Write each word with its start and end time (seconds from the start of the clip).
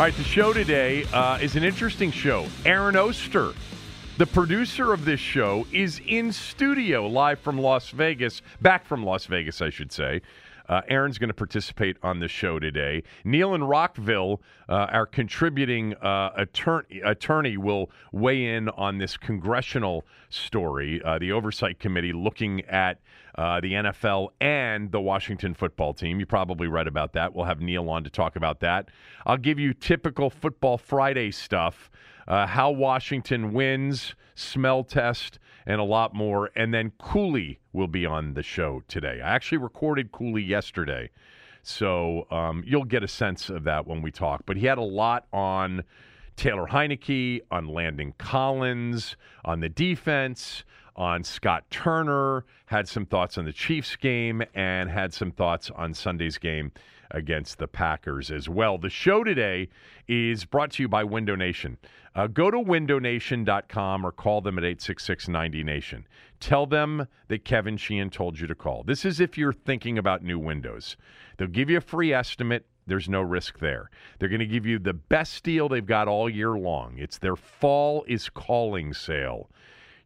All 0.00 0.06
right, 0.06 0.16
the 0.16 0.24
show 0.24 0.54
today 0.54 1.04
uh, 1.12 1.36
is 1.42 1.56
an 1.56 1.62
interesting 1.62 2.10
show. 2.10 2.46
Aaron 2.64 2.96
Oster, 2.96 3.52
the 4.16 4.24
producer 4.24 4.94
of 4.94 5.04
this 5.04 5.20
show, 5.20 5.66
is 5.72 6.00
in 6.06 6.32
studio 6.32 7.06
live 7.06 7.38
from 7.38 7.58
Las 7.58 7.90
Vegas, 7.90 8.40
back 8.62 8.86
from 8.86 9.04
Las 9.04 9.26
Vegas, 9.26 9.60
I 9.60 9.68
should 9.68 9.92
say. 9.92 10.22
Uh, 10.70 10.80
Aaron's 10.88 11.18
going 11.18 11.28
to 11.28 11.34
participate 11.34 11.98
on 12.02 12.18
the 12.18 12.28
show 12.28 12.58
today. 12.58 13.02
Neil 13.24 13.54
in 13.54 13.62
Rockville, 13.62 14.40
uh, 14.70 14.86
our 14.90 15.04
contributing 15.04 15.94
uh, 15.96 16.30
attorney, 16.34 17.02
attorney, 17.04 17.58
will 17.58 17.90
weigh 18.10 18.54
in 18.54 18.70
on 18.70 18.96
this 18.96 19.18
congressional 19.18 20.06
story. 20.30 21.02
Uh, 21.04 21.18
the 21.18 21.30
Oversight 21.30 21.78
Committee 21.78 22.14
looking 22.14 22.62
at 22.62 23.00
uh, 23.40 23.58
the 23.58 23.72
NFL 23.72 24.28
and 24.42 24.92
the 24.92 25.00
Washington 25.00 25.54
football 25.54 25.94
team. 25.94 26.20
You 26.20 26.26
probably 26.26 26.66
read 26.66 26.86
about 26.86 27.14
that. 27.14 27.34
We'll 27.34 27.46
have 27.46 27.62
Neil 27.62 27.88
on 27.88 28.04
to 28.04 28.10
talk 28.10 28.36
about 28.36 28.60
that. 28.60 28.90
I'll 29.24 29.38
give 29.38 29.58
you 29.58 29.72
typical 29.72 30.28
Football 30.28 30.76
Friday 30.76 31.30
stuff 31.30 31.90
uh, 32.28 32.46
how 32.46 32.70
Washington 32.70 33.54
wins, 33.54 34.14
smell 34.34 34.84
test, 34.84 35.38
and 35.64 35.80
a 35.80 35.84
lot 35.84 36.14
more. 36.14 36.50
And 36.54 36.74
then 36.74 36.92
Cooley 36.98 37.60
will 37.72 37.88
be 37.88 38.04
on 38.04 38.34
the 38.34 38.42
show 38.42 38.82
today. 38.88 39.22
I 39.24 39.34
actually 39.34 39.58
recorded 39.58 40.12
Cooley 40.12 40.42
yesterday. 40.42 41.08
So 41.62 42.26
um, 42.30 42.62
you'll 42.66 42.84
get 42.84 43.02
a 43.02 43.08
sense 43.08 43.48
of 43.48 43.64
that 43.64 43.86
when 43.86 44.02
we 44.02 44.10
talk. 44.10 44.42
But 44.44 44.58
he 44.58 44.66
had 44.66 44.76
a 44.76 44.82
lot 44.82 45.26
on 45.32 45.84
Taylor 46.36 46.66
Heinicke, 46.66 47.40
on 47.50 47.68
Landon 47.68 48.12
Collins, 48.18 49.16
on 49.46 49.60
the 49.60 49.70
defense, 49.70 50.64
on 51.00 51.24
Scott 51.24 51.64
Turner, 51.70 52.44
had 52.66 52.86
some 52.86 53.06
thoughts 53.06 53.38
on 53.38 53.46
the 53.46 53.54
Chiefs 53.54 53.96
game, 53.96 54.42
and 54.54 54.90
had 54.90 55.14
some 55.14 55.30
thoughts 55.30 55.70
on 55.70 55.94
Sunday's 55.94 56.36
game 56.36 56.72
against 57.10 57.56
the 57.56 57.66
Packers 57.66 58.30
as 58.30 58.50
well. 58.50 58.76
The 58.76 58.90
show 58.90 59.24
today 59.24 59.70
is 60.06 60.44
brought 60.44 60.72
to 60.72 60.82
you 60.82 60.88
by 60.88 61.04
Window 61.04 61.34
Nation. 61.34 61.78
Uh, 62.14 62.26
go 62.26 62.50
to 62.50 62.58
windownation.com 62.58 64.04
or 64.04 64.12
call 64.12 64.42
them 64.42 64.58
at 64.58 64.64
866 64.64 65.26
90Nation. 65.26 66.04
Tell 66.38 66.66
them 66.66 67.08
that 67.28 67.46
Kevin 67.46 67.78
Sheehan 67.78 68.10
told 68.10 68.38
you 68.38 68.46
to 68.46 68.54
call. 68.54 68.82
This 68.82 69.06
is 69.06 69.20
if 69.20 69.38
you're 69.38 69.54
thinking 69.54 69.96
about 69.96 70.22
new 70.22 70.38
windows. 70.38 70.98
They'll 71.38 71.48
give 71.48 71.70
you 71.70 71.78
a 71.78 71.80
free 71.80 72.12
estimate. 72.12 72.66
There's 72.86 73.08
no 73.08 73.22
risk 73.22 73.58
there. 73.58 73.88
They're 74.18 74.28
going 74.28 74.40
to 74.40 74.46
give 74.46 74.66
you 74.66 74.78
the 74.78 74.92
best 74.92 75.44
deal 75.44 75.68
they've 75.68 75.84
got 75.84 76.08
all 76.08 76.28
year 76.28 76.58
long. 76.58 76.98
It's 76.98 77.16
their 77.16 77.36
Fall 77.36 78.04
is 78.06 78.28
Calling 78.28 78.92
sale. 78.92 79.48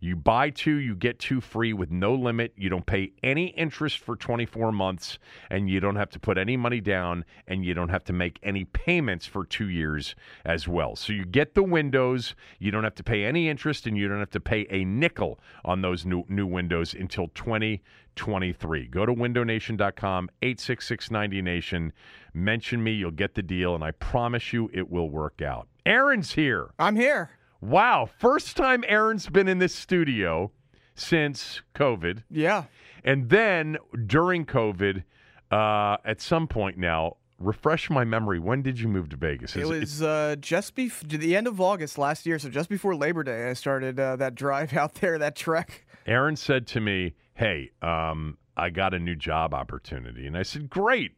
You 0.04 0.16
buy 0.16 0.50
two, 0.50 0.74
you 0.76 0.94
get 0.94 1.18
two 1.18 1.40
free 1.40 1.72
with 1.72 1.90
no 1.90 2.14
limit. 2.14 2.52
You 2.58 2.68
don't 2.68 2.84
pay 2.84 3.12
any 3.22 3.46
interest 3.46 4.00
for 4.00 4.16
24 4.16 4.70
months, 4.70 5.18
and 5.48 5.70
you 5.70 5.80
don't 5.80 5.96
have 5.96 6.10
to 6.10 6.18
put 6.18 6.36
any 6.36 6.58
money 6.58 6.82
down, 6.82 7.24
and 7.46 7.64
you 7.64 7.72
don't 7.72 7.88
have 7.88 8.04
to 8.04 8.12
make 8.12 8.38
any 8.42 8.66
payments 8.66 9.24
for 9.24 9.46
two 9.46 9.70
years 9.70 10.14
as 10.44 10.68
well. 10.68 10.94
So 10.94 11.14
you 11.14 11.24
get 11.24 11.54
the 11.54 11.62
windows, 11.62 12.34
you 12.58 12.70
don't 12.70 12.84
have 12.84 12.96
to 12.96 13.02
pay 13.02 13.24
any 13.24 13.48
interest, 13.48 13.86
and 13.86 13.96
you 13.96 14.06
don't 14.06 14.18
have 14.18 14.28
to 14.32 14.40
pay 14.40 14.66
a 14.68 14.84
nickel 14.84 15.40
on 15.64 15.80
those 15.80 16.04
new, 16.04 16.24
new 16.28 16.46
windows 16.46 16.92
until 16.92 17.28
2023. 17.28 18.88
Go 18.88 19.06
to 19.06 19.14
windownation.com, 19.14 20.28
86690nation. 20.42 21.92
Mention 22.34 22.84
me, 22.84 22.92
you'll 22.92 23.10
get 23.10 23.36
the 23.36 23.42
deal, 23.42 23.74
and 23.74 23.82
I 23.82 23.92
promise 23.92 24.52
you 24.52 24.68
it 24.74 24.90
will 24.90 25.08
work 25.08 25.40
out. 25.40 25.66
Aaron's 25.86 26.32
here. 26.32 26.74
I'm 26.78 26.96
here. 26.96 27.30
Wow. 27.64 28.08
First 28.18 28.58
time 28.58 28.84
Aaron's 28.86 29.28
been 29.28 29.48
in 29.48 29.58
this 29.58 29.74
studio 29.74 30.52
since 30.94 31.62
COVID. 31.74 32.22
Yeah. 32.30 32.64
And 33.02 33.30
then 33.30 33.78
during 34.06 34.44
COVID, 34.44 35.02
uh, 35.50 35.96
at 36.04 36.20
some 36.20 36.46
point 36.46 36.76
now, 36.76 37.16
refresh 37.38 37.88
my 37.88 38.04
memory. 38.04 38.38
When 38.38 38.60
did 38.60 38.78
you 38.78 38.88
move 38.88 39.08
to 39.10 39.16
Vegas? 39.16 39.56
Is 39.56 39.62
it 39.62 39.80
was 39.80 40.02
uh, 40.02 40.36
just 40.38 40.74
before 40.74 41.08
the 41.08 41.34
end 41.34 41.46
of 41.46 41.58
August 41.60 41.96
last 41.96 42.26
year, 42.26 42.38
so 42.38 42.50
just 42.50 42.68
before 42.68 42.94
Labor 42.94 43.24
Day, 43.24 43.48
I 43.48 43.54
started 43.54 43.98
uh, 43.98 44.16
that 44.16 44.34
drive 44.34 44.72
out 44.76 44.96
there, 44.96 45.18
that 45.18 45.34
trek. 45.34 45.86
Aaron 46.06 46.36
said 46.36 46.66
to 46.68 46.80
me, 46.80 47.14
"Hey, 47.34 47.70
um, 47.80 48.36
I 48.58 48.70
got 48.70 48.92
a 48.92 48.98
new 48.98 49.16
job 49.16 49.54
opportunity," 49.54 50.26
and 50.26 50.36
I 50.36 50.42
said, 50.42 50.68
"Great." 50.68 51.12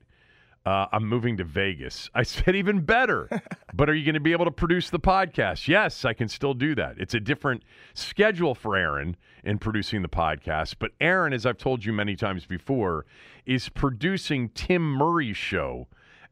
Uh, 0.66 0.86
I'm 0.90 1.06
moving 1.06 1.36
to 1.36 1.44
Vegas. 1.44 2.10
I 2.14 2.24
said, 2.24 2.56
even 2.56 2.80
better. 2.80 3.28
but 3.72 3.88
are 3.88 3.94
you 3.94 4.04
going 4.04 4.14
to 4.14 4.20
be 4.20 4.32
able 4.32 4.46
to 4.46 4.50
produce 4.50 4.90
the 4.90 4.98
podcast? 4.98 5.68
Yes, 5.68 6.04
I 6.04 6.12
can 6.12 6.28
still 6.28 6.54
do 6.54 6.74
that. 6.74 6.96
It's 6.98 7.14
a 7.14 7.20
different 7.20 7.62
schedule 7.94 8.54
for 8.54 8.76
Aaron 8.76 9.16
in 9.44 9.58
producing 9.58 10.02
the 10.02 10.08
podcast. 10.08 10.74
But 10.80 10.90
Aaron, 11.00 11.32
as 11.32 11.46
I've 11.46 11.58
told 11.58 11.84
you 11.84 11.92
many 11.92 12.16
times 12.16 12.44
before, 12.46 13.06
is 13.46 13.68
producing 13.68 14.48
Tim 14.50 14.82
Murray's 14.82 15.36
show 15.36 15.86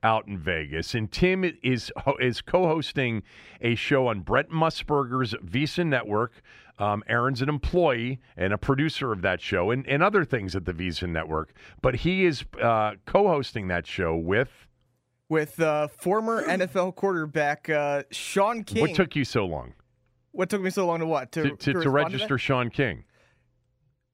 out 0.04 0.28
in 0.28 0.38
Vegas, 0.38 0.94
and 0.94 1.10
Tim 1.10 1.44
is 1.62 1.90
is 2.20 2.40
co-hosting 2.42 3.22
a 3.60 3.74
show 3.74 4.06
on 4.06 4.20
Brent 4.20 4.50
Musburger's 4.50 5.34
VSiN 5.44 5.86
Network. 5.86 6.42
Um, 6.78 7.02
Aaron's 7.08 7.40
an 7.40 7.48
employee 7.48 8.20
and 8.36 8.52
a 8.52 8.58
producer 8.58 9.12
of 9.12 9.22
that 9.22 9.40
show, 9.40 9.70
and, 9.70 9.86
and 9.88 10.02
other 10.02 10.24
things 10.24 10.54
at 10.54 10.64
the 10.64 10.72
VSiN 10.72 11.10
Network. 11.10 11.52
But 11.80 11.96
he 11.96 12.24
is 12.24 12.44
uh, 12.60 12.92
co-hosting 13.06 13.68
that 13.68 13.86
show 13.86 14.14
with 14.14 14.66
with 15.28 15.58
uh, 15.58 15.88
former 15.88 16.44
NFL 16.44 16.94
quarterback 16.96 17.70
uh, 17.70 18.02
Shaun 18.10 18.62
King. 18.62 18.82
What 18.82 18.94
took 18.94 19.16
you 19.16 19.24
so 19.24 19.46
long? 19.46 19.72
What 20.32 20.50
took 20.50 20.60
me 20.60 20.70
so 20.70 20.86
long 20.86 20.98
to 20.98 21.06
what 21.06 21.32
to 21.32 21.42
to, 21.42 21.56
to, 21.56 21.72
to, 21.72 21.80
to 21.82 21.90
register 21.90 22.36
Shaun 22.38 22.70
King? 22.70 23.04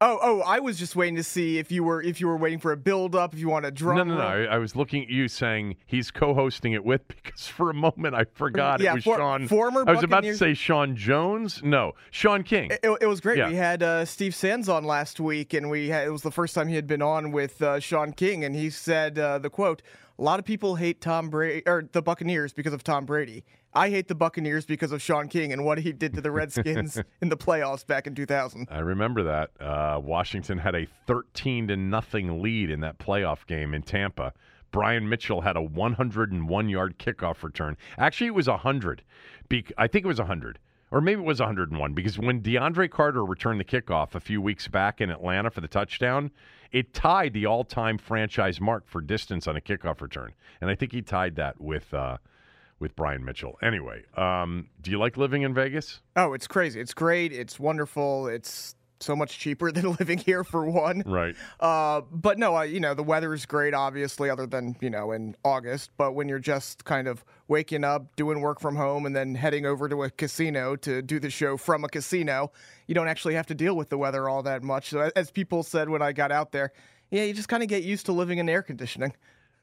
Oh, 0.03 0.19
oh! 0.23 0.41
I 0.41 0.61
was 0.61 0.79
just 0.79 0.97
waiting 0.97 1.17
to 1.17 1.23
see 1.23 1.59
if 1.59 1.71
you 1.71 1.85
were 1.85 2.01
if 2.01 2.23
you 2.23 2.27
were 2.27 2.39
waiting 2.39 2.59
for 2.59 2.73
a 2.73 2.77
build 2.77 3.15
up, 3.15 3.35
if 3.35 3.41
you 3.41 3.51
want 3.51 3.67
a 3.67 3.71
drum. 3.71 3.99
No, 3.99 4.05
no, 4.05 4.15
no. 4.17 4.23
I, 4.23 4.55
I, 4.55 4.57
was 4.57 4.75
looking 4.75 5.03
at 5.03 5.11
you 5.11 5.29
saying 5.29 5.77
he's 5.85 6.11
co-hosting 6.11 6.73
it 6.73 6.83
with 6.83 7.07
because 7.23 7.47
for 7.47 7.69
a 7.69 7.75
moment 7.75 8.15
I 8.15 8.25
forgot 8.25 8.81
yeah, 8.81 8.93
it 8.93 8.95
was 8.95 9.05
for, 9.05 9.19
Sean. 9.19 9.47
Former. 9.47 9.85
I 9.87 9.93
was 9.93 10.03
about 10.03 10.23
to 10.23 10.35
say 10.35 10.55
Sean 10.55 10.97
Jones. 10.97 11.63
No, 11.63 11.93
Shaun 12.13 12.45
King. 12.45 12.71
It, 12.71 12.99
it 13.03 13.07
was 13.07 13.21
great. 13.21 13.37
Yeah. 13.37 13.51
We 13.51 13.57
had 13.57 13.83
uh, 13.83 14.07
Steve 14.07 14.35
Sands 14.35 14.71
on 14.71 14.85
last 14.85 15.21
week, 15.21 15.53
and 15.53 15.69
we 15.69 15.91
had, 15.91 16.07
it 16.07 16.11
was 16.11 16.23
the 16.23 16.31
first 16.31 16.55
time 16.55 16.69
he 16.69 16.77
had 16.77 16.87
been 16.87 17.03
on 17.03 17.31
with 17.31 17.61
uh, 17.61 17.79
Shaun 17.79 18.13
King, 18.13 18.43
and 18.43 18.55
he 18.55 18.71
said 18.71 19.19
uh, 19.19 19.39
the 19.39 19.51
quote: 19.51 19.83
"A 20.19 20.23
lot 20.23 20.39
of 20.39 20.47
people 20.47 20.77
hate 20.77 21.03
Tom 21.03 21.29
Brady 21.29 21.63
or 21.67 21.87
the 21.93 22.01
Buccaneers 22.01 22.55
because 22.55 22.73
of 22.73 22.83
Tom 22.83 23.05
Brady." 23.05 23.45
I 23.73 23.91
hate 23.91 24.09
the 24.09 24.15
Buccaneers 24.15 24.67
because 24.67 24.91
of 24.91 25.01
Shaun 25.01 25.29
King 25.29 25.53
and 25.53 25.65
what 25.65 25.79
he 25.79 25.93
did 25.93 26.15
to 26.15 26.21
the 26.21 26.31
Redskins 26.31 27.01
in 27.21 27.29
the 27.29 27.37
playoffs 27.37 27.87
back 27.87 28.07
in 28.07 28.15
2000. 28.15 28.69
I 28.71 28.81
remember 28.81 29.23
that. 29.23 29.51
Uh, 29.61 30.01
Washington 30.03 30.59
had 30.59 30.75
a 30.75 30.87
13 31.07 31.69
to 31.69 31.77
nothing 31.77 32.43
lead 32.43 32.71
in 32.71 32.81
that 32.81 32.99
playoff 32.99 33.47
game 33.47 33.75
in 33.75 33.83
Tampa. 33.83 34.33
Brian 34.73 35.09
Mitchell 35.09 35.41
had 35.41 35.57
a 35.57 35.63
101 35.63 36.69
yard 36.69 36.99
kickoff 36.99 37.43
return. 37.43 37.77
Actually, 37.99 38.29
it 38.29 38.35
was 38.35 38.49
100. 38.49 39.03
Be- 39.49 39.65
I 39.79 39.87
think 39.87 40.05
it 40.05 40.09
was 40.09 40.19
100 40.19 40.59
or 40.91 41.01
maybe 41.01 41.21
it 41.21 41.27
was 41.27 41.41
101 41.41 41.93
because 41.95 42.19
when 42.19 42.41
DeAndre 42.43 42.91
Carter 42.91 43.25
returned 43.25 43.61
the 43.61 43.65
kickoff 43.65 44.15
a 44.15 44.21
few 44.21 44.41
weeks 44.43 44.69
back 44.69 45.01
in 45.01 45.11
Atlanta 45.11 45.51
for 45.51 45.61
the 45.61 45.69
touchdown, 45.69 46.31
it 46.73 46.93
tied 46.93 47.33
the 47.33 47.47
all-time 47.47 47.99
franchise 47.99 48.61
mark 48.61 48.87
for 48.87 49.01
distance 49.01 49.47
on 49.47 49.57
a 49.57 49.61
kickoff 49.61 50.01
return, 50.01 50.33
and 50.61 50.71
I 50.71 50.75
think 50.75 50.93
he 50.93 51.03
tied 51.03 51.37
that 51.37 51.61
with 51.61 51.93
uh, 51.95 52.19
with 52.81 52.97
Brian 52.97 53.25
Mitchell. 53.25 53.59
Anyway, 53.63 54.03
um, 54.17 54.69
do 54.81 54.91
you 54.91 54.99
like 54.99 55.17
living 55.17 55.43
in 55.43 55.55
Vegas? 55.55 56.01
Oh, 56.17 56.33
it's 56.33 56.47
crazy. 56.47 56.81
It's 56.81 56.95
great. 56.95 57.33
It's 57.33 57.61
wonderful. 57.61 58.27
It's 58.27 58.75
so 59.01 59.17
much 59.17 59.39
cheaper 59.39 59.71
than 59.73 59.93
living 59.93 60.19
here 60.19 60.45
for 60.45 60.65
one. 60.65 61.03
Right. 61.07 61.35
Uh, 61.59 62.03
but 62.11 62.39
no, 62.39 62.57
uh, 62.57 62.63
you 62.63 62.81
know, 62.81 62.95
the 62.95 63.03
weather 63.03 63.33
is 63.35 63.47
great, 63.47 63.75
obviously, 63.75 64.31
other 64.31 64.47
than, 64.47 64.77
you 64.81 64.91
know, 64.91 65.13
in 65.13 65.37
August. 65.45 65.91
But 65.97 66.13
when 66.13 66.29
you're 66.29 66.39
just 66.39 66.85
kind 66.85 67.09
of 67.09 67.25
waking 67.49 67.85
up, 67.85 68.17
doing 68.17 68.41
work 68.41 68.61
from 68.61 68.77
home, 68.77 69.07
and 69.07 69.15
then 69.15 69.35
heading 69.35 69.67
over 69.67 69.89
to 69.89 70.03
a 70.05 70.11
casino 70.11 70.77
to 70.77 71.03
do 71.03 71.21
the 71.21 71.31
show 71.31 71.57
from 71.57 71.85
a 71.85 71.89
casino, 71.89 72.53
you 72.87 72.95
don't 72.95 73.09
actually 73.09 73.35
have 73.35 73.47
to 73.47 73.55
deal 73.55 73.77
with 73.77 73.91
the 73.91 73.99
weather 73.99 74.29
all 74.29 74.43
that 74.43 74.63
much. 74.63 74.91
So, 74.91 75.11
as 75.15 75.31
people 75.31 75.63
said 75.63 75.89
when 75.89 76.03
I 76.03 76.13
got 76.13 76.33
out 76.33 76.53
there, 76.53 76.73
yeah, 77.11 77.25
you 77.25 77.35
just 77.35 77.49
kind 77.49 77.63
of 77.63 77.69
get 77.69 77.83
used 77.83 78.07
to 78.07 78.13
living 78.13 78.39
in 78.39 78.49
air 78.49 78.63
conditioning. 78.63 79.13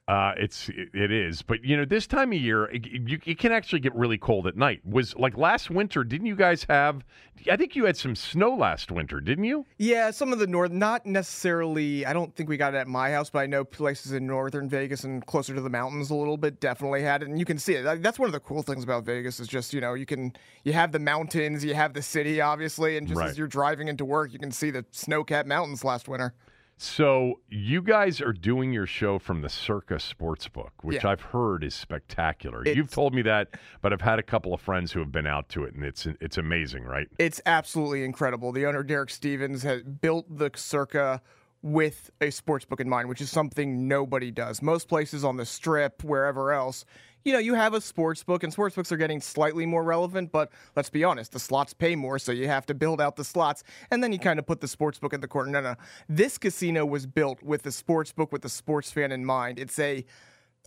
Uh, 0.08 0.32
it's 0.38 0.70
it, 0.70 0.88
it 0.94 1.12
is, 1.12 1.42
but 1.42 1.66
you 1.66 1.76
know 1.76 1.84
this 1.84 2.08
time 2.08 2.32
of 2.32 2.40
year 2.40 2.64
it, 2.68 2.86
you, 2.88 3.20
it 3.26 3.38
can 3.38 3.52
actually 3.52 3.80
get 3.80 3.94
really 3.94 4.18
cold 4.18 4.48
at 4.48 4.56
night. 4.56 4.80
Was 4.86 5.14
like 5.18 5.38
last 5.38 5.70
winter? 5.70 6.06
Didn't 6.06 6.28
you 6.28 6.36
guys 6.38 6.66
have? 6.70 7.04
I 7.52 7.58
think 7.58 7.76
you 7.76 7.84
had 7.84 7.98
some 7.98 8.16
snow 8.16 8.56
last 8.56 8.90
winter, 8.90 9.20
didn't 9.20 9.44
you? 9.44 9.66
Yeah, 9.78 10.12
some 10.12 10.32
of 10.32 10.40
the 10.40 10.48
north, 10.48 10.72
not 10.72 11.06
necessarily. 11.06 12.06
I 12.06 12.14
don't 12.14 12.34
think 12.38 12.48
we 12.48 12.56
got 12.56 12.74
it 12.74 12.78
at 12.78 12.88
my 12.88 13.12
house, 13.12 13.30
but 13.30 13.40
I 13.40 13.48
know 13.48 13.66
places 13.66 14.14
in 14.14 14.26
northern 14.26 14.70
Vegas 14.70 15.04
and 15.04 15.26
closer 15.26 15.54
to 15.54 15.60
the 15.60 15.70
mountains 15.70 16.10
a 16.10 16.16
little 16.16 16.38
bit 16.38 16.62
definitely 16.62 17.02
had 17.04 17.22
it, 17.22 17.28
and 17.28 17.38
you 17.38 17.44
can 17.46 17.60
see 17.60 17.74
it. 17.74 18.02
That's 18.02 18.18
one 18.18 18.28
of 18.28 18.34
the 18.34 18.40
cool 18.40 18.64
things 18.64 18.86
about 18.86 19.04
Vegas 19.04 19.42
is 19.42 19.48
just 19.50 19.74
you 19.74 19.82
know 19.82 19.94
you 19.94 20.06
can 20.06 20.32
you 20.64 20.72
have 20.72 20.94
the 20.94 21.00
mountains, 21.00 21.66
you 21.66 21.74
have 21.74 21.94
the 21.94 22.02
city, 22.02 22.40
obviously, 22.40 22.96
and 22.96 23.10
just 23.10 23.20
Right. 23.20 23.30
as 23.30 23.38
you're 23.38 23.48
driving 23.48 23.90
into 23.90 24.06
work, 24.06 24.32
you 24.32 24.40
can 24.40 24.52
see 24.52 24.72
the 24.72 24.86
snow-capped 24.92 25.50
mountains 25.50 25.84
last 25.84 26.08
winter. 26.08 26.34
So 26.80 27.40
you 27.50 27.82
guys 27.82 28.22
are 28.22 28.32
doing 28.32 28.72
your 28.72 28.86
show 28.86 29.18
from 29.18 29.42
the 29.42 29.50
Circa 29.50 29.96
Sportsbook, 29.96 30.70
which 30.84 31.04
Yeah. 31.04 31.10
I've 31.10 31.22
heard 31.22 31.64
is 31.64 31.74
spectacular. 31.74 32.64
You've 32.68 32.92
told 32.92 33.16
me 33.16 33.24
that, 33.24 33.50
but 33.82 33.94
I've 33.94 34.02
had 34.02 34.20
a 34.20 34.24
couple 34.24 34.54
of 34.54 34.62
friends 34.62 34.92
who 34.92 35.00
have 35.00 35.12
been 35.12 35.26
out 35.26 35.50
to 35.50 35.64
it, 35.64 35.74
and 35.74 35.84
it's 35.84 36.06
it's 36.06 36.38
amazing, 36.38 36.84
right? 36.84 37.08
It's 37.18 37.42
absolutely 37.48 38.04
incredible. 38.04 38.52
The 38.52 38.68
owner 38.68 38.84
Derek 38.84 39.10
Stevens 39.10 39.64
has 39.64 39.82
built 39.82 40.26
the 40.38 40.52
Circa 40.56 41.22
with 41.64 42.12
a 42.22 42.30
sports 42.30 42.64
book 42.64 42.80
in 42.80 42.88
mind, 42.88 43.10
which 43.10 43.22
is 43.22 43.32
something 43.32 43.88
nobody 43.88 44.30
does. 44.30 44.62
Most 44.62 44.88
places 44.88 45.24
on 45.24 45.38
the 45.38 45.46
strip, 45.46 46.04
wherever 46.04 46.54
else, 46.54 46.86
you 47.28 47.34
know, 47.34 47.40
you 47.40 47.56
have 47.56 47.74
a 47.74 47.82
sports 47.82 48.24
book, 48.24 48.44
and 48.44 48.54
sports 48.54 48.74
books 48.74 48.90
are 48.90 48.96
getting 48.96 49.20
slightly 49.20 49.66
more 49.66 49.84
relevant. 49.84 50.32
But 50.32 50.50
let's 50.78 50.90
be 50.90 51.04
honest, 51.04 51.34
the 51.34 51.40
slots 51.40 51.74
pay 51.74 51.94
more, 51.94 52.20
so 52.20 52.32
you 52.32 52.48
have 52.48 52.66
to 52.68 52.74
build 52.74 53.02
out 53.02 53.18
the 53.18 53.26
slots, 53.26 53.66
and 53.92 54.02
then 54.02 54.14
you 54.14 54.18
kind 54.18 54.40
of 54.40 54.46
put 54.46 54.62
the 54.62 54.68
sports 54.68 54.98
book 54.98 55.12
in 55.12 55.20
the 55.20 55.28
corner. 55.28 55.52
No, 55.52 55.60
no, 55.60 55.76
this 56.08 56.38
casino 56.38 56.86
was 56.86 57.06
built 57.06 57.44
with 57.44 57.64
the 57.64 57.72
sports 57.72 58.14
book 58.14 58.32
with 58.32 58.44
the 58.44 58.50
sports 58.50 58.92
fan 58.92 59.12
in 59.12 59.26
mind. 59.26 59.60
It's 59.60 59.78
a 59.78 60.06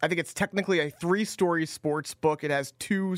I 0.02 0.08
think 0.08 0.20
it's 0.20 0.34
technically 0.34 0.80
a 0.80 0.90
three-story 0.90 1.64
sports 1.64 2.12
book. 2.12 2.44
It 2.44 2.50
has 2.50 2.72
two 2.78 3.16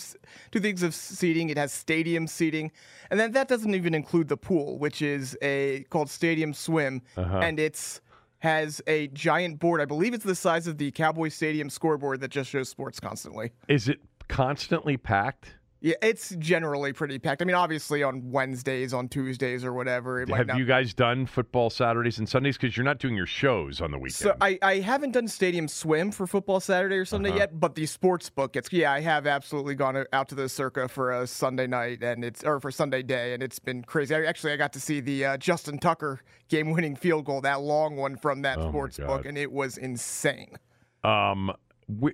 two 0.53 0.61
things 0.61 0.85
of 0.85 0.95
seating. 0.95 1.51
It 1.51 1.59
has 1.59 1.73
stadium 1.73 2.29
seating, 2.29 2.71
and 3.11 3.19
then 3.19 3.33
that 3.33 3.49
doesn't 3.49 3.75
even 3.75 3.93
include 3.93 4.29
the 4.29 4.37
pool, 4.37 4.79
which 4.79 5.03
is 5.03 5.37
a 5.43 5.85
called 5.91 6.11
Stadium 6.11 6.55
Swim, 6.55 7.03
uh-huh. 7.17 7.39
and 7.39 7.59
it's 7.59 8.01
has 8.43 8.83
a 8.89 9.07
giant 9.09 9.61
board. 9.61 9.81
I 9.81 9.85
believe 9.85 10.15
it's 10.15 10.25
the 10.25 10.35
size 10.35 10.67
of 10.67 10.77
the 10.77 10.91
Cowboy 10.91 11.29
Stadium 11.29 11.71
scoreboard 11.71 12.21
that 12.23 12.33
just 12.33 12.51
shows 12.51 12.69
sports 12.69 12.99
constantly. 12.99 13.53
Is 13.69 13.89
it 13.89 14.01
constantly 14.27 14.97
packed? 14.97 15.55
Yeah, 15.85 15.97
it's 16.01 16.33
generally 16.39 16.93
pretty 16.93 17.19
packed. 17.19 17.43
I 17.43 17.45
mean, 17.45 17.57
obviously 17.57 18.05
on 18.05 18.31
Wednesdays, 18.31 18.95
on 18.95 19.09
Tuesdays, 19.09 19.65
or 19.65 19.73
whatever. 19.73 20.25
Have 20.25 20.47
not 20.47 20.57
you 20.57 20.65
guys 20.65 20.95
done 20.95 21.27
football 21.27 21.71
Saturdays 21.71 22.19
and 22.19 22.29
Sundays? 22.29 22.57
Because 22.57 22.77
you're 22.77 22.85
not 22.85 23.01
doing 23.01 23.17
your 23.17 23.27
shows 23.27 23.81
on 23.81 23.91
the 23.91 23.99
weekend. 23.99 24.15
So 24.15 24.37
I, 24.41 24.61
I 24.63 24.77
haven't 24.77 25.11
done 25.11 25.27
Stadium 25.27 25.67
Swim 25.67 26.13
for 26.13 26.29
football 26.29 26.61
Saturday 26.61 26.95
or 26.95 27.05
Sunday 27.05 27.35
yet, 27.35 27.59
but 27.59 27.75
the 27.75 27.87
sports 27.87 28.31
book 28.31 28.55
it's 28.55 28.73
yeah 28.73 28.93
I 28.93 29.01
have 29.01 29.27
absolutely 29.27 29.75
gone 29.75 30.05
out 30.13 30.29
to 30.29 30.37
the 30.37 30.49
Circa 30.49 30.87
for 30.87 31.11
a 31.11 31.27
Sunday 31.27 31.67
night 31.67 32.03
and 32.05 32.25
it's 32.25 32.45
or 32.45 32.61
for 32.61 32.71
Sunday 32.71 33.03
day 33.03 33.35
and 33.35 33.43
it's 33.43 33.59
been 33.59 33.83
crazy. 33.83 34.15
I, 34.15 34.25
actually 34.25 34.53
I 34.53 34.57
got 34.59 34.73
to 34.75 34.81
see 34.81 35.01
the 35.01 35.25
uh, 35.25 35.37
Justin 35.37 35.79
Tucker 35.79 36.21
game 36.49 36.71
winning 36.71 36.95
field 36.95 37.25
goal 37.25 37.41
that 37.41 37.61
long 37.61 37.97
one 37.97 38.17
from 38.17 38.43
that 38.43 38.59
Oh 38.59 38.69
sports 38.69 38.99
book 38.99 39.27
and 39.27 39.37
it 39.37 39.51
was 39.51 39.79
insane. 39.79 40.57
um, 41.03 41.53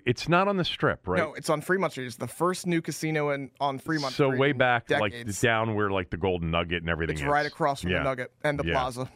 it's 0.06 0.28
not 0.28 0.48
on 0.48 0.56
the 0.56 0.64
strip, 0.64 1.06
right? 1.06 1.18
No, 1.18 1.34
it's 1.34 1.50
on 1.50 1.60
Fremont 1.60 1.92
Street. 1.92 2.06
It's 2.06 2.16
the 2.16 2.26
first 2.28 2.66
new 2.66 2.80
casino 2.80 3.30
in 3.30 3.50
on 3.60 3.78
Fremont 3.78 4.14
so 4.14 4.28
Street. 4.28 4.38
way 4.40 4.52
back, 4.52 4.90
like 4.90 5.14
down 5.40 5.74
where 5.74 5.90
like 5.90 6.10
the 6.10 6.16
Golden 6.16 6.50
Nugget 6.50 6.82
and 6.82 6.90
everything 6.90 7.14
it's 7.14 7.22
is. 7.22 7.28
right 7.28 7.46
across 7.46 7.82
from 7.82 7.90
Yeah. 7.90 7.98
the 7.98 8.04
Nugget 8.04 8.32
and 8.44 8.58
the 8.58 8.64
Yeah. 8.64 8.72
Plaza. 8.74 9.10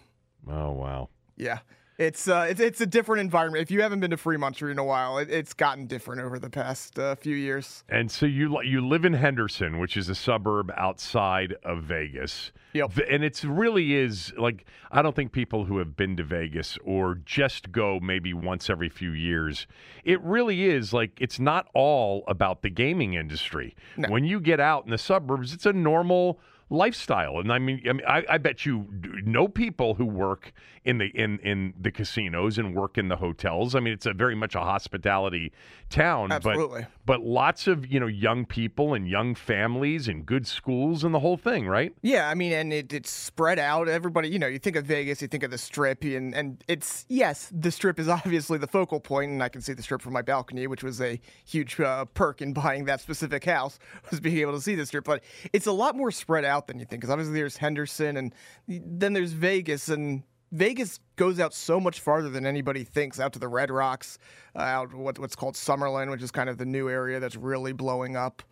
Oh 0.48 0.72
wow. 0.72 1.08
Yeah. 1.36 1.58
It's 1.98 2.26
uh, 2.26 2.46
it's 2.48 2.60
it's 2.60 2.80
a 2.80 2.86
different 2.86 3.20
environment. 3.20 3.62
If 3.62 3.70
you 3.70 3.82
haven't 3.82 4.00
been 4.00 4.10
to 4.10 4.16
Fremont 4.16 4.56
Street 4.56 4.72
in 4.72 4.78
a 4.78 4.84
while, 4.84 5.18
it, 5.18 5.30
it's 5.30 5.52
gotten 5.52 5.86
different 5.86 6.22
over 6.22 6.38
the 6.38 6.48
past 6.48 6.98
uh, 6.98 7.14
few 7.16 7.36
years. 7.36 7.84
And 7.88 8.10
so 8.10 8.24
you 8.24 8.60
you 8.62 8.86
live 8.86 9.04
in 9.04 9.12
Henderson, 9.12 9.78
which 9.78 9.96
is 9.96 10.08
a 10.08 10.14
suburb 10.14 10.72
outside 10.76 11.54
of 11.64 11.82
Vegas. 11.82 12.50
Yep. 12.72 12.98
And 13.10 13.22
it's 13.22 13.44
really 13.44 13.94
is 13.94 14.32
like 14.38 14.64
I 14.90 15.02
don't 15.02 15.14
think 15.14 15.32
people 15.32 15.66
who 15.66 15.78
have 15.78 15.94
been 15.94 16.16
to 16.16 16.24
Vegas 16.24 16.78
or 16.82 17.16
just 17.26 17.70
go 17.70 18.00
maybe 18.00 18.32
once 18.32 18.70
every 18.70 18.88
few 18.88 19.12
years, 19.12 19.66
it 20.04 20.20
really 20.22 20.64
is 20.64 20.94
like 20.94 21.12
it's 21.20 21.38
not 21.38 21.68
all 21.74 22.24
about 22.26 22.62
the 22.62 22.70
gaming 22.70 23.14
industry. 23.14 23.76
When 24.08 24.24
you 24.24 24.40
get 24.40 24.60
out 24.60 24.86
in 24.86 24.90
the 24.90 24.98
suburbs, 24.98 25.52
it's 25.52 25.66
a 25.66 25.72
normal 25.74 26.40
lifestyle. 26.72 27.38
And 27.38 27.52
I 27.52 27.58
mean, 27.58 27.82
I 27.88 27.92
mean, 27.92 28.06
I, 28.06 28.24
I 28.28 28.38
bet 28.38 28.64
you 28.66 28.86
know 29.24 29.46
people 29.48 29.94
who 29.94 30.06
work 30.06 30.52
in 30.84 30.98
the 30.98 31.06
in 31.06 31.38
in 31.40 31.74
the 31.80 31.92
casinos 31.92 32.58
and 32.58 32.74
work 32.74 32.98
in 32.98 33.08
the 33.08 33.16
hotels. 33.16 33.74
I 33.74 33.80
mean, 33.80 33.92
it's 33.92 34.06
a 34.06 34.12
very 34.12 34.34
much 34.34 34.54
a 34.54 34.60
hospitality 34.60 35.52
town. 35.90 36.32
but- 36.44 36.56
but 37.04 37.20
lots 37.22 37.66
of 37.66 37.86
you 37.86 38.00
know 38.00 38.06
young 38.06 38.44
people 38.46 38.94
and 38.94 39.08
young 39.08 39.34
families 39.34 40.08
and 40.08 40.24
good 40.26 40.46
schools 40.46 41.04
and 41.04 41.14
the 41.14 41.20
whole 41.20 41.36
thing, 41.36 41.66
right? 41.69 41.92
Yeah, 42.02 42.28
I 42.28 42.34
mean, 42.34 42.52
and 42.52 42.72
it, 42.72 42.92
it's 42.92 43.10
spread 43.10 43.58
out. 43.58 43.88
Everybody, 43.88 44.28
you 44.28 44.38
know, 44.38 44.46
you 44.46 44.58
think 44.58 44.76
of 44.76 44.84
Vegas, 44.86 45.20
you 45.22 45.28
think 45.28 45.42
of 45.42 45.50
the 45.50 45.58
Strip, 45.58 46.02
and 46.04 46.34
and 46.34 46.64
it's 46.69 47.04
yes, 47.08 47.48
the 47.52 47.70
Strip 47.70 47.98
is 48.00 48.08
obviously 48.19 48.58
the 48.58 48.66
focal 48.66 48.98
point, 48.98 49.30
and 49.30 49.42
I 49.42 49.48
can 49.48 49.60
see 49.60 49.72
the 49.74 49.82
Strip 49.82 50.00
from 50.02 50.12
my 50.14 50.22
balcony, 50.22 50.66
which 50.66 50.82
was 50.82 51.00
a 51.00 51.20
huge 51.44 51.78
uh, 51.78 52.06
perk 52.06 52.40
in 52.42 52.52
buying 52.52 52.86
that 52.86 53.00
specific 53.00 53.44
house 53.44 53.78
was 54.10 54.19
being 54.20 54.38
able 54.38 54.52
to 54.54 54.60
see 54.60 54.74
the 54.74 54.86
Strip. 54.86 55.04
But 55.04 55.22
it's 55.52 55.66
a 55.66 55.72
lot 55.72 55.96
more 55.96 56.10
spread 56.10 56.44
out 56.44 56.61
than 56.66 56.78
you 56.78 56.84
think, 56.84 57.00
because 57.00 57.10
obviously 57.10 57.34
there's 57.34 57.56
Henderson, 57.56 58.16
and 58.16 58.34
then 58.68 59.12
there's 59.12 59.32
Vegas, 59.32 59.88
and 59.88 60.22
Vegas 60.52 61.00
goes 61.16 61.40
out 61.40 61.54
so 61.54 61.80
much 61.80 62.00
farther 62.00 62.28
than 62.28 62.44
anybody 62.44 62.84
thinks, 62.84 63.18
out 63.18 63.32
to 63.32 63.38
the 63.38 63.48
Red 63.48 63.70
Rocks, 63.70 64.19
uh, 64.54 64.60
out 64.60 64.94
what, 64.94 65.19
what's 65.19 65.34
called 65.34 65.54
Summerlin, 65.54 66.10
which 66.10 66.22
is 66.22 66.31
kind 66.31 66.48
of 66.48 66.58
the 66.58 66.66
new 66.66 66.88
area 66.88 67.20
that's 67.20 67.36
really 67.36 67.72
blowing 67.72 68.16
up. 68.16 68.42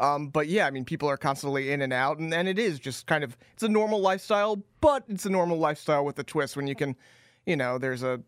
Um, 0.00 0.28
but 0.28 0.48
yeah, 0.48 0.66
I 0.66 0.70
mean, 0.70 0.84
people 0.84 1.08
are 1.08 1.16
constantly 1.16 1.70
in 1.70 1.80
and 1.80 1.92
out, 1.92 2.18
and, 2.18 2.34
and 2.34 2.48
it 2.48 2.58
is 2.58 2.80
just 2.80 3.06
kind 3.06 3.22
of 3.22 3.36
it's 3.52 3.62
a 3.62 3.68
normal 3.68 4.00
lifestyle, 4.00 4.60
but 4.80 5.04
it's 5.08 5.26
a 5.26 5.30
normal 5.30 5.56
lifestyle 5.58 6.04
with 6.04 6.18
a 6.18 6.24
twist 6.24 6.56
when 6.56 6.66
you 6.66 6.74
can, 6.74 6.96
you 7.46 7.54
know, 7.54 7.78
there's 7.78 8.02
a 8.02 8.20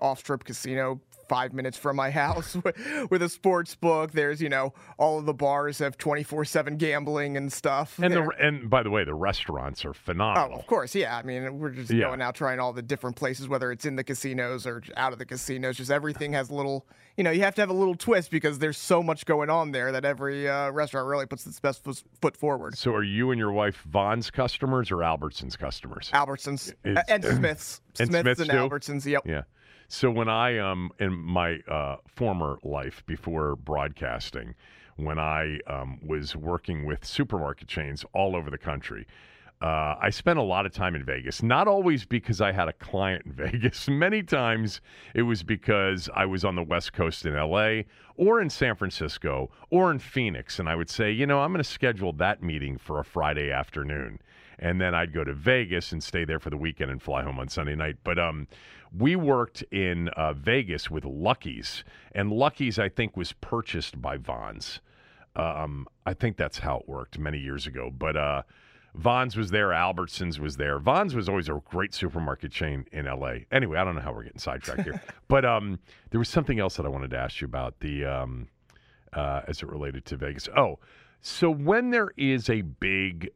off-strip 0.00 0.44
casino 0.44 1.00
five 1.32 1.54
minutes 1.54 1.78
from 1.78 1.96
my 1.96 2.10
house 2.10 2.54
with, 2.64 2.76
with 3.10 3.22
a 3.22 3.28
sports 3.28 3.74
book. 3.74 4.12
There's 4.12 4.42
you 4.42 4.50
know 4.50 4.74
all 4.98 5.18
of 5.18 5.24
the 5.24 5.32
bars 5.32 5.78
have 5.78 5.96
24/7 5.96 6.76
gambling 6.76 7.36
and 7.38 7.50
stuff. 7.50 7.98
And 7.98 8.12
There- 8.12 8.26
the 8.38 8.44
and 8.46 8.68
by 8.68 8.82
the 8.82 8.90
way, 8.90 9.04
the 9.04 9.14
restaurants 9.14 9.84
are 9.86 9.94
phenomenal. 9.94 10.50
Oh, 10.52 10.58
of 10.60 10.66
course, 10.66 10.94
yeah. 10.94 11.16
I 11.16 11.22
mean, 11.22 11.58
we're 11.58 11.70
just 11.70 11.90
Yeah. 11.90 12.08
going 12.08 12.20
out 12.20 12.34
trying 12.34 12.60
all 12.60 12.72
the 12.74 12.82
different 12.82 13.16
places, 13.16 13.48
whether 13.48 13.72
it's 13.72 13.84
in 13.86 13.96
the 13.96 14.04
casinos 14.04 14.66
or 14.66 14.82
out 14.96 15.12
of 15.14 15.18
the 15.18 15.24
casinos. 15.24 15.76
Just 15.78 15.90
everything 15.90 16.34
has 16.34 16.50
a 16.50 16.54
little, 16.54 16.86
you 17.16 17.24
know, 17.24 17.30
you 17.30 17.40
have 17.42 17.54
to 17.54 17.62
have 17.62 17.70
a 17.70 17.74
little 17.74 17.94
twist 17.94 18.30
because 18.30 18.58
there's 18.58 18.76
so 18.78 19.02
much 19.02 19.24
going 19.24 19.48
on 19.48 19.70
there 19.72 19.90
that 19.92 20.04
every 20.04 20.48
uh, 20.48 20.70
restaurant 20.70 21.06
really 21.08 21.26
puts 21.26 21.46
its 21.46 21.60
best 21.60 21.82
foot 22.20 22.36
forward. 22.36 22.76
So, 22.76 22.92
are 22.94 23.02
you 23.04 23.30
and 23.30 23.38
your 23.38 23.52
wife 23.52 23.82
Vons 23.90 24.30
customers 24.30 24.90
or 24.90 24.96
Albertsons 24.98 25.56
customers? 25.58 26.10
Albertsons 26.12 26.74
It's- 26.84 27.04
and 27.08 27.24
Smiths, 27.24 27.80
and 28.00 28.08
Smiths 28.10 28.22
Smiths 28.36 28.40
and? 28.40 28.50
Albertsons. 28.50 29.06
Yep. 29.06 29.22
Yeah. 29.26 29.42
So 29.92 30.10
when 30.10 30.26
I 30.26 30.56
um 30.56 30.90
in 30.98 31.12
my 31.12 31.58
uh, 31.68 31.96
former 32.06 32.58
life 32.64 33.04
before 33.04 33.56
broadcasting, 33.56 34.54
when 34.96 35.18
I 35.18 35.58
um, 35.66 36.00
was 36.02 36.34
working 36.34 36.86
with 36.86 37.04
supermarket 37.04 37.68
chains 37.68 38.02
all 38.14 38.34
over 38.34 38.48
the 38.48 38.56
country, 38.56 39.06
uh, 39.60 39.96
I 40.00 40.08
spent 40.08 40.38
a 40.38 40.42
lot 40.42 40.64
of 40.64 40.72
time 40.72 40.94
in 40.94 41.04
Vegas. 41.04 41.42
Not 41.42 41.68
always 41.68 42.06
because 42.06 42.40
I 42.40 42.52
had 42.52 42.68
a 42.68 42.72
client 42.72 43.26
in 43.26 43.32
Vegas. 43.50 43.86
Many 43.86 44.22
times 44.22 44.80
it 45.14 45.22
was 45.22 45.42
because 45.42 46.08
I 46.16 46.24
was 46.24 46.42
on 46.42 46.54
the 46.54 46.62
West 46.62 46.94
Coast 46.94 47.26
in 47.26 47.36
L.A. 47.36 47.84
or 48.16 48.40
in 48.40 48.48
San 48.48 48.74
Francisco 48.76 49.50
or 49.68 49.90
in 49.90 49.98
Phoenix, 49.98 50.58
and 50.58 50.70
I 50.70 50.74
would 50.74 50.88
say, 50.88 51.12
you 51.12 51.26
know, 51.26 51.40
I'm 51.40 51.52
going 51.52 51.62
to 51.62 51.70
schedule 51.70 52.14
that 52.14 52.42
meeting 52.42 52.78
for 52.78 52.98
a 52.98 53.04
Friday 53.04 53.52
afternoon 53.52 54.20
and 54.58 54.80
then 54.80 54.94
I'd 54.94 55.12
go 55.12 55.24
to 55.24 55.34
Vegas 55.34 55.90
and 55.90 56.02
stay 56.02 56.24
there 56.24 56.38
for 56.38 56.50
the 56.50 56.56
weekend 56.56 56.90
and 56.90 57.02
fly 57.02 57.22
home 57.22 57.38
on 57.40 57.48
Sunday 57.48 57.74
night. 57.74 57.96
But 58.04 58.18
um, 58.18 58.46
we 58.96 59.16
worked 59.16 59.62
in 59.70 60.08
uh, 60.08 60.32
Vegas 60.34 60.90
with 60.90 61.04
Lucky's, 61.04 61.84
and 62.14 62.30
Lucky's 62.30 62.78
I 62.78 62.88
think 62.88 63.16
was 63.16 63.32
purchased 63.32 64.00
by 64.00 64.16
Vons. 64.16 64.80
Um, 65.34 65.86
I 66.04 66.14
think 66.14 66.36
that's 66.36 66.58
how 66.58 66.78
it 66.78 66.88
worked 66.88 67.18
many 67.18 67.38
years 67.38 67.66
ago. 67.66 67.90
But 67.90 68.16
uh, 68.16 68.42
Vons 68.94 69.36
was 69.36 69.50
there, 69.50 69.68
Albertsons 69.68 70.38
was 70.38 70.56
there. 70.56 70.78
Vons 70.78 71.14
was 71.14 71.28
always 71.28 71.48
a 71.48 71.60
great 71.70 71.94
supermarket 71.94 72.52
chain 72.52 72.84
in 72.92 73.06
LA. 73.06 73.36
Anyway, 73.50 73.78
I 73.78 73.84
don't 73.84 73.94
know 73.94 74.02
how 74.02 74.12
we're 74.12 74.24
getting 74.24 74.38
sidetracked 74.38 74.82
here, 74.82 75.02
but 75.28 75.44
um, 75.44 75.78
there 76.10 76.18
was 76.18 76.28
something 76.28 76.60
else 76.60 76.76
that 76.76 76.84
I 76.84 76.90
wanted 76.90 77.10
to 77.10 77.18
ask 77.18 77.40
you 77.40 77.46
about 77.46 77.80
the 77.80 78.04
um, 78.04 78.48
uh, 79.14 79.42
as 79.48 79.62
it 79.62 79.68
related 79.68 80.04
to 80.06 80.16
Vegas. 80.16 80.48
Oh, 80.56 80.78
so 81.22 81.50
when 81.50 81.90
there 81.90 82.10
is 82.16 82.50
a 82.50 82.62
big 82.62 83.30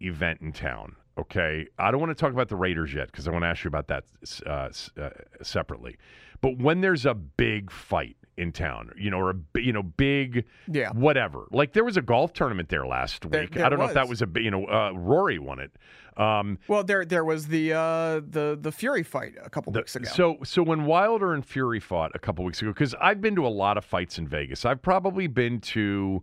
event 0.00 0.40
in 0.40 0.52
town, 0.52 0.96
okay, 1.18 1.66
I 1.78 1.90
don't 1.90 2.00
want 2.00 2.10
to 2.10 2.20
talk 2.20 2.32
about 2.32 2.48
the 2.48 2.56
Raiders 2.56 2.92
yet 2.94 3.06
because 3.10 3.28
I 3.28 3.30
want 3.32 3.42
to 3.44 3.48
ask 3.48 3.64
you 3.64 3.68
about 3.68 3.88
that 3.88 4.04
uh, 4.46 4.68
uh, 5.00 5.10
separately. 5.42 5.96
But 6.40 6.58
when 6.58 6.80
there's 6.80 7.06
a 7.06 7.14
big 7.14 7.70
fight 7.70 8.16
in 8.36 8.50
town, 8.50 8.90
you 8.96 9.10
know, 9.10 9.18
or 9.18 9.30
a 9.30 9.60
you 9.60 9.72
know 9.72 9.82
big, 9.82 10.44
Yeah. 10.66 10.90
whatever. 10.92 11.46
Like 11.50 11.72
there 11.74 11.84
was 11.84 11.96
a 11.96 12.02
golf 12.02 12.32
tournament 12.32 12.68
there 12.70 12.86
last 12.86 13.24
week. 13.24 13.52
there 13.54 13.64
I 13.66 13.68
don't 13.68 13.78
know 13.78 13.84
if 13.84 13.94
that 13.94 14.08
was. 14.08 14.20
was 14.22 14.28
a 14.36 14.40
you 14.42 14.50
know 14.50 14.66
uh, 14.66 14.92
Rory 14.94 15.38
won 15.38 15.58
it. 15.60 15.70
Um, 16.16 16.58
Well, 16.66 16.82
there 16.82 17.04
there 17.04 17.24
was 17.24 17.46
the 17.48 17.72
uh, 17.74 18.20
the 18.26 18.58
the 18.60 18.72
Fury 18.72 19.02
fight 19.02 19.34
a 19.42 19.48
couple 19.50 19.72
the- 19.72 19.80
weeks 19.80 19.94
ago. 19.96 20.08
So, 20.10 20.38
so 20.44 20.62
when 20.62 20.84
Wilder 20.86 21.32
and 21.34 21.44
Fury 21.44 21.78
fought 21.78 22.10
a 22.14 22.18
couple 22.18 22.44
weeks 22.44 22.60
ago, 22.60 22.70
because 22.72 22.94
I've 23.00 23.20
been 23.20 23.36
to 23.36 23.46
a 23.46 23.48
lot 23.48 23.76
of 23.78 23.84
fights 23.84 24.18
in 24.18 24.26
Vegas. 24.26 24.64
I've 24.64 24.82
probably 24.82 25.26
been 25.26 25.60
to, 25.60 26.22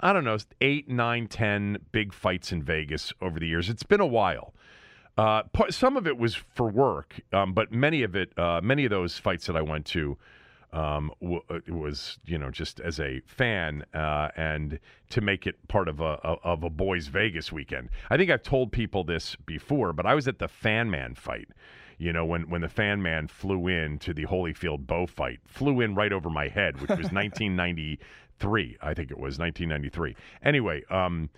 I 0.00 0.12
don't 0.12 0.24
know, 0.24 0.38
eight, 0.60 0.88
nine, 0.88 1.26
ten 1.26 1.78
big 1.92 2.12
fights 2.12 2.52
in 2.52 2.62
Vegas 2.62 3.12
over 3.20 3.38
the 3.40 3.46
years. 3.46 3.68
It's 3.68 3.82
been 3.82 4.00
a 4.00 4.06
while. 4.06 4.54
Uh, 5.16 5.42
some 5.70 5.96
of 5.96 6.06
it 6.06 6.16
was 6.16 6.36
for 6.36 6.68
work, 6.68 7.20
um, 7.32 7.52
but 7.52 7.72
many 7.72 8.04
of 8.04 8.14
it, 8.14 8.32
uh, 8.38 8.60
many 8.62 8.84
of 8.84 8.90
those 8.90 9.18
fights 9.18 9.46
that 9.46 9.56
I 9.56 9.62
went 9.62 9.84
to, 9.86 10.16
um, 10.72 11.10
w- 11.20 11.42
was 11.68 12.18
you 12.24 12.38
know 12.38 12.50
just 12.50 12.78
as 12.80 13.00
a 13.00 13.20
fan 13.26 13.84
uh, 13.94 14.28
and 14.36 14.78
to 15.10 15.20
make 15.20 15.46
it 15.46 15.56
part 15.68 15.88
of 15.88 16.00
a, 16.00 16.20
a 16.22 16.36
of 16.44 16.62
a 16.62 16.70
boys 16.70 17.08
Vegas 17.08 17.50
weekend. 17.50 17.88
I 18.10 18.16
think 18.16 18.30
I've 18.30 18.42
told 18.42 18.70
people 18.70 19.02
this 19.02 19.34
before, 19.46 19.92
but 19.92 20.06
I 20.06 20.14
was 20.14 20.28
at 20.28 20.38
the 20.38 20.48
Fan 20.48 20.90
Man 20.90 21.14
fight. 21.14 21.48
You 21.96 22.12
know 22.12 22.24
when 22.24 22.48
when 22.48 22.60
the 22.60 22.68
Fan 22.68 23.02
Man 23.02 23.26
flew 23.28 23.66
in 23.66 23.98
to 24.00 24.14
the 24.14 24.26
Holyfield 24.26 24.86
Bowe 24.86 25.06
fight, 25.06 25.40
flew 25.46 25.80
in 25.80 25.94
right 25.94 26.12
over 26.12 26.30
my 26.30 26.48
head, 26.48 26.80
which 26.80 26.96
was 26.96 27.10
1993. 28.44 28.78
I 28.80 28.94
think 28.94 29.10
it 29.10 29.18
was 29.18 29.38
1993. 29.38 30.16
Anyway, 30.42 30.82
um, 30.90 31.30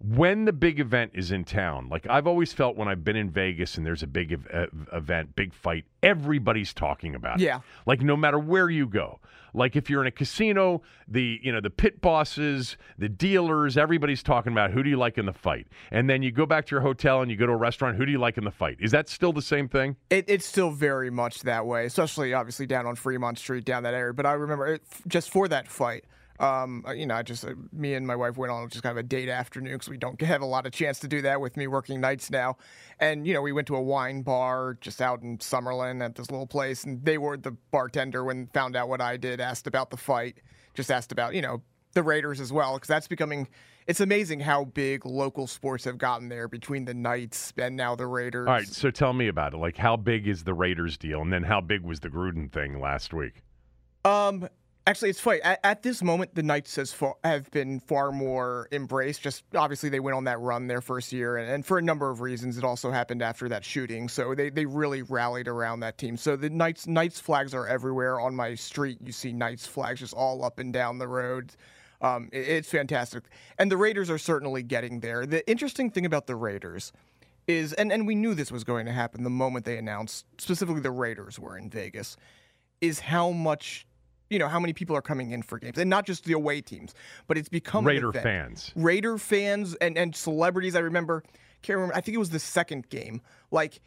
when 0.00 0.44
the 0.44 0.52
big 0.52 0.80
event 0.80 1.12
is 1.14 1.32
in 1.32 1.44
town, 1.44 1.88
like 1.88 2.06
I've 2.08 2.26
always 2.26 2.52
felt 2.52 2.76
when 2.76 2.88
I've 2.88 3.04
been 3.04 3.16
in 3.16 3.30
Vegas 3.30 3.76
and 3.76 3.86
there's 3.86 4.02
a 4.02 4.06
big 4.06 4.32
ev- 4.32 4.88
event, 4.92 5.34
big 5.34 5.54
fight, 5.54 5.84
everybody's 6.02 6.74
talking 6.74 7.14
about 7.14 7.40
it. 7.40 7.44
Yeah. 7.44 7.60
Like 7.86 8.02
no 8.02 8.16
matter 8.16 8.38
where 8.38 8.68
you 8.68 8.86
go. 8.86 9.20
Like 9.56 9.76
if 9.76 9.88
you're 9.88 10.00
in 10.00 10.08
a 10.08 10.10
casino, 10.10 10.82
the 11.06 11.38
you 11.40 11.52
know 11.52 11.60
the 11.60 11.70
pit 11.70 12.00
bosses, 12.00 12.76
the 12.98 13.08
dealers, 13.08 13.76
everybody's 13.76 14.22
talking 14.22 14.50
about 14.50 14.72
who 14.72 14.82
do 14.82 14.90
you 14.90 14.96
like 14.96 15.16
in 15.16 15.26
the 15.26 15.32
fight. 15.32 15.68
And 15.92 16.10
then 16.10 16.24
you 16.24 16.32
go 16.32 16.44
back 16.44 16.66
to 16.66 16.70
your 16.72 16.80
hotel 16.80 17.22
and 17.22 17.30
you 17.30 17.36
go 17.36 17.46
to 17.46 17.52
a 17.52 17.56
restaurant, 17.56 17.96
who 17.96 18.04
do 18.04 18.10
you 18.10 18.18
like 18.18 18.36
in 18.36 18.42
the 18.42 18.50
fight? 18.50 18.78
Is 18.80 18.90
that 18.90 19.08
still 19.08 19.32
the 19.32 19.40
same 19.40 19.68
thing? 19.68 19.94
It, 20.10 20.24
it's 20.26 20.44
still 20.44 20.72
very 20.72 21.08
much 21.08 21.42
that 21.42 21.66
way, 21.66 21.86
especially 21.86 22.34
obviously 22.34 22.66
down 22.66 22.84
on 22.84 22.96
Fremont 22.96 23.38
Street, 23.38 23.64
down 23.64 23.84
that 23.84 23.94
area. 23.94 24.12
But 24.12 24.26
I 24.26 24.32
remember 24.32 24.66
it, 24.66 24.82
just 25.06 25.30
for 25.30 25.46
that 25.46 25.68
fight, 25.68 26.04
um, 26.40 26.84
uh, 26.86 26.92
you 26.92 27.06
know, 27.06 27.14
I 27.14 27.22
just 27.22 27.44
uh, 27.44 27.52
me 27.72 27.94
and 27.94 28.06
my 28.06 28.16
wife 28.16 28.36
went 28.36 28.50
on 28.50 28.68
just 28.68 28.82
kind 28.82 28.98
of 28.98 29.04
a 29.04 29.06
date 29.06 29.28
afternoon 29.28 29.74
because 29.74 29.88
we 29.88 29.96
don't 29.96 30.20
have 30.20 30.42
a 30.42 30.46
lot 30.46 30.66
of 30.66 30.72
chance 30.72 30.98
to 31.00 31.08
do 31.08 31.22
that 31.22 31.40
with 31.40 31.56
me 31.56 31.66
working 31.68 32.00
nights 32.00 32.30
now. 32.30 32.56
And 32.98 33.26
you 33.26 33.34
know, 33.34 33.42
we 33.42 33.52
went 33.52 33.68
to 33.68 33.76
a 33.76 33.82
wine 33.82 34.22
bar 34.22 34.76
just 34.80 35.00
out 35.00 35.22
in 35.22 35.38
Summerlin 35.38 36.04
at 36.04 36.16
this 36.16 36.30
little 36.30 36.46
place, 36.46 36.84
and 36.84 37.04
they 37.04 37.18
were 37.18 37.36
the 37.36 37.52
bartender 37.70 38.24
when 38.24 38.48
found 38.48 38.74
out 38.74 38.88
what 38.88 39.00
I 39.00 39.16
did, 39.16 39.40
asked 39.40 39.66
about 39.66 39.90
the 39.90 39.96
fight, 39.96 40.38
just 40.74 40.90
asked 40.90 41.12
about 41.12 41.34
you 41.34 41.42
know 41.42 41.62
the 41.92 42.02
Raiders 42.02 42.40
as 42.40 42.52
well 42.52 42.74
because 42.74 42.88
that's 42.88 43.08
becoming. 43.08 43.48
It's 43.86 44.00
amazing 44.00 44.40
how 44.40 44.64
big 44.64 45.04
local 45.04 45.46
sports 45.46 45.84
have 45.84 45.98
gotten 45.98 46.30
there 46.30 46.48
between 46.48 46.86
the 46.86 46.94
Knights 46.94 47.52
and 47.58 47.76
now 47.76 47.94
the 47.94 48.06
Raiders. 48.06 48.48
All 48.48 48.54
right, 48.54 48.66
so 48.66 48.90
tell 48.90 49.12
me 49.12 49.28
about 49.28 49.52
it. 49.52 49.58
Like 49.58 49.76
how 49.76 49.96
big 49.96 50.26
is 50.26 50.42
the 50.42 50.54
Raiders 50.54 50.96
deal? 50.96 51.20
And 51.20 51.30
then 51.32 51.42
how 51.42 51.60
big 51.60 51.82
was 51.82 52.00
the 52.00 52.08
Gruden 52.08 52.50
thing 52.50 52.80
last 52.80 53.12
week? 53.12 53.42
Um, 54.04 54.48
actually, 54.86 55.10
it's 55.10 55.20
funny. 55.20 55.40
At, 55.42 55.60
at 55.64 55.82
this 55.82 56.02
moment, 56.02 56.34
the 56.34 56.42
Knights 56.42 56.76
has 56.76 56.92
far, 56.92 57.16
have 57.24 57.50
been 57.50 57.80
far 57.80 58.12
more 58.12 58.68
embraced. 58.72 59.22
Just 59.22 59.44
obviously, 59.54 59.88
they 59.88 60.00
went 60.00 60.16
on 60.16 60.24
that 60.24 60.40
run 60.40 60.66
their 60.66 60.80
first 60.80 61.12
year, 61.12 61.36
and, 61.36 61.50
and 61.50 61.64
for 61.66 61.78
a 61.78 61.82
number 61.82 62.10
of 62.10 62.20
reasons, 62.20 62.58
it 62.58 62.64
also 62.64 62.90
happened 62.90 63.22
after 63.22 63.48
that 63.48 63.64
shooting. 63.64 64.08
So 64.08 64.34
they, 64.34 64.50
they 64.50 64.66
really 64.66 65.02
rallied 65.02 65.48
around 65.48 65.80
that 65.80 65.98
team. 65.98 66.16
So 66.16 66.36
the 66.36 66.50
Knights 66.50 66.86
Knights 66.86 67.20
flags 67.20 67.54
are 67.54 67.66
everywhere 67.66 68.20
on 68.20 68.34
my 68.34 68.54
street. 68.54 68.98
You 69.04 69.12
see 69.12 69.32
Knights 69.32 69.66
flags 69.66 70.00
just 70.00 70.14
all 70.14 70.44
up 70.44 70.58
and 70.58 70.72
down 70.72 70.98
the 70.98 71.08
road. 71.08 71.52
Um, 72.00 72.28
it- 72.32 72.48
it's 72.48 72.68
fantastic, 72.68 73.24
and 73.58 73.70
the 73.70 73.76
Raiders 73.76 74.10
are 74.10 74.18
certainly 74.18 74.62
getting 74.62 75.00
there. 75.00 75.24
The 75.24 75.48
interesting 75.48 75.90
thing 75.90 76.04
about 76.04 76.26
the 76.26 76.36
Raiders 76.36 76.92
is, 77.46 77.72
and, 77.74 77.92
and 77.92 78.06
we 78.06 78.14
knew 78.14 78.34
this 78.34 78.50
was 78.50 78.64
going 78.64 78.86
to 78.86 78.92
happen 78.92 79.22
the 79.22 79.30
moment 79.30 79.64
they 79.64 79.76
announced, 79.78 80.24
specifically 80.38 80.80
the 80.80 80.90
Raiders 80.90 81.38
were 81.38 81.56
in 81.58 81.68
Vegas, 81.70 82.16
is 82.80 83.00
how 83.00 83.30
much, 83.30 83.86
you 84.34 84.40
know, 84.40 84.48
how 84.48 84.58
many 84.58 84.72
people 84.72 84.96
are 84.96 85.02
coming 85.02 85.30
in 85.30 85.42
for 85.42 85.58
games, 85.58 85.78
and 85.78 85.88
not 85.88 86.04
just 86.04 86.24
the 86.24 86.32
away 86.32 86.60
teams, 86.60 86.92
but 87.28 87.38
it's 87.38 87.48
become 87.48 87.86
Raider 87.86 88.12
fans. 88.12 88.72
Raider 88.74 89.16
fans 89.16 89.76
and, 89.76 89.96
and 89.96 90.14
celebrities. 90.14 90.74
I 90.74 90.80
remember, 90.80 91.22
can't 91.62 91.76
remember. 91.76 91.94
I 91.94 92.00
think 92.00 92.16
it 92.16 92.18
was 92.18 92.30
the 92.30 92.40
second 92.40 92.88
game. 92.88 93.22
Like 93.52 93.80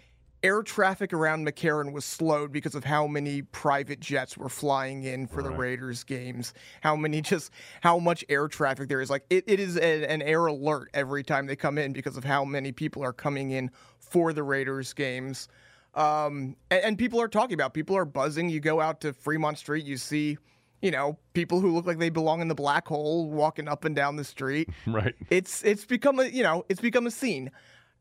air 0.44 0.64
traffic 0.64 1.12
around 1.12 1.46
McCarran 1.46 1.92
was 1.92 2.06
slowed 2.06 2.54
because 2.54 2.76
of 2.76 2.86
how 2.86 3.08
many 3.08 3.42
private 3.42 4.00
jets 4.00 4.38
were 4.38 4.48
flying 4.48 5.04
in 5.04 5.28
for 5.28 5.44
the 5.44 5.52
Raiders 5.52 6.06
games. 6.06 6.54
How 6.80 6.96
many 6.96 7.22
just 7.22 7.52
how 7.82 8.00
much 8.00 8.24
air 8.30 8.48
traffic 8.48 8.88
there 8.88 9.02
is. 9.02 9.10
Like 9.10 9.26
it, 9.30 9.44
it 9.48 9.60
is 9.60 9.78
a, 9.78 10.06
an 10.06 10.22
air 10.22 10.46
alert 10.46 10.90
every 10.94 11.24
time 11.24 11.46
they 11.46 11.58
come 11.58 11.78
in 11.78 11.92
because 11.92 12.16
of 12.16 12.24
how 12.24 12.46
many 12.46 12.72
people 12.72 13.04
are 13.04 13.14
coming 13.14 13.52
in 13.52 13.70
for 14.00 14.32
the 14.32 14.44
Raiders 14.44 14.94
games. 14.94 15.50
Um, 15.98 16.56
and, 16.72 16.84
and 16.84 16.98
people 16.98 17.20
are 17.20 17.28
talking 17.28 17.56
about. 17.56 17.74
People 17.74 17.98
are 17.98 18.06
buzzing. 18.06 18.50
You 18.50 18.60
go 18.60 18.80
out 18.80 19.02
to 19.02 19.14
Fremont 19.14 19.58
Street, 19.58 19.86
you 19.86 19.98
see. 19.98 20.38
You 20.82 20.92
know, 20.92 21.18
people 21.34 21.60
who 21.60 21.74
look 21.74 21.88
like 21.88 21.98
they 21.98 22.12
belong 22.12 22.40
in 22.40 22.48
the 22.48 22.56
black 22.56 22.88
hole 22.88 23.30
walking 23.32 23.68
up 23.68 23.84
and 23.84 23.96
down 23.96 24.16
the 24.16 24.24
street 24.24 24.70
Right. 24.86 25.16
it's 25.32 25.64
it's 25.64 25.86
become 25.86 26.20
a 26.20 26.26
you 26.26 26.44
know 26.44 26.66
it's 26.70 26.80
become 26.80 27.08
a 27.08 27.12
scene 27.12 27.50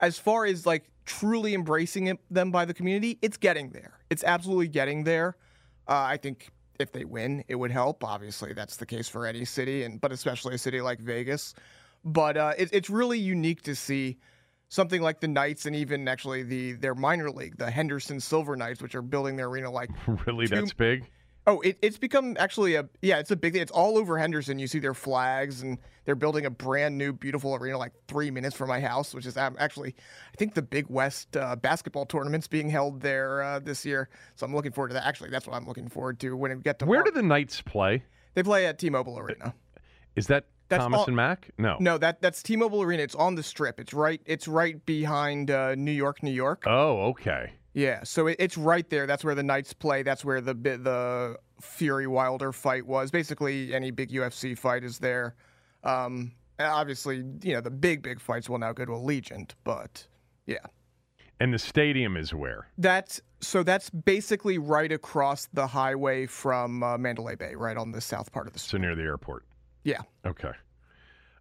as 0.00 0.18
far 0.18 0.44
as 0.44 0.66
like 0.66 0.84
truly 1.06 1.54
embracing 1.54 2.08
it, 2.08 2.18
them 2.30 2.50
by 2.50 2.66
the 2.66 2.74
community 2.74 3.18
it's 3.22 3.38
getting 3.38 3.70
there 3.70 3.94
it's 4.10 4.22
absolutely 4.24 4.68
getting 4.68 5.04
there 5.04 5.36
uh, 5.88 6.04
i 6.06 6.18
think 6.18 6.50
if 6.78 6.92
they 6.92 7.06
win 7.06 7.42
it 7.48 7.54
would 7.54 7.70
help 7.70 8.04
obviously 8.04 8.52
that's 8.52 8.76
the 8.76 8.84
case 8.84 9.08
for 9.08 9.24
any 9.24 9.44
city 9.46 9.84
and 9.84 9.98
but 10.02 10.12
especially 10.12 10.54
a 10.54 10.58
city 10.58 10.82
like 10.82 11.00
vegas 11.00 11.54
but 12.04 12.36
uh, 12.36 12.52
it, 12.58 12.68
it's 12.72 12.90
really 12.90 13.18
unique 13.18 13.62
to 13.62 13.74
see 13.74 14.18
something 14.68 15.00
like 15.02 15.20
the 15.20 15.28
knights 15.28 15.66
and 15.66 15.76
even 15.76 16.08
actually 16.08 16.42
the 16.42 16.72
their 16.72 16.94
minor 16.94 17.30
league 17.30 17.56
the 17.56 17.70
henderson 17.70 18.18
silver 18.20 18.56
knights 18.56 18.82
which 18.82 18.94
are 18.94 19.02
building 19.02 19.36
their 19.36 19.46
arena 19.48 19.70
like 19.70 19.90
Really, 20.26 20.46
Two- 20.46 20.56
that's 20.56 20.72
big? 20.72 21.08
Oh, 21.48 21.60
it, 21.60 21.78
it's 21.80 21.96
become 21.96 22.36
actually 22.40 22.74
a 22.74 22.88
yeah, 23.02 23.20
it's 23.20 23.30
a 23.30 23.36
big 23.36 23.52
thing. 23.52 23.62
It's 23.62 23.70
all 23.70 23.96
over 23.98 24.18
Henderson. 24.18 24.58
You 24.58 24.66
see 24.66 24.80
their 24.80 24.94
flags, 24.94 25.62
and 25.62 25.78
they're 26.04 26.16
building 26.16 26.44
a 26.44 26.50
brand 26.50 26.98
new, 26.98 27.12
beautiful 27.12 27.54
arena 27.54 27.78
like 27.78 27.92
three 28.08 28.32
minutes 28.32 28.56
from 28.56 28.68
my 28.68 28.80
house, 28.80 29.14
which 29.14 29.26
is 29.26 29.36
actually 29.36 29.94
I 30.34 30.36
think 30.38 30.54
the 30.54 30.62
Big 30.62 30.86
West 30.88 31.36
uh, 31.36 31.54
basketball 31.54 32.04
tournament's 32.04 32.48
being 32.48 32.68
held 32.68 33.00
there 33.00 33.44
uh, 33.44 33.60
this 33.60 33.86
year. 33.86 34.08
So 34.34 34.44
I'm 34.44 34.56
looking 34.56 34.72
forward 34.72 34.88
to 34.88 34.94
that. 34.94 35.06
Actually, 35.06 35.30
that's 35.30 35.46
what 35.46 35.54
I'm 35.54 35.68
looking 35.68 35.88
forward 35.88 36.18
to 36.18 36.36
when 36.36 36.50
we 36.56 36.62
get 36.64 36.80
to 36.80 36.84
Where 36.84 37.04
do 37.04 37.12
the 37.12 37.22
Knights 37.22 37.60
play? 37.62 38.02
they 38.34 38.42
play 38.42 38.66
at 38.66 38.80
T-Mobile 38.80 39.16
Arena. 39.16 39.54
Is 40.16 40.26
that 40.26 40.46
That's 40.68 40.82
Thomas 40.82 40.98
all- 41.00 41.06
and 41.06 41.16
Mack? 41.16 41.50
No. 41.58 41.76
No, 41.80 41.98
that 41.98 42.20
that's 42.20 42.42
T-Mobile 42.42 42.82
Arena. 42.82 43.02
It's 43.02 43.14
on 43.14 43.34
the 43.34 43.42
Strip. 43.42 43.78
It's 43.80 43.94
right. 43.94 44.20
It's 44.26 44.48
right 44.48 44.84
behind 44.86 45.50
uh, 45.50 45.74
New 45.74 45.92
York, 45.92 46.22
New 46.22 46.30
York. 46.32 46.64
Oh, 46.66 47.08
okay. 47.10 47.52
Yeah, 47.72 48.04
so 48.04 48.26
it, 48.28 48.36
it's 48.38 48.56
right 48.56 48.88
there. 48.88 49.06
That's 49.06 49.22
where 49.22 49.34
the 49.34 49.42
Knights 49.42 49.74
play. 49.74 50.02
That's 50.02 50.24
where 50.24 50.40
the 50.40 50.54
the 50.54 51.36
Fury 51.60 52.06
Wilder 52.06 52.52
fight 52.52 52.86
was. 52.86 53.10
Basically, 53.10 53.74
any 53.74 53.90
big 53.90 54.10
UFC 54.10 54.56
fight 54.58 54.82
is 54.82 54.98
there. 54.98 55.34
Um, 55.84 56.32
obviously, 56.58 57.16
you 57.42 57.52
know 57.54 57.60
the 57.60 57.70
big 57.70 58.02
big 58.02 58.18
fights 58.20 58.48
will 58.48 58.58
now 58.58 58.72
go 58.72 58.84
to 58.86 58.92
Allegiant, 58.92 59.50
but 59.62 60.06
yeah, 60.46 60.58
And 61.38 61.52
the 61.52 61.58
stadium 61.58 62.16
is 62.16 62.32
where? 62.32 62.68
that's 62.78 63.20
so 63.40 63.62
that's 63.62 63.90
basically 63.90 64.56
right 64.58 64.90
across 64.90 65.46
the 65.52 65.66
highway 65.66 66.24
from 66.26 66.82
uh, 66.82 66.96
Mandalay 66.96 67.36
Bay, 67.36 67.54
right 67.54 67.76
on 67.76 67.92
the 67.92 68.00
south 68.00 68.32
part 68.32 68.46
of 68.46 68.54
the. 68.54 68.58
So 68.58 68.78
near 68.78 68.94
the 68.96 69.02
airport. 69.02 69.44
Yeah, 69.86 70.02
Okay. 70.26 70.50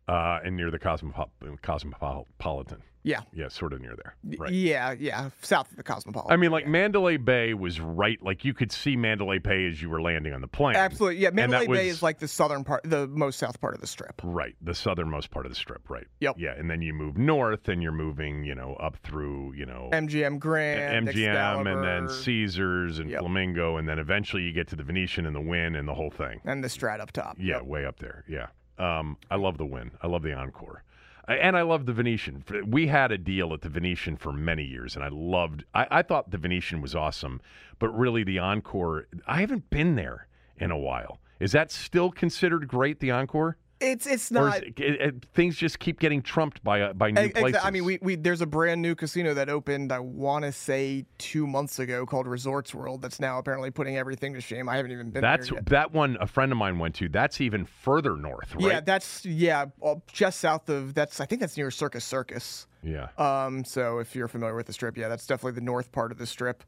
Uh, 0.07 0.39
and 0.45 0.55
near 0.55 0.69
the 0.69 0.77
Cosmopo- 0.77 1.31
Cosmopolitan. 1.63 2.83
Yeah, 3.05 3.21
Yeah, 3.33 3.49
sort 3.49 3.71
of 3.71 3.81
near 3.81 3.95
there. 3.95 4.15
Right. 4.39 4.51
yeah, 4.51 4.93
yeah, 4.97 5.29
south 5.43 5.69
of 5.69 5.77
the 5.77 5.83
Cosmopolitan. 5.83 6.33
I 6.33 6.37
mean, 6.37 6.49
like 6.51 6.65
Mandalay 6.65 7.17
Bay 7.17 7.53
was 7.53 7.79
right. 7.79 8.19
Like 8.21 8.43
you 8.43 8.53
could 8.55 8.71
see 8.71 8.95
Mandalay 8.97 9.37
Bay 9.37 9.67
as 9.67 9.79
you 9.81 9.89
were 9.91 10.01
landing 10.01 10.33
on 10.33 10.41
the 10.41 10.47
plane. 10.47 10.75
absolutely, 10.75 11.19
yeah. 11.21 11.29
Mandalay 11.29 11.67
Bay 11.67 11.87
was- 11.87 11.97
is 11.97 12.03
like 12.03 12.17
the 12.19 12.27
southern 12.27 12.63
part, 12.63 12.81
the 12.83 13.07
most 13.07 13.37
south 13.37 13.61
part 13.61 13.75
of 13.75 13.79
the 13.81 13.85
Strip. 13.87 14.19
Right, 14.23 14.55
the 14.59 14.73
southernmost 14.73 15.29
part 15.29 15.45
of 15.45 15.51
the 15.51 15.55
strip, 15.55 15.87
right? 15.89 16.07
Yep. 16.19 16.35
Yeah, 16.39 16.53
and 16.57 16.69
then 16.69 16.81
you 16.81 16.93
move 16.93 17.15
north, 17.17 17.69
and 17.69 17.83
you're 17.83 17.91
moving, 17.91 18.43
you 18.43 18.55
know, 18.55 18.73
up 18.79 18.97
through, 19.03 19.53
you 19.53 19.67
know, 19.67 19.89
MGM 19.93 20.39
Grand, 20.39 21.07
MGM, 21.07 21.71
and 21.71 21.83
then 21.83 22.09
Caesars 22.09 22.97
and 22.99 23.09
Yep. 23.11 23.19
Flamingo, 23.19 23.77
and 23.77 23.87
then 23.87 23.99
eventually 23.99 24.41
you 24.41 24.51
get 24.51 24.67
to 24.69 24.75
the 24.75 24.83
Venetian 24.83 25.25
and 25.27 25.35
the 25.35 25.41
Wynn 25.41 25.75
and 25.75 25.87
the 25.87 25.93
whole 25.93 26.09
thing. 26.09 26.41
and 26.43 26.63
the 26.63 26.67
Strat 26.69 26.99
up 26.99 27.11
top. 27.11 27.37
Yeah, 27.39 27.57
Yep. 27.57 27.65
way 27.65 27.85
up 27.85 27.99
there. 27.99 28.23
Yeah. 28.27 28.47
Um, 28.77 29.17
I 29.31 29.35
love 29.35 29.57
the 29.57 29.65
Wynn. 29.65 29.91
I 30.01 30.07
love 30.07 30.23
the 30.23 30.33
Encore. 30.33 30.83
And 31.27 31.57
I 31.57 31.63
love 31.63 31.85
the 31.85 31.93
Venetian. 31.93 32.43
We 32.67 32.87
had 32.87 33.11
a 33.11 33.17
deal 33.17 33.53
at 33.53 33.61
the 33.61 33.69
Venetian 33.69 34.15
for 34.15 34.31
many 34.31 34.63
years, 34.63 34.95
and 34.95 35.03
I 35.03 35.09
loved. 35.09 35.65
I, 35.73 35.87
I 35.89 36.01
thought 36.03 36.29
the 36.29 36.37
Venetian 36.37 36.81
was 36.81 36.93
awesome, 36.95 37.41
but 37.79 37.89
really 37.89 38.23
the 38.23 38.39
Encore. 38.39 39.07
I 39.25 39.41
haven't 39.41 39.69
been 39.69 39.95
there 39.95 40.27
in 40.57 40.71
a 40.71 40.77
while. 40.77 41.19
Is 41.39 41.51
that 41.53 41.71
still 41.71 42.11
considered 42.11 42.67
great? 42.67 42.99
The 42.99 43.11
Encore, 43.11 43.57
It's 43.85 44.07
it's 44.07 44.31
not. 44.31 44.63
it, 44.63 44.79
it- 44.79 45.01
it- 45.01 45.25
things 45.33 45.55
just 45.55 45.79
keep 45.79 45.99
getting 45.99 46.21
trumped 46.21 46.63
by 46.63 46.81
uh, 46.81 46.93
by 46.93 47.11
new 47.11 47.21
Ex- 47.21 47.39
places? 47.39 47.61
I 47.63 47.69
mean, 47.71 47.85
we, 47.85 47.99
we 48.01 48.15
there's 48.15 48.41
a 48.41 48.45
brand 48.45 48.81
new 48.81 48.95
casino 48.95 49.33
that 49.35 49.47
opened. 49.49 49.91
I 49.91 49.99
want 49.99 50.43
to 50.45 50.51
say 50.51 51.05
two 51.17 51.45
months 51.45 51.79
ago 51.79 52.05
called 52.05 52.27
Resorts 52.27 52.73
World. 52.73 53.01
That's 53.01 53.19
now 53.19 53.37
apparently 53.37 53.71
putting 53.71 53.97
everything 53.97 54.33
to 54.33 54.41
shame. 54.41 54.67
I 54.67 54.77
haven't 54.77 54.91
even 54.91 55.11
been 55.11 55.21
That's 55.21 55.51
that 55.67 55.93
one. 55.93 56.17
A 56.19 56.27
friend 56.27 56.51
of 56.51 56.57
mine 56.57 56.79
went 56.79 56.95
to. 56.95 57.09
That's 57.09 57.39
even 57.41 57.65
further 57.65 58.15
north, 58.17 58.55
right? 58.55 58.63
Yeah, 58.65 58.79
that's 58.81 59.25
yeah, 59.25 59.65
uh, 59.83 59.95
just 60.11 60.39
south 60.39 60.69
of 60.69 60.93
that's. 60.93 61.19
I 61.19 61.25
think 61.25 61.41
that's 61.41 61.55
near 61.57 61.69
Circus 61.71 62.03
Circus. 62.05 62.67
yeah. 62.81 63.09
Um, 63.17 63.63
so 63.63 63.99
if 63.99 64.15
you're 64.15 64.27
familiar 64.27 64.55
with 64.55 64.65
the 64.67 64.73
strip, 64.73 64.97
yeah, 64.97 65.07
that's 65.09 65.27
definitely 65.27 65.59
the 65.59 65.65
north 65.65 65.91
part 65.91 66.11
of 66.11 66.17
the 66.17 66.25
strip. 66.25 66.63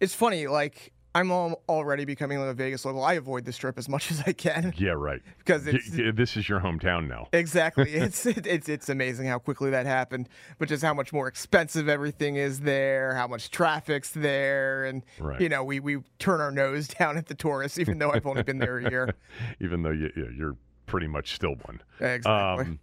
It's 0.00 0.14
funny, 0.14 0.46
like 0.46 0.92
I'm 1.18 1.30
already 1.68 2.04
becoming 2.04 2.38
a 2.38 2.52
Vegas 2.54 2.84
local. 2.84 3.02
I 3.02 3.14
avoid 3.14 3.44
the 3.44 3.52
strip 3.52 3.78
as 3.78 3.88
much 3.88 4.10
as 4.12 4.22
I 4.26 4.32
can 4.32 4.72
Yeah, 4.76 4.90
right. 4.90 5.20
because 5.38 5.66
Y- 5.66 6.10
this 6.14 6.36
is 6.36 6.48
your 6.48 6.60
hometown 6.60 7.08
now. 7.08 7.28
Exactly. 7.32 7.94
It's 7.94 8.24
it's 8.26 8.68
it's 8.68 8.88
amazing 8.88 9.26
how 9.26 9.38
quickly 9.38 9.70
that 9.70 9.86
happened, 9.86 10.28
but 10.58 10.68
just 10.68 10.82
how 10.82 10.94
much 10.94 11.12
more 11.12 11.26
expensive 11.28 11.88
everything 11.88 12.36
is 12.36 12.60
there, 12.60 13.14
how 13.14 13.26
much 13.26 13.50
traffic's 13.50 14.10
there, 14.10 14.84
and 14.84 15.02
Right. 15.18 15.40
you 15.40 15.48
know 15.48 15.64
we 15.64 15.80
we 15.80 15.98
turn 16.18 16.40
our 16.40 16.50
nose 16.52 16.88
down 16.98 17.16
at 17.16 17.26
the 17.26 17.34
tourists, 17.34 17.78
even 17.78 17.98
though 17.98 18.12
I've 18.12 18.26
only 18.26 18.42
been 18.42 18.58
there 18.58 18.78
a 18.78 18.88
year. 18.90 19.14
Even 19.60 19.82
though 19.82 19.90
you, 19.90 20.10
you- 20.16 20.32
you're 20.36 20.56
pretty 20.86 21.06
much 21.08 21.34
still 21.34 21.54
one. 21.66 21.80
Exactly. 22.00 22.64
Um, 22.66 22.78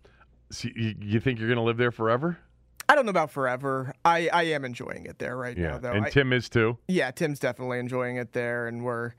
so 0.51 0.69
you, 0.75 0.93
you 1.01 1.19
think 1.19 1.39
you're 1.39 1.47
going 1.47 1.57
to 1.57 1.63
live 1.63 1.77
there 1.77 1.91
forever? 1.91 2.37
I 2.87 2.95
don't 2.95 3.05
know 3.05 3.09
about 3.11 3.31
forever. 3.31 3.93
I 4.03 4.29
I 4.31 4.43
am 4.43 4.63
enjoying 4.65 5.05
it 5.05 5.19
there 5.19 5.35
right 5.37 5.57
Yeah. 5.57 5.69
now, 5.71 5.77
though. 5.79 5.91
and 5.93 6.05
I- 6.05 6.09
Tim 6.09 6.31
is 6.33 6.49
too. 6.49 6.77
yeah, 6.87 7.11
Tim's 7.11 7.39
definitely 7.39 7.79
enjoying 7.79 8.17
it 8.17 8.33
there, 8.33 8.67
and 8.67 8.83
we're. 8.83 9.13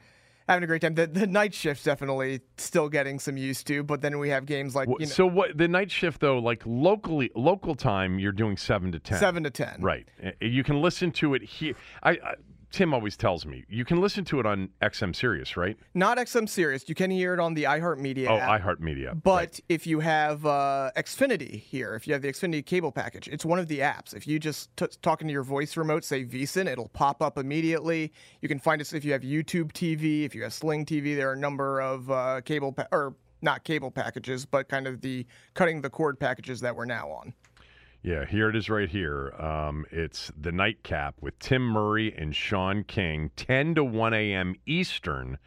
Having 0.48 0.62
a 0.62 0.66
great 0.68 0.80
time. 0.82 0.94
The, 0.94 1.08
the 1.08 1.26
night 1.26 1.52
shift's 1.54 1.82
definitely 1.82 2.38
still 2.56 2.88
getting 2.88 3.18
some 3.18 3.36
used 3.36 3.66
to, 3.66 3.82
but 3.82 4.00
then 4.00 4.20
we 4.20 4.28
have 4.28 4.46
games 4.46 4.76
like 4.76 4.86
you 4.88 4.94
know, 5.00 5.04
So 5.06 5.26
what? 5.26 5.58
The 5.58 5.66
night 5.66 5.90
shift 5.90 6.20
though, 6.20 6.38
like 6.38 6.62
locally, 6.64 7.32
local 7.34 7.74
time, 7.74 8.20
you're 8.20 8.30
doing 8.30 8.56
seven 8.56 8.92
to 8.92 9.00
ten. 9.00 9.18
seven 9.18 9.42
to 9.42 9.50
ten. 9.50 9.78
Right. 9.80 10.06
You 10.40 10.62
can 10.62 10.80
listen 10.80 11.10
to 11.14 11.34
it 11.34 11.42
here. 11.42 11.74
I, 12.00 12.10
I 12.12 12.34
Tim 12.72 12.92
always 12.92 13.16
tells 13.16 13.46
me 13.46 13.64
you 13.68 13.84
can 13.84 14.00
listen 14.00 14.24
to 14.26 14.40
it 14.40 14.46
on 14.46 14.68
XM 14.82 15.14
Sirius, 15.14 15.56
right? 15.56 15.76
Not 15.94 16.18
XM 16.18 16.48
Sirius. 16.48 16.88
You 16.88 16.94
can 16.94 17.10
hear 17.10 17.32
it 17.32 17.40
on 17.40 17.54
the 17.54 17.64
iHeartMedia 17.64 18.28
Oh, 18.28 18.36
app. 18.38 18.60
iHeartMedia. 18.60 19.22
But 19.22 19.36
Right. 19.36 19.60
if 19.68 19.86
you 19.86 20.00
have 20.00 20.44
uh, 20.44 20.90
Xfinity 20.96 21.60
here, 21.60 21.94
if 21.94 22.06
you 22.06 22.12
have 22.12 22.22
the 22.22 22.28
Xfinity 22.28 22.64
cable 22.66 22.92
package, 22.92 23.28
it's 23.28 23.44
one 23.44 23.58
of 23.58 23.68
the 23.68 23.78
apps. 23.78 24.14
If 24.14 24.26
you 24.26 24.38
just 24.38 24.76
t- 24.76 24.86
talk 25.00 25.20
into 25.22 25.32
your 25.32 25.42
voice 25.44 25.76
remote, 25.76 26.04
say 26.04 26.24
VSIN, 26.24 26.66
it'll 26.66 26.88
pop 26.88 27.22
up 27.22 27.38
immediately. 27.38 28.12
You 28.42 28.48
can 28.48 28.58
find 28.58 28.80
us 28.80 28.92
if 28.92 29.04
you 29.04 29.12
have 29.12 29.22
YouTube 29.22 29.72
TV, 29.72 30.24
if 30.24 30.34
you 30.34 30.42
have 30.42 30.52
Sling 30.52 30.84
TV. 30.84 31.14
There 31.16 31.30
are 31.30 31.34
a 31.34 31.38
number 31.38 31.80
of 31.80 32.10
uh, 32.10 32.40
cable 32.42 32.72
pa- 32.72 32.88
or 32.92 33.14
not 33.42 33.64
cable 33.64 33.90
packages, 33.90 34.44
but 34.44 34.68
kind 34.68 34.86
of 34.86 35.00
the 35.00 35.24
cutting 35.54 35.80
the 35.80 35.90
cord 35.90 36.18
packages 36.18 36.60
that 36.60 36.74
we're 36.74 36.84
now 36.84 37.08
on. 37.10 37.32
Yeah, 38.06 38.24
here 38.24 38.48
it 38.48 38.54
is 38.54 38.70
right 38.70 38.88
here. 38.88 39.34
Um, 39.36 39.84
it's 39.90 40.30
the 40.40 40.52
nightcap 40.52 41.16
with 41.20 41.36
Tim 41.40 41.62
Murray 41.62 42.14
and 42.16 42.36
Shaun 42.36 42.84
King, 42.84 43.32
10 43.34 43.74
to 43.74 43.82
1 43.82 44.14
a.m. 44.14 44.54
Eastern 44.64 45.38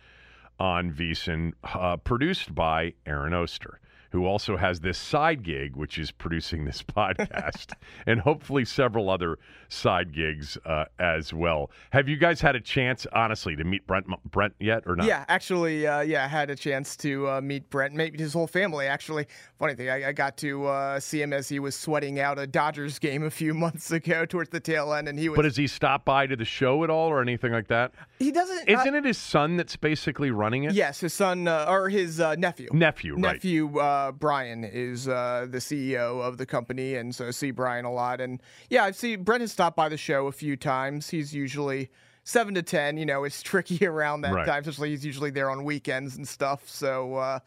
on 0.59 0.91
VSiN, 0.91 1.53
uh, 1.63 1.95
produced 1.95 2.53
by 2.53 2.95
Aaron 3.05 3.33
Oster, 3.33 3.79
who 4.11 4.25
also 4.25 4.57
has 4.57 4.79
this 4.79 4.97
side 4.97 5.43
gig, 5.43 5.75
which 5.75 5.97
is 5.97 6.11
producing 6.11 6.65
this 6.65 6.81
podcast, 6.95 7.73
and 8.05 8.19
hopefully 8.21 8.65
several 8.65 9.09
other 9.09 9.37
side 9.69 10.11
gigs 10.13 10.57
uh, 10.65 10.85
as 10.99 11.33
well. 11.33 11.69
Have 11.91 12.09
you 12.09 12.17
guys 12.17 12.41
had 12.41 12.55
a 12.55 12.59
chance, 12.61 13.05
honestly, 13.13 13.55
to 13.55 13.63
meet 13.63 13.85
Brent 13.85 14.07
Brent 14.31 14.53
yet 14.59 14.83
or 14.85 14.95
not? 14.95 15.05
Yeah, 15.05 15.25
actually, 15.27 15.85
uh, 15.85 16.01
yeah, 16.01 16.25
I 16.25 16.27
had 16.27 16.49
a 16.49 16.55
chance 16.55 16.97
to 16.97 17.27
uh, 17.29 17.41
meet 17.41 17.69
Brent, 17.69 17.93
meet 17.95 18.19
his 18.19 18.34
whole 18.34 18.47
family. 18.47 18.88
Actually, 18.88 19.27
funny 19.57 19.75
thing, 19.75 19.89
I, 19.89 20.10
I 20.10 20.12
got 20.12 20.38
to 20.38 20.65
uh, 20.65 20.99
see 20.99 21.21
him 21.21 21.31
as 21.34 21.47
he 21.49 21.60
was 21.60 21.75
sweating 21.75 22.19
out 22.19 22.39
a 22.39 22.47
Dodgers 22.47 22.97
game 22.99 23.23
a 23.23 23.29
few 23.29 23.53
months 23.60 23.91
ago 23.91 24.25
towards 24.25 24.49
the 24.49 24.60
tail 24.60 24.93
end, 24.93 25.07
and 25.07 25.19
he 25.19 25.29
was. 25.29 25.36
But 25.36 25.45
has 25.45 25.57
he 25.57 25.67
stopped 25.67 26.05
by 26.05 26.25
to 26.27 26.36
the 26.36 26.45
show 26.45 26.84
at 26.84 26.89
all 26.89 27.10
or 27.10 27.21
anything 27.21 27.51
like 27.51 27.67
that? 27.67 27.91
he 28.17 28.31
doesn't. 28.31 28.69
uh, 28.69 28.79
Isn't 28.81 28.95
it 28.95 29.05
his 29.05 29.17
son 29.17 29.55
that's 29.57 29.75
basically 29.75 30.31
running 30.31 30.63
it? 30.63 30.73
Yes, 30.73 30.99
his 30.99 31.13
son 31.13 31.47
uh, 31.47 31.65
or 31.69 31.89
his 31.89 32.19
uh, 32.19 32.36
nephew. 32.36 32.69
Nephew, 32.73 33.13
right. 33.13 33.34
Nephew 33.34 33.79
uh, 33.99 34.12
Brian 34.12 34.63
is 34.63 35.07
uh, 35.07 35.47
the 35.49 35.57
CEO 35.59 36.21
of 36.21 36.38
the 36.38 36.45
company, 36.45 36.95
and 36.95 37.13
so 37.13 37.27
I 37.27 37.31
see 37.31 37.51
Brian 37.51 37.85
a 37.85 37.91
lot. 37.91 38.21
And 38.21 38.41
yeah, 38.69 38.83
I 38.85 38.91
see 38.91 39.15
Brent 39.15 39.41
has 39.41 39.51
stopped 39.51 39.75
by 39.75 39.89
the 39.89 39.97
show 39.97 40.27
a 40.27 40.31
few 40.31 40.55
times. 40.55 41.09
He's 41.09 41.33
usually 41.33 41.89
seven 42.23 42.53
to 42.55 42.62
ten. 42.63 42.97
You 42.97 43.05
know, 43.05 43.23
it's 43.23 43.41
tricky 43.51 43.85
around 43.85 44.21
that 44.21 44.33
Right. 44.33 44.45
time, 44.45 44.62
especially 44.62 44.89
he's 44.91 45.05
usually 45.05 45.31
there 45.31 45.49
on 45.49 45.63
weekends 45.63 46.15
and 46.17 46.27
stuff. 46.27 46.67
So. 46.69 47.15
Uh, 47.15 47.39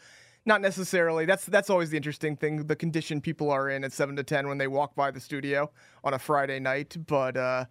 not 0.44 0.60
necessarily. 0.60 1.24
That's 1.24 1.46
that's 1.46 1.70
always 1.70 1.90
the 1.90 1.96
interesting 1.96 2.34
thing. 2.34 2.66
The 2.66 2.74
condition 2.74 3.20
people 3.20 3.48
are 3.52 3.70
in 3.70 3.84
at 3.84 3.92
seven 3.92 4.16
to 4.16 4.24
ten 4.24 4.48
when 4.48 4.58
they 4.58 4.66
walk 4.66 4.96
by 4.96 5.12
the 5.12 5.20
studio 5.20 5.70
on 6.02 6.14
a 6.14 6.18
Friday 6.18 6.58
night. 6.58 6.96
But 7.06 7.36
uh, 7.36 7.66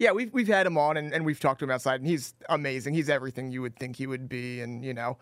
yeah, 0.00 0.10
we've 0.10 0.32
we've 0.32 0.48
had 0.48 0.66
him 0.66 0.76
on 0.76 0.96
and, 0.96 1.14
and 1.14 1.24
we've 1.24 1.38
talked 1.38 1.60
to 1.60 1.64
him 1.66 1.70
outside, 1.70 2.00
and 2.00 2.08
he's 2.08 2.34
amazing. 2.48 2.94
He's 2.94 3.08
everything 3.08 3.52
you 3.52 3.62
would 3.62 3.76
think 3.76 3.94
he 3.94 4.08
would 4.08 4.28
be, 4.28 4.60
and 4.60 4.84
you 4.84 4.92
know, 4.92 5.18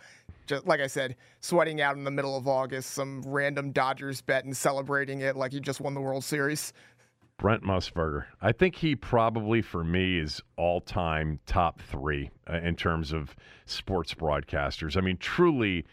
just 0.46 0.66
like 0.66 0.80
I 0.80 0.87
said, 0.87 1.16
sweating 1.40 1.80
out 1.80 1.96
in 1.96 2.04
the 2.04 2.11
middle 2.11 2.37
of 2.37 2.46
August, 2.48 2.90
some 2.90 3.22
random 3.26 3.72
Dodgers 3.72 4.20
bet 4.20 4.44
and 4.44 4.57
celebrating 4.57 5.20
it 5.20 5.37
like 5.37 5.52
he 5.52 5.61
just 5.61 5.80
won 5.80 5.94
the 5.94 6.00
World 6.00 6.24
Series. 6.24 6.72
Brent 7.37 7.64
Musburger. 7.64 8.26
I 8.40 8.52
think 8.52 8.76
he 8.76 8.94
probably, 8.94 9.61
for 9.61 9.83
me, 9.83 10.18
is 10.18 10.40
all 10.57 10.80
time 10.80 11.40
top 11.46 11.80
three 11.80 12.30
uh, 12.48 12.59
in 12.59 12.76
terms 12.76 13.12
of 13.12 13.35
sports 13.66 14.14
broadcasters. 14.14 14.96
I 14.96 15.00
mean, 15.00 15.16
truly. 15.16 15.85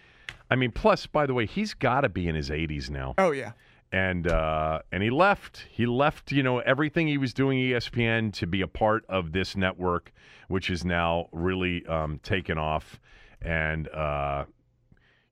I 0.50 0.56
mean, 0.56 0.72
plus, 0.72 1.08
by 1.08 1.26
the 1.26 1.34
way, 1.34 1.46
he's 1.46 1.74
got 1.74 2.02
to 2.02 2.10
be 2.10 2.28
in 2.28 2.36
his 2.36 2.50
80s 2.50 2.90
now. 2.90 3.16
Oh 3.18 3.32
yeah, 3.32 3.54
and 3.92 4.28
uh, 4.28 4.80
and 4.92 5.02
he 5.02 5.10
left. 5.10 5.66
He 5.70 5.86
left, 5.86 6.32
you 6.32 6.44
know, 6.44 6.60
everything 6.60 7.08
he 7.08 7.18
was 7.18 7.34
doing 7.34 7.58
ESPN 7.58 8.34
to 8.34 8.48
be 8.48 8.62
a 8.62 8.68
part 8.68 9.06
of 9.10 9.32
this 9.32 9.56
network, 9.56 10.12
which 10.48 10.70
is 10.70 10.86
now 10.86 11.28
really 11.32 11.86
um, 11.88 12.20
taken 12.24 12.58
off. 12.58 13.00
And 13.42 13.88
uh, 13.90 14.46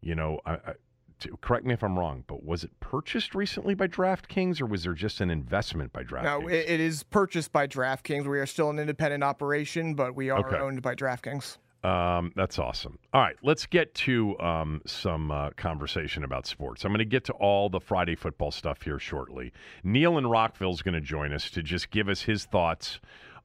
you 0.02 0.16
know, 0.16 0.40
I, 0.46 0.52
I, 0.54 0.74
to, 1.20 1.38
correct 1.42 1.66
me 1.66 1.74
if 1.74 1.84
I'm 1.84 2.00
wrong, 2.00 2.24
but 2.28 2.44
was 2.44 2.64
it 2.64 2.72
purchased 2.80 3.36
recently 3.36 3.74
by 3.74 3.88
DraftKings, 3.88 4.62
or 4.62 4.66
was 4.66 4.84
there 4.84 4.94
just 4.94 5.20
an 5.22 5.30
investment 5.30 5.92
by 5.92 6.04
DraftKings? 6.04 6.24
no, 6.42 6.48
it, 6.48 6.70
it 6.70 6.80
is 6.80 7.04
purchased 7.04 7.52
by 7.52 7.68
DraftKings. 7.68 8.26
We 8.26 8.40
are 8.40 8.46
still 8.46 8.70
an 8.70 8.80
independent 8.80 9.24
operation, 9.24 9.96
but 9.96 10.16
we 10.16 10.30
are 10.30 10.40
Okay. 10.40 10.58
owned 10.58 10.82
by 10.82 10.96
DraftKings. 10.96 11.58
Um, 11.84 12.34
that's 12.36 12.60
awesome. 12.60 13.00
All 13.14 13.22
right, 13.22 13.38
let's 13.42 13.66
get 13.66 13.94
to 13.96 14.38
um, 14.40 14.82
some 14.86 15.32
uh, 15.32 15.52
conversation 15.52 16.26
about 16.26 16.46
sports. 16.46 16.84
I'm 16.84 16.92
going 16.92 17.00
to 17.00 17.06
get 17.06 17.24
to 17.26 17.34
all 17.34 17.70
the 17.70 17.80
Friday 17.80 18.16
football 18.16 18.52
stuff 18.52 18.82
here 18.82 19.00
shortly. 19.00 19.54
Neil 19.84 20.18
in 20.18 20.28
Rockville 20.28 20.72
is 20.74 20.82
going 20.82 20.96
to 20.96 21.02
join 21.02 21.32
us 21.32 21.50
to 21.52 21.64
just 21.64 21.90
give 21.90 22.10
us 22.10 22.22
his 22.24 22.44
thoughts 22.46 23.00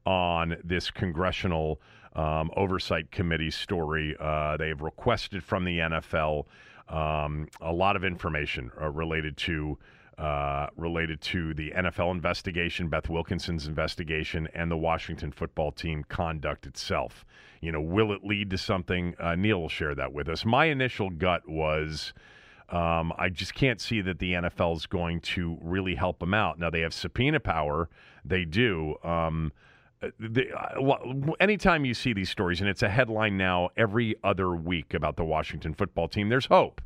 on 0.05 0.57
this 0.63 0.91
congressional 0.91 1.79
um, 2.15 2.51
oversight 2.55 3.11
committee 3.11 3.51
story. 3.51 4.15
Uh, 4.19 4.57
they've 4.57 4.81
requested 4.81 5.43
from 5.43 5.65
the 5.65 5.79
NFL 5.79 6.45
um, 6.87 7.47
a 7.61 7.73
lot 7.73 7.95
of 7.95 8.03
information 8.03 8.71
uh, 8.79 8.89
related 8.89 9.37
to 9.37 9.77
uh, 10.17 10.67
related 10.77 11.19
to 11.19 11.53
the 11.55 11.71
NFL 11.71 12.11
investigation, 12.11 12.87
Beth 12.87 13.09
Wilkinson's 13.09 13.67
investigation, 13.67 14.47
and 14.53 14.71
the 14.71 14.77
Washington 14.77 15.29
football 15.29 15.73
team 15.73 16.05
conduct 16.07 16.65
itself. 16.65 17.25
You 17.59 17.73
know, 17.73 17.81
will 17.81 18.13
it 18.13 18.23
lead 18.23 18.49
to 18.51 18.57
something? 18.57 19.15
Uh, 19.19 19.35
Neil 19.35 19.59
will 19.59 19.67
share 19.67 19.93
that 19.95 20.13
with 20.13 20.29
us. 20.29 20.45
My 20.45 20.65
initial 20.65 21.09
gut 21.09 21.47
was. 21.47 22.13
Um, 22.67 23.13
I 23.19 23.29
just 23.29 23.53
can't 23.53 23.79
see 23.79 24.01
that 24.01 24.17
the 24.17 24.33
NFL 24.33 24.77
is 24.77 24.87
going 24.87 25.19
to 25.21 25.55
really 25.61 25.93
help 25.93 26.17
them 26.17 26.33
out. 26.33 26.57
Now 26.57 26.71
they 26.71 26.79
have 26.79 26.95
subpoena 26.95 27.39
power, 27.39 27.89
they 28.23 28.43
do. 28.43 28.95
Um, 29.03 29.51
the, 30.19 30.45
uh, 30.53 31.31
anytime 31.39 31.85
you 31.85 31.93
see 31.93 32.13
these 32.13 32.29
stories, 32.29 32.61
and 32.61 32.69
it's 32.69 32.83
a 32.83 32.89
headline 32.89 33.37
now 33.37 33.69
every 33.77 34.15
other 34.23 34.55
week 34.55 34.93
about 34.93 35.15
the 35.15 35.25
Washington 35.25 35.73
football 35.73 36.07
team, 36.07 36.29
there's 36.29 36.45
hope. 36.47 36.81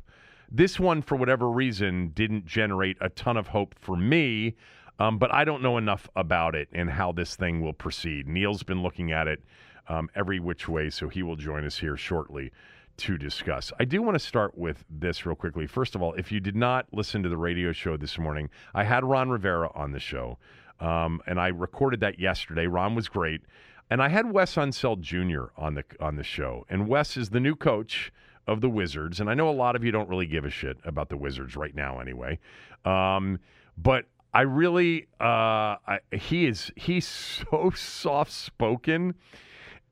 This 0.50 0.80
one, 0.80 1.02
for 1.02 1.16
whatever 1.16 1.48
reason, 1.50 2.10
didn't 2.14 2.44
generate 2.44 2.96
a 3.00 3.08
ton 3.08 3.36
of 3.36 3.48
hope 3.48 3.74
for 3.80 3.96
me, 3.96 4.56
um, 4.98 5.18
but 5.18 5.32
I 5.32 5.44
don't 5.44 5.62
know 5.62 5.78
enough 5.78 6.08
about 6.16 6.54
it 6.54 6.68
and 6.72 6.90
how 6.90 7.12
this 7.12 7.36
thing 7.36 7.60
will 7.60 7.72
proceed. 7.72 8.26
Neil's 8.26 8.62
been 8.62 8.82
looking 8.82 9.12
at 9.12 9.28
it 9.28 9.42
um, 9.88 10.10
every 10.14 10.40
which 10.40 10.68
way, 10.68 10.90
so 10.90 11.08
he 11.08 11.22
will 11.22 11.36
join 11.36 11.64
us 11.64 11.78
here 11.78 11.96
shortly 11.96 12.50
to 12.98 13.16
discuss. 13.16 13.72
I 13.80 13.84
do 13.84 14.02
want 14.02 14.16
to 14.16 14.18
start 14.18 14.58
with 14.58 14.84
this 14.90 15.24
real 15.24 15.34
quickly. 15.34 15.66
First 15.66 15.94
of 15.94 16.02
all, 16.02 16.12
if 16.14 16.30
you 16.30 16.38
did 16.38 16.54
not 16.54 16.86
listen 16.92 17.22
to 17.22 17.28
the 17.28 17.36
radio 17.36 17.72
show 17.72 17.96
this 17.96 18.18
morning, 18.18 18.50
I 18.74 18.84
had 18.84 19.04
Ron 19.04 19.30
Rivera 19.30 19.70
on 19.74 19.92
the 19.92 20.00
show, 20.00 20.38
um, 20.80 21.20
and 21.26 21.40
I 21.40 21.48
recorded 21.48 22.00
that 22.00 22.18
yesterday. 22.18 22.66
Ron 22.66 22.94
was 22.94 23.08
great, 23.08 23.42
and 23.90 24.02
I 24.02 24.08
had 24.08 24.32
Wes 24.32 24.54
Unseld 24.54 25.00
Jr. 25.00 25.52
on 25.56 25.74
the 25.74 25.84
on 26.00 26.16
the 26.16 26.24
show, 26.24 26.64
and 26.68 26.88
Wes 26.88 27.16
is 27.16 27.30
the 27.30 27.40
new 27.40 27.54
coach 27.54 28.12
of 28.46 28.60
the 28.60 28.70
Wizards, 28.70 29.20
and 29.20 29.30
I 29.30 29.34
know 29.34 29.48
a 29.48 29.52
lot 29.52 29.76
of 29.76 29.84
you 29.84 29.92
don't 29.92 30.08
really 30.08 30.26
give 30.26 30.44
a 30.44 30.50
shit 30.50 30.78
about 30.84 31.08
the 31.08 31.16
Wizards 31.16 31.56
right 31.56 31.74
now, 31.74 32.00
anyway. 32.00 32.38
Um, 32.84 33.38
but 33.76 34.06
I 34.32 34.42
really, 34.42 35.06
uh, 35.20 35.76
I, 35.86 35.98
he 36.12 36.46
is 36.46 36.72
he's 36.76 37.06
so 37.50 37.72
soft 37.74 38.32
spoken 38.32 39.14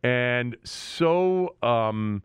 and 0.02 0.56
so. 0.64 1.56
Um, 1.62 2.22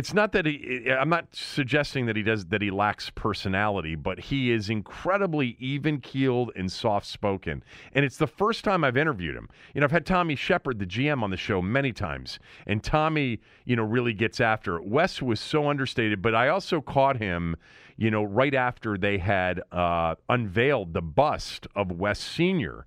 it's 0.00 0.14
not 0.14 0.32
that 0.32 0.46
he 0.46 0.90
I'm 0.90 1.10
not 1.10 1.26
suggesting 1.32 2.06
that 2.06 2.16
he 2.16 2.22
does 2.22 2.46
that 2.46 2.62
he 2.62 2.70
lacks 2.70 3.10
personality, 3.10 3.96
but 3.96 4.18
he 4.18 4.50
is 4.50 4.70
incredibly 4.70 5.58
even-keeled 5.58 6.52
and 6.56 6.72
soft-spoken. 6.72 7.62
And 7.92 8.02
it's 8.02 8.16
the 8.16 8.26
first 8.26 8.64
time 8.64 8.82
I've 8.82 8.96
interviewed 8.96 9.36
him. 9.36 9.50
You 9.74 9.82
know, 9.82 9.84
I've 9.84 9.90
had 9.90 10.06
Tommy 10.06 10.36
Sheppard, 10.36 10.78
the 10.78 10.86
GM 10.86 11.22
on 11.22 11.28
the 11.28 11.36
show 11.36 11.60
many 11.60 11.92
times, 11.92 12.38
and 12.66 12.82
Tommy, 12.82 13.40
you 13.66 13.76
know, 13.76 13.82
really 13.82 14.14
gets 14.14 14.40
after 14.40 14.78
it. 14.78 14.86
Wes 14.86 15.20
was 15.20 15.38
so 15.38 15.68
understated, 15.68 16.22
but 16.22 16.34
I 16.34 16.48
also 16.48 16.80
caught 16.80 17.18
him, 17.18 17.56
you 17.98 18.10
know, 18.10 18.24
right 18.24 18.54
after 18.54 18.96
they 18.96 19.18
had 19.18 19.60
uh, 19.70 20.14
unveiled 20.30 20.94
the 20.94 21.02
bust 21.02 21.66
of 21.76 21.92
Wes 21.92 22.18
Senior 22.18 22.86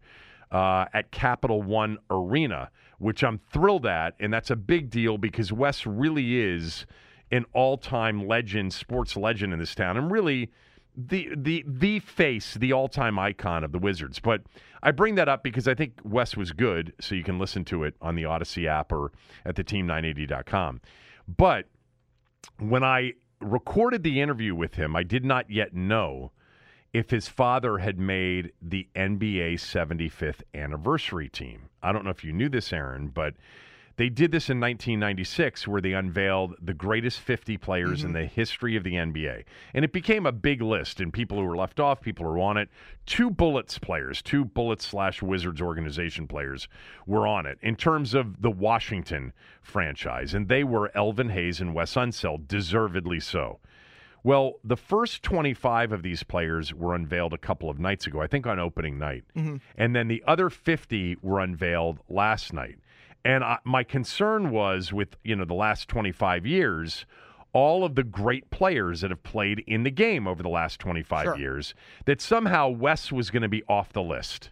uh, 0.51 0.85
at 0.95 1.11
Capital 1.11 1.61
One 1.61 1.99
Arena 2.09 2.71
which 3.03 3.21
I'm 3.21 3.37
thrilled 3.51 3.85
at, 3.85 4.13
and 4.21 4.33
that's 4.33 4.49
a 4.49 4.55
big 4.55 4.89
deal 4.89 5.17
because 5.17 5.51
Wes 5.51 5.85
really 5.85 6.39
is 6.39 6.85
an 7.33 7.45
all-time 7.51 8.27
legend, 8.27 8.71
sports 8.71 9.17
legend 9.17 9.53
in 9.53 9.59
this 9.59 9.73
town, 9.73 9.97
and 9.97 10.11
really 10.11 10.51
the 10.95 11.29
the 11.35 11.65
the 11.67 11.99
face, 11.99 12.53
the 12.53 12.71
all-time 12.71 13.17
icon 13.17 13.63
of 13.63 13.71
the 13.71 13.79
Wizards. 13.79 14.19
But 14.19 14.43
I 14.83 14.91
bring 14.91 15.15
that 15.15 15.27
up 15.27 15.43
because 15.43 15.67
I 15.67 15.73
think 15.73 15.93
Wes 16.03 16.37
was 16.37 16.51
good, 16.51 16.93
so 17.01 17.15
you 17.15 17.23
can 17.23 17.39
listen 17.39 17.65
to 17.65 17.83
it 17.83 17.95
on 18.01 18.15
the 18.15 18.25
Odyssey 18.25 18.67
app 18.67 18.91
or 18.91 19.11
at 19.45 19.55
the 19.55 19.63
team980.com. 19.63 20.81
But 21.27 21.65
when 22.59 22.83
I 22.83 23.13
recorded 23.41 24.03
the 24.03 24.21
interview 24.21 24.53
with 24.53 24.75
him, 24.75 24.95
I 24.95 25.01
did 25.01 25.25
not 25.25 25.49
yet 25.49 25.73
know 25.73 26.31
if 26.93 27.09
his 27.09 27.27
father 27.27 27.79
had 27.79 27.97
made 27.97 28.51
the 28.61 28.87
NBA 28.95 29.55
75th 29.55 30.43
anniversary 30.53 31.29
team. 31.29 31.69
I 31.81 31.91
don't 31.91 32.03
know 32.03 32.11
if 32.11 32.23
you 32.23 32.31
knew 32.31 32.49
this, 32.49 32.71
Aaron, 32.71 33.07
but 33.07 33.33
they 33.95 34.09
did 34.09 34.31
this 34.31 34.49
in 34.49 34.59
1996 34.59 35.67
where 35.67 35.81
they 35.81 35.93
unveiled 35.93 36.55
the 36.61 36.73
greatest 36.73 37.19
50 37.19 37.57
players 37.57 37.99
mm-hmm. 37.99 38.07
in 38.07 38.13
the 38.13 38.25
history 38.25 38.75
of 38.75 38.83
the 38.83 38.93
NBA. 38.93 39.43
And 39.73 39.85
it 39.85 39.93
became 39.93 40.25
a 40.25 40.31
big 40.31 40.61
list, 40.61 40.99
and 40.99 41.13
people 41.13 41.37
who 41.37 41.45
were 41.45 41.55
left 41.55 41.79
off, 41.79 42.01
people 42.01 42.25
who 42.25 42.31
were 42.31 42.39
on 42.39 42.57
it. 42.57 42.69
Two 43.05 43.29
Bullets 43.29 43.77
players, 43.77 44.21
two 44.21 44.45
Bullets 44.45 44.85
slash 44.85 45.21
Wizards 45.21 45.61
organization 45.61 46.27
players 46.27 46.67
were 47.05 47.27
on 47.27 47.45
it 47.45 47.59
in 47.61 47.75
terms 47.75 48.13
of 48.13 48.41
the 48.41 48.51
Washington 48.51 49.33
franchise. 49.61 50.33
And 50.33 50.47
they 50.47 50.63
were 50.63 50.91
Elvin 50.95 51.29
Hayes 51.29 51.61
and 51.61 51.75
Wes 51.75 51.93
Unseld, 51.93 52.47
deservedly 52.47 53.19
so. 53.19 53.59
Well, 54.23 54.53
the 54.63 54.77
first 54.77 55.21
25 55.21 55.91
of 55.91 56.01
these 56.01 56.23
players 56.23 56.73
were 56.73 56.95
unveiled 56.95 57.33
a 57.33 57.37
couple 57.37 57.69
of 57.69 57.77
nights 57.77 58.07
ago, 58.07 58.21
I 58.21 58.27
think 58.27 58.47
on 58.47 58.57
opening 58.57 58.97
night. 58.97 59.25
Mm-hmm. 59.35 59.57
And 59.77 59.95
then 59.95 60.07
the 60.07 60.23
other 60.25 60.49
50 60.49 61.17
were 61.21 61.41
unveiled 61.41 61.99
last 62.07 62.53
night. 62.53 62.77
And 63.25 63.43
I, 63.43 63.59
my 63.63 63.83
concern 63.83 64.51
was 64.51 64.91
with, 64.91 65.15
you 65.23 65.35
know, 65.35 65.45
the 65.45 65.53
last 65.53 65.87
25 65.87 66.45
years, 66.45 67.05
all 67.53 67.85
of 67.85 67.95
the 67.95 68.03
great 68.03 68.49
players 68.49 69.01
that 69.01 69.11
have 69.11 69.23
played 69.23 69.63
in 69.65 69.83
the 69.83 69.91
game 69.91 70.27
over 70.27 70.43
the 70.43 70.49
last 70.49 70.79
25 70.79 71.23
sure. 71.23 71.37
years, 71.37 71.73
that 72.05 72.21
somehow 72.21 72.69
Wes 72.69 73.11
was 73.11 73.29
going 73.29 73.43
to 73.43 73.49
be 73.49 73.63
off 73.69 73.93
the 73.93 74.01
list. 74.01 74.49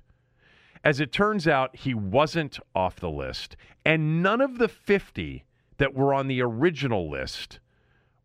As 0.83 0.99
it 0.99 1.11
turns 1.11 1.47
out, 1.47 1.75
he 1.75 1.93
wasn't 1.93 2.59
off 2.73 2.95
the 2.95 3.09
list. 3.09 3.55
And 3.85 4.23
none 4.23 4.41
of 4.41 4.57
the 4.57 4.67
50 4.67 5.45
that 5.77 5.93
were 5.93 6.13
on 6.13 6.27
the 6.27 6.41
original 6.41 7.09
list– 7.09 7.59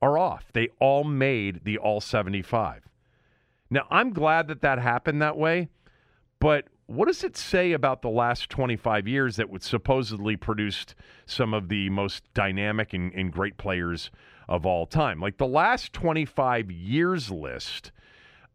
are 0.03 0.19
off. 0.19 0.53
They 0.53 0.69
all 0.81 1.05
made 1.05 1.65
the 1.65 1.79
all 1.79 2.01
75. 2.01 2.89
Now, 3.71 3.87
I'm 3.91 4.13
glad 4.13 4.49
that 4.49 4.61
that 4.61 4.79
happened 4.79 5.21
that 5.23 5.37
way, 5.37 5.69
but 6.39 6.67
what 6.87 7.07
does 7.07 7.25
it 7.25 7.37
say 7.37 7.73
about 7.73 8.03
the 8.03 8.09
last 8.09 8.49
25 8.49 9.09
years 9.09 9.37
that 9.37 9.51
would 9.51 9.63
supposedly 9.63 10.37
produced 10.37 10.95
some 11.27 11.53
of 11.53 11.69
the 11.69 11.91
most 11.91 12.23
dynamic 12.33 12.93
and, 12.93 13.13
and 13.13 13.33
great 13.33 13.57
players 13.57 14.11
of 14.49 14.65
all 14.65 14.87
time? 14.87 15.21
Like 15.21 15.39
the 15.39 15.47
last 15.47 15.93
25 15.93 16.71
years 16.71 17.31
list, 17.31 17.91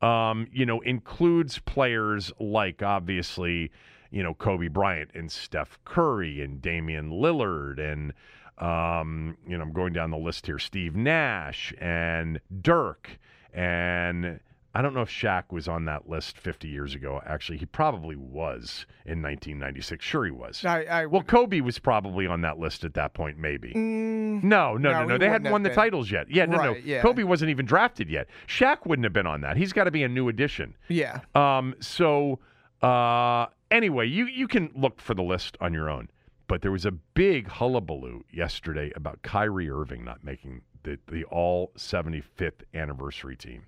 um, 0.02 0.48
you 0.52 0.66
know, 0.66 0.80
includes 0.82 1.60
players 1.60 2.32
like 2.40 2.82
obviously, 2.82 3.72
you 4.12 4.24
know, 4.24 4.34
Kobe 4.34 4.70
Bryant 4.70 5.12
and 5.14 5.32
Steph 5.32 5.78
Curry 5.84 6.42
and 6.42 6.62
Damian 6.62 7.12
Lillard 7.12 7.80
and 7.80 8.14
um, 8.58 9.38
you 9.48 9.58
know, 9.58 9.64
I'm 9.64 9.74
going 9.74 9.92
down 9.92 10.12
the 10.12 10.18
list 10.18 10.46
here. 10.46 10.60
Steve 10.60 10.96
Nash 10.96 11.74
and 11.80 12.40
Dirk 12.62 13.20
and 13.54 14.40
I 14.74 14.82
don't 14.82 14.94
know 14.94 15.02
if 15.02 15.10
Shaq 15.10 15.52
was 15.52 15.68
on 15.68 15.86
that 15.86 16.08
list 16.08 16.38
50 16.38 16.68
years 16.68 16.96
ago. 16.96 17.22
Actually, 17.26 17.58
he 17.58 17.66
probably 17.66 18.16
was 18.16 18.86
in 19.06 19.22
1996. 19.22 20.04
Sure, 20.04 20.26
he 20.26 20.32
was. 20.32 20.64
I, 20.64 20.84
I 20.84 21.06
well, 21.08 21.24
Kobe 21.24 21.60
was 21.60 21.78
probably 21.78 22.26
on 22.26 22.42
that 22.42 22.58
list 22.58 22.86
at 22.86 22.94
that 22.94 23.14
point, 23.14 23.38
maybe. 23.38 23.74
Mm, 23.74 24.44
no, 24.44 24.78
no, 24.78 24.92
no, 24.92 25.06
no. 25.06 25.18
They 25.18 25.28
hadn't 25.28 25.52
won 25.52 25.64
the 25.64 25.70
been. 25.70 25.76
titles 25.76 26.10
yet. 26.10 26.30
Yeah, 26.30 26.46
no, 26.46 26.58
right, 26.58 26.78
no. 26.78 26.84
Yeah. 26.86 27.02
Kobe 27.02 27.24
wasn't 27.24 27.52
even 27.52 27.66
drafted 27.66 28.10
yet. 28.10 28.28
Shaq 28.48 28.86
wouldn't 28.86 29.04
have 29.04 29.14
been 29.14 29.28
on 29.28 29.42
that. 29.42 29.58
He's 29.58 29.74
got 29.74 29.86
to 29.86 29.92
be 29.92 30.04
a 30.04 30.10
new 30.10 30.30
addition. 30.30 30.76
Yeah. 30.88 31.20
Um. 31.36 31.76
So, 31.82 32.40
uh, 32.82 33.48
anyway, 33.72 34.08
you 34.08 34.26
you 34.26 34.48
can 34.48 34.72
look 34.74 35.02
for 35.02 35.14
the 35.14 35.24
list 35.24 35.58
on 35.60 35.74
your 35.74 35.90
own. 35.90 36.10
But 36.48 36.62
there 36.62 36.72
was 36.72 36.86
a 36.86 36.92
big 36.92 37.48
hullabaloo 37.48 38.26
yesterday 38.30 38.92
about 38.94 39.22
Kyrie 39.22 39.70
Irving 39.70 40.04
not 40.04 40.22
making 40.22 40.64
the, 40.84 41.00
the 41.08 41.24
all 41.26 41.72
75th 41.78 42.64
anniversary 42.74 43.38
team. 43.38 43.64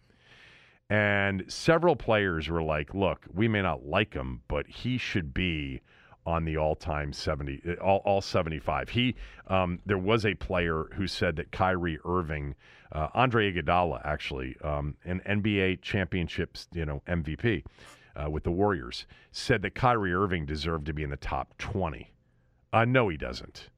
And 0.93 1.43
several 1.47 1.95
players 1.95 2.49
were 2.49 2.62
like, 2.62 2.93
look, 2.93 3.25
we 3.34 3.47
may 3.47 3.62
not 3.62 3.86
like 3.86 4.13
him, 4.13 4.41
but 4.47 4.67
he 4.67 4.97
should 4.97 5.34
be 5.34 5.82
on 6.25 6.45
the 6.45 6.56
all-time 6.56 7.12
70 7.12 7.79
all, 7.82 8.01
all 8.06 8.21
75 8.21 8.88
he 8.88 9.13
um, 9.47 9.77
there 9.86 9.97
was 9.97 10.25
a 10.25 10.34
player 10.36 10.86
who 10.93 11.06
said 11.06 11.36
that 11.36 11.51
Kyrie 11.51 11.99
Irving 12.06 12.56
uh, 12.93 13.10
Andre 13.13 13.51
Iguodala 13.51 13.99
actually 14.06 14.56
um, 14.63 14.95
an 15.03 15.21
NBA 15.27 15.82
championships 15.82 16.69
you 16.71 16.86
know 16.86 17.01
MVP 17.10 17.65
uh, 18.15 18.29
with 18.29 18.45
the 18.45 18.51
Warriors 18.51 19.06
said 19.34 19.62
that 19.63 19.75
Kyrie 19.75 20.13
Irving 20.13 20.45
deserved 20.45 20.86
to 20.86 20.93
be 20.93 21.03
in 21.03 21.10
the 21.10 21.17
top 21.17 21.58
20 21.58 22.13
uh, 22.73 22.86
no, 22.86 23.08
he 23.08 23.17
doesn't. 23.17 23.69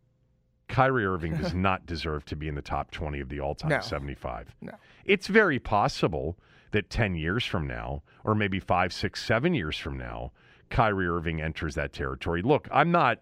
Kyrie 0.69 1.05
Irving 1.05 1.35
does 1.35 1.53
not 1.55 1.85
deserve 1.85 2.25
to 2.25 2.35
be 2.35 2.47
in 2.47 2.55
the 2.55 2.61
top 2.61 2.89
20 2.91 3.19
of 3.19 3.29
the 3.29 3.41
all 3.41 3.53
time 3.53 3.69
no. 3.69 3.81
75. 3.81 4.55
No. 4.61 4.71
It's 5.03 5.27
very 5.27 5.59
possible 5.59 6.37
that 6.75 6.89
10 6.89 7.15
years 7.15 7.45
from 7.45 7.65
now, 7.67 8.03
or 8.23 8.35
maybe 8.35 8.59
five, 8.59 8.93
six, 8.93 9.23
seven 9.23 9.53
years 9.53 9.77
from 9.77 9.97
now, 9.97 10.31
Kyrie 10.69 11.07
Irving 11.07 11.41
enters 11.41 11.75
that 11.75 11.93
territory. 11.93 12.41
Look, 12.41 12.67
I'm 12.71 12.91
not, 12.91 13.19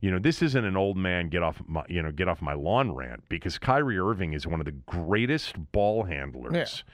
you 0.00 0.10
know, 0.10 0.18
this 0.18 0.42
isn't 0.42 0.64
an 0.64 0.76
old 0.76 0.96
man 0.96 1.28
get 1.28 1.42
off 1.42 1.62
my, 1.66 1.84
you 1.88 2.02
know, 2.02 2.10
get 2.10 2.28
off 2.28 2.42
my 2.42 2.54
lawn 2.54 2.94
rant 2.94 3.24
because 3.28 3.58
Kyrie 3.58 3.98
Irving 3.98 4.32
is 4.32 4.46
one 4.46 4.60
of 4.60 4.66
the 4.66 4.72
greatest 4.72 5.72
ball 5.72 6.04
handlers. 6.04 6.54
Yeah. 6.84 6.92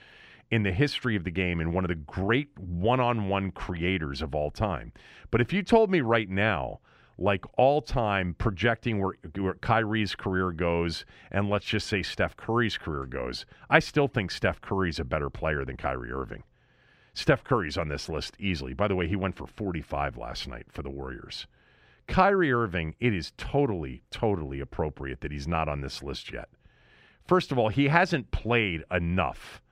In 0.51 0.65
the 0.65 0.73
history 0.73 1.17
of 1.17 1.25
the 1.25 1.31
game, 1.31 1.61
and 1.61 1.73
one 1.73 1.83
of 1.83 1.89
the 1.89 1.95
great 1.95 2.51
one 2.59 3.01
on 3.01 3.31
one 3.31 3.53
creators 3.53 4.21
of 4.21 4.35
all 4.35 4.51
time. 4.51 4.93
But 5.31 5.41
if 5.41 5.51
you 5.51 5.63
told 5.63 5.91
me 5.91 6.03
right 6.03 6.29
now 6.29 6.81
like 7.19 7.45
all 7.57 7.81
time 7.81 8.35
projecting 8.39 9.01
where, 9.01 9.15
where 9.37 9.55
Kyrie's 9.55 10.15
career 10.15 10.53
goes 10.53 11.05
and 11.31 11.49
let's 11.49 11.67
just 11.67 11.87
say 11.87 12.03
Steph 12.03 12.37
Curry's 12.37 12.79
career 12.79 13.07
goes, 13.07 13.47
I 13.71 13.79
still 13.79 14.09
think 14.09 14.31
Steph 14.31 14.61
Curry's 14.61 14.99
a 14.99 15.05
better 15.05 15.31
player 15.31 15.65
than 15.65 15.77
Kyrie 15.77 16.13
Irving. 16.13 16.43
Steph 17.15 17.45
Curry's 17.45 17.77
on 17.77 17.89
this 17.89 18.09
list 18.09 18.35
easily. 18.39 18.73
By 18.73 18.89
the 18.89 18.97
way, 18.97 19.07
he 19.07 19.17
went 19.17 19.37
for 19.37 19.47
45 19.47 20.17
last 20.17 20.49
night 20.49 20.67
for 20.71 20.83
the 20.83 20.91
Warriors. 20.91 21.47
Kyrie 22.09 22.53
Irving, 22.53 22.95
it 23.01 23.15
is 23.15 23.33
totally, 23.37 24.03
totally 24.11 24.61
appropriate 24.61 25.21
that 25.21 25.33
he's 25.33 25.47
not 25.47 25.69
on 25.69 25.81
this 25.81 26.03
list 26.03 26.33
yet. 26.33 26.49
First 27.27 27.53
of 27.53 27.59
all, 27.59 27.69
he 27.69 27.89
hasn't 27.89 28.31
played 28.31 28.85
enough 28.91 29.63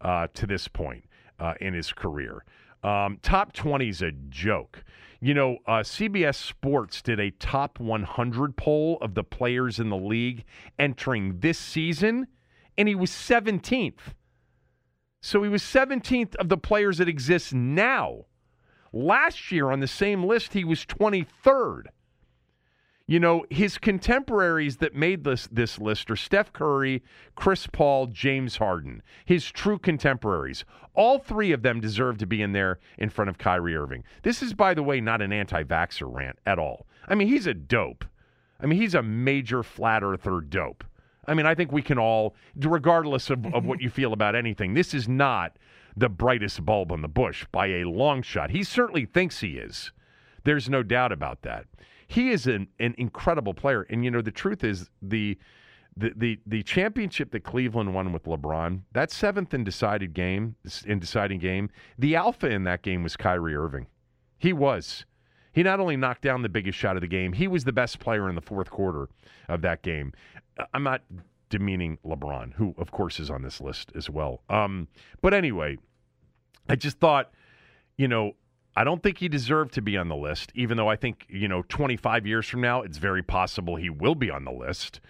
uh, 0.00 0.26
to 0.34 0.46
this 0.46 0.68
point 0.68 1.04
uh, 1.38 1.54
in 1.60 1.74
his 1.74 1.92
career. 1.92 2.44
Um, 2.82 3.18
top 3.22 3.52
20 3.52 3.88
is 3.88 4.02
a 4.02 4.12
joke. 4.28 4.84
You 5.22 5.34
know, 5.34 5.58
uh, 5.66 5.80
CBS 5.80 6.36
Sports 6.36 7.02
did 7.02 7.20
a 7.20 7.30
top 7.30 7.78
100 7.78 8.56
poll 8.56 8.96
of 9.02 9.14
the 9.14 9.22
players 9.22 9.78
in 9.78 9.90
the 9.90 9.96
league 9.96 10.44
entering 10.78 11.40
this 11.40 11.58
season, 11.58 12.26
and 12.78 12.88
he 12.88 12.94
was 12.94 13.10
17th. 13.10 14.14
So 15.20 15.42
he 15.42 15.50
was 15.50 15.62
17th 15.62 16.36
of 16.36 16.48
the 16.48 16.56
players 16.56 16.96
that 16.98 17.08
exist 17.08 17.52
now. 17.52 18.24
Last 18.94 19.52
year 19.52 19.70
on 19.70 19.80
the 19.80 19.86
same 19.86 20.24
list, 20.24 20.54
he 20.54 20.64
was 20.64 20.86
23rd. 20.86 21.88
You 23.10 23.18
know, 23.18 23.44
his 23.50 23.76
contemporaries 23.76 24.76
that 24.76 24.94
made 24.94 25.24
this 25.24 25.48
this 25.50 25.80
list 25.80 26.12
are 26.12 26.16
Steph 26.16 26.52
Curry, 26.52 27.02
Chris 27.34 27.66
Paul, 27.66 28.06
James 28.06 28.58
Harden. 28.58 29.02
His 29.24 29.50
true 29.50 29.80
contemporaries. 29.80 30.64
All 30.94 31.18
three 31.18 31.50
of 31.50 31.62
them 31.62 31.80
deserve 31.80 32.18
to 32.18 32.26
be 32.26 32.40
in 32.40 32.52
there 32.52 32.78
in 32.98 33.10
front 33.10 33.28
of 33.28 33.36
Kyrie 33.36 33.74
Irving. 33.74 34.04
This 34.22 34.44
is, 34.44 34.54
by 34.54 34.74
the 34.74 34.84
way, 34.84 35.00
not 35.00 35.22
an 35.22 35.32
anti-vaxxer 35.32 36.06
rant 36.08 36.38
at 36.46 36.60
all. 36.60 36.86
I 37.08 37.16
mean, 37.16 37.26
he's 37.26 37.48
a 37.48 37.52
dope. 37.54 38.04
I 38.60 38.66
mean, 38.66 38.80
he's 38.80 38.94
a 38.94 39.02
major 39.02 39.64
flat 39.64 40.04
earther 40.04 40.40
dope. 40.40 40.84
I 41.26 41.34
mean, 41.34 41.46
I 41.46 41.56
think 41.56 41.72
we 41.72 41.82
can 41.82 41.98
all, 41.98 42.36
regardless 42.54 43.28
of, 43.28 43.44
of 43.52 43.64
what 43.64 43.80
you 43.80 43.90
feel 43.98 44.12
about 44.12 44.36
anything, 44.36 44.74
this 44.74 44.94
is 44.94 45.08
not 45.08 45.56
the 45.96 46.08
brightest 46.08 46.64
bulb 46.64 46.92
on 46.92 47.02
the 47.02 47.08
bush 47.08 47.44
by 47.50 47.66
a 47.66 47.88
long 47.88 48.22
shot. 48.22 48.50
He 48.50 48.62
certainly 48.62 49.04
thinks 49.04 49.40
he 49.40 49.58
is. 49.58 49.90
There's 50.44 50.70
no 50.70 50.84
doubt 50.84 51.10
about 51.10 51.42
that. 51.42 51.66
He 52.10 52.30
is 52.30 52.46
an, 52.46 52.66
an 52.80 52.94
incredible 52.98 53.54
player. 53.54 53.86
And, 53.88 54.04
you 54.04 54.10
know, 54.10 54.22
the 54.22 54.32
truth 54.32 54.64
is 54.64 54.90
the. 55.00 55.38
The, 55.96 56.12
the 56.16 56.40
the 56.46 56.62
championship 56.62 57.32
that 57.32 57.42
Cleveland 57.42 57.92
won 57.92 58.12
with 58.12 58.22
LeBron, 58.22 58.82
that 58.92 59.10
seventh 59.10 59.52
and 59.52 59.64
decided 59.64 60.14
game, 60.14 60.54
in 60.86 61.00
deciding 61.00 61.40
game, 61.40 61.68
the 61.98 62.14
alpha 62.14 62.48
in 62.48 62.62
that 62.62 62.82
game 62.82 63.02
was 63.02 63.16
Kyrie 63.16 63.56
Irving. 63.56 63.88
He 64.38 64.52
was. 64.52 65.04
He 65.52 65.64
not 65.64 65.80
only 65.80 65.96
knocked 65.96 66.22
down 66.22 66.42
the 66.42 66.48
biggest 66.48 66.78
shot 66.78 66.96
of 66.96 67.02
the 67.02 67.08
game, 67.08 67.32
he 67.32 67.48
was 67.48 67.64
the 67.64 67.72
best 67.72 67.98
player 67.98 68.28
in 68.28 68.36
the 68.36 68.40
fourth 68.40 68.70
quarter 68.70 69.08
of 69.48 69.62
that 69.62 69.82
game. 69.82 70.12
I'm 70.72 70.84
not 70.84 71.02
demeaning 71.50 71.98
LeBron, 72.06 72.54
who 72.54 72.72
of 72.78 72.92
course 72.92 73.18
is 73.18 73.28
on 73.28 73.42
this 73.42 73.60
list 73.60 73.90
as 73.96 74.08
well. 74.08 74.42
Um, 74.48 74.86
but 75.20 75.34
anyway, 75.34 75.76
I 76.68 76.76
just 76.76 77.00
thought, 77.00 77.32
you 77.98 78.06
know, 78.06 78.36
I 78.76 78.84
don't 78.84 79.02
think 79.02 79.18
he 79.18 79.28
deserved 79.28 79.74
to 79.74 79.82
be 79.82 79.96
on 79.96 80.08
the 80.08 80.16
list, 80.16 80.52
even 80.54 80.76
though 80.76 80.88
I 80.88 80.96
think, 80.96 81.26
you 81.28 81.48
know, 81.48 81.62
25 81.68 82.26
years 82.26 82.46
from 82.46 82.60
now, 82.60 82.82
it's 82.82 82.98
very 82.98 83.22
possible 83.22 83.76
he 83.76 83.90
will 83.90 84.14
be 84.14 84.30
on 84.30 84.44
the 84.44 84.52
list. 84.52 85.00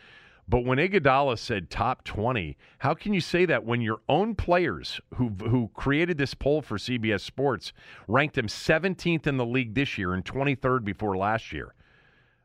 But 0.49 0.65
when 0.65 0.79
Iguodala 0.79 1.39
said 1.39 1.71
top 1.71 2.03
20, 2.03 2.57
how 2.79 2.95
can 2.95 3.15
you 3.15 3.21
say 3.21 3.45
that 3.47 3.65
when 3.65 3.81
your 3.81 4.01
own 4.09 4.35
players 4.35 5.01
who 5.15 5.29
who 5.29 5.71
created 5.75 6.19
this 6.19 6.35
poll 6.35 6.61
for 6.61 6.77
CBS 6.77 7.21
Sports 7.21 7.73
ranked 8.09 8.37
him 8.37 8.49
17th 8.49 9.29
in 9.29 9.37
the 9.37 9.47
league 9.47 9.75
this 9.75 9.97
year 9.97 10.13
and 10.13 10.25
23rd 10.25 10.85
before 10.85 11.17
last 11.17 11.53
year? 11.53 11.75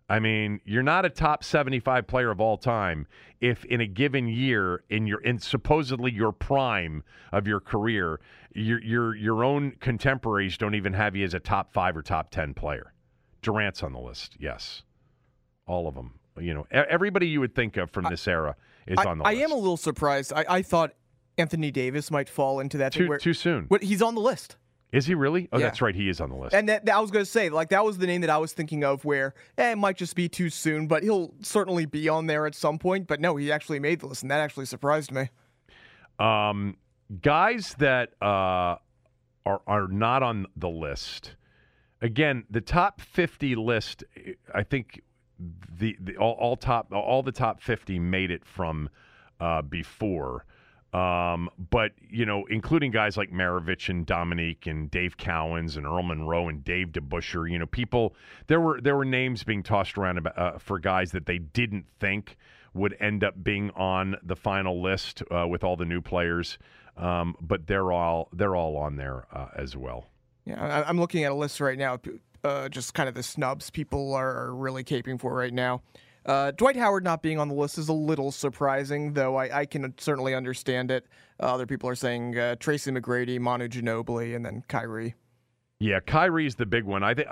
I 0.07 0.19
mean, 0.19 0.61
you're 0.65 0.83
not 0.83 1.05
a 1.05 1.09
top 1.09 1.43
75 1.43 2.05
player 2.05 2.29
of 2.29 2.39
all 2.39 2.57
time 2.57 3.07
if 3.41 3.65
in 3.65 3.81
a 3.81 3.87
given 3.87 4.27
year 4.27 4.83
in 4.89 5.07
your 5.07 5.19
in 5.21 5.39
supposedly 5.39 6.11
your 6.11 6.31
prime 6.31 7.03
of 7.31 7.47
your 7.47 7.59
career, 7.59 8.19
your 8.53 8.81
your 8.81 9.15
your 9.15 9.43
own 9.43 9.73
contemporaries 9.79 10.57
don't 10.57 10.75
even 10.75 10.93
have 10.93 11.15
you 11.15 11.25
as 11.25 11.33
a 11.33 11.39
top 11.39 11.73
5 11.73 11.97
or 11.97 12.01
top 12.03 12.29
10 12.29 12.53
player. 12.53 12.93
Durant's 13.41 13.81
on 13.83 13.93
the 13.93 13.99
list. 13.99 14.35
Yes. 14.39 14.83
All 15.67 15.87
of 15.87 15.95
them. 15.95 16.19
You 16.39 16.53
know, 16.53 16.67
everybody 16.69 17.27
you 17.27 17.39
would 17.39 17.55
think 17.55 17.77
of 17.77 17.89
from 17.89 18.05
this 18.09 18.27
era 18.27 18.55
is 18.85 18.97
I, 18.99 19.05
on 19.05 19.19
the 19.19 19.25
I 19.25 19.31
list. 19.31 19.41
I 19.41 19.43
am 19.45 19.51
a 19.51 19.55
little 19.55 19.77
surprised. 19.77 20.33
I, 20.33 20.45
I 20.49 20.61
thought 20.61 20.93
Anthony 21.37 21.71
Davis 21.71 22.11
might 22.11 22.29
fall 22.29 22.59
into 22.59 22.77
that. 22.77 22.91
too 22.91 23.07
where, 23.07 23.17
too 23.17 23.33
soon. 23.33 23.65
But 23.69 23.83
he's 23.83 24.01
on 24.01 24.15
the 24.15 24.21
list. 24.21 24.57
Is 24.91 25.05
he 25.05 25.13
really? 25.15 25.49
Oh, 25.51 25.57
Yeah. 25.57 25.65
that's 25.65 25.81
right. 25.81 25.93
He 25.95 26.07
is 26.07 26.21
on 26.21 26.29
the 26.29 26.35
list. 26.35 26.55
And 26.55 26.69
that, 26.69 26.85
that 26.85 26.95
I 26.95 26.99
was 26.99 27.11
going 27.11 27.25
to 27.25 27.29
say, 27.29 27.49
like 27.49 27.69
that 27.69 27.83
was 27.83 27.97
the 27.97 28.07
name 28.07 28.21
that 28.21 28.29
I 28.29 28.37
was 28.37 28.53
thinking 28.53 28.83
of, 28.83 29.03
where 29.03 29.33
eh, 29.57 29.71
it 29.71 29.77
might 29.77 29.97
just 29.97 30.15
be 30.15 30.29
too 30.29 30.49
soon, 30.49 30.87
but 30.87 31.03
he'll 31.03 31.33
certainly 31.41 31.85
be 31.85 32.07
on 32.07 32.27
there 32.27 32.45
at 32.45 32.55
some 32.55 32.79
point. 32.79 33.07
But 33.07 33.19
no, 33.19 33.35
he 33.35 33.51
actually 33.51 33.79
made 33.79 33.99
the 33.99 34.07
list, 34.07 34.21
and 34.21 34.31
that 34.31 34.39
actually 34.39 34.65
surprised 34.65 35.11
me. 35.11 35.29
Um, 36.19 36.77
guys 37.21 37.75
that 37.79 38.11
uh, 38.21 38.77
are 39.45 39.61
are 39.67 39.87
not 39.87 40.23
on 40.23 40.47
the 40.55 40.69
list. 40.69 41.35
Again, 42.01 42.45
the 42.49 42.61
top 42.61 43.01
fifty 43.01 43.55
list. 43.55 44.03
I 44.53 44.63
think 44.63 45.01
the, 45.77 45.97
the 45.99 46.15
all, 46.17 46.33
all 46.39 46.55
top 46.55 46.91
all 46.93 47.21
the 47.23 47.31
top 47.31 47.61
fifty 47.61 47.99
made 47.99 48.31
it 48.31 48.45
from 48.45 48.89
uh, 49.39 49.61
before. 49.61 50.45
Um, 50.95 51.49
but 51.71 51.91
you 52.09 52.25
know, 52.25 52.45
including 52.49 52.91
guys 52.91 53.17
like 53.17 53.29
Maravich 53.29 53.89
and 53.89 54.05
Dominique 54.05 54.65
and 54.65 54.89
Dave 54.89 55.17
Cowens 55.17 55.75
and 55.75 55.85
Earl 55.85 56.03
Monroe 56.03 56.47
and 56.47 56.63
Dave 56.63 56.93
DeBusschere, 56.93 57.51
you 57.51 57.59
know, 57.59 57.65
people 57.65 58.15
there 58.47 58.61
were 58.61 58.79
there 58.79 58.95
were 58.95 59.03
names 59.03 59.43
being 59.43 59.61
tossed 59.61 59.97
around 59.97 60.19
about, 60.19 60.37
uh, 60.37 60.57
for 60.57 60.79
guys 60.79 61.11
that 61.11 61.25
they 61.25 61.37
didn't 61.37 61.85
think 61.99 62.37
would 62.73 62.95
end 63.01 63.25
up 63.25 63.43
being 63.43 63.71
on 63.71 64.15
the 64.23 64.37
final 64.37 64.81
list 64.81 65.21
uh, 65.31 65.45
with 65.45 65.65
all 65.65 65.75
the 65.75 65.85
new 65.85 65.99
players. 65.99 66.57
Um, 66.95 67.35
but 67.41 67.67
they're 67.67 67.91
all 67.91 68.29
they're 68.31 68.55
all 68.55 68.77
on 68.77 68.95
there 68.95 69.25
uh, 69.33 69.47
as 69.57 69.75
well. 69.75 70.05
Yeah, 70.45 70.85
I'm 70.87 70.99
looking 70.99 71.25
at 71.25 71.31
a 71.31 71.35
list 71.35 71.59
right 71.59 71.77
now, 71.77 71.99
uh, 72.45 72.69
just 72.69 72.93
kind 72.93 73.09
of 73.09 73.15
the 73.15 73.23
snubs 73.23 73.69
people 73.69 74.13
are 74.13 74.53
really 74.53 74.83
caping 74.83 75.19
for 75.19 75.33
right 75.33 75.53
now. 75.53 75.81
Uh, 76.25 76.51
Dwight 76.51 76.75
Howard 76.75 77.03
not 77.03 77.21
being 77.21 77.37
on 77.37 77.49
the 77.49 77.53
list 77.53 77.77
is 77.77 77.87
a 77.87 77.93
little 77.93 78.31
surprising, 78.31 79.13
though 79.13 79.35
I, 79.35 79.59
I 79.59 79.65
can 79.65 79.93
certainly 79.99 80.33
understand 80.33 80.89
it. 80.89 81.05
Uh, 81.39 81.53
other 81.53 81.67
people 81.67 81.87
are 81.87 81.95
saying 81.95 82.37
uh, 82.37 82.55
Tracy 82.55 82.91
McGrady, 82.91 83.39
Manu 83.39 83.67
Ginobili, 83.67 84.35
and 84.35 84.43
then 84.43 84.63
Kyrie. 84.67 85.13
Yeah, 85.77 85.99
Kyrie's 85.99 86.55
the 86.55 86.65
big 86.65 86.85
one. 86.85 87.03
I 87.03 87.13
think 87.13 87.27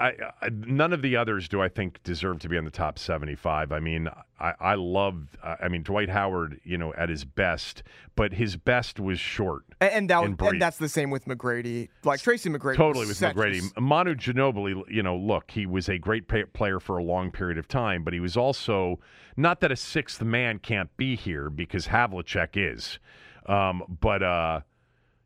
none 0.51 0.91
of 0.91 1.01
the 1.01 1.15
others 1.15 1.47
do 1.47 1.62
I 1.62 1.69
think 1.69 2.03
deserve 2.03 2.39
to 2.39 2.49
be 2.49 2.58
in 2.58 2.65
the 2.65 2.71
top 2.71 2.99
seventy-five. 2.99 3.71
I 3.71 3.79
mean, 3.79 4.10
I, 4.38 4.53
I 4.60 4.75
love. 4.75 5.38
I 5.41 5.69
mean, 5.69 5.82
Dwight 5.82 6.10
Howard, 6.10 6.60
you 6.65 6.77
know, 6.77 6.93
at 6.95 7.08
his 7.08 7.23
best, 7.23 7.84
but 8.17 8.34
his 8.34 8.58
best 8.58 8.99
was 8.99 9.17
short. 9.17 9.63
And, 9.79 9.93
and, 9.93 10.10
that, 10.10 10.23
And 10.23 10.41
and 10.41 10.62
that's 10.62 10.77
the 10.77 10.89
same 10.89 11.10
with 11.10 11.23
McGrady. 11.23 11.88
Like 12.03 12.21
Tracy 12.21 12.49
McGrady. 12.49 12.75
Totally 12.75 13.03
was 13.03 13.10
with 13.10 13.17
such 13.17 13.34
a 13.34 13.39
McGrady. 13.39 13.79
Manu 13.79 14.13
Ginobili, 14.13 14.84
you 14.91 15.03
know, 15.03 15.15
look, 15.15 15.49
he 15.49 15.65
was 15.65 15.88
a 15.88 15.97
great 15.97 16.27
pay- 16.27 16.43
player 16.43 16.82
for 16.82 16.97
a 16.97 17.03
long 17.03 17.32
period 17.32 17.58
of 17.58 17.69
time, 17.69 18.03
but 18.03 18.13
he 18.13 18.19
was 18.19 18.36
also 18.36 18.99
not 19.38 19.62
that 19.62 19.71
a 19.71 19.77
sixth 19.77 20.21
man 20.21 20.60
can't 20.60 20.95
be 20.97 21.15
here 21.15 21.49
because 21.49 21.88
Havlicek 21.88 22.49
is. 22.56 22.99
Um, 23.45 23.84
but 24.01 24.21
uh, 24.21 24.62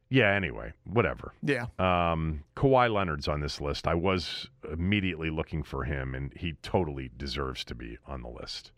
yeah, 0.10 0.34
anyway, 0.34 0.74
whatever. 0.86 1.34
Yeah. 1.44 1.66
Um, 1.80 2.44
Kawhi 2.56 2.92
Leonard's 2.92 3.28
on 3.28 3.42
this 3.42 3.60
list. 3.60 3.88
I 3.88 3.96
was 3.96 4.50
immediately 4.72 5.30
looking 5.30 5.64
for 5.64 5.84
him, 5.84 6.16
and 6.16 6.34
he 6.36 6.54
totally 6.62 7.12
deserves 7.18 7.64
to 7.66 7.76
be 7.76 7.98
on 8.08 8.22
the 8.22 8.30
list. 8.30 8.72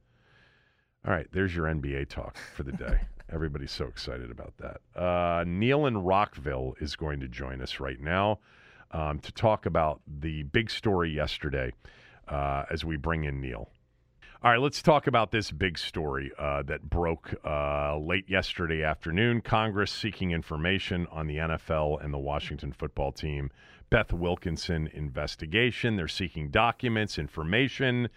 All 1.06 1.14
right, 1.14 1.28
there's 1.32 1.56
your 1.56 1.66
NBA 1.66 2.10
talk 2.10 2.38
for 2.56 2.64
the 2.64 2.72
day. 2.72 3.02
Everybody's 3.32 3.72
so 3.72 3.86
excited 3.86 4.32
about 4.32 4.54
that. 4.58 5.02
Uh, 5.02 5.44
Neil 5.46 5.86
in 5.86 6.00
Rockville 6.00 6.76
is 6.82 6.96
going 6.96 7.20
to 7.20 7.28
join 7.28 7.62
us 7.62 7.80
right 7.80 8.00
now 8.02 8.40
um, 8.92 9.20
to 9.20 9.32
talk 9.32 9.68
about 9.68 10.02
the 10.08 10.44
big 10.44 10.70
story 10.72 11.12
yesterday 11.12 11.72
uh, 12.28 12.64
as 12.72 12.84
we 12.84 12.98
bring 12.98 13.26
in 13.26 13.40
Neil. 13.40 13.70
All 14.42 14.50
right, 14.50 14.62
let's 14.62 14.82
talk 14.82 15.08
about 15.08 15.32
this 15.32 15.52
big 15.52 15.78
story 15.78 16.32
uh, 16.40 16.64
that 16.64 16.90
broke 16.90 17.34
uh, 17.44 17.98
late 17.98 18.30
yesterday 18.30 18.84
afternoon. 18.84 19.42
Congress 19.42 19.92
seeking 19.92 20.32
information 20.32 21.08
on 21.12 21.28
the 21.28 21.36
NFL 21.36 22.02
and 22.02 22.14
the 22.14 22.20
Washington 22.20 22.72
football 22.72 23.12
team. 23.12 23.52
Beth 23.90 24.14
Wilkinson 24.14 24.90
investigation. 24.94 25.98
They're 25.98 26.08
seeking 26.08 26.52
documents, 26.52 27.20
information 27.20 28.08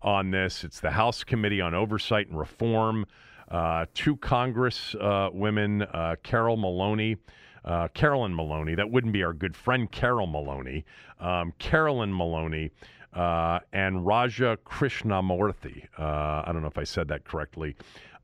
on 0.00 0.30
this. 0.30 0.62
It's 0.62 0.78
the 0.78 0.92
House 0.92 1.24
Committee 1.24 1.60
on 1.60 1.74
Oversight 1.74 2.28
and 2.28 2.38
Reform. 2.38 3.04
Uh, 3.50 3.86
two 3.94 4.14
Congress 4.18 4.94
uh, 4.94 5.30
women, 5.32 5.82
uh, 5.82 6.14
Carol 6.22 6.56
Maloney, 6.56 7.16
uh, 7.64 7.88
Carolyn 7.88 8.36
Maloney. 8.36 8.76
That 8.76 8.92
wouldn't 8.92 9.12
be 9.12 9.24
our 9.24 9.32
good 9.32 9.56
friend 9.56 9.90
Carol 9.90 10.28
Maloney. 10.28 10.84
Um, 11.18 11.52
Carolyn 11.58 12.16
Maloney 12.16 12.70
uh, 13.14 13.60
and 13.72 14.04
Raja 14.06 14.58
Krishnamoorthi. 14.64 15.86
Uh, 15.98 16.42
I 16.46 16.50
don't 16.52 16.62
know 16.62 16.68
if 16.68 16.78
I 16.78 16.84
said 16.84 17.08
that 17.08 17.24
correctly. 17.24 17.76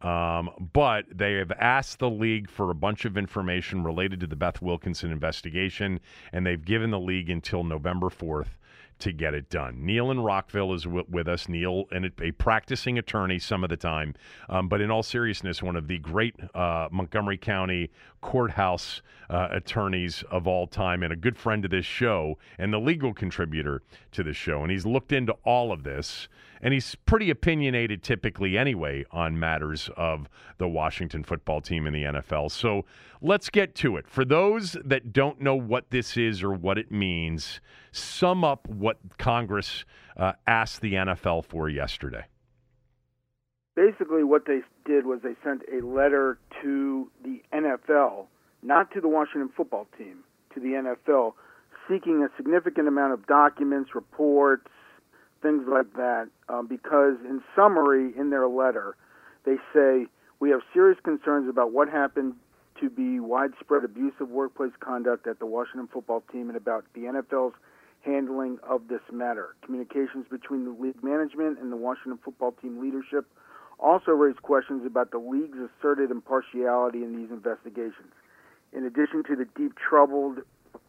Um, 0.03 0.51
but 0.73 1.05
they 1.13 1.35
have 1.35 1.53
asked 1.53 1.99
the 1.99 2.09
league 2.09 2.49
for 2.49 2.71
a 2.71 2.75
bunch 2.75 3.05
of 3.05 3.19
information 3.19 3.85
related 3.85 4.21
to 4.21 4.27
the 4.27 4.37
Beth 4.37 4.63
Wilkinson 4.63 5.13
investigation, 5.13 6.01
and 6.33 6.47
they've 6.47 6.65
given 6.65 6.91
the 6.91 6.99
league 6.99 7.29
until 7.29 7.65
November 7.65 8.09
4th 8.09 8.57
to 9.01 9.13
get 9.13 9.35
it 9.35 9.51
done. 9.51 9.85
Neil 9.85 10.11
in 10.11 10.21
Rockville 10.21 10.73
is 10.75 10.85
w- 10.85 11.07
with 11.09 11.29
us. 11.29 11.49
Neil, 11.49 11.85
and 11.91 12.13
a, 12.21 12.31
practicing 12.33 12.99
attorney 12.99 13.39
some 13.39 13.65
of 13.65 13.71
the 13.71 13.77
time, 13.77 14.15
um, 14.49 14.69
but 14.69 14.81
in 14.81 14.91
all 14.91 15.03
seriousness, 15.03 15.63
one 15.63 15.77
of 15.77 15.89
the 15.89 15.99
great 15.99 16.37
uh, 16.55 16.89
Montgomery 16.91 17.39
County 17.39 17.91
courthouse 18.21 19.03
uh, 19.29 19.49
attorneys 19.51 20.23
of 20.31 20.47
all 20.47 20.67
time, 20.67 21.03
and 21.03 21.13
a 21.13 21.17
good 21.17 21.37
friend 21.37 21.63
to 21.63 21.69
this 21.69 21.87
show, 21.87 22.39
and 22.59 22.73
the 22.73 22.79
legal 22.79 23.15
contributor 23.15 23.83
to 24.13 24.23
the 24.23 24.33
show. 24.33 24.63
And 24.63 24.71
he's 24.71 24.87
looked 24.87 25.13
into 25.13 25.33
all 25.45 25.73
of 25.73 25.83
this, 25.83 26.29
and 26.61 26.75
he's 26.75 26.95
pretty 26.95 27.31
opinionated 27.31 28.03
typically 28.03 28.59
anyway 28.59 29.05
on 29.11 29.39
matters 29.39 29.89
of 29.97 30.29
the 30.59 30.69
Washington 30.69 31.25
football 31.25 31.61
team 31.61 31.87
in 31.87 31.93
the 31.93 32.05
NFL. 32.05 32.51
So 32.51 32.85
let's 33.23 33.51
get 33.51 33.75
to 33.77 33.97
it. 33.97 34.09
For 34.09 34.25
those 34.25 34.77
that 34.85 35.13
don't 35.13 35.41
know 35.41 35.55
what 35.55 35.91
this 35.91 36.17
is 36.17 36.43
or 36.43 36.53
what 36.53 36.79
it 36.79 36.91
means, 36.91 37.61
sum 37.93 38.45
up 38.45 38.69
what 38.69 38.99
Congress 39.19 39.85
uh, 40.17 40.33
asked 40.47 40.81
the 40.81 40.95
NFL 40.95 41.45
for 41.45 41.69
yesterday. 41.69 42.27
basically 43.75 44.25
what 44.25 44.45
they 44.47 44.61
did 44.85 45.07
was 45.07 45.21
they 45.23 45.37
sent 45.43 45.63
a 45.73 45.85
letter 45.85 46.39
to 46.63 47.11
the 47.25 47.41
NFL, 47.53 48.27
not 48.63 48.91
to 48.93 49.01
the 49.01 49.09
Washington 49.09 49.51
football 49.57 49.87
team, 49.97 50.19
to 50.55 50.61
the 50.61 50.69
NFL, 50.69 51.33
seeking 51.89 52.23
a 52.23 52.29
significant 52.37 52.89
amount 52.89 53.13
of 53.15 53.27
documents, 53.27 53.95
reports, 53.95 54.67
things 55.43 55.65
like 55.69 55.93
that. 55.95 56.29
Um, 56.49 56.67
because, 56.67 57.17
in 57.25 57.43
summary, 57.55 58.13
in 58.17 58.31
their 58.31 58.49
letter, 58.49 58.97
they 59.45 59.57
say 59.75 60.07
we 60.39 60.51
have 60.51 60.61
serious 60.73 60.99
concerns 61.03 61.49
about 61.49 61.73
what 61.73 61.89
happened 61.89 62.35
to 62.81 62.89
be 62.89 63.21
widespread 63.21 63.85
abusive 63.85 64.31
workplace 64.31 64.73
conduct 64.81 65.27
at 65.27 65.39
the 65.39 65.47
Washington 65.47 65.89
football 65.93 66.23
team 66.33 66.49
and 66.49 66.57
about 66.57 66.85
the 66.95 67.03
NFL's 67.03 67.55
handling 68.03 68.59
of 68.63 68.89
this 68.89 69.01
matter. 69.13 69.55
Communications 69.63 70.27
between 70.31 70.65
the 70.65 70.71
league 70.71 71.03
management 71.05 71.59
and 71.59 71.71
the 71.71 71.77
Washington 71.77 72.19
football 72.25 72.53
team 72.53 72.81
leadership 72.81 73.27
also 73.79 74.13
raised 74.13 74.43
questions 74.43 74.85
about 74.87 75.11
the 75.11 75.19
league's 75.19 75.59
asserted 75.59 76.11
impartiality 76.11 77.03
in 77.03 77.17
these 77.17 77.31
investigations. 77.31 78.13
In 78.73 78.85
addition 78.85 79.23
to 79.25 79.37
the 79.37 79.47
deep 79.57 79.73
troubled, 79.77 80.39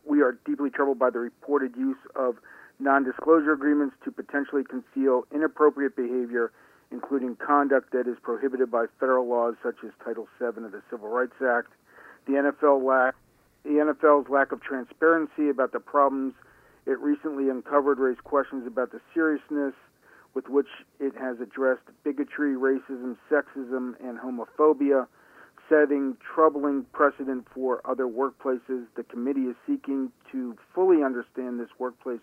we 0.05 0.21
are 0.21 0.37
deeply 0.45 0.69
troubled 0.69 0.99
by 0.99 1.09
the 1.09 1.19
reported 1.19 1.75
use 1.75 1.97
of 2.15 2.35
non-disclosure 2.81 3.53
agreements 3.53 3.95
to 4.03 4.11
potentially 4.11 4.63
conceal 4.63 5.23
inappropriate 5.33 5.95
behavior, 5.95 6.51
including 6.91 7.35
conduct 7.35 7.91
that 7.93 8.07
is 8.07 8.17
prohibited 8.21 8.71
by 8.71 8.85
federal 8.99 9.27
laws 9.27 9.55
such 9.63 9.75
as 9.85 9.91
Title 10.03 10.27
VII 10.39 10.65
of 10.65 10.71
the 10.71 10.81
Civil 10.89 11.09
Rights 11.09 11.35
Act. 11.41 11.71
The 12.25 12.33
NFL 12.33 12.83
lack, 12.83 13.15
the 13.63 13.71
NFL's 13.71 14.29
lack 14.29 14.51
of 14.51 14.61
transparency 14.61 15.49
about 15.49 15.71
the 15.71 15.79
problems 15.79 16.33
it 16.85 16.99
recently 16.99 17.49
uncovered 17.49 17.99
raised 17.99 18.23
questions 18.23 18.65
about 18.65 18.91
the 18.91 18.99
seriousness 19.13 19.73
with 20.33 20.49
which 20.49 20.67
it 20.99 21.13
has 21.15 21.39
addressed 21.39 21.83
bigotry, 22.03 22.55
racism, 22.55 23.17
sexism, 23.29 23.93
and 24.03 24.17
homophobia, 24.17 25.05
setting 25.69 26.17
troubling 26.33 26.85
precedent 26.91 27.45
for 27.53 27.81
other 27.85 28.05
workplaces. 28.05 28.85
The 28.95 29.03
committee 29.03 29.41
is 29.41 29.55
seeking 29.67 30.11
to 30.31 30.57
fully 30.73 31.03
understand 31.03 31.59
this 31.59 31.69
workplace 31.77 32.21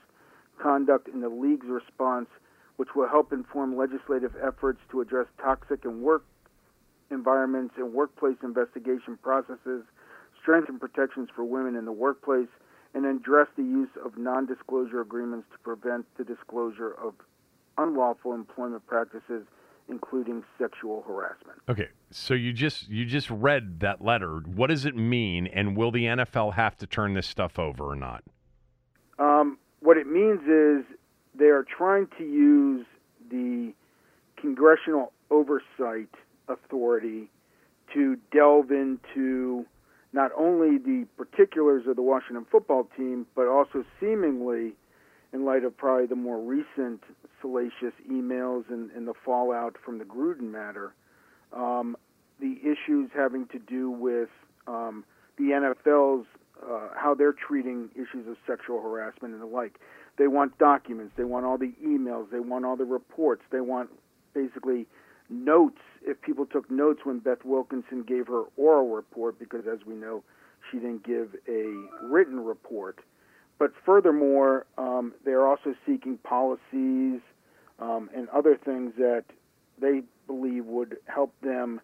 conduct 0.60 1.08
in 1.08 1.20
the 1.20 1.28
league's 1.28 1.66
response, 1.66 2.28
which 2.76 2.90
will 2.94 3.08
help 3.08 3.32
inform 3.32 3.76
legislative 3.76 4.32
efforts 4.42 4.80
to 4.90 5.00
address 5.00 5.26
toxic 5.42 5.84
and 5.84 6.02
work 6.02 6.24
environments 7.10 7.74
and 7.78 7.92
workplace 7.92 8.36
investigation 8.42 9.18
processes, 9.22 9.82
strengthen 10.40 10.78
protections 10.78 11.28
for 11.34 11.44
women 11.44 11.74
in 11.74 11.84
the 11.84 11.92
workplace, 11.92 12.48
and 12.94 13.06
address 13.06 13.48
the 13.56 13.62
use 13.62 13.90
of 14.04 14.16
non 14.16 14.46
disclosure 14.46 15.00
agreements 15.00 15.46
to 15.52 15.58
prevent 15.58 16.06
the 16.16 16.24
disclosure 16.24 16.92
of 16.92 17.14
unlawful 17.76 18.32
employment 18.32 18.86
practices 18.86 19.44
including 19.88 20.44
sexual 20.58 21.02
harassment. 21.06 21.58
Okay, 21.68 21.88
so 22.10 22.34
you 22.34 22.52
just 22.52 22.88
you 22.88 23.04
just 23.04 23.30
read 23.30 23.80
that 23.80 24.04
letter. 24.04 24.40
What 24.44 24.68
does 24.68 24.84
it 24.84 24.96
mean 24.96 25.46
and 25.46 25.76
will 25.76 25.90
the 25.90 26.04
NFL 26.04 26.54
have 26.54 26.76
to 26.78 26.86
turn 26.86 27.14
this 27.14 27.26
stuff 27.26 27.58
over 27.58 27.84
or 27.84 27.96
not? 27.96 28.22
Um, 29.18 29.58
what 29.88 29.96
it 29.96 30.06
means 30.06 30.42
is 30.42 30.84
they 31.34 31.46
are 31.46 31.64
trying 31.64 32.06
to 32.18 32.22
use 32.22 32.84
the 33.30 33.72
congressional 34.36 35.12
oversight 35.30 36.10
authority 36.46 37.30
to 37.94 38.18
delve 38.30 38.70
into 38.70 39.64
not 40.12 40.30
only 40.36 40.76
the 40.76 41.06
particulars 41.16 41.86
of 41.86 41.96
the 41.96 42.02
Washington 42.02 42.44
football 42.52 42.86
team, 42.98 43.26
but 43.34 43.46
also 43.48 43.82
seemingly 43.98 44.74
in 45.32 45.46
light 45.46 45.64
of 45.64 45.74
probably 45.74 46.04
the 46.04 46.14
more 46.14 46.38
recent 46.38 47.02
salacious 47.40 47.94
emails 48.10 48.64
and, 48.68 48.90
and 48.90 49.08
the 49.08 49.14
fallout 49.24 49.76
from 49.82 49.96
the 49.96 50.04
Gruden 50.04 50.52
matter, 50.52 50.92
um, 51.54 51.96
the 52.40 52.58
issues 52.60 53.08
having 53.16 53.46
to 53.46 53.58
do 53.58 53.90
with 53.90 54.28
um, 54.66 55.02
the 55.38 55.44
NFL's 55.44 56.26
uh, 56.62 56.88
how 56.94 57.14
they're 57.14 57.32
treating 57.32 57.90
issues 57.94 58.26
of 58.28 58.36
sexual 58.46 58.80
harassment 58.80 59.34
and 59.34 59.42
the 59.42 59.46
like. 59.46 59.78
They 60.16 60.26
want 60.26 60.58
documents. 60.58 61.14
They 61.16 61.24
want 61.24 61.46
all 61.46 61.58
the 61.58 61.72
emails. 61.84 62.30
They 62.30 62.40
want 62.40 62.64
all 62.64 62.76
the 62.76 62.84
reports. 62.84 63.42
They 63.50 63.60
want 63.60 63.90
basically 64.34 64.86
notes. 65.28 65.78
If 66.02 66.20
people 66.22 66.46
took 66.46 66.70
notes 66.70 67.00
when 67.04 67.20
Beth 67.20 67.44
Wilkinson 67.44 68.02
gave 68.02 68.26
her 68.26 68.44
oral 68.56 68.88
report, 68.88 69.38
because 69.38 69.66
as 69.70 69.86
we 69.86 69.94
know, 69.94 70.24
she 70.70 70.78
didn't 70.78 71.04
give 71.04 71.34
a 71.48 71.72
written 72.02 72.40
report. 72.40 72.98
But 73.58 73.72
furthermore, 73.84 74.66
um, 74.76 75.14
they're 75.24 75.46
also 75.46 75.74
seeking 75.86 76.18
policies 76.18 77.20
um, 77.78 78.10
and 78.14 78.28
other 78.30 78.56
things 78.56 78.92
that 78.98 79.24
they 79.80 80.02
believe 80.26 80.64
would 80.66 80.98
help 81.06 81.32
them 81.42 81.80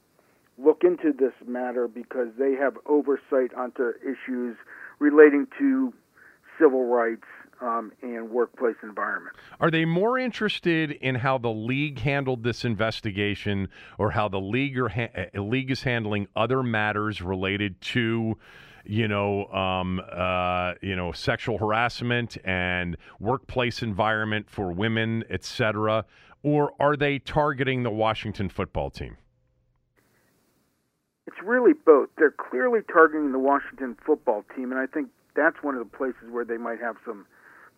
look 0.59 0.83
into 0.85 1.13
this 1.13 1.33
matter 1.47 1.89
because 1.89 2.29
they 2.39 2.53
have 2.53 2.77
oversight 2.87 3.53
onto 3.57 3.93
issues 4.03 4.57
relating 4.99 5.47
to 5.59 5.93
civil 6.59 6.85
rights 6.85 7.25
um, 7.61 7.93
and 8.03 8.31
workplace 8.31 8.77
environment. 8.83 9.37
Are 9.61 9.71
they 9.71 9.85
more 9.85 10.19
interested 10.19 10.93
in 10.93 11.17
how 11.17 11.39
the 11.39 11.51
league 11.51 11.99
handled 11.99 12.43
this 12.43 12.65
investigation, 12.65 13.69
or 13.99 14.11
how 14.11 14.29
the 14.29 14.41
league 14.41 14.77
ha- 14.77 15.09
uh, 15.17 15.41
league 15.41 15.71
is 15.71 15.83
handling 15.83 16.29
other 16.37 16.63
matters 16.63 17.23
related 17.23 17.81
to? 17.81 18.37
you 18.87 19.09
know, 19.09 19.47
um, 19.47 19.99
uh, 20.13 20.75
you 20.83 20.95
know, 20.95 21.11
sexual 21.11 21.57
harassment 21.57 22.37
and 22.45 22.99
workplace 23.19 23.83
environment 23.83 24.51
for 24.51 24.73
women, 24.73 25.25
etc., 25.31 26.05
or 26.43 26.73
are 26.79 26.95
they 26.95 27.19
targeting 27.19 27.83
the 27.83 27.91
Washington 27.91 28.51
football 28.51 28.91
team? 28.91 29.17
It's 31.27 31.37
really 31.43 31.73
both. 31.73 32.11
They're 32.17 32.31
clearly 32.31 32.81
targeting 32.83 33.33
the 33.33 33.39
Washington 33.39 33.97
football 34.05 34.45
team, 34.55 34.71
and 34.73 34.81
I 34.81 34.87
think 34.87 35.09
that's 35.35 35.57
one 35.63 35.75
of 35.75 35.81
the 35.91 35.97
places 35.97 36.31
where 36.31 36.45
they 36.45 36.59
might 36.59 36.81
have 36.81 36.97
some 37.05 37.27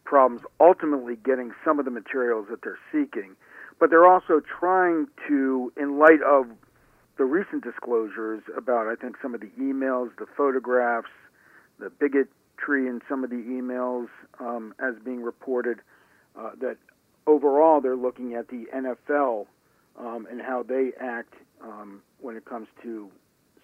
problems 0.05 0.43
ultimately 0.61 1.17
getting 1.17 1.53
some 1.65 1.79
of 1.79 1.85
the 1.85 1.91
materials 1.91 2.47
that 2.51 2.63
they're 2.63 2.79
seeking. 2.93 3.37
But 3.79 3.91
they're 3.91 4.07
also 4.07 4.41
trying 4.41 5.07
to, 5.29 5.73
in 5.77 5.99
light 5.99 6.23
of 6.23 6.47
the 7.19 7.25
recent 7.25 7.63
disclosures 7.63 8.43
about, 8.57 8.89
I 8.89 8.95
think, 8.95 9.17
some 9.21 9.35
of 9.35 9.41
the 9.41 9.51
emails, 9.61 10.11
the 10.19 10.27
photographs, 10.37 11.11
the 11.79 11.91
bigotry 11.91 12.89
in 12.89 13.01
some 13.09 13.25
of 13.25 13.31
the 13.31 13.37
emails 13.37 14.09
um, 14.41 14.75
as 14.79 14.95
being 15.05 15.23
reported, 15.23 15.81
uh, 16.39 16.51
that 16.61 16.77
overall 17.27 17.81
they're 17.81 17.97
looking 17.97 18.35
at 18.35 18.49
the 18.49 18.67
NFL 18.75 19.47
um, 19.99 20.27
and 20.31 20.41
how 20.41 20.63
they 20.63 20.93
act 21.01 21.35
um, 21.63 22.03
when 22.21 22.37
it 22.37 22.45
comes 22.45 22.69
to 22.83 23.11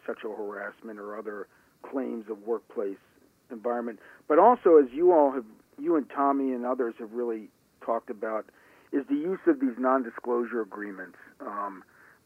sexual 0.07 0.37
harassment 0.37 0.99
or 0.99 1.17
other 1.19 1.49
claims 1.83 2.27
of 2.31 2.47
workplace 2.47 2.99
environment. 3.51 3.99
But 4.29 4.39
also, 4.39 4.77
as 4.77 4.87
you 4.93 5.13
all 5.13 5.33
have, 5.33 5.45
you 5.79 5.97
and 5.97 6.09
Tommy 6.11 6.53
and 6.53 6.65
others 6.65 6.95
have 6.99 7.13
really 7.13 7.49
talked 7.85 8.11
about, 8.11 8.47
is 8.93 9.05
the 9.09 9.17
use 9.17 9.41
of 9.47 9.61
these 9.61 9.79
non-disclosure 9.79 10.61
agreements. 10.61 11.17
Um, 11.41 11.83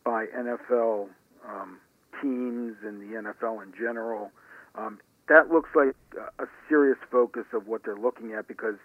by 0.06 0.26
NFL 0.26 1.08
um, 1.46 1.80
teams 2.22 2.76
and 2.82 3.02
the 3.02 3.16
NFL 3.16 3.62
in 3.62 3.72
general. 3.76 4.30
Um, 4.76 5.00
that 5.28 5.50
looks 5.50 5.70
like 5.74 5.96
a 6.38 6.46
serious 6.68 6.96
focus 7.10 7.44
of 7.52 7.66
what 7.66 7.82
they're 7.84 7.98
looking 7.98 8.32
at 8.32 8.46
because 8.46 8.76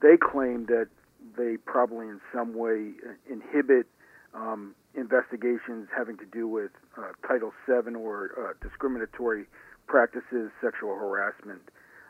they 0.00 0.16
claim 0.16 0.64
that 0.66 0.88
they 1.36 1.58
probably 1.58 2.06
in 2.08 2.20
some 2.34 2.54
way 2.54 2.92
inhibit 3.30 3.86
um, 4.34 4.74
investigations 4.94 5.88
having 5.96 6.16
to 6.18 6.26
do 6.26 6.46
with 6.46 6.70
uh, 6.98 7.12
Title 7.26 7.52
VII 7.66 7.94
or 7.94 8.30
uh, 8.38 8.52
discriminatory 8.66 9.46
practices, 9.86 10.50
sexual 10.62 10.94
harassment, 10.94 11.62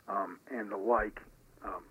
um, 0.08 0.38
and 0.50 0.70
the 0.70 0.76
like. 0.76 1.20
Um, 1.64 1.84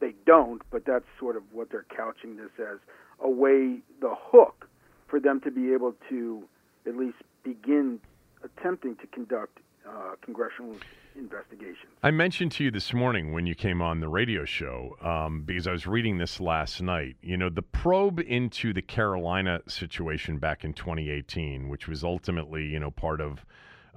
they 0.00 0.14
don't, 0.26 0.62
but 0.70 0.84
that's 0.86 1.04
sort 1.18 1.36
of 1.36 1.42
what 1.52 1.70
they're 1.70 1.86
couching 1.94 2.36
this 2.36 2.50
as 2.58 2.78
a 3.20 3.28
way, 3.28 3.80
the 4.00 4.14
hook 4.16 4.66
for 5.08 5.20
them 5.20 5.40
to 5.42 5.50
be 5.50 5.72
able 5.74 5.94
to 6.08 6.42
at 6.86 6.96
least 6.96 7.18
begin 7.44 8.00
attempting 8.42 8.96
to 8.96 9.06
conduct 9.08 9.58
uh, 9.88 10.14
congressional 10.22 10.76
investigations. 11.16 11.92
I 12.02 12.10
mentioned 12.10 12.52
to 12.52 12.64
you 12.64 12.70
this 12.70 12.92
morning 12.92 13.32
when 13.32 13.46
you 13.46 13.54
came 13.54 13.82
on 13.82 14.00
the 14.00 14.08
radio 14.08 14.44
show, 14.44 14.96
um, 15.02 15.42
because 15.42 15.66
I 15.66 15.72
was 15.72 15.86
reading 15.86 16.18
this 16.18 16.40
last 16.40 16.80
night, 16.80 17.16
you 17.22 17.36
know, 17.36 17.48
the 17.48 17.62
probe 17.62 18.20
into 18.20 18.72
the 18.72 18.82
Carolina 18.82 19.60
situation 19.66 20.38
back 20.38 20.64
in 20.64 20.72
2018, 20.72 21.68
which 21.68 21.88
was 21.88 22.04
ultimately, 22.04 22.64
you 22.64 22.80
know, 22.80 22.90
part 22.90 23.20
of. 23.20 23.44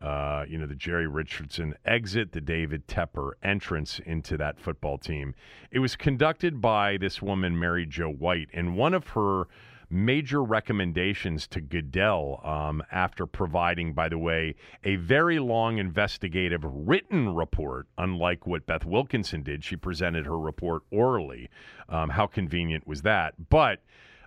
Uh, 0.01 0.43
you 0.49 0.57
know, 0.57 0.65
the 0.65 0.75
Jerry 0.75 1.07
Richardson 1.07 1.75
exit, 1.85 2.33
the 2.33 2.41
David 2.41 2.89
Tepper 2.89 3.33
entrance 3.41 4.01
into 4.05 4.35
that 4.35 4.59
football 4.59 4.97
team. 4.97 5.33
It 5.71 5.79
was 5.79 5.95
conducted 5.95 6.59
by 6.59 6.97
this 6.97 7.21
woman, 7.21 7.57
Mary 7.57 7.85
Jo 7.85 8.09
White, 8.09 8.49
and 8.51 8.75
one 8.75 8.93
of 8.93 9.07
her 9.09 9.45
major 9.93 10.43
recommendations 10.43 11.47
to 11.47 11.61
Goodell 11.61 12.41
um, 12.43 12.83
after 12.91 13.25
providing, 13.25 13.93
by 13.93 14.09
the 14.09 14.17
way, 14.17 14.55
a 14.83 14.95
very 14.95 15.39
long 15.39 15.77
investigative 15.77 16.61
written 16.63 17.33
report, 17.33 17.87
unlike 17.97 18.47
what 18.47 18.65
Beth 18.65 18.85
Wilkinson 18.85 19.43
did. 19.43 19.63
She 19.63 19.75
presented 19.75 20.25
her 20.25 20.39
report 20.39 20.81
orally. 20.91 21.49
Um, 21.89 22.09
how 22.09 22.25
convenient 22.25 22.87
was 22.87 23.03
that? 23.03 23.35
But 23.49 23.81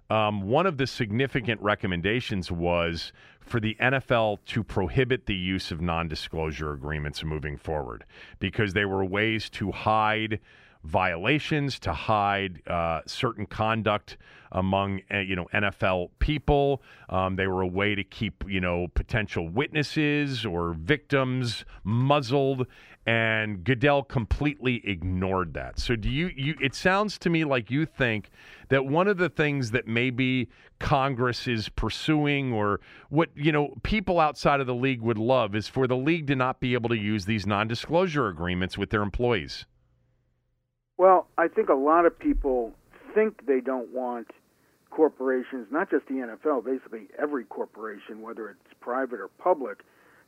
um, 0.08 0.42
one 0.42 0.66
of 0.66 0.78
the 0.78 0.86
significant 0.86 1.60
recommendations 1.60 2.50
was 2.52 3.12
for 3.40 3.58
the 3.58 3.76
NFL 3.80 4.38
to 4.46 4.62
prohibit 4.62 5.26
the 5.26 5.34
use 5.34 5.72
of 5.72 5.80
non 5.80 6.06
disclosure 6.06 6.72
agreements 6.72 7.24
moving 7.24 7.56
forward 7.56 8.04
because 8.38 8.72
they 8.72 8.84
were 8.84 9.04
ways 9.04 9.50
to 9.50 9.72
hide 9.72 10.38
violations, 10.84 11.80
to 11.80 11.92
hide 11.92 12.62
uh, 12.68 13.00
certain 13.06 13.46
conduct 13.46 14.16
among 14.52 15.00
uh, 15.12 15.18
you 15.18 15.36
know 15.36 15.46
NFL 15.52 16.10
people. 16.18 16.82
Um, 17.08 17.36
they 17.36 17.46
were 17.46 17.62
a 17.62 17.66
way 17.66 17.94
to 17.94 18.04
keep 18.04 18.44
you 18.48 18.60
know 18.60 18.88
potential 18.94 19.48
witnesses 19.48 20.44
or 20.44 20.72
victims 20.72 21.64
muzzled. 21.84 22.66
And 23.08 23.62
Goodell 23.62 24.02
completely 24.02 24.82
ignored 24.84 25.54
that. 25.54 25.78
So 25.78 25.94
do 25.94 26.10
you, 26.10 26.32
you 26.34 26.56
it 26.60 26.74
sounds 26.74 27.18
to 27.18 27.30
me 27.30 27.44
like 27.44 27.70
you 27.70 27.86
think 27.86 28.30
that 28.68 28.84
one 28.84 29.06
of 29.06 29.16
the 29.16 29.28
things 29.28 29.70
that 29.70 29.86
maybe 29.86 30.48
Congress 30.80 31.46
is 31.46 31.68
pursuing 31.68 32.52
or 32.52 32.80
what 33.08 33.30
you 33.36 33.52
know 33.52 33.74
people 33.84 34.18
outside 34.18 34.60
of 34.60 34.66
the 34.66 34.74
league 34.74 35.02
would 35.02 35.18
love 35.18 35.54
is 35.54 35.68
for 35.68 35.86
the 35.86 35.96
league 35.96 36.26
to 36.26 36.34
not 36.34 36.58
be 36.58 36.74
able 36.74 36.88
to 36.88 36.96
use 36.96 37.26
these 37.26 37.46
non-disclosure 37.46 38.26
agreements 38.26 38.76
with 38.76 38.90
their 38.90 39.02
employees. 39.02 39.66
Well, 40.98 41.28
I 41.38 41.48
think 41.48 41.68
a 41.68 41.74
lot 41.74 42.06
of 42.06 42.18
people 42.18 42.72
think 43.16 43.46
they 43.46 43.60
don't 43.60 43.92
want 43.94 44.30
corporations, 44.90 45.66
not 45.70 45.90
just 45.90 46.06
the 46.06 46.14
NFL, 46.14 46.64
basically 46.64 47.08
every 47.18 47.44
corporation, 47.44 48.20
whether 48.20 48.50
it's 48.50 48.74
private 48.80 49.20
or 49.20 49.28
public, 49.38 49.78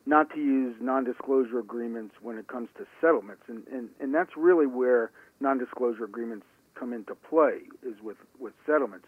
not 0.06 0.30
to 0.30 0.38
use 0.38 0.74
non-disclosure 0.80 1.58
agreements 1.58 2.14
when 2.22 2.38
it 2.38 2.48
comes 2.48 2.70
to 2.78 2.86
settlements, 3.00 3.42
and 3.46 3.66
and, 3.68 3.90
and 4.00 4.14
that's 4.14 4.30
really 4.36 4.66
where 4.66 5.10
non-disclosure 5.40 6.04
agreements 6.04 6.46
come 6.74 6.94
into 6.94 7.14
play 7.14 7.58
is 7.86 8.00
with 8.02 8.16
with 8.38 8.54
settlements. 8.64 9.06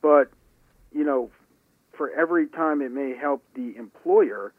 But 0.00 0.30
you 0.92 1.02
know, 1.02 1.30
for 1.96 2.10
every 2.10 2.46
time 2.46 2.80
it 2.80 2.92
may 2.92 3.16
help 3.16 3.42
the 3.56 3.74
employer, 3.76 4.52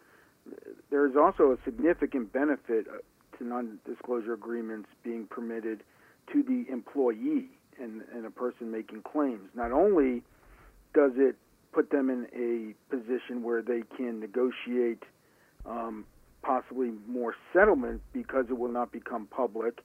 there's 0.92 1.16
also 1.16 1.52
a 1.52 1.58
significant 1.64 2.34
benefit 2.34 2.88
uh, 2.90 2.98
to 3.38 3.46
non-disclosure 3.46 4.34
agreements 4.34 4.90
being 5.02 5.28
permitted 5.28 5.82
to 6.34 6.44
the 6.44 6.66
employee 6.70 7.50
and, 7.82 8.02
and 8.14 8.26
a 8.26 8.32
person 8.32 8.72
making 8.72 9.02
claims. 9.02 9.50
Not 9.56 9.72
only 9.72 10.24
does 10.94 11.12
it 11.16 11.36
put 11.72 11.92
them 11.92 12.10
in 12.10 12.26
a 12.34 12.96
position 12.96 13.44
where 13.44 13.62
they 13.62 13.84
can 13.96 14.20
negotiate 14.20 15.04
um, 15.66 16.06
possibly 16.42 16.92
more 17.08 17.36
settlement 17.54 18.02
because 18.14 18.46
it 18.50 18.58
will 18.58 18.72
not 18.72 18.92
become 18.92 19.28
public, 19.28 19.82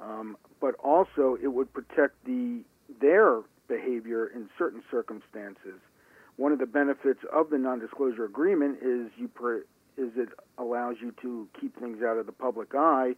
um, 0.00 0.36
but 0.60 0.74
also 0.82 1.36
it 1.42 1.48
would 1.48 1.72
protect 1.72 2.24
the 2.24 2.62
their 3.00 3.40
behavior 3.68 4.26
in 4.26 4.48
certain 4.58 4.82
circumstances. 4.90 5.80
One 6.36 6.52
of 6.52 6.58
the 6.58 6.66
benefits 6.66 7.20
of 7.32 7.50
the 7.50 7.58
non-disclosure 7.58 8.24
agreement 8.24 8.78
is 8.82 9.10
you 9.16 9.30
is 9.96 10.10
it 10.16 10.30
allows 10.58 10.96
you 11.00 11.12
to 11.22 11.48
keep 11.60 11.78
things 11.78 12.02
out 12.02 12.16
of 12.16 12.26
the 12.26 12.32
public 12.32 12.74
eye 12.74 13.14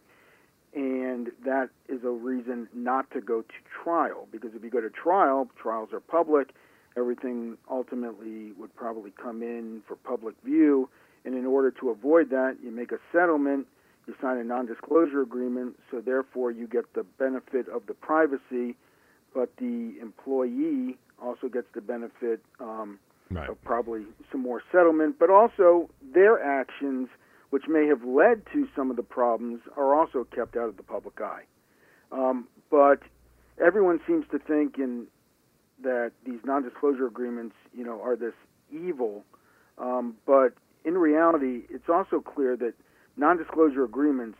and 0.75 1.31
that 1.45 1.69
is 1.87 2.03
a 2.03 2.09
reason 2.09 2.67
not 2.73 3.09
to 3.11 3.21
go 3.21 3.41
to 3.41 3.53
trial 3.83 4.27
because 4.31 4.51
if 4.53 4.63
you 4.63 4.69
go 4.69 4.81
to 4.81 4.89
trial, 4.89 5.47
trials 5.59 5.89
are 5.93 6.01
public, 6.01 6.49
everything 6.97 7.57
ultimately 7.71 8.51
would 8.59 8.75
probably 8.75 9.11
come 9.11 9.41
in 9.41 9.81
for 9.87 9.95
public 9.95 10.35
view, 10.43 10.89
and 11.23 11.33
in 11.33 11.45
order 11.45 11.71
to 11.71 11.89
avoid 11.89 12.29
that, 12.29 12.57
you 12.61 12.71
make 12.71 12.91
a 12.91 12.99
settlement, 13.11 13.65
you 14.05 14.13
sign 14.21 14.37
a 14.37 14.43
non-disclosure 14.43 15.21
agreement, 15.21 15.79
so 15.89 16.01
therefore 16.01 16.51
you 16.51 16.67
get 16.67 16.93
the 16.93 17.03
benefit 17.17 17.67
of 17.69 17.87
the 17.87 17.93
privacy, 17.93 18.75
but 19.33 19.49
the 19.57 19.95
employee 20.01 20.97
also 21.21 21.47
gets 21.47 21.67
the 21.73 21.81
benefit 21.81 22.41
um, 22.59 22.99
right. 23.31 23.49
of 23.49 23.61
probably 23.63 24.03
some 24.31 24.41
more 24.41 24.61
settlement, 24.71 25.15
but 25.17 25.29
also 25.29 25.89
their 26.13 26.43
actions– 26.43 27.07
which 27.49 27.63
may 27.67 27.87
have 27.87 28.03
led 28.03 28.41
to 28.53 28.67
some 28.75 28.89
of 28.89 28.97
the 28.97 29.03
problems, 29.03 29.61
are 29.77 29.95
also 29.95 30.25
kept 30.35 30.55
out 30.55 30.69
of 30.69 30.77
the 30.77 30.83
public 30.83 31.19
eye. 31.21 31.43
Um, 32.11 32.47
but 32.69 32.99
everyone 33.63 33.99
seems 34.07 34.25
to 34.31 34.39
think 34.39 34.77
in 34.77 35.07
that 35.83 36.11
these 36.25 36.39
non-disclosure 36.43 37.05
agreements, 37.07 37.55
you 37.73 37.83
know, 37.83 38.01
are 38.01 38.15
this 38.15 38.33
evil. 38.71 39.23
Um, 39.77 40.15
but 40.25 40.53
in 40.83 40.97
reality, 40.97 41.63
it's 41.69 41.89
also 41.89 42.21
clear 42.21 42.55
that 42.57 42.73
non-disclosure 43.17 43.83
agreements 43.83 44.37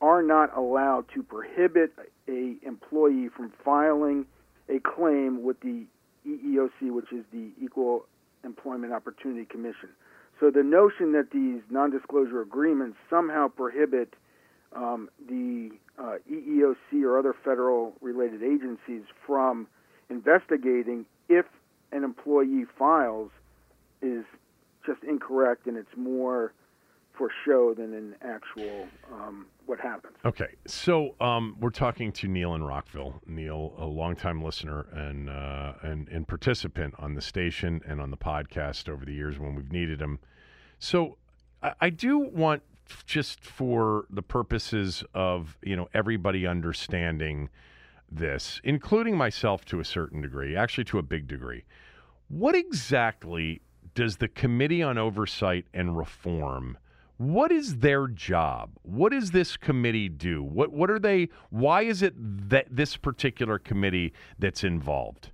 are 0.00 0.22
not 0.22 0.56
allowed 0.56 1.06
to 1.14 1.22
prohibit 1.22 1.92
a 2.28 2.56
employee 2.62 3.28
from 3.34 3.52
filing 3.64 4.26
a 4.68 4.78
claim 4.80 5.42
with 5.42 5.58
the 5.60 5.86
EEOC, 6.26 6.90
which 6.90 7.12
is 7.12 7.24
the 7.32 7.50
Equal 7.62 8.04
Employment 8.44 8.92
Opportunity 8.92 9.44
Commission. 9.44 9.90
So 10.38 10.50
the 10.50 10.62
notion 10.62 11.12
that 11.12 11.30
these 11.30 11.62
non-disclosure 11.70 12.42
agreements 12.42 12.98
somehow 13.08 13.48
prohibit 13.48 14.14
um, 14.74 15.08
the 15.28 15.70
uh, 15.98 16.16
EEOC 16.30 17.02
or 17.04 17.18
other 17.18 17.34
federal-related 17.44 18.42
agencies 18.42 19.02
from 19.26 19.66
investigating 20.10 21.06
if 21.28 21.46
an 21.92 22.04
employee 22.04 22.64
files 22.78 23.30
is 24.02 24.24
just 24.84 25.02
incorrect, 25.02 25.66
and 25.66 25.76
it's 25.76 25.96
more 25.96 26.52
for 27.16 27.30
show 27.44 27.72
than 27.74 27.94
an 27.94 28.14
actual 28.20 28.86
um, 29.12 29.46
what 29.66 29.80
happens. 29.80 30.16
Okay, 30.24 30.54
so 30.66 31.14
um, 31.20 31.56
we're 31.60 31.70
talking 31.70 32.12
to 32.12 32.28
Neil 32.28 32.54
in 32.54 32.62
Rockville. 32.62 33.20
Neil, 33.26 33.74
a 33.78 33.84
longtime 33.84 34.42
listener 34.42 34.86
and 34.92 35.28
uh, 35.28 35.74
and 35.82 36.08
and 36.08 36.26
participant 36.26 36.94
on 36.98 37.14
the 37.14 37.20
station 37.20 37.80
and 37.86 38.00
on 38.00 38.10
the 38.10 38.16
podcast 38.16 38.88
over 38.88 39.04
the 39.04 39.12
years 39.12 39.38
when 39.38 39.54
we've 39.54 39.72
needed 39.72 40.00
him. 40.00 40.18
So 40.78 41.18
I, 41.62 41.74
I 41.82 41.90
do 41.90 42.18
want 42.18 42.62
just 43.04 43.44
for 43.44 44.06
the 44.10 44.22
purposes 44.22 45.04
of 45.14 45.58
you 45.62 45.76
know 45.76 45.88
everybody 45.92 46.46
understanding 46.46 47.50
this, 48.10 48.60
including 48.64 49.16
myself 49.16 49.64
to 49.66 49.80
a 49.80 49.84
certain 49.84 50.20
degree, 50.22 50.56
actually 50.56 50.84
to 50.84 50.98
a 50.98 51.02
big 51.02 51.26
degree. 51.26 51.64
What 52.28 52.54
exactly 52.54 53.62
does 53.94 54.16
the 54.16 54.28
Committee 54.28 54.82
on 54.82 54.98
Oversight 54.98 55.66
and 55.74 55.96
Reform? 55.96 56.78
What 57.18 57.50
is 57.50 57.78
their 57.78 58.08
job? 58.08 58.70
What 58.82 59.12
does 59.12 59.30
this 59.30 59.56
committee 59.56 60.08
do? 60.08 60.42
What 60.42 60.72
what 60.72 60.90
are 60.90 60.98
they? 60.98 61.30
Why 61.48 61.82
is 61.82 62.02
it 62.02 62.14
that 62.50 62.66
this 62.70 62.96
particular 62.96 63.58
committee 63.58 64.12
that's 64.38 64.62
involved? 64.62 65.30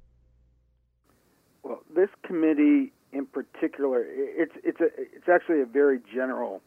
Well, 1.64 1.82
this 1.94 2.10
committee 2.24 2.92
in 3.12 3.26
particular, 3.26 4.04
it's 4.08 4.54
it's 4.62 4.80
a 4.80 4.86
it's 4.96 5.28
actually 5.28 5.60
a 5.60 5.66
very 5.66 5.98
general 6.14 6.62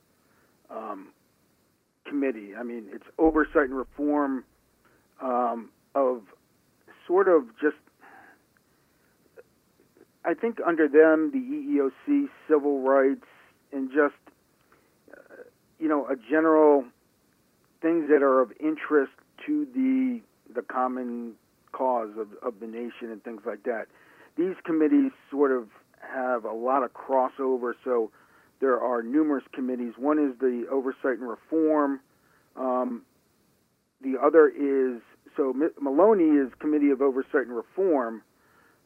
um, 0.69 1.09
committee. 2.05 2.53
I 2.57 2.63
mean, 2.63 2.85
it's 2.91 3.05
oversight 3.17 3.69
and 3.69 3.77
reform 3.77 4.43
um, 5.21 5.69
of 5.95 6.23
sort 7.07 7.29
of 7.29 7.43
just. 7.61 7.77
I 10.25 10.33
think 10.33 10.57
under 10.65 10.87
them, 10.87 11.31
the 11.31 11.37
EEOC, 11.37 12.27
civil 12.49 12.81
rights, 12.81 13.27
and 13.71 13.91
just 13.91 14.15
you 15.85 15.91
know 15.91 16.07
a 16.07 16.15
general 16.15 16.83
things 17.79 18.09
that 18.09 18.23
are 18.23 18.41
of 18.41 18.51
interest 18.59 19.11
to 19.45 19.67
the 19.75 20.19
the 20.51 20.63
common 20.63 21.33
cause 21.73 22.09
of, 22.17 22.29
of 22.41 22.59
the 22.59 22.65
nation 22.65 23.11
and 23.11 23.23
things 23.23 23.41
like 23.45 23.61
that. 23.65 23.85
These 24.35 24.55
committees 24.63 25.11
sort 25.29 25.51
of 25.51 25.67
have 26.01 26.43
a 26.43 26.51
lot 26.51 26.81
of 26.81 26.91
crossover. 26.95 27.73
So 27.83 28.09
there 28.61 28.79
are 28.81 29.03
numerous 29.03 29.43
committees. 29.53 29.93
One 29.95 30.17
is 30.17 30.35
the 30.39 30.65
Oversight 30.71 31.19
and 31.19 31.29
Reform. 31.29 31.99
Um, 32.55 33.03
the 34.01 34.15
other 34.19 34.47
is 34.47 35.03
so 35.37 35.53
Maloney 35.79 36.39
is 36.39 36.51
Committee 36.57 36.89
of 36.89 37.03
Oversight 37.03 37.45
and 37.45 37.55
Reform. 37.55 38.23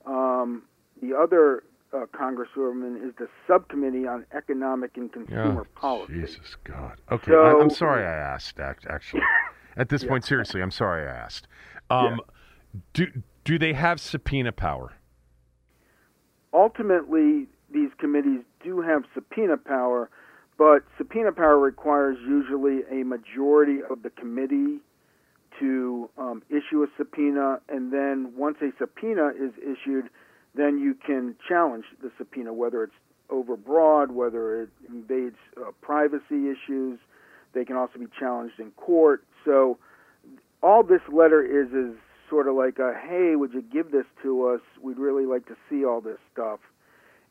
Um, 0.06 0.64
the 1.02 1.16
other 1.16 1.64
uh, 1.94 2.06
Congresswoman 2.14 2.96
is 3.08 3.14
the 3.18 3.28
Subcommittee 3.48 4.08
on 4.08 4.26
Economic 4.36 4.98
and 4.98 5.12
Consumer 5.12 5.66
oh, 5.68 5.80
Policy. 5.80 6.14
Jesus 6.14 6.56
God. 6.64 7.00
Okay, 7.12 7.32
so, 7.32 7.42
I, 7.42 7.62
am 7.62 7.70
sorry 7.70 8.06
I 8.06 8.16
asked. 8.16 8.60
Actually, 8.60 9.22
at 9.78 9.90
this 9.90 10.04
yeah. 10.04 10.10
point, 10.10 10.26
seriously, 10.26 10.62
I'm 10.62 10.72
sorry 10.72 11.08
I 11.08 11.16
asked. 11.16 11.48
Um, 11.90 12.20
yeah. 12.74 12.80
Do 12.94 13.08
do 13.44 13.58
they 13.58 13.74
have 13.74 14.00
subpoena 14.00 14.52
power? 14.52 14.94
ultimately, 16.54 17.48
these 17.72 17.90
committees 17.98 18.42
do 18.64 18.82
have 18.82 19.04
subpoena 19.14 19.58
power, 19.58 20.10
but 20.58 20.84
subpoena 20.98 21.32
power 21.32 21.60
requires 21.60 22.18
usually 22.28 22.82
a 22.92 23.04
majority 23.04 23.80
of 23.90 24.04
the 24.04 24.10
committee 24.10 24.80
to 25.60 26.10
um, 26.18 26.42
issue 26.50 26.84
a 26.84 26.88
subpoena, 26.98 27.60
and 27.70 27.92
then 27.92 28.34
once 28.36 28.58
a 28.62 28.70
subpoena 28.78 29.30
is 29.30 29.52
issued, 29.58 30.06
then 30.60 30.80
you 30.80 30.94
can 30.94 31.36
challenge 31.48 31.86
the 32.02 32.12
subpoena, 32.18 32.54
whether 32.54 32.84
it's 32.84 32.94
overbroad, 33.32 34.12
whether 34.12 34.64
it 34.64 34.70
invades 34.88 35.38
uh, 35.58 35.72
privacy 35.82 36.50
issues. 36.50 37.00
They 37.54 37.66
can 37.66 37.76
also 37.76 38.00
be 38.00 38.08
challenged 38.20 38.60
in 38.60 38.72
court. 38.72 39.24
So 39.46 39.78
all 40.62 40.84
this 40.84 41.02
letter 41.12 41.44
is 41.44 41.72
is 41.72 41.98
sort 42.30 42.48
of 42.48 42.56
like 42.56 42.78
a, 42.80 42.94
hey, 42.94 43.36
would 43.36 43.54
you 43.54 43.62
give 43.62 43.92
this 43.92 44.06
to 44.24 44.48
us? 44.48 44.62
We'd 44.82 45.00
really 45.00 45.26
like 45.26 45.48
to 45.48 45.56
see 45.70 45.86
all 45.86 46.02
this 46.02 46.20
stuff. 46.32 46.60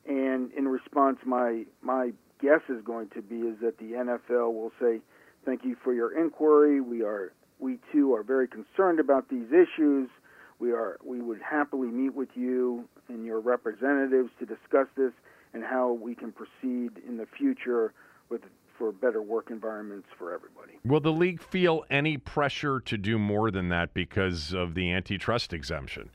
And 0.07 0.51
in 0.53 0.67
response, 0.67 1.19
my 1.25 1.65
my 1.83 2.13
guess 2.41 2.61
is 2.69 2.83
going 2.85 3.09
to 3.11 3.23
be 3.23 3.41
is 3.41 3.59
that 3.61 3.79
the 3.79 3.93
NFL 3.93 4.55
will 4.55 4.73
say, 4.81 5.01
thank 5.45 5.65
you 5.65 5.77
for 5.83 5.93
your 5.93 6.17
inquiry. 6.19 6.81
We 6.81 7.03
are 7.03 7.33
we 7.59 7.79
too 7.93 8.15
are 8.15 8.23
very 8.23 8.49
concerned 8.49 9.01
about 9.01 9.29
these 9.29 9.49
issues. 9.49 10.09
We 10.59 10.73
are 10.73 10.99
we 11.05 11.21
would 11.21 11.41
happily 11.41 11.89
meet 11.89 12.15
with 12.15 12.31
you 12.35 12.89
and 13.09 13.25
your 13.25 13.41
representatives 13.41 14.31
to 14.41 14.47
discuss 14.47 14.89
this 14.97 15.13
and 15.55 15.63
how 15.65 15.93
we 15.93 16.15
can 16.15 16.33
proceed 16.33 17.01
in 17.07 17.17
the 17.17 17.27
future 17.27 17.93
with 18.29 18.43
for 18.77 18.93
better 18.93 19.21
work 19.21 19.51
environments 19.51 20.07
for 20.17 20.33
everybody. 20.33 20.79
Will 20.85 21.01
the 21.01 21.13
league 21.13 21.43
feel 21.43 21.85
any 21.91 22.17
pressure 22.17 22.81
to 22.81 22.97
do 22.97 23.19
more 23.19 23.51
than 23.51 23.69
that 23.71 23.93
because 23.93 24.53
of 24.53 24.75
the 24.75 24.93
antitrust 24.93 25.53
exemption? 25.53 26.11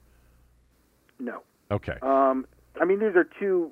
No. 1.19 1.43
Okay. 1.71 1.97
Um, 2.01 2.47
I 2.79 2.85
mean, 2.85 2.99
these 2.99 3.15
are 3.15 3.27
two. 3.39 3.71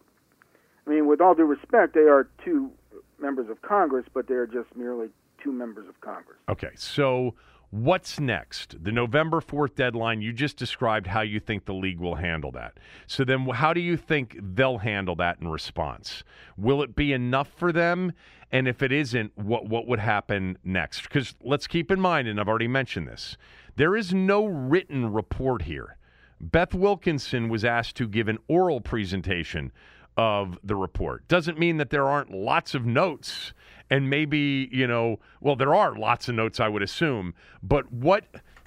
I 0.85 0.89
mean, 0.89 1.07
with 1.07 1.21
all 1.21 1.35
due 1.35 1.45
respect, 1.45 1.93
they 1.93 2.01
are 2.01 2.27
two 2.43 2.71
members 3.19 3.49
of 3.49 3.61
Congress, 3.61 4.05
but 4.13 4.27
they 4.27 4.33
are 4.35 4.47
just 4.47 4.75
merely 4.75 5.09
two 5.41 5.51
members 5.51 5.87
of 5.87 5.99
Congress. 6.01 6.37
Okay. 6.49 6.71
So 6.75 7.35
What's 7.71 8.19
next? 8.19 8.83
The 8.83 8.91
November 8.91 9.39
4th 9.39 9.75
deadline, 9.75 10.21
you 10.21 10.33
just 10.33 10.57
described 10.57 11.07
how 11.07 11.21
you 11.21 11.39
think 11.39 11.63
the 11.63 11.73
league 11.73 12.01
will 12.01 12.15
handle 12.15 12.51
that. 12.51 12.77
So 13.07 13.23
then, 13.23 13.47
how 13.47 13.71
do 13.73 13.79
you 13.79 13.95
think 13.95 14.37
they'll 14.41 14.79
handle 14.79 15.15
that 15.15 15.39
in 15.39 15.47
response? 15.47 16.25
Will 16.57 16.83
it 16.83 16.97
be 16.97 17.13
enough 17.13 17.47
for 17.55 17.71
them? 17.71 18.11
And 18.51 18.67
if 18.67 18.83
it 18.83 18.91
isn't, 18.91 19.31
what, 19.37 19.69
what 19.69 19.87
would 19.87 19.99
happen 19.99 20.57
next? 20.65 21.03
Because 21.03 21.33
let's 21.41 21.65
keep 21.65 21.89
in 21.91 22.01
mind, 22.01 22.27
and 22.27 22.41
I've 22.41 22.49
already 22.49 22.67
mentioned 22.67 23.07
this, 23.07 23.37
there 23.77 23.95
is 23.95 24.13
no 24.13 24.45
written 24.45 25.13
report 25.13 25.61
here. 25.61 25.95
Beth 26.41 26.73
Wilkinson 26.73 27.47
was 27.47 27.63
asked 27.63 27.95
to 27.95 28.07
give 28.07 28.27
an 28.27 28.39
oral 28.49 28.81
presentation 28.81 29.71
of 30.17 30.59
the 30.61 30.75
report. 30.75 31.25
Doesn't 31.29 31.57
mean 31.57 31.77
that 31.77 31.89
there 31.89 32.07
aren't 32.07 32.31
lots 32.31 32.75
of 32.75 32.85
notes 32.85 33.53
and 33.91 34.09
maybe, 34.09 34.69
you 34.71 34.87
know, 34.87 35.19
well, 35.41 35.57
there 35.57 35.75
are 35.75 35.93
lots 35.95 36.29
of 36.29 36.33
notes, 36.33 36.59
I 36.59 36.69
would 36.69 36.81
assume, 36.81 37.35
but 37.61 37.91
what 37.91 38.23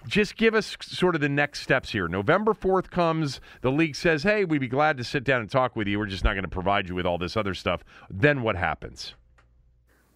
just 0.07 0.37
give 0.37 0.55
us 0.55 0.77
sort 0.83 1.15
of 1.15 1.23
the 1.23 1.31
next 1.31 1.63
steps 1.63 1.91
here. 1.91 2.07
November 2.09 2.53
4th 2.53 2.91
comes, 2.91 3.41
the 3.63 3.73
league 3.73 3.97
says, 3.97 4.23
hey, 4.23 4.45
we'd 4.45 4.61
be 4.61 4.69
glad 4.69 4.99
to 4.99 5.05
sit 5.05 5.25
down 5.25 5.41
and 5.41 5.51
talk 5.51 5.75
with 5.75 5.89
you. 5.89 5.99
We're 5.99 6.05
just 6.05 6.25
not 6.25 6.35
going 6.35 6.45
to 6.45 6.49
provide 6.49 6.91
you 6.91 6.95
with 6.95 7.07
all 7.07 7.17
this 7.17 7.39
other 7.39 7.55
stuff. 7.55 7.83
Then 8.11 8.43
what 8.43 8.55
happens? 8.55 9.15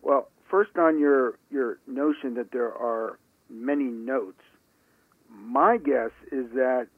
Well, 0.03 0.29
first 0.51 0.77
on 0.77 0.99
your 0.99 1.39
your 1.51 1.79
notion 1.87 2.35
that 2.35 2.53
there 2.53 2.75
are 2.75 3.19
many 3.49 3.85
notes, 3.85 4.43
my 5.31 5.79
guess 5.79 6.11
is 6.31 6.51
that 6.55 6.89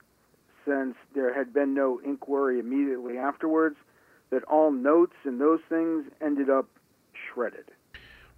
since 0.66 0.96
there 1.14 1.32
had 1.32 1.54
been 1.54 1.74
no 1.74 2.00
inquiry 2.04 2.58
immediately 2.58 3.18
afterwards, 3.18 3.76
that 4.30 4.42
all 4.44 4.72
notes 4.72 5.14
and 5.24 5.40
those 5.40 5.61
things 5.68 6.06
ended 6.20 6.50
up 6.50 6.68
shredded. 7.12 7.70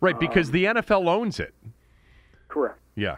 Right, 0.02 0.18
because 0.18 0.48
um, 0.48 0.52
the 0.52 0.64
NFL 0.64 1.08
owns 1.08 1.38
it. 1.38 1.54
Correct. 2.48 2.78
Yeah, 2.96 3.16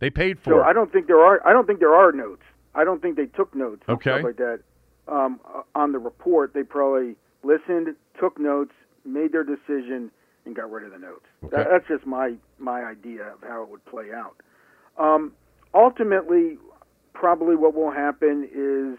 they 0.00 0.10
paid 0.10 0.38
for 0.38 0.50
so 0.50 0.60
it. 0.60 0.64
I 0.64 0.72
don't 0.74 0.92
think 0.92 1.06
there 1.06 1.20
are. 1.20 1.44
I 1.46 1.52
don't 1.52 1.66
think 1.66 1.80
there 1.80 1.94
are 1.94 2.12
notes. 2.12 2.42
I 2.74 2.84
don't 2.84 3.00
think 3.00 3.16
they 3.16 3.24
took 3.26 3.54
notes. 3.54 3.82
Okay. 3.88 4.22
Like 4.22 4.36
that. 4.36 4.60
Um, 5.08 5.40
on 5.74 5.92
the 5.92 5.98
report, 5.98 6.52
they 6.52 6.62
probably 6.62 7.16
listened, 7.42 7.94
took 8.20 8.38
notes, 8.38 8.72
made 9.04 9.32
their 9.32 9.44
decision, 9.44 10.10
and 10.44 10.54
got 10.54 10.70
rid 10.70 10.84
of 10.84 10.92
the 10.92 10.98
notes. 10.98 11.24
Okay. 11.44 11.56
That, 11.56 11.68
that's 11.70 11.88
just 11.88 12.06
my 12.06 12.34
my 12.58 12.82
idea 12.82 13.22
of 13.32 13.40
how 13.42 13.62
it 13.62 13.70
would 13.70 13.84
play 13.86 14.10
out. 14.14 14.36
Um, 14.98 15.32
ultimately, 15.74 16.58
probably 17.14 17.56
what 17.56 17.74
will 17.74 17.90
happen 17.90 18.44
is, 18.44 18.98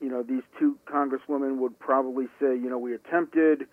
you 0.00 0.10
know, 0.10 0.24
these 0.24 0.42
two 0.58 0.76
congresswomen 0.86 1.58
would 1.58 1.78
probably 1.78 2.26
say, 2.40 2.48
you 2.48 2.68
know, 2.68 2.78
we 2.78 2.94
attempted 2.94 3.68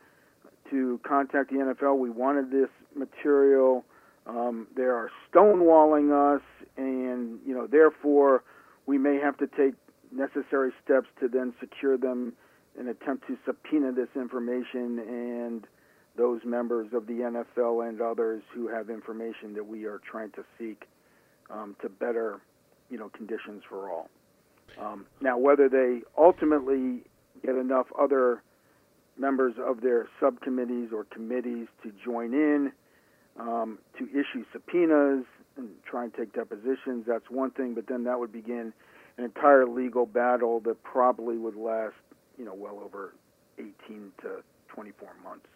to 0.72 1.00
contact 1.08 1.52
the 1.52 1.58
NFL. 1.58 1.98
We 1.98 2.10
wanted 2.10 2.52
this 2.52 2.70
material. 2.96 3.86
Um, 4.26 4.68
they 4.76 4.84
are 4.84 5.10
stonewalling 5.32 6.12
us, 6.12 6.42
and 6.78 7.40
you 7.46 7.54
know, 7.54 7.68
therefore, 7.68 8.44
we 8.86 8.98
may 8.98 9.18
have 9.18 9.38
to 9.38 9.48
take 9.48 9.74
necessary 10.12 10.72
steps 10.84 11.08
to 11.20 11.28
then 11.28 11.54
secure 11.60 11.98
them 11.98 12.34
and 12.78 12.88
attempt 12.88 13.28
to 13.28 13.38
subpoena 13.46 13.92
this 13.92 14.10
information 14.16 15.00
and 15.00 15.68
those 16.18 16.42
members 16.46 16.88
of 16.94 17.08
the 17.08 17.14
NFL 17.14 17.88
and 17.88 18.02
others 18.02 18.44
who 18.54 18.68
have 18.68 18.90
information 18.90 19.54
that 19.54 19.66
we 19.66 19.86
are 19.86 20.02
trying 20.10 20.32
to 20.32 20.44
seek 20.58 20.86
um, 21.50 21.76
to 21.82 21.90
better, 21.90 22.40
you 22.90 22.98
know, 22.98 23.10
conditions 23.10 23.64
for 23.68 23.90
all. 23.90 24.10
Um, 24.80 25.06
now, 25.22 25.38
whether 25.38 25.70
they 25.70 26.02
ultimately 26.18 27.04
get 27.44 27.56
enough 27.56 27.88
other 28.00 28.44
members 29.20 29.54
of 29.60 29.82
their 29.82 30.08
subcommittees 30.20 30.90
or 30.94 31.04
committees 31.06 31.68
to 31.84 31.92
join 32.04 32.34
in, 32.34 32.72
um, 33.40 33.80
to 33.98 34.06
issue 34.10 34.46
subpoenas 34.52 35.26
and 35.58 35.70
try 35.86 36.04
and 36.06 36.14
take 36.14 36.34
depositions. 36.34 37.06
That's 37.08 37.30
one 37.30 37.52
thing, 37.52 37.74
but 37.74 37.88
then 37.88 38.04
that 38.06 38.20
would 38.20 38.32
begin 38.32 38.74
an 39.18 39.26
entire 39.26 39.68
legal 39.68 40.06
battle 40.06 40.62
that 40.62 40.82
probably 40.84 41.38
would 41.38 41.56
last, 41.56 41.96
you 42.38 42.46
know, 42.46 42.54
well 42.54 42.80
over 42.84 43.14
18 43.58 44.12
to 44.22 44.44
24 44.70 45.10
months 45.24 45.48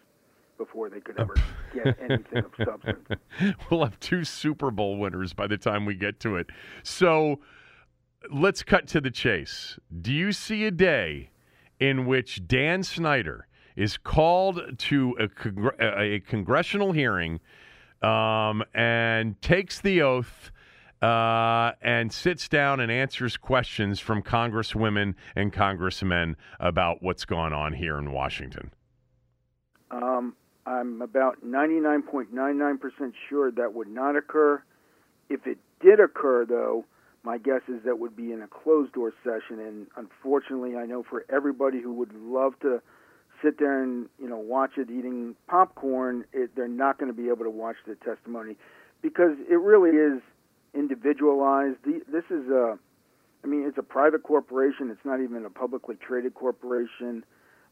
before 0.58 0.88
they 0.88 1.00
could 1.00 1.18
ever 1.18 1.34
get 1.74 1.98
anything 2.00 2.44
of 2.44 2.52
substance. 2.64 3.08
We'll 3.70 3.84
have 3.84 3.98
two 3.98 4.24
Super 4.24 4.70
Bowl 4.70 4.98
winners 4.98 5.32
by 5.32 5.46
the 5.46 5.56
time 5.56 5.86
we 5.86 5.94
get 5.94 6.20
to 6.20 6.36
it. 6.36 6.50
So 6.84 7.40
let's 8.32 8.62
cut 8.62 8.86
to 8.88 9.00
the 9.00 9.10
chase. 9.10 9.78
Do 10.00 10.12
you 10.12 10.32
see 10.32 10.64
a 10.64 10.70
day 10.70 11.30
in 11.80 12.06
which 12.06 12.46
Dan 12.46 12.82
Snyder 12.84 13.46
is 13.76 13.96
called 13.96 14.78
to 14.78 15.16
a, 15.18 16.16
a 16.16 16.20
congressional 16.20 16.92
hearing 16.92 17.40
um, 18.02 18.62
and 18.74 19.40
takes 19.40 19.80
the 19.80 20.02
oath 20.02 20.50
uh, 21.02 21.72
and 21.82 22.12
sits 22.12 22.48
down 22.48 22.80
and 22.80 22.90
answers 22.90 23.36
questions 23.36 24.00
from 24.00 24.22
congresswomen 24.22 25.14
and 25.36 25.52
congressmen 25.52 26.36
about 26.60 27.02
what's 27.02 27.24
going 27.24 27.52
on 27.52 27.74
here 27.74 27.98
in 27.98 28.12
Washington? 28.12 28.70
Um, 29.90 30.34
I'm 30.66 31.02
about 31.02 31.44
99.99% 31.44 33.12
sure 33.28 33.50
that 33.52 33.74
would 33.74 33.88
not 33.88 34.16
occur. 34.16 34.62
If 35.28 35.46
it 35.46 35.58
did 35.80 36.00
occur, 36.00 36.46
though, 36.46 36.84
my 37.22 37.38
guess 37.38 37.60
is 37.68 37.82
that 37.84 37.98
would 37.98 38.16
be 38.16 38.32
in 38.32 38.42
a 38.42 38.48
closed 38.48 38.92
door 38.92 39.12
session. 39.22 39.60
And 39.60 39.86
unfortunately, 39.96 40.76
I 40.76 40.86
know 40.86 41.02
for 41.02 41.24
everybody 41.28 41.80
who 41.80 41.92
would 41.94 42.14
love 42.14 42.58
to 42.60 42.80
sit 43.44 43.58
there 43.58 43.82
and 43.82 44.08
you 44.18 44.28
know 44.28 44.38
watch 44.38 44.72
it 44.76 44.90
eating 44.90 45.36
popcorn, 45.46 46.24
it, 46.32 46.56
they're 46.56 46.66
not 46.66 46.98
going 46.98 47.14
to 47.14 47.16
be 47.16 47.28
able 47.28 47.44
to 47.44 47.50
watch 47.50 47.76
the 47.86 47.94
testimony 47.96 48.56
because 49.02 49.36
it 49.48 49.60
really 49.60 49.90
is 49.90 50.22
individualized. 50.74 51.76
The, 51.84 52.00
this 52.10 52.24
is 52.30 52.48
a, 52.48 52.78
I 53.44 53.46
mean, 53.46 53.66
it's 53.66 53.78
a 53.78 53.82
private 53.82 54.22
corporation. 54.22 54.90
It's 54.90 55.04
not 55.04 55.20
even 55.20 55.44
a 55.44 55.50
publicly 55.50 55.96
traded 55.96 56.34
corporation. 56.34 57.24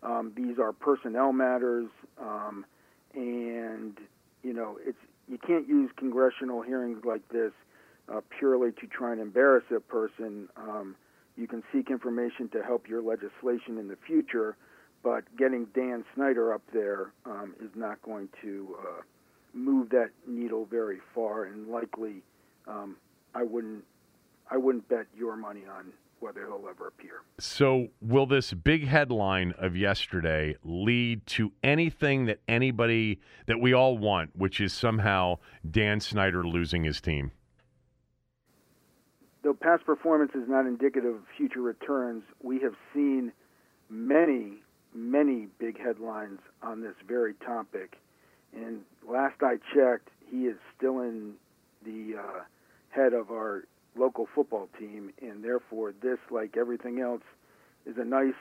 Um, 0.03 0.33
these 0.37 0.59
are 0.59 0.73
personnel 0.73 1.33
matters, 1.33 1.89
um, 2.21 2.67
and 3.15 3.97
you 4.43 4.53
know, 4.53 4.79
it's 4.85 4.99
you 5.29 5.39
can't 5.39 5.67
use 5.67 5.91
congressional 5.97 6.63
hearings 6.63 7.05
like 7.05 7.27
this 7.31 7.53
uh, 8.13 8.21
purely 8.39 8.73
to 8.73 8.87
try 8.87 9.13
and 9.13 9.21
embarrass 9.21 9.65
a 9.75 9.81
person. 9.81 10.49
Um, 10.57 10.97
you 11.37 11.47
can 11.47 11.63
seek 11.73 11.91
information 11.91 12.49
to 12.51 12.63
help 12.63 12.89
your 12.89 13.01
legislation 13.01 13.79
in 13.79 13.89
the 13.89 13.97
future 14.07 14.57
but 15.03 15.25
getting 15.37 15.67
Dan 15.75 16.05
Snyder 16.15 16.53
up 16.55 16.63
there 16.73 17.13
um, 17.27 17.55
is 17.61 17.71
not 17.75 18.01
going 18.03 18.29
to 18.43 18.77
uh, 18.81 19.03
move 19.53 19.91
that 19.91 20.11
needle 20.27 20.67
very 20.71 20.99
far, 21.15 21.45
and 21.45 21.69
likely, 21.69 22.23
um, 22.67 22.97
I 23.35 23.43
wouldn't, 23.43 23.85
I 24.51 24.57
wouldn't 24.57 24.89
bet 24.89 25.07
your 25.17 25.37
money 25.37 25.63
on 25.71 25.93
whether 26.21 26.47
he'll 26.47 26.69
ever 26.71 26.87
appear. 26.87 27.23
So, 27.41 27.89
will 28.01 28.27
this 28.27 28.53
big 28.53 28.87
headline 28.87 29.55
of 29.59 29.77
yesterday 29.77 30.57
lead 30.63 31.27
to 31.27 31.53
anything 31.65 32.27
that 32.27 32.41
anybody 32.47 33.19
that 33.47 33.61
we 33.61 33.73
all 33.73 33.99
want, 33.99 34.31
which 34.37 34.61
is 34.61 34.73
somehow 34.73 35.39
Dan 35.69 35.99
Snyder 35.99 36.47
losing 36.47 36.85
his 36.85 37.01
team? 37.01 37.33
Though 39.43 39.55
past 39.55 39.85
performance 39.85 40.31
is 40.37 40.49
not 40.49 40.67
indicative 40.67 41.17
of 41.17 41.23
future 41.37 41.61
returns, 41.61 42.23
we 42.41 42.61
have 42.61 42.75
seen 42.95 43.33
many 43.91 44.62
many 44.95 45.49
big 45.59 45.81
headlines 45.81 46.41
on 46.63 46.83
this 46.83 46.95
very 47.07 47.35
topic. 47.35 47.99
And 48.55 48.81
last 49.09 49.43
I 49.43 49.57
checked, 49.75 50.09
he 50.31 50.47
is 50.47 50.57
still 50.77 51.01
in 51.01 51.35
the 51.85 52.17
uh, 52.19 52.41
head 52.91 53.13
of 53.13 53.31
our 53.31 53.65
local 53.97 54.29
football 54.35 54.69
team, 54.79 55.13
and 55.21 55.45
therefore 55.45 55.93
this, 56.03 56.19
like 56.31 56.57
everything 56.57 57.01
else, 57.01 57.23
is 57.87 57.97
a 57.99 58.05
nice, 58.05 58.35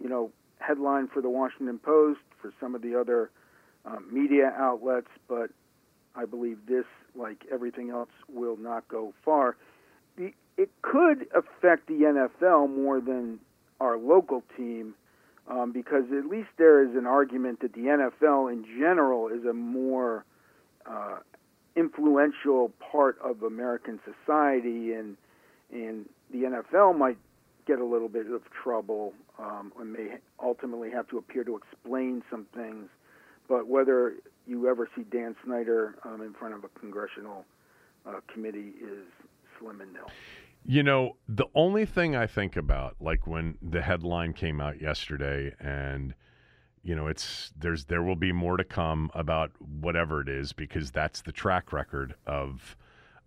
you 0.00 0.08
know, 0.08 0.30
headline 0.58 1.08
for 1.08 1.20
the 1.20 1.30
Washington 1.30 1.78
Post, 1.78 2.20
for 2.40 2.52
some 2.60 2.74
of 2.74 2.82
the 2.82 2.98
other 2.98 3.30
uh, 3.84 3.98
media 4.10 4.52
outlets, 4.56 5.08
but 5.28 5.50
I 6.14 6.24
believe 6.24 6.58
this, 6.68 6.84
like 7.14 7.44
everything 7.52 7.90
else, 7.90 8.08
will 8.28 8.56
not 8.56 8.88
go 8.88 9.12
far. 9.24 9.56
It 10.18 10.70
could 10.80 11.26
affect 11.34 11.86
the 11.86 12.28
NFL 12.40 12.74
more 12.74 13.00
than 13.00 13.38
our 13.78 13.98
local 13.98 14.42
team 14.56 14.94
um, 15.48 15.72
because 15.72 16.04
at 16.16 16.26
least 16.26 16.48
there 16.58 16.82
is 16.82 16.96
an 16.96 17.06
argument 17.06 17.60
that 17.60 17.72
the 17.72 17.82
NFL 17.82 18.52
in 18.52 18.64
general 18.78 19.28
is 19.28 19.44
a 19.44 19.52
more 19.52 20.24
uh, 20.84 21.18
influential 21.76 22.72
part 22.80 23.18
of 23.22 23.42
American 23.42 24.00
society, 24.04 24.92
and 24.92 25.16
and 25.72 26.08
the 26.30 26.42
NFL 26.42 26.96
might 26.96 27.18
get 27.66 27.78
a 27.80 27.84
little 27.84 28.08
bit 28.08 28.30
of 28.30 28.42
trouble 28.50 29.12
um, 29.38 29.72
and 29.80 29.92
may 29.92 30.16
ultimately 30.42 30.90
have 30.90 31.08
to 31.08 31.18
appear 31.18 31.44
to 31.44 31.56
explain 31.56 32.22
some 32.30 32.46
things. 32.54 32.88
But 33.48 33.66
whether 33.66 34.14
you 34.46 34.68
ever 34.68 34.88
see 34.94 35.02
Dan 35.02 35.34
Snyder 35.44 35.96
um, 36.04 36.22
in 36.22 36.32
front 36.32 36.54
of 36.54 36.64
a 36.64 36.68
congressional 36.78 37.44
uh, 38.06 38.20
committee 38.32 38.72
is 38.80 39.04
slim 39.58 39.80
and 39.80 39.92
nil. 39.92 40.10
You 40.68 40.82
know, 40.82 41.16
the 41.28 41.46
only 41.54 41.86
thing 41.86 42.16
I 42.16 42.26
think 42.26 42.56
about, 42.56 42.96
like 43.00 43.26
when 43.26 43.56
the 43.62 43.82
headline 43.82 44.32
came 44.32 44.60
out 44.60 44.80
yesterday, 44.80 45.54
and 45.60 46.12
you 46.82 46.96
know, 46.96 47.06
it's 47.06 47.52
there's 47.56 47.84
there 47.84 48.02
will 48.02 48.16
be 48.16 48.32
more 48.32 48.56
to 48.56 48.64
come 48.64 49.10
about 49.14 49.52
whatever 49.60 50.20
it 50.20 50.28
is 50.28 50.52
because 50.52 50.90
that's 50.90 51.22
the 51.22 51.30
track 51.30 51.72
record 51.72 52.16
of 52.26 52.76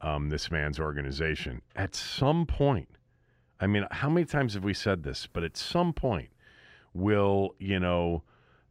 um, 0.01 0.29
this 0.29 0.51
man's 0.51 0.79
organization. 0.81 1.61
At 1.77 1.95
some 1.95 2.45
point, 2.45 2.89
I 3.61 3.67
mean, 3.67 3.85
how 3.91 4.09
many 4.09 4.25
times 4.25 4.53
have 4.55 4.65
we 4.65 4.73
said 4.73 5.03
this? 5.03 5.25
But 5.31 5.43
at 5.45 5.55
some 5.55 5.93
point, 5.93 6.29
will 6.93 7.55
you 7.57 7.79
know? 7.79 8.23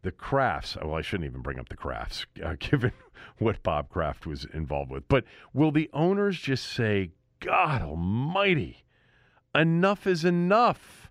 the 0.03 0.13
Krafts 0.13 0.81
Well, 0.81 0.95
I 0.95 1.03
shouldn't 1.03 1.29
even 1.29 1.43
bring 1.43 1.59
up 1.59 1.69
the 1.69 1.77
Krafts 1.77 2.25
uh, 2.43 2.55
given 2.61 2.93
what 3.39 3.63
Bob 3.63 3.89
Kraft 3.89 4.27
was 4.27 4.47
involved 4.53 4.91
with. 4.91 5.09
But 5.09 5.25
will 5.53 5.73
the 5.73 5.91
owners 5.93 6.39
just 6.39 6.67
say, 6.67 7.11
God 7.41 7.83
almighty, 7.83 8.85
enough 9.55 10.07
is 10.07 10.25
enough? 10.25 11.11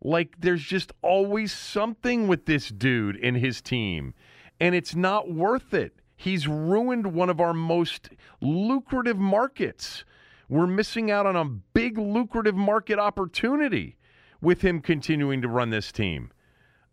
Like 0.00 0.40
there's 0.40 0.62
just 0.62 0.92
always 1.02 1.52
something 1.52 2.28
with 2.28 2.46
this 2.46 2.68
dude 2.68 3.16
and 3.16 3.36
his 3.36 3.60
team, 3.60 4.14
and 4.60 4.74
it's 4.74 4.94
not 4.94 5.32
worth 5.32 5.74
it. 5.74 5.94
He's 6.16 6.48
ruined 6.48 7.14
one 7.14 7.30
of 7.30 7.40
our 7.40 7.54
most 7.54 8.10
lucrative 8.40 9.18
markets. 9.18 10.04
We're 10.48 10.66
missing 10.66 11.10
out 11.10 11.26
on 11.26 11.36
a 11.36 11.44
big 11.44 11.98
lucrative 11.98 12.56
market 12.56 12.98
opportunity 12.98 13.96
with 14.40 14.62
him 14.62 14.80
continuing 14.80 15.42
to 15.42 15.48
run 15.48 15.70
this 15.70 15.92
team. 15.92 16.30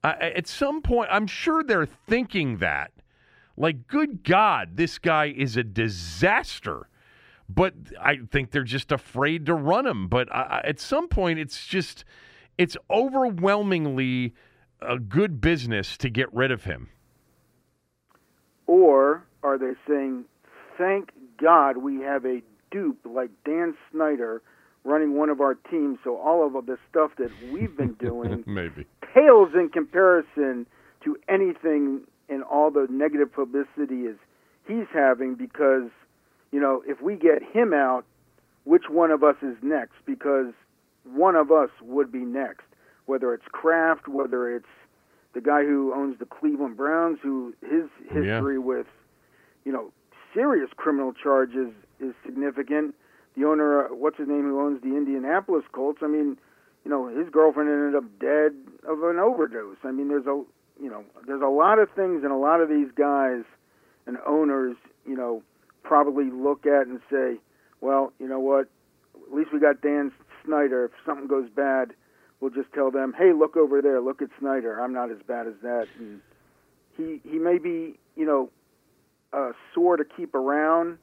At 0.03 0.47
some 0.47 0.81
point, 0.81 1.09
I'm 1.11 1.25
sure 1.25 1.63
they're 1.63 1.85
thinking 1.87 2.57
that. 2.57 2.91
Like, 3.57 3.87
good 3.87 4.23
God, 4.23 4.77
this 4.77 4.99
guy 4.99 5.33
is 5.35 5.57
a 5.57 5.63
disaster. 5.63 6.89
But 7.47 7.73
I 8.01 8.19
think 8.31 8.51
they're 8.51 8.63
just 8.63 8.91
afraid 8.91 9.45
to 9.45 9.53
run 9.53 9.85
him. 9.85 10.07
But 10.07 10.33
uh, 10.33 10.61
at 10.63 10.79
some 10.79 11.07
point, 11.07 11.39
it's 11.39 11.65
just, 11.65 12.03
it's 12.57 12.75
overwhelmingly 12.89 14.33
a 14.81 14.97
good 14.97 15.41
business 15.41 15.97
to 15.97 16.09
get 16.09 16.33
rid 16.33 16.51
of 16.51 16.63
him. 16.63 16.89
Or 18.67 19.23
are 19.43 19.57
they 19.57 19.73
saying, 19.87 20.25
thank 20.77 21.11
God 21.37 21.77
we 21.77 22.01
have 22.01 22.25
a 22.25 22.41
dupe 22.71 22.99
like 23.05 23.29
Dan 23.45 23.75
Snyder 23.91 24.41
running 24.83 25.15
one 25.15 25.29
of 25.29 25.41
our 25.41 25.55
teams, 25.55 25.97
so 26.03 26.17
all 26.17 26.45
of 26.45 26.65
the 26.65 26.77
stuff 26.89 27.11
that 27.17 27.31
we've 27.51 27.75
been 27.75 27.93
doing 27.99 28.43
maybe 28.45 28.85
pales 29.13 29.49
in 29.53 29.69
comparison 29.69 30.65
to 31.03 31.17
anything 31.29 32.01
and 32.29 32.43
all 32.43 32.71
the 32.71 32.87
negative 32.89 33.31
publicity 33.31 34.01
is 34.01 34.17
he's 34.67 34.87
having 34.93 35.35
because 35.35 35.89
you 36.55 36.61
know 36.61 36.81
if 36.87 37.01
we 37.01 37.15
get 37.15 37.43
him 37.43 37.73
out 37.73 38.05
which 38.63 38.83
one 38.89 39.11
of 39.11 39.23
us 39.23 39.35
is 39.41 39.57
next 39.61 39.95
because 40.05 40.53
one 41.03 41.35
of 41.35 41.51
us 41.51 41.69
would 41.81 42.09
be 42.11 42.19
next 42.19 42.65
whether 43.05 43.33
it's 43.33 43.45
Kraft 43.51 44.07
whether 44.07 44.55
it's 44.55 44.73
the 45.33 45.41
guy 45.41 45.63
who 45.63 45.93
owns 45.93 46.17
the 46.17 46.25
Cleveland 46.25 46.77
Browns 46.77 47.19
who 47.21 47.53
his 47.61 47.89
history 48.05 48.55
yeah. 48.55 48.59
with 48.59 48.87
you 49.65 49.73
know 49.73 49.91
serious 50.33 50.69
criminal 50.77 51.11
charges 51.11 51.73
is 51.99 52.13
significant 52.25 52.95
the 53.35 53.43
owner 53.43 53.87
uh, 53.87 53.89
what's 53.89 54.17
his 54.17 54.29
name 54.29 54.43
who 54.43 54.61
owns 54.61 54.81
the 54.81 54.95
Indianapolis 54.95 55.65
Colts 55.73 55.99
I 56.01 56.07
mean 56.07 56.37
you 56.85 56.91
know, 56.91 57.07
his 57.07 57.27
girlfriend 57.31 57.69
ended 57.69 57.95
up 57.95 58.03
dead 58.19 58.53
of 58.87 59.01
an 59.01 59.17
overdose. 59.17 59.77
I 59.83 59.91
mean, 59.91 60.07
there's 60.07 60.27
a, 60.27 60.43
you 60.79 60.89
know, 60.89 61.03
there's 61.25 61.41
a 61.41 61.47
lot 61.47 61.79
of 61.79 61.89
things 61.95 62.23
and 62.23 62.31
a 62.31 62.37
lot 62.37 62.61
of 62.61 62.69
these 62.69 62.89
guys 62.95 63.41
and 64.05 64.17
owners, 64.27 64.77
you 65.07 65.17
know, 65.17 65.41
probably 65.85 66.29
look 66.31 66.65
at 66.65 66.87
and 66.87 66.99
say, 67.09 67.35
well, 67.79 68.11
you 68.19 68.27
know 68.27 68.39
what? 68.39 68.67
At 69.27 69.33
least 69.33 69.53
we 69.53 69.59
got 69.59 69.81
Dan 69.81 70.11
Snyder. 70.43 70.85
If 70.85 70.91
something 71.05 71.27
goes 71.27 71.49
bad, 71.49 71.93
we'll 72.39 72.51
just 72.51 72.73
tell 72.73 72.91
them, 72.91 73.13
hey, 73.17 73.31
look 73.33 73.55
over 73.55 73.81
there, 73.81 74.01
look 74.01 74.21
at 74.21 74.29
Snyder. 74.39 74.81
I'm 74.81 74.93
not 74.93 75.11
as 75.11 75.17
bad 75.27 75.47
as 75.47 75.53
that. 75.61 75.87
And 75.97 76.21
he 76.97 77.21
he 77.23 77.37
may 77.37 77.57
be, 77.57 77.97
you 78.15 78.25
know, 78.25 78.49
uh, 79.31 79.51
sore 79.73 79.97
to 79.97 80.05
keep 80.05 80.35
around, 80.35 80.97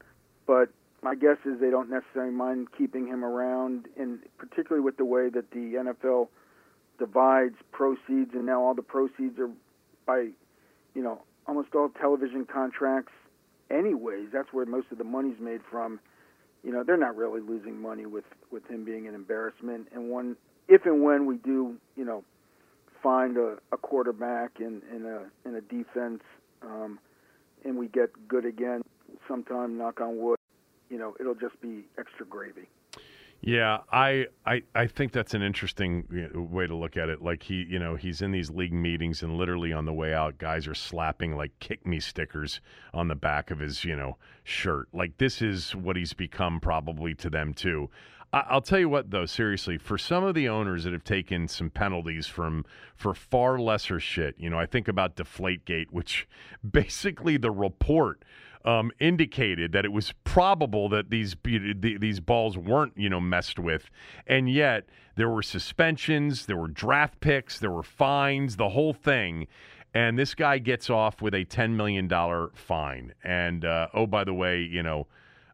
but 0.46 0.68
my 1.02 1.14
guess 1.14 1.38
is 1.44 1.60
they 1.60 1.70
don't 1.70 1.90
necessarily 1.90 2.32
mind 2.32 2.68
keeping 2.76 3.06
him 3.06 3.24
around, 3.24 3.86
and 3.98 4.20
particularly 4.38 4.84
with 4.84 4.96
the 4.96 5.04
way 5.04 5.28
that 5.28 5.50
the 5.50 5.74
NFL 5.74 6.28
divides 6.98 7.56
proceeds, 7.72 8.34
and 8.34 8.46
now 8.46 8.62
all 8.62 8.74
the 8.74 8.82
proceeds 8.82 9.38
are 9.38 9.50
by, 10.06 10.28
you 10.94 11.02
know, 11.02 11.20
almost 11.46 11.74
all 11.74 11.88
television 11.88 12.46
contracts. 12.46 13.12
Anyways, 13.72 14.28
that's 14.32 14.52
where 14.52 14.66
most 14.66 14.86
of 14.92 14.98
the 14.98 15.04
money's 15.04 15.40
made 15.40 15.60
from. 15.70 16.00
You 16.62 16.72
know, 16.72 16.84
they're 16.84 16.96
not 16.96 17.16
really 17.16 17.40
losing 17.40 17.80
money 17.80 18.06
with 18.06 18.24
with 18.50 18.66
him 18.68 18.84
being 18.84 19.08
an 19.08 19.14
embarrassment. 19.14 19.88
And 19.92 20.10
one, 20.10 20.36
if 20.68 20.84
and 20.86 21.02
when 21.02 21.26
we 21.26 21.36
do, 21.38 21.76
you 21.96 22.04
know, 22.04 22.24
find 23.02 23.36
a, 23.36 23.56
a 23.72 23.76
quarterback 23.76 24.60
in 24.60 24.82
in 24.94 25.06
a 25.06 25.48
in 25.48 25.56
a 25.56 25.60
defense, 25.60 26.22
um, 26.62 26.98
and 27.64 27.76
we 27.78 27.88
get 27.88 28.10
good 28.28 28.44
again, 28.44 28.82
sometime, 29.26 29.78
knock 29.78 30.00
on 30.00 30.18
wood 30.18 30.38
you 30.92 30.98
know, 30.98 31.16
it'll 31.18 31.34
just 31.34 31.58
be 31.62 31.84
extra 31.98 32.26
gravy. 32.26 32.68
Yeah, 33.44 33.78
I, 33.90 34.26
I 34.46 34.62
I 34.72 34.86
think 34.86 35.10
that's 35.10 35.34
an 35.34 35.42
interesting 35.42 36.30
uh, 36.32 36.40
way 36.40 36.68
to 36.68 36.76
look 36.76 36.96
at 36.96 37.08
it. 37.08 37.22
Like 37.22 37.42
he, 37.42 37.66
you 37.68 37.80
know, 37.80 37.96
he's 37.96 38.22
in 38.22 38.30
these 38.30 38.50
league 38.50 38.72
meetings 38.72 39.20
and 39.24 39.36
literally 39.36 39.72
on 39.72 39.84
the 39.84 39.92
way 39.92 40.14
out, 40.14 40.38
guys 40.38 40.68
are 40.68 40.76
slapping 40.76 41.36
like 41.36 41.50
"kick 41.58 41.84
me" 41.84 41.98
stickers 41.98 42.60
on 42.94 43.08
the 43.08 43.16
back 43.16 43.50
of 43.50 43.58
his, 43.58 43.84
you 43.84 43.96
know, 43.96 44.16
shirt. 44.44 44.88
Like 44.92 45.18
this 45.18 45.42
is 45.42 45.74
what 45.74 45.96
he's 45.96 46.12
become 46.12 46.60
probably 46.60 47.14
to 47.16 47.28
them 47.28 47.52
too. 47.52 47.90
I, 48.32 48.54
will 48.54 48.62
tell 48.62 48.78
you 48.78 48.88
what, 48.88 49.10
though, 49.10 49.26
seriously, 49.26 49.76
for 49.76 49.98
some 49.98 50.22
of 50.22 50.34
the 50.36 50.48
owners 50.48 50.84
that 50.84 50.92
have 50.92 51.04
taken 51.04 51.48
some 51.48 51.68
penalties 51.68 52.28
from 52.28 52.64
for 52.94 53.12
far 53.12 53.58
lesser 53.58 53.98
shit, 53.98 54.36
you 54.38 54.48
know, 54.50 54.58
I 54.58 54.66
think 54.66 54.86
about 54.86 55.16
Deflategate, 55.16 55.88
which 55.90 56.28
basically 56.70 57.38
the 57.38 57.50
report 57.50 58.24
um, 58.64 58.90
indicated 59.00 59.72
that 59.72 59.84
it 59.84 59.92
was 59.92 60.12
probable 60.24 60.88
that 60.90 61.10
these 61.10 61.36
these 61.44 62.20
balls 62.20 62.56
weren't 62.56 62.92
you 62.96 63.08
know 63.08 63.20
messed 63.20 63.58
with, 63.58 63.90
and 64.26 64.50
yet 64.50 64.86
there 65.16 65.28
were 65.28 65.42
suspensions, 65.42 66.46
there 66.46 66.56
were 66.56 66.68
draft 66.68 67.20
picks, 67.20 67.58
there 67.58 67.70
were 67.70 67.82
fines, 67.82 68.56
the 68.56 68.70
whole 68.70 68.92
thing. 68.92 69.46
And 69.94 70.18
this 70.18 70.34
guy 70.34 70.58
gets 70.58 70.88
off 70.88 71.20
with 71.20 71.34
a 71.34 71.44
$10 71.44 71.72
million 71.72 72.08
fine. 72.54 73.12
And 73.22 73.64
uh, 73.64 73.88
oh, 73.92 74.06
by 74.06 74.24
the 74.24 74.32
way, 74.32 74.62
you 74.62 74.82
know, 74.82 75.06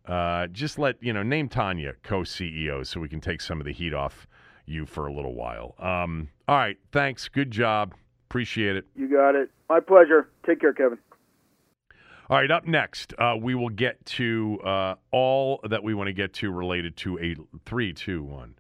uh, 0.07 0.47
just 0.49 0.79
let, 0.79 1.03
you 1.03 1.13
know, 1.13 1.23
name 1.23 1.49
Tanya 1.49 1.95
co 2.03 2.21
CEO 2.21 2.87
so 2.87 3.01
we 3.01 3.09
can 3.09 3.21
take 3.21 3.41
some 3.41 3.61
of 3.61 3.67
the 3.67 3.73
heat 3.73 3.93
off 3.93 4.29
you 4.65 4.87
for 4.87 5.07
a 5.07 5.13
little 5.13 5.35
while. 5.35 5.75
Um, 5.79 6.29
all 6.47 6.57
right. 6.57 6.79
Thanks. 6.93 7.29
Good 7.29 7.51
job. 7.51 7.95
Appreciate 8.29 8.77
it. 8.77 8.87
You 8.95 9.09
got 9.09 9.35
it. 9.35 9.51
My 9.69 9.81
pleasure. 9.81 10.29
Take 10.47 10.61
care, 10.61 10.73
Kevin. 10.73 10.99
All 12.31 12.37
right, 12.37 12.51
up 12.51 12.67
next, 12.67 13.15
uh, 13.19 13.37
we 13.41 13.55
will 13.55 13.71
get 13.71 14.05
to 14.05 14.61
uh, 14.63 14.95
all 15.11 15.61
that 15.67 15.83
we 15.83 15.95
want 15.95 16.09
to 16.09 16.13
get 16.13 16.35
to 16.35 16.51
related 16.51 16.95
to 16.99 17.19
a 17.19 17.35
three, 17.65 17.95
two, 17.95 18.23
one. 18.23 18.55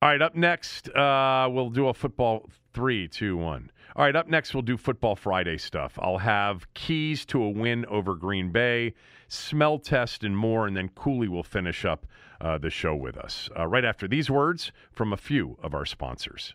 All 0.00 0.08
right, 0.08 0.22
up 0.22 0.34
next, 0.34 0.88
uh, 0.88 1.46
we'll 1.50 1.68
do 1.68 1.88
a 1.88 1.94
football 1.94 2.48
three, 2.72 3.06
two, 3.06 3.36
one. 3.36 3.70
All 3.94 4.06
right, 4.06 4.16
up 4.16 4.28
next, 4.28 4.54
we'll 4.54 4.62
do 4.62 4.78
Football 4.78 5.14
Friday 5.14 5.58
stuff. 5.58 5.98
I'll 6.00 6.16
have 6.16 6.72
keys 6.72 7.26
to 7.26 7.42
a 7.42 7.50
win 7.50 7.84
over 7.84 8.14
Green 8.14 8.50
Bay, 8.50 8.94
smell 9.28 9.78
test, 9.78 10.24
and 10.24 10.34
more, 10.34 10.66
and 10.66 10.74
then 10.74 10.88
Cooley 10.88 11.28
will 11.28 11.42
finish 11.42 11.84
up 11.84 12.06
uh, 12.40 12.56
the 12.56 12.70
show 12.70 12.96
with 12.96 13.18
us 13.18 13.50
uh, 13.58 13.66
right 13.66 13.84
after 13.84 14.08
these 14.08 14.30
words 14.30 14.72
from 14.90 15.12
a 15.12 15.18
few 15.18 15.58
of 15.62 15.74
our 15.74 15.84
sponsors. 15.84 16.54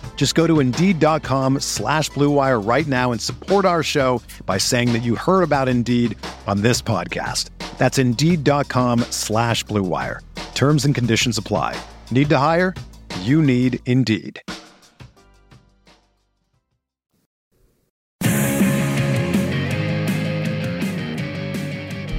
Just 0.15 0.35
go 0.35 0.45
to 0.45 0.59
Indeed.com 0.59 1.61
slash 1.61 2.11
BlueWire 2.11 2.63
right 2.63 2.85
now 2.85 3.11
and 3.11 3.19
support 3.19 3.65
our 3.65 3.81
show 3.81 4.21
by 4.45 4.59
saying 4.59 4.93
that 4.93 5.01
you 5.01 5.15
heard 5.15 5.41
about 5.41 5.67
Indeed 5.67 6.15
on 6.45 6.61
this 6.61 6.79
podcast. 6.79 7.49
That's 7.79 7.97
Indeed.com 7.97 8.99
slash 9.09 9.65
BlueWire. 9.65 10.19
Terms 10.53 10.85
and 10.85 10.93
conditions 10.93 11.39
apply. 11.39 11.75
Need 12.11 12.29
to 12.29 12.37
hire? 12.37 12.75
You 13.21 13.41
need 13.41 13.79
Indeed. 13.87 14.39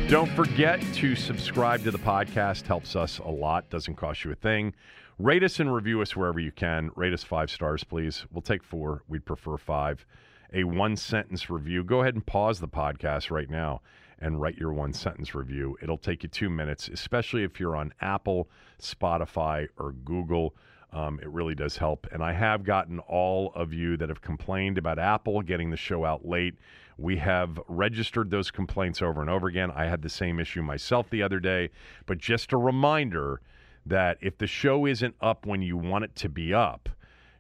Don't 0.09 0.29
forget 0.33 0.79
to 0.97 1.15
subscribe 1.15 1.85
to 1.85 1.91
the 1.91 1.99
podcast. 1.99 2.67
Helps 2.67 2.97
us 2.97 3.19
a 3.21 3.31
lot. 3.31 3.71
Doesn't 3.71 3.95
cost 3.95 4.25
you 4.25 4.33
a 4.33 4.35
thing. 4.35 4.75
Rate 5.19 5.43
us 5.43 5.61
and 5.61 5.73
review 5.73 6.01
us 6.01 6.17
wherever 6.17 6.41
you 6.41 6.53
can. 6.53 6.91
Rate 6.97 7.13
us 7.13 7.23
five 7.23 7.51
stars, 7.51 7.85
please. 7.85 8.25
We'll 8.33 8.43
take 8.43 8.65
four. 8.65 9.03
We'd 9.09 9.25
prefer 9.25 9.57
five. 9.57 10.07
A 10.53 10.65
one 10.65 10.97
sentence 10.97 11.49
review. 11.51 11.85
Go 11.85 12.01
ahead 12.01 12.15
and 12.15 12.25
pause 12.25 12.61
the 12.61 12.69
podcast 12.69 13.31
right 13.31 13.49
now 13.49 13.83
and 14.19 14.41
write 14.41 14.57
your 14.57 14.73
one 14.73 14.93
sentence 14.93 15.35
review. 15.35 15.77
It'll 15.83 15.99
take 15.99 16.23
you 16.23 16.29
two 16.29 16.49
minutes, 16.49 16.89
especially 16.89 17.43
if 17.43 17.61
you're 17.61 17.77
on 17.77 17.93
Apple, 18.01 18.49
Spotify, 18.81 19.69
or 19.79 19.93
Google. 19.93 20.55
Um, 20.93 21.19
it 21.21 21.29
really 21.29 21.55
does 21.55 21.77
help. 21.77 22.07
And 22.13 22.23
I 22.23 22.33
have 22.33 22.65
gotten 22.65 22.99
all 23.01 23.53
of 23.55 23.73
you 23.73 23.97
that 23.97 24.09
have 24.09 24.21
complained 24.21 24.79
about 24.79 24.99
Apple 24.99 25.43
getting 25.43 25.71
the 25.71 25.77
show 25.77 26.05
out 26.05 26.27
late. 26.27 26.55
We 26.99 27.17
have 27.17 27.59
registered 27.67 28.31
those 28.31 28.51
complaints 28.51 29.03
over 29.03 29.21
and 29.21 29.31
over 29.31 29.49
again. 29.49 29.71
I 29.71 29.87
had 29.87 30.03
the 30.03 30.09
same 30.09 30.39
issue 30.39 30.63
myself 30.63 31.09
the 31.11 31.23
other 31.23 31.41
day. 31.41 31.71
But 32.07 32.19
just 32.19 32.53
a 32.53 32.59
reminder 32.59 33.41
that 33.85 34.19
if 34.21 34.39
the 34.39 34.47
show 34.47 34.87
isn't 34.87 35.15
up 35.21 35.47
when 35.47 35.63
you 35.63 35.77
want 35.77 36.05
it 36.05 36.17
to 36.17 36.29
be 36.29 36.55
up, 36.55 36.89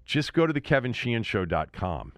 just 0.05 0.33
go 0.33 0.47
to 0.47 0.53
the 0.53 0.61
kevinsheehanshow.com 0.61 2.13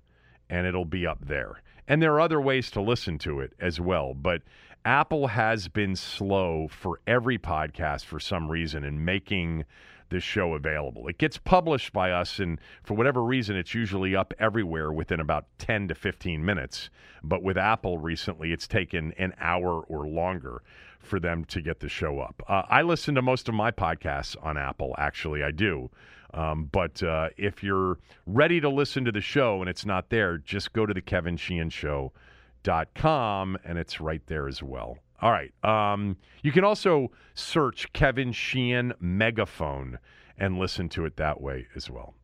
and 0.48 0.66
it'll 0.66 0.84
be 0.84 1.06
up 1.06 1.26
there. 1.26 1.60
And 1.86 2.00
there 2.00 2.14
are 2.14 2.20
other 2.20 2.40
ways 2.40 2.70
to 2.72 2.80
listen 2.80 3.18
to 3.18 3.40
it 3.40 3.52
as 3.60 3.80
well. 3.80 4.14
But 4.14 4.42
Apple 4.84 5.28
has 5.28 5.68
been 5.68 5.96
slow 5.96 6.68
for 6.68 7.00
every 7.06 7.38
podcast 7.38 8.04
for 8.04 8.20
some 8.20 8.50
reason 8.50 8.84
in 8.84 9.04
making 9.04 9.64
this 10.10 10.22
show 10.22 10.54
available. 10.54 11.08
It 11.08 11.18
gets 11.18 11.38
published 11.38 11.92
by 11.92 12.10
us, 12.10 12.38
and 12.38 12.60
for 12.82 12.94
whatever 12.94 13.22
reason, 13.22 13.56
it's 13.56 13.74
usually 13.74 14.14
up 14.14 14.34
everywhere 14.38 14.92
within 14.92 15.20
about 15.20 15.46
10 15.58 15.88
to 15.88 15.94
15 15.94 16.44
minutes. 16.44 16.90
But 17.22 17.42
with 17.42 17.56
Apple 17.56 17.98
recently, 17.98 18.52
it's 18.52 18.68
taken 18.68 19.12
an 19.18 19.34
hour 19.40 19.80
or 19.80 20.06
longer 20.06 20.62
for 21.04 21.20
them 21.20 21.44
to 21.46 21.60
get 21.60 21.80
the 21.80 21.88
show 21.88 22.20
up. 22.20 22.42
Uh, 22.48 22.62
I 22.68 22.82
listen 22.82 23.14
to 23.16 23.22
most 23.22 23.48
of 23.48 23.54
my 23.54 23.70
podcasts 23.70 24.36
on 24.42 24.56
Apple, 24.56 24.94
actually, 24.98 25.42
I 25.42 25.50
do. 25.50 25.90
Um, 26.32 26.68
but 26.72 27.02
uh, 27.02 27.28
if 27.36 27.62
you're 27.62 27.98
ready 28.26 28.60
to 28.60 28.68
listen 28.68 29.04
to 29.04 29.12
the 29.12 29.20
show 29.20 29.60
and 29.60 29.70
it's 29.70 29.86
not 29.86 30.10
there, 30.10 30.38
just 30.38 30.72
go 30.72 30.84
to 30.84 30.92
the 30.92 31.02
kevinsheehanshow.com 31.02 33.58
and 33.64 33.78
it's 33.78 34.00
right 34.00 34.26
there 34.26 34.48
as 34.48 34.62
well. 34.62 34.98
All 35.22 35.30
right. 35.30 35.52
Um, 35.62 36.16
you 36.42 36.50
can 36.50 36.64
also 36.64 37.12
search 37.34 37.92
Kevin 37.92 38.32
Sheehan 38.32 38.94
Megaphone 39.00 39.98
and 40.36 40.58
listen 40.58 40.88
to 40.90 41.04
it 41.04 41.16
that 41.16 41.40
way 41.40 41.68
as 41.76 41.88
well. 41.88 42.14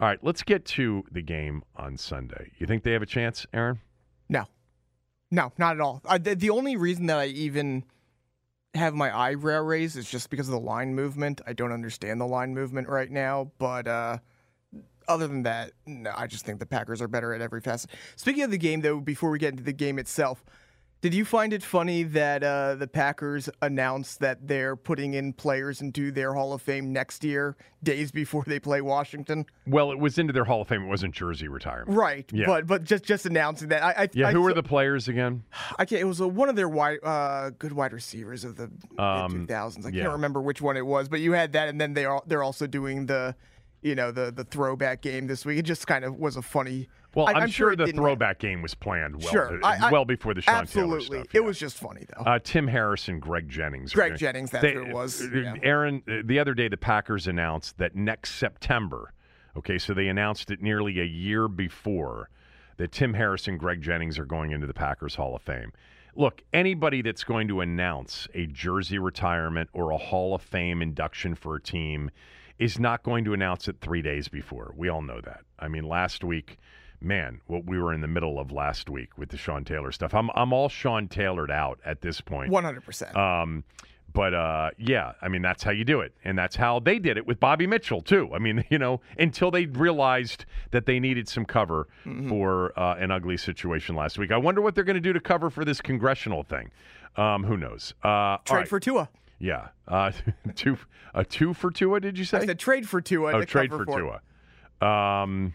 All 0.00 0.06
right, 0.06 0.22
let's 0.22 0.44
get 0.44 0.64
to 0.66 1.02
the 1.10 1.22
game 1.22 1.64
on 1.74 1.96
Sunday. 1.96 2.52
You 2.58 2.68
think 2.68 2.84
they 2.84 2.92
have 2.92 3.02
a 3.02 3.06
chance, 3.06 3.46
Aaron? 3.52 3.80
No, 4.28 4.44
no, 5.30 5.52
not 5.58 5.74
at 5.74 5.80
all. 5.80 6.00
The, 6.20 6.36
the 6.36 6.50
only 6.50 6.76
reason 6.76 7.06
that 7.06 7.18
I 7.18 7.26
even 7.26 7.82
have 8.78 8.94
my 8.94 9.16
eyebrow 9.16 9.60
raised 9.60 9.96
is 9.96 10.10
just 10.10 10.30
because 10.30 10.48
of 10.48 10.52
the 10.52 10.60
line 10.60 10.94
movement. 10.94 11.40
I 11.46 11.52
don't 11.52 11.72
understand 11.72 12.20
the 12.20 12.26
line 12.26 12.54
movement 12.54 12.88
right 12.88 13.10
now, 13.10 13.50
but 13.58 13.86
uh, 13.86 14.18
other 15.06 15.26
than 15.26 15.42
that, 15.44 15.72
no, 15.86 16.12
I 16.16 16.26
just 16.26 16.44
think 16.44 16.60
the 16.60 16.66
Packers 16.66 17.02
are 17.02 17.08
better 17.08 17.34
at 17.34 17.40
every 17.40 17.60
facet. 17.60 17.90
Speaking 18.16 18.42
of 18.42 18.50
the 18.50 18.58
game, 18.58 18.80
though, 18.80 19.00
before 19.00 19.30
we 19.30 19.38
get 19.38 19.52
into 19.52 19.62
the 19.62 19.72
game 19.72 19.98
itself, 19.98 20.44
did 21.00 21.14
you 21.14 21.24
find 21.24 21.52
it 21.52 21.62
funny 21.62 22.02
that 22.02 22.42
uh, 22.42 22.74
the 22.74 22.88
Packers 22.88 23.48
announced 23.62 24.18
that 24.20 24.48
they're 24.48 24.74
putting 24.74 25.14
in 25.14 25.32
players 25.32 25.80
into 25.80 26.10
their 26.10 26.34
Hall 26.34 26.52
of 26.52 26.60
Fame 26.60 26.92
next 26.92 27.22
year, 27.22 27.56
days 27.82 28.10
before 28.10 28.42
they 28.46 28.58
play 28.58 28.80
Washington? 28.80 29.46
Well, 29.66 29.92
it 29.92 29.98
was 29.98 30.18
into 30.18 30.32
their 30.32 30.44
Hall 30.44 30.62
of 30.62 30.68
Fame. 30.68 30.82
It 30.82 30.88
wasn't 30.88 31.14
jersey 31.14 31.46
retirement. 31.46 31.96
Right. 31.96 32.28
Yeah. 32.32 32.46
But 32.46 32.66
but 32.66 32.82
just 32.84 33.04
just 33.04 33.26
announcing 33.26 33.68
that. 33.68 33.84
I, 33.84 34.02
I 34.04 34.08
Yeah, 34.12 34.28
I 34.28 34.32
who 34.32 34.42
were 34.42 34.50
th- 34.50 34.62
the 34.64 34.68
players 34.68 35.06
again? 35.06 35.44
I 35.78 35.84
can't. 35.84 36.00
It 36.00 36.04
was 36.06 36.18
a, 36.18 36.26
one 36.26 36.48
of 36.48 36.56
their 36.56 36.68
wide, 36.68 36.98
uh, 37.04 37.50
good 37.50 37.72
wide 37.72 37.92
receivers 37.92 38.44
of 38.44 38.56
the 38.56 38.70
Um, 39.00 39.30
two 39.30 39.46
thousands. 39.46 39.86
I 39.86 39.90
yeah. 39.90 40.02
can't 40.02 40.14
remember 40.14 40.42
which 40.42 40.60
one 40.60 40.76
it 40.76 40.84
was, 40.86 41.08
but 41.08 41.20
you 41.20 41.32
had 41.32 41.52
that, 41.52 41.68
and 41.68 41.80
then 41.80 41.94
they 41.94 42.06
are 42.06 42.22
they're 42.26 42.42
also 42.42 42.66
doing 42.66 43.06
the, 43.06 43.36
you 43.82 43.94
know, 43.94 44.10
the 44.10 44.32
the 44.32 44.42
throwback 44.44 45.00
game 45.02 45.28
this 45.28 45.46
week. 45.46 45.58
It 45.58 45.62
just 45.62 45.86
kind 45.86 46.04
of 46.04 46.16
was 46.16 46.36
a 46.36 46.42
funny. 46.42 46.88
Well, 47.18 47.26
I- 47.26 47.32
I'm, 47.32 47.42
I'm 47.42 47.50
sure, 47.50 47.70
sure 47.70 47.76
the 47.86 47.92
throwback 47.92 48.38
game 48.38 48.62
was 48.62 48.76
planned 48.76 49.16
well, 49.16 49.32
Sure, 49.32 49.58
I- 49.64 49.88
I- 49.88 49.90
well 49.90 50.04
before 50.04 50.34
the 50.34 50.40
Sean 50.40 50.54
Absolutely, 50.54 51.08
Taylor 51.08 51.24
stuff. 51.24 51.34
it 51.34 51.44
was 51.44 51.58
just 51.58 51.76
funny 51.76 52.04
though. 52.16 52.22
Uh, 52.22 52.38
Tim 52.38 52.68
Harrison, 52.68 53.18
Greg 53.18 53.48
Jennings. 53.48 53.92
Greg 53.92 54.10
gonna- 54.10 54.18
Jennings, 54.18 54.50
that's 54.52 54.62
they- 54.62 54.74
who 54.74 54.82
it 54.82 54.92
was, 54.94 55.20
uh, 55.22 55.28
yeah. 55.34 55.54
Aaron, 55.64 56.02
uh, 56.08 56.18
the 56.24 56.38
other 56.38 56.54
day, 56.54 56.68
the 56.68 56.76
Packers 56.76 57.26
announced 57.26 57.76
that 57.78 57.96
next 57.96 58.36
September, 58.36 59.12
okay, 59.56 59.78
so 59.78 59.92
they 59.94 60.06
announced 60.06 60.52
it 60.52 60.62
nearly 60.62 61.00
a 61.00 61.04
year 61.04 61.48
before, 61.48 62.30
that 62.76 62.92
Tim 62.92 63.14
Harrison, 63.14 63.54
and 63.54 63.60
Greg 63.60 63.82
Jennings 63.82 64.16
are 64.20 64.24
going 64.24 64.52
into 64.52 64.68
the 64.68 64.74
Packers 64.74 65.16
Hall 65.16 65.34
of 65.34 65.42
Fame. 65.42 65.72
Look, 66.14 66.42
anybody 66.52 67.02
that's 67.02 67.24
going 67.24 67.48
to 67.48 67.60
announce 67.62 68.28
a 68.34 68.46
jersey 68.46 69.00
retirement 69.00 69.70
or 69.72 69.90
a 69.90 69.98
Hall 69.98 70.36
of 70.36 70.42
Fame 70.42 70.80
induction 70.82 71.34
for 71.34 71.56
a 71.56 71.60
team 71.60 72.12
is 72.60 72.78
not 72.78 73.02
going 73.02 73.24
to 73.24 73.32
announce 73.32 73.66
it 73.66 73.76
three 73.80 74.02
days 74.02 74.28
before. 74.28 74.72
We 74.76 74.88
all 74.88 75.02
know 75.02 75.20
that. 75.20 75.40
I 75.58 75.66
mean, 75.66 75.82
last 75.84 76.22
week, 76.22 76.58
man, 77.00 77.40
what 77.46 77.64
we 77.64 77.78
were 77.78 77.92
in 77.92 78.00
the 78.00 78.08
middle 78.08 78.38
of 78.38 78.52
last 78.52 78.88
week 78.88 79.16
with 79.16 79.28
the 79.30 79.36
Sean 79.36 79.64
Taylor 79.64 79.92
stuff. 79.92 80.14
I'm 80.14 80.30
I'm 80.34 80.52
all 80.52 80.68
Sean 80.68 81.08
Taylored 81.08 81.50
out 81.50 81.78
at 81.84 82.00
this 82.00 82.20
point. 82.20 82.50
One 82.50 82.64
hundred 82.64 82.84
percent. 82.84 83.16
Um, 83.16 83.64
but 84.12 84.34
uh, 84.34 84.70
yeah, 84.78 85.12
I 85.20 85.28
mean 85.28 85.42
that's 85.42 85.62
how 85.62 85.70
you 85.70 85.84
do 85.84 86.00
it, 86.00 86.14
and 86.24 86.36
that's 86.36 86.56
how 86.56 86.80
they 86.80 86.98
did 86.98 87.16
it 87.16 87.26
with 87.26 87.38
Bobby 87.38 87.66
Mitchell 87.66 88.00
too. 88.00 88.30
I 88.34 88.38
mean, 88.38 88.64
you 88.70 88.78
know, 88.78 89.00
until 89.18 89.50
they 89.50 89.66
realized 89.66 90.44
that 90.70 90.86
they 90.86 90.98
needed 90.98 91.28
some 91.28 91.44
cover 91.44 91.88
for 92.28 92.78
uh, 92.78 92.96
an 92.96 93.10
ugly 93.10 93.36
situation 93.36 93.94
last 93.94 94.18
week. 94.18 94.32
I 94.32 94.36
wonder 94.36 94.60
what 94.60 94.74
they're 94.74 94.84
going 94.84 94.94
to 94.94 95.00
do 95.00 95.12
to 95.12 95.20
cover 95.20 95.50
for 95.50 95.64
this 95.64 95.80
congressional 95.80 96.42
thing. 96.42 96.70
Um, 97.16 97.44
who 97.44 97.56
knows? 97.56 97.94
Uh, 98.02 98.38
Trade 98.44 98.58
right. 98.58 98.68
for 98.68 98.80
Tua. 98.80 99.08
yeah, 99.38 99.68
uh, 99.86 100.12
two 100.54 100.78
a 101.14 101.24
two 101.24 101.52
for 101.54 101.70
Tua. 101.70 102.00
Did 102.00 102.18
you 102.18 102.24
say? 102.24 102.38
I 102.38 102.46
said 102.46 102.58
trade 102.58 102.88
for 102.88 103.00
Tua. 103.00 103.32
Oh, 103.32 103.44
trade 103.44 103.70
cover 103.70 103.84
for 103.84 104.20
Tua. 104.80 104.88
Um, 104.88 105.54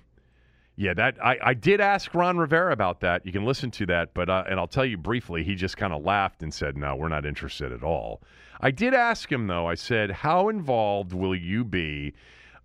yeah, 0.75 0.93
that 0.95 1.23
I, 1.23 1.37
I 1.43 1.53
did 1.53 1.79
ask 1.81 2.13
Ron 2.15 2.37
Rivera 2.37 2.73
about 2.73 2.99
that. 3.01 3.25
You 3.25 3.31
can 3.31 3.45
listen 3.45 3.69
to 3.71 3.85
that, 3.87 4.13
but 4.13 4.29
uh, 4.29 4.43
and 4.49 4.59
I'll 4.59 4.67
tell 4.67 4.85
you 4.85 4.97
briefly. 4.97 5.43
He 5.43 5.53
just 5.55 5.77
kind 5.77 5.93
of 5.93 6.03
laughed 6.03 6.41
and 6.41 6.53
said, 6.53 6.77
"No, 6.77 6.95
we're 6.95 7.09
not 7.09 7.25
interested 7.25 7.71
at 7.71 7.83
all." 7.83 8.21
I 8.59 8.71
did 8.71 8.93
ask 8.93 9.31
him 9.31 9.45
though. 9.47 9.67
I 9.67 9.75
said, 9.75 10.09
"How 10.09 10.49
involved 10.49 11.13
will 11.13 11.35
you 11.35 11.63
be?" 11.63 12.13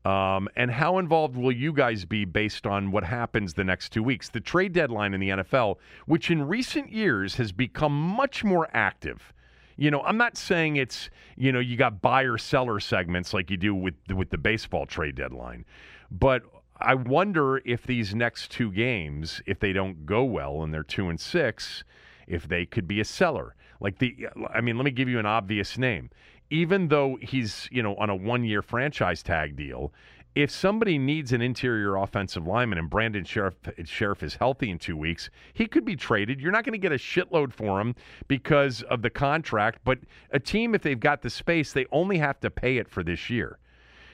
Um, 0.04 0.48
and 0.56 0.70
how 0.70 0.96
involved 0.98 1.36
will 1.36 1.52
you 1.52 1.70
guys 1.72 2.06
be 2.06 2.24
based 2.24 2.66
on 2.66 2.92
what 2.92 3.04
happens 3.04 3.52
the 3.52 3.64
next 3.64 3.90
two 3.90 4.02
weeks? 4.02 4.30
The 4.30 4.40
trade 4.40 4.72
deadline 4.72 5.12
in 5.12 5.20
the 5.20 5.28
NFL, 5.28 5.76
which 6.06 6.30
in 6.30 6.48
recent 6.48 6.90
years 6.90 7.34
has 7.34 7.52
become 7.52 7.92
much 7.92 8.42
more 8.42 8.68
active. 8.72 9.34
You 9.76 9.90
know, 9.90 10.00
I'm 10.02 10.16
not 10.16 10.38
saying 10.38 10.76
it's 10.76 11.10
you 11.36 11.52
know 11.52 11.60
you 11.60 11.76
got 11.76 12.00
buyer 12.00 12.38
seller 12.38 12.80
segments 12.80 13.34
like 13.34 13.50
you 13.50 13.58
do 13.58 13.74
with 13.74 13.96
with 14.14 14.30
the 14.30 14.38
baseball 14.38 14.86
trade 14.86 15.14
deadline, 15.14 15.66
but 16.10 16.42
I 16.80 16.94
wonder 16.94 17.58
if 17.64 17.84
these 17.84 18.14
next 18.14 18.50
two 18.50 18.70
games, 18.70 19.42
if 19.46 19.58
they 19.58 19.72
don't 19.72 20.06
go 20.06 20.24
well 20.24 20.62
and 20.62 20.72
they're 20.72 20.82
two 20.82 21.08
and 21.08 21.20
six, 21.20 21.82
if 22.26 22.46
they 22.46 22.66
could 22.66 22.86
be 22.86 23.00
a 23.00 23.04
seller. 23.04 23.56
Like 23.80 23.98
the, 23.98 24.28
I 24.52 24.60
mean, 24.60 24.76
let 24.76 24.84
me 24.84 24.90
give 24.90 25.08
you 25.08 25.18
an 25.18 25.26
obvious 25.26 25.78
name. 25.78 26.10
Even 26.50 26.88
though 26.88 27.18
he's 27.20 27.68
you 27.70 27.82
know 27.82 27.94
on 27.96 28.10
a 28.10 28.16
one 28.16 28.44
year 28.44 28.62
franchise 28.62 29.22
tag 29.22 29.56
deal, 29.56 29.92
if 30.34 30.50
somebody 30.50 30.98
needs 30.98 31.32
an 31.32 31.42
interior 31.42 31.96
offensive 31.96 32.46
lineman 32.46 32.78
and 32.78 32.88
Brandon 32.88 33.24
Scherff, 33.24 33.54
Scherff 33.84 34.22
is 34.22 34.36
healthy 34.36 34.70
in 34.70 34.78
two 34.78 34.96
weeks, 34.96 35.30
he 35.52 35.66
could 35.66 35.84
be 35.84 35.96
traded. 35.96 36.40
You're 36.40 36.52
not 36.52 36.64
going 36.64 36.72
to 36.72 36.78
get 36.78 36.92
a 36.92 36.96
shitload 36.96 37.52
for 37.52 37.80
him 37.80 37.96
because 38.28 38.82
of 38.82 39.02
the 39.02 39.10
contract, 39.10 39.80
but 39.84 39.98
a 40.30 40.38
team, 40.38 40.74
if 40.76 40.82
they've 40.82 41.00
got 41.00 41.22
the 41.22 41.30
space, 41.30 41.72
they 41.72 41.86
only 41.90 42.18
have 42.18 42.38
to 42.40 42.50
pay 42.50 42.76
it 42.76 42.88
for 42.88 43.02
this 43.02 43.28
year. 43.28 43.58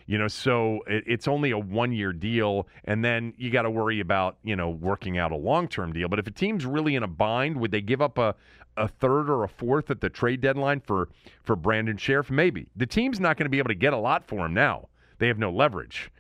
You 0.07 0.19
know, 0.19 0.29
so 0.29 0.81
it, 0.87 1.05
it's 1.07 1.27
only 1.29 1.51
a 1.51 1.59
one 1.59 1.93
year 1.93 2.13
deal, 2.13 2.67
and 2.85 3.05
then 3.05 3.33
you 3.37 3.51
got 3.51 3.63
to 3.63 3.71
worry 3.71 4.01
about 4.01 4.37
you 4.43 4.57
know 4.57 4.71
working 4.71 5.19
out 5.19 5.33
a 5.33 5.37
long 5.37 5.69
term 5.69 5.93
deal. 5.93 6.09
But 6.09 6.19
if 6.19 6.27
a 6.27 6.31
team's 6.31 6.67
really 6.67 6.95
in 6.95 7.03
a 7.03 7.09
bind, 7.09 7.57
would 7.59 7.71
they 7.71 7.81
give 7.81 8.03
up 8.03 8.19
a 8.19 8.35
a 8.77 8.89
third 8.89 9.31
or 9.31 9.45
a 9.45 9.49
fourth 9.49 9.91
at 9.91 10.01
the 10.01 10.11
trade 10.11 10.41
deadline 10.41 10.81
for 10.81 11.09
for 11.43 11.57
Brandon 11.57 11.97
Scherff? 11.97 12.31
Maybe 12.31 12.67
the 12.77 12.87
team's 12.87 13.21
not 13.21 13.37
going 13.37 13.47
to 13.47 13.51
be 13.51 13.59
able 13.59 13.69
to 13.69 13.75
get 13.75 13.93
a 13.93 13.99
lot 13.99 14.27
for 14.27 14.47
him 14.47 14.55
now. 14.55 14.89
They 15.19 15.29
have 15.29 15.39
no 15.39 15.51
leverage. 15.51 16.11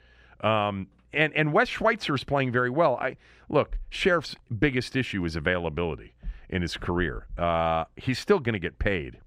Um, 0.41 0.89
and 1.13 1.33
and 1.35 1.53
Wes 1.53 1.69
Schweitzer 1.69 2.15
is 2.15 2.25
playing 2.25 2.53
very 2.53 2.71
well. 2.71 2.97
I 2.97 3.17
look, 3.49 3.79
Scherff's 3.91 4.37
biggest 4.59 4.97
issue 4.97 5.25
is 5.25 5.37
availability 5.37 6.15
in 6.49 6.63
his 6.63 6.77
career. 6.77 7.27
Uh, 7.37 7.85
he's 7.97 8.19
still 8.19 8.39
going 8.39 8.55
to 8.55 8.59
get 8.59 8.79
paid. 8.79 9.19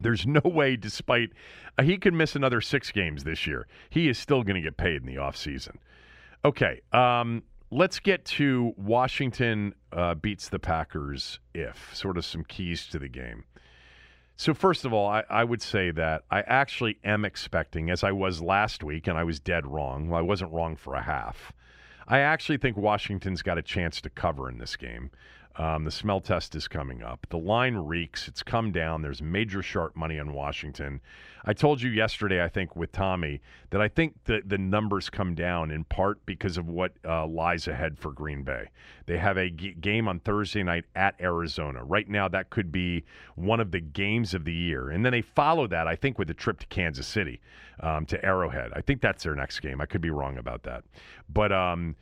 There's 0.00 0.26
no 0.26 0.40
way, 0.44 0.76
despite 0.76 1.30
uh, 1.78 1.82
he 1.82 1.96
could 1.96 2.14
miss 2.14 2.36
another 2.36 2.60
six 2.60 2.90
games 2.90 3.24
this 3.24 3.46
year, 3.46 3.66
he 3.90 4.08
is 4.08 4.18
still 4.18 4.42
going 4.42 4.56
to 4.56 4.62
get 4.62 4.76
paid 4.76 5.02
in 5.02 5.06
the 5.06 5.16
offseason. 5.16 5.76
Okay, 6.44 6.80
um, 6.92 7.42
let's 7.70 7.98
get 7.98 8.24
to 8.24 8.74
Washington 8.76 9.74
uh, 9.92 10.14
beats 10.14 10.48
the 10.48 10.58
Packers 10.58 11.38
if, 11.54 11.94
sort 11.94 12.18
of 12.18 12.24
some 12.24 12.44
keys 12.44 12.86
to 12.88 12.98
the 12.98 13.08
game. 13.08 13.44
So, 14.36 14.52
first 14.52 14.84
of 14.84 14.92
all, 14.92 15.08
I, 15.08 15.22
I, 15.30 15.44
would 15.44 15.62
say 15.62 15.92
that 15.92 16.24
I 16.28 16.40
actually 16.40 16.98
am 17.04 17.24
expecting, 17.24 17.88
as 17.88 18.02
I 18.02 18.10
was 18.10 18.42
last 18.42 18.82
week, 18.82 19.06
and 19.06 19.16
I 19.16 19.22
was 19.22 19.38
dead 19.38 19.64
wrong. 19.64 20.08
Well, 20.08 20.18
I 20.18 20.22
wasn't 20.22 20.52
wrong 20.52 20.74
for 20.74 20.94
a 20.94 21.02
half. 21.02 21.52
I 22.08 22.18
actually 22.18 22.58
think 22.58 22.76
Washington's 22.76 23.42
got 23.42 23.58
a 23.58 23.62
chance 23.62 24.00
to 24.00 24.10
cover 24.10 24.50
in 24.50 24.58
this 24.58 24.76
game. 24.76 25.10
Um, 25.56 25.84
the 25.84 25.90
smell 25.90 26.20
test 26.20 26.56
is 26.56 26.66
coming 26.66 27.02
up. 27.02 27.26
The 27.30 27.38
line 27.38 27.76
reeks. 27.76 28.26
It's 28.26 28.42
come 28.42 28.72
down. 28.72 29.02
There's 29.02 29.22
major 29.22 29.62
sharp 29.62 29.94
money 29.94 30.18
on 30.18 30.32
Washington. 30.32 31.00
I 31.44 31.52
told 31.52 31.80
you 31.80 31.90
yesterday, 31.90 32.42
I 32.42 32.48
think, 32.48 32.74
with 32.74 32.90
Tommy, 32.90 33.40
that 33.70 33.80
I 33.80 33.86
think 33.86 34.14
the, 34.24 34.42
the 34.44 34.58
numbers 34.58 35.10
come 35.10 35.34
down 35.34 35.70
in 35.70 35.84
part 35.84 36.24
because 36.26 36.56
of 36.56 36.68
what 36.68 36.92
uh, 37.04 37.26
lies 37.26 37.68
ahead 37.68 37.98
for 37.98 38.10
Green 38.10 38.42
Bay. 38.42 38.70
They 39.06 39.18
have 39.18 39.36
a 39.36 39.50
g- 39.50 39.74
game 39.74 40.08
on 40.08 40.20
Thursday 40.20 40.62
night 40.64 40.86
at 40.96 41.14
Arizona. 41.20 41.84
Right 41.84 42.08
now, 42.08 42.26
that 42.28 42.50
could 42.50 42.72
be 42.72 43.04
one 43.36 43.60
of 43.60 43.70
the 43.70 43.80
games 43.80 44.34
of 44.34 44.44
the 44.44 44.54
year. 44.54 44.90
And 44.90 45.04
then 45.04 45.12
they 45.12 45.22
follow 45.22 45.68
that, 45.68 45.86
I 45.86 45.94
think, 45.94 46.18
with 46.18 46.30
a 46.30 46.34
trip 46.34 46.58
to 46.60 46.66
Kansas 46.66 47.06
City, 47.06 47.40
um, 47.78 48.06
to 48.06 48.24
Arrowhead. 48.24 48.72
I 48.74 48.80
think 48.80 49.02
that's 49.02 49.22
their 49.22 49.36
next 49.36 49.60
game. 49.60 49.80
I 49.80 49.86
could 49.86 50.00
be 50.00 50.10
wrong 50.10 50.38
about 50.38 50.64
that. 50.64 50.82
But, 51.32 51.52
um, 51.52 51.94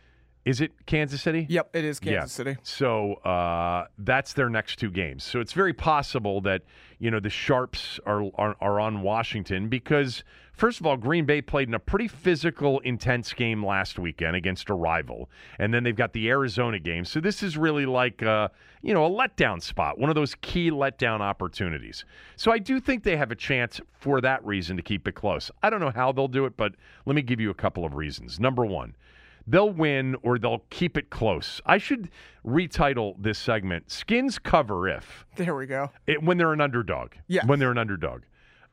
is 0.44 0.60
it 0.60 0.72
Kansas 0.86 1.22
City? 1.22 1.46
Yep, 1.48 1.76
it 1.76 1.84
is 1.84 2.00
Kansas 2.00 2.32
yeah. 2.32 2.44
City. 2.44 2.56
So 2.64 3.14
uh, 3.14 3.86
that's 3.98 4.32
their 4.32 4.50
next 4.50 4.76
two 4.78 4.90
games. 4.90 5.22
So 5.22 5.40
it's 5.40 5.52
very 5.52 5.72
possible 5.72 6.40
that 6.42 6.62
you 6.98 7.10
know 7.10 7.20
the 7.20 7.30
Sharps 7.30 8.00
are, 8.06 8.24
are 8.34 8.56
are 8.60 8.80
on 8.80 9.02
Washington 9.02 9.68
because 9.68 10.24
first 10.52 10.80
of 10.80 10.86
all, 10.86 10.96
Green 10.96 11.26
Bay 11.26 11.42
played 11.42 11.68
in 11.68 11.74
a 11.74 11.78
pretty 11.78 12.08
physical, 12.08 12.80
intense 12.80 13.32
game 13.32 13.64
last 13.64 14.00
weekend 14.00 14.34
against 14.34 14.68
a 14.68 14.74
rival, 14.74 15.30
and 15.60 15.72
then 15.72 15.84
they've 15.84 15.96
got 15.96 16.12
the 16.12 16.28
Arizona 16.28 16.80
game. 16.80 17.04
So 17.04 17.20
this 17.20 17.42
is 17.42 17.56
really 17.56 17.86
like 17.86 18.20
uh, 18.22 18.48
you 18.82 18.92
know 18.94 19.06
a 19.06 19.10
letdown 19.10 19.62
spot, 19.62 19.96
one 19.96 20.10
of 20.10 20.16
those 20.16 20.34
key 20.40 20.72
letdown 20.72 21.20
opportunities. 21.20 22.04
So 22.34 22.50
I 22.50 22.58
do 22.58 22.80
think 22.80 23.04
they 23.04 23.16
have 23.16 23.30
a 23.30 23.36
chance 23.36 23.80
for 23.92 24.20
that 24.20 24.44
reason 24.44 24.76
to 24.76 24.82
keep 24.82 25.06
it 25.06 25.14
close. 25.14 25.52
I 25.62 25.70
don't 25.70 25.80
know 25.80 25.92
how 25.94 26.10
they'll 26.10 26.26
do 26.26 26.46
it, 26.46 26.56
but 26.56 26.74
let 27.06 27.14
me 27.14 27.22
give 27.22 27.38
you 27.38 27.50
a 27.50 27.54
couple 27.54 27.84
of 27.84 27.94
reasons. 27.94 28.40
Number 28.40 28.66
one 28.66 28.94
they'll 29.46 29.70
win 29.72 30.16
or 30.22 30.38
they'll 30.38 30.64
keep 30.70 30.96
it 30.96 31.10
close. 31.10 31.60
I 31.66 31.78
should 31.78 32.10
retitle 32.44 33.14
this 33.18 33.38
segment 33.38 33.90
Skins 33.90 34.38
Cover 34.38 34.88
If. 34.88 35.26
There 35.36 35.54
we 35.54 35.66
go. 35.66 35.90
It, 36.06 36.22
when 36.22 36.38
they're 36.38 36.52
an 36.52 36.60
underdog. 36.60 37.12
Yeah. 37.28 37.46
When 37.46 37.58
they're 37.58 37.70
an 37.70 37.78
underdog. 37.78 38.22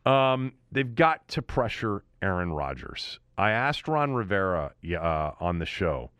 Um, 0.05 0.53
they've 0.71 0.95
got 0.95 1.27
to 1.29 1.41
pressure 1.41 2.03
Aaron 2.21 2.51
Rodgers. 2.51 3.19
I 3.37 3.51
asked 3.51 3.87
Ron 3.87 4.13
Rivera 4.13 4.73
uh, 4.99 5.31
on 5.39 5.59
the 5.59 5.65
show 5.65 6.11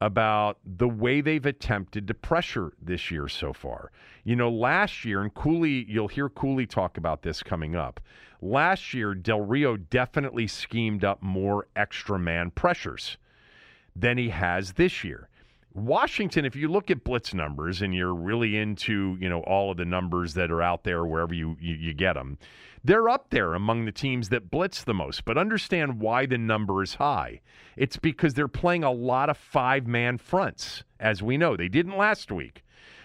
about 0.00 0.58
the 0.64 0.88
way 0.88 1.20
they've 1.20 1.44
attempted 1.44 2.06
to 2.06 2.14
pressure 2.14 2.72
this 2.80 3.10
year 3.10 3.28
so 3.28 3.52
far. 3.52 3.90
You 4.24 4.36
know, 4.36 4.50
last 4.50 5.04
year, 5.04 5.22
and 5.22 5.34
Cooley, 5.34 5.84
you'll 5.88 6.08
hear 6.08 6.28
Cooley 6.28 6.66
talk 6.66 6.96
about 6.96 7.22
this 7.22 7.42
coming 7.42 7.74
up. 7.74 8.00
Last 8.40 8.94
year, 8.94 9.14
Del 9.14 9.40
Rio 9.40 9.76
definitely 9.76 10.46
schemed 10.46 11.04
up 11.04 11.20
more 11.20 11.66
extra 11.74 12.18
man 12.18 12.52
pressures 12.52 13.18
than 13.98 14.18
he 14.18 14.28
has 14.28 14.72
this 14.74 15.02
year. 15.02 15.28
Washington, 15.74 16.44
if 16.44 16.56
you 16.56 16.68
look 16.68 16.90
at 16.90 17.04
blitz 17.04 17.34
numbers 17.34 17.82
and 17.82 17.94
you're 17.94 18.14
really 18.14 18.56
into, 18.56 19.16
you 19.20 19.28
know, 19.28 19.40
all 19.40 19.70
of 19.70 19.76
the 19.76 19.84
numbers 19.84 20.34
that 20.34 20.50
are 20.50 20.62
out 20.62 20.84
there 20.84 21.04
wherever 21.04 21.34
you, 21.34 21.56
you, 21.60 21.74
you 21.74 21.94
get 21.94 22.14
them, 22.14 22.38
they're 22.82 23.08
up 23.08 23.30
there 23.30 23.54
among 23.54 23.84
the 23.84 23.92
teams 23.92 24.28
that 24.30 24.50
blitz 24.50 24.82
the 24.82 24.94
most. 24.94 25.24
But 25.24 25.38
understand 25.38 26.00
why 26.00 26.26
the 26.26 26.38
number 26.38 26.82
is 26.82 26.94
high. 26.94 27.40
It's 27.76 27.96
because 27.96 28.34
they're 28.34 28.48
playing 28.48 28.82
a 28.82 28.90
lot 28.90 29.28
of 29.28 29.36
five 29.36 29.86
man 29.86 30.18
fronts, 30.18 30.84
as 30.98 31.22
we 31.22 31.36
know. 31.36 31.56
They 31.56 31.68
didn't 31.68 31.96
last 31.96 32.32
week, 32.32 32.64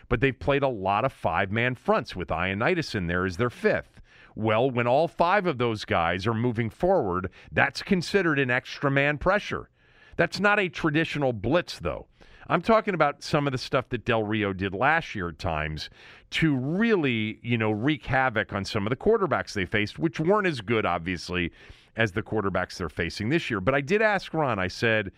but 0.09 0.19
they've 0.19 0.37
played 0.37 0.63
a 0.63 0.67
lot 0.67 1.05
of 1.05 1.13
five 1.13 1.51
man 1.51 1.75
fronts 1.75 2.15
with 2.15 2.29
Ioannidis 2.29 2.95
in 2.95 3.07
there 3.07 3.25
as 3.25 3.37
their 3.37 3.49
fifth. 3.49 4.01
Well, 4.35 4.71
when 4.71 4.87
all 4.87 5.07
five 5.07 5.45
of 5.45 5.59
those 5.59 5.85
guys 5.85 6.25
are 6.25 6.33
moving 6.33 6.69
forward, 6.71 7.29
that's 7.51 7.83
considered 7.83 8.39
an 8.39 8.49
extra 8.49 8.89
man 8.89 9.19
pressure. 9.19 9.69
That's 10.15 10.39
not 10.39 10.59
a 10.59 10.69
traditional 10.69 11.33
blitz, 11.33 11.79
though. 11.79 12.07
I'm 12.47 12.61
talking 12.61 12.93
about 12.93 13.23
some 13.23 13.47
of 13.47 13.51
the 13.51 13.57
stuff 13.57 13.89
that 13.89 14.05
Del 14.05 14.23
Rio 14.23 14.51
did 14.51 14.73
last 14.73 15.15
year 15.15 15.29
at 15.29 15.39
times 15.39 15.89
to 16.31 16.55
really, 16.55 17.39
you 17.41 17.57
know, 17.57 17.71
wreak 17.71 18.05
havoc 18.05 18.51
on 18.51 18.65
some 18.65 18.85
of 18.85 18.89
the 18.89 18.97
quarterbacks 18.97 19.53
they 19.53 19.65
faced, 19.65 19.97
which 19.97 20.19
weren't 20.19 20.47
as 20.47 20.59
good, 20.59 20.85
obviously, 20.85 21.51
as 21.95 22.11
the 22.11 22.21
quarterbacks 22.21 22.77
they're 22.77 22.89
facing 22.89 23.29
this 23.29 23.49
year. 23.49 23.61
But 23.61 23.75
I 23.75 23.81
did 23.81 24.01
ask 24.01 24.33
Ron, 24.33 24.59
I 24.59 24.67
said, 24.67 25.11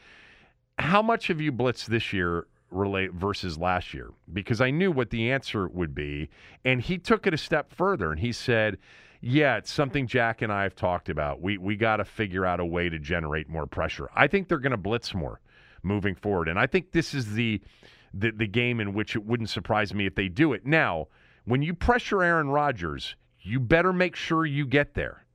how 0.77 1.01
much 1.01 1.27
have 1.27 1.41
you 1.41 1.51
blitzed 1.51 1.87
this 1.87 2.13
year 2.13 2.47
versus 2.71 3.57
last 3.57 3.93
year? 3.93 4.11
Because 4.31 4.61
I 4.61 4.69
knew 4.69 4.91
what 4.91 5.09
the 5.09 5.31
answer 5.31 5.67
would 5.67 5.95
be. 5.95 6.29
And 6.63 6.81
he 6.81 6.97
took 6.97 7.25
it 7.25 7.33
a 7.33 7.37
step 7.37 7.73
further 7.73 8.11
and 8.11 8.19
he 8.19 8.31
said, 8.31 8.77
yeah, 9.27 9.57
it's 9.57 9.71
something 9.71 10.05
Jack 10.05 10.43
and 10.43 10.53
I 10.53 10.61
have 10.61 10.75
talked 10.75 11.09
about. 11.09 11.41
We 11.41 11.57
we 11.57 11.75
got 11.75 11.97
to 11.97 12.05
figure 12.05 12.45
out 12.45 12.59
a 12.59 12.65
way 12.65 12.89
to 12.89 12.99
generate 12.99 13.49
more 13.49 13.65
pressure. 13.65 14.07
I 14.15 14.27
think 14.27 14.47
they're 14.47 14.59
going 14.59 14.69
to 14.69 14.77
blitz 14.77 15.15
more 15.15 15.41
moving 15.81 16.13
forward, 16.13 16.47
and 16.47 16.59
I 16.59 16.67
think 16.67 16.91
this 16.91 17.15
is 17.15 17.33
the, 17.33 17.59
the 18.13 18.29
the 18.29 18.45
game 18.45 18.79
in 18.79 18.93
which 18.93 19.15
it 19.15 19.25
wouldn't 19.25 19.49
surprise 19.49 19.95
me 19.95 20.05
if 20.05 20.13
they 20.13 20.27
do 20.27 20.53
it. 20.53 20.67
Now, 20.67 21.07
when 21.43 21.63
you 21.63 21.73
pressure 21.73 22.21
Aaron 22.21 22.49
Rodgers, 22.49 23.15
you 23.41 23.59
better 23.59 23.91
make 23.91 24.15
sure 24.15 24.45
you 24.45 24.63
get 24.67 24.93
there. 24.93 25.25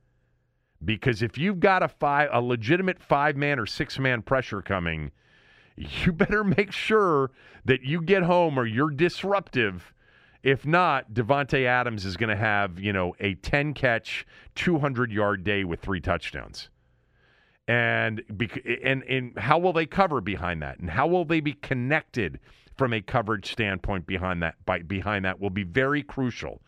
Because 0.83 1.21
if 1.21 1.37
you've 1.37 1.59
got 1.59 1.83
a 1.83 1.89
five 1.89 2.29
a 2.31 2.39
legitimate 2.39 3.01
five 3.01 3.35
man 3.35 3.59
or 3.59 3.65
six 3.65 3.99
man 3.99 4.21
pressure 4.21 4.61
coming, 4.61 5.11
you 5.75 6.13
better 6.13 6.45
make 6.45 6.71
sure 6.71 7.31
that 7.65 7.83
you 7.83 8.01
get 8.01 8.23
home 8.23 8.57
or 8.57 8.65
you're 8.65 8.89
disruptive 8.89 9.93
if 10.43 10.65
not, 10.65 11.13
Davante 11.13 11.65
Adams 11.65 12.05
is 12.05 12.17
going 12.17 12.29
to 12.29 12.35
have, 12.35 12.79
you 12.79 12.93
know, 12.93 13.15
a 13.19 13.35
10 13.35 13.73
catch, 13.73 14.25
200 14.55 15.11
yard 15.11 15.43
day 15.43 15.63
with 15.63 15.81
three 15.81 16.01
touchdowns. 16.01 16.69
And, 17.67 18.23
and 18.83 19.03
and 19.03 19.37
how 19.37 19.59
will 19.59 19.71
they 19.71 19.85
cover 19.85 20.19
behind 20.19 20.61
that? 20.61 20.79
And 20.79 20.89
how 20.89 21.07
will 21.07 21.25
they 21.25 21.39
be 21.39 21.53
connected 21.53 22.39
from 22.75 22.91
a 22.91 23.01
coverage 23.01 23.51
standpoint 23.51 24.07
behind 24.07 24.41
that 24.41 24.55
by, 24.65 24.79
behind 24.79 25.25
that 25.25 25.39
will 25.39 25.51
be 25.51 25.63
very 25.63 26.01
crucial. 26.01 26.61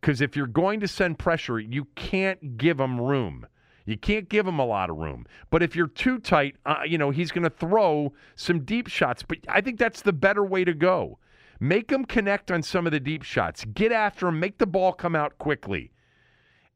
Cuz 0.00 0.20
if 0.20 0.36
you're 0.36 0.46
going 0.46 0.78
to 0.80 0.88
send 0.88 1.18
pressure, 1.18 1.58
you 1.58 1.86
can't 1.96 2.56
give 2.56 2.76
them 2.76 3.00
room. 3.00 3.46
You 3.84 3.98
can't 3.98 4.28
give 4.28 4.46
him 4.46 4.58
a 4.58 4.64
lot 4.64 4.90
of 4.90 4.96
room. 4.96 5.26
But 5.50 5.62
if 5.62 5.74
you're 5.74 5.88
too 5.88 6.18
tight, 6.18 6.56
uh, 6.64 6.82
you 6.86 6.98
know, 6.98 7.10
he's 7.10 7.32
going 7.32 7.44
to 7.44 7.50
throw 7.50 8.12
some 8.36 8.60
deep 8.60 8.86
shots. 8.86 9.22
But 9.22 9.38
I 9.48 9.60
think 9.60 9.78
that's 9.78 10.02
the 10.02 10.12
better 10.12 10.44
way 10.44 10.64
to 10.64 10.74
go. 10.74 11.18
Make 11.60 11.88
them 11.88 12.04
connect 12.04 12.50
on 12.50 12.62
some 12.62 12.86
of 12.86 12.92
the 12.92 13.00
deep 13.00 13.22
shots. 13.22 13.64
Get 13.64 13.92
after 13.92 14.26
them. 14.26 14.38
Make 14.40 14.58
the 14.58 14.66
ball 14.66 14.92
come 14.92 15.16
out 15.16 15.38
quickly. 15.38 15.90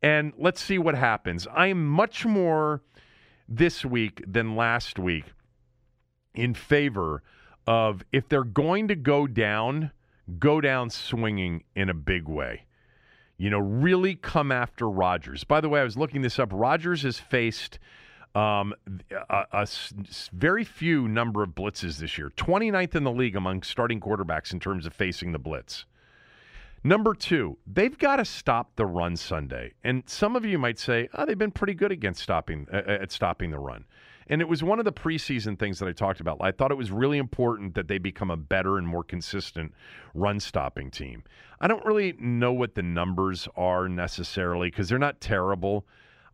And 0.02 0.32
let's 0.36 0.60
see 0.60 0.78
what 0.78 0.96
happens. 0.96 1.46
I 1.54 1.68
am 1.68 1.86
much 1.86 2.26
more 2.26 2.82
this 3.48 3.84
week 3.84 4.22
than 4.26 4.56
last 4.56 4.98
week 4.98 5.24
in 6.34 6.54
favor 6.54 7.22
of 7.66 8.02
if 8.12 8.28
they're 8.28 8.42
going 8.42 8.88
to 8.88 8.96
go 8.96 9.26
down, 9.26 9.92
go 10.38 10.60
down 10.60 10.90
swinging 10.90 11.62
in 11.76 11.88
a 11.88 11.94
big 11.94 12.28
way. 12.28 12.66
You 13.36 13.50
know, 13.50 13.58
really 13.58 14.14
come 14.14 14.50
after 14.50 14.88
Rodgers. 14.88 15.44
By 15.44 15.60
the 15.60 15.68
way, 15.68 15.80
I 15.80 15.84
was 15.84 15.96
looking 15.96 16.22
this 16.22 16.38
up. 16.38 16.50
Rodgers 16.52 17.02
has 17.02 17.18
faced 17.18 17.78
um, 18.34 18.74
a, 19.30 19.44
a, 19.52 19.68
very 20.32 20.64
few 20.64 21.06
number 21.06 21.42
of 21.42 21.50
blitzes 21.50 21.98
this 21.98 22.16
year. 22.16 22.30
29th 22.36 22.94
in 22.94 23.04
the 23.04 23.12
league 23.12 23.36
among 23.36 23.62
starting 23.62 24.00
quarterbacks 24.00 24.52
in 24.52 24.60
terms 24.60 24.86
of 24.86 24.94
facing 24.94 25.32
the 25.32 25.38
blitz. 25.38 25.84
Number 26.84 27.14
two, 27.14 27.58
they've 27.66 27.96
got 27.96 28.16
to 28.16 28.24
stop 28.24 28.74
the 28.76 28.86
run 28.86 29.16
Sunday. 29.16 29.72
And 29.84 30.02
some 30.06 30.34
of 30.34 30.44
you 30.44 30.58
might 30.58 30.78
say, 30.78 31.08
oh, 31.14 31.26
they've 31.26 31.38
been 31.38 31.52
pretty 31.52 31.74
good 31.74 31.92
against 31.92 32.22
stopping 32.22 32.66
uh, 32.72 32.78
at 32.86 33.12
stopping 33.12 33.50
the 33.50 33.58
run. 33.58 33.84
And 34.28 34.40
it 34.40 34.48
was 34.48 34.62
one 34.62 34.78
of 34.78 34.84
the 34.84 34.92
preseason 34.92 35.58
things 35.58 35.78
that 35.78 35.88
I 35.88 35.92
talked 35.92 36.20
about. 36.20 36.38
I 36.40 36.52
thought 36.52 36.70
it 36.70 36.76
was 36.76 36.90
really 36.90 37.18
important 37.18 37.74
that 37.74 37.86
they 37.86 37.98
become 37.98 38.30
a 38.30 38.36
better 38.36 38.78
and 38.78 38.86
more 38.86 39.04
consistent 39.04 39.74
run 40.14 40.40
stopping 40.40 40.90
team. 40.90 41.22
I 41.60 41.68
don't 41.68 41.84
really 41.84 42.14
know 42.18 42.52
what 42.52 42.74
the 42.74 42.82
numbers 42.82 43.46
are 43.56 43.88
necessarily 43.88 44.70
because 44.70 44.88
they're 44.88 44.98
not 44.98 45.20
terrible. 45.20 45.86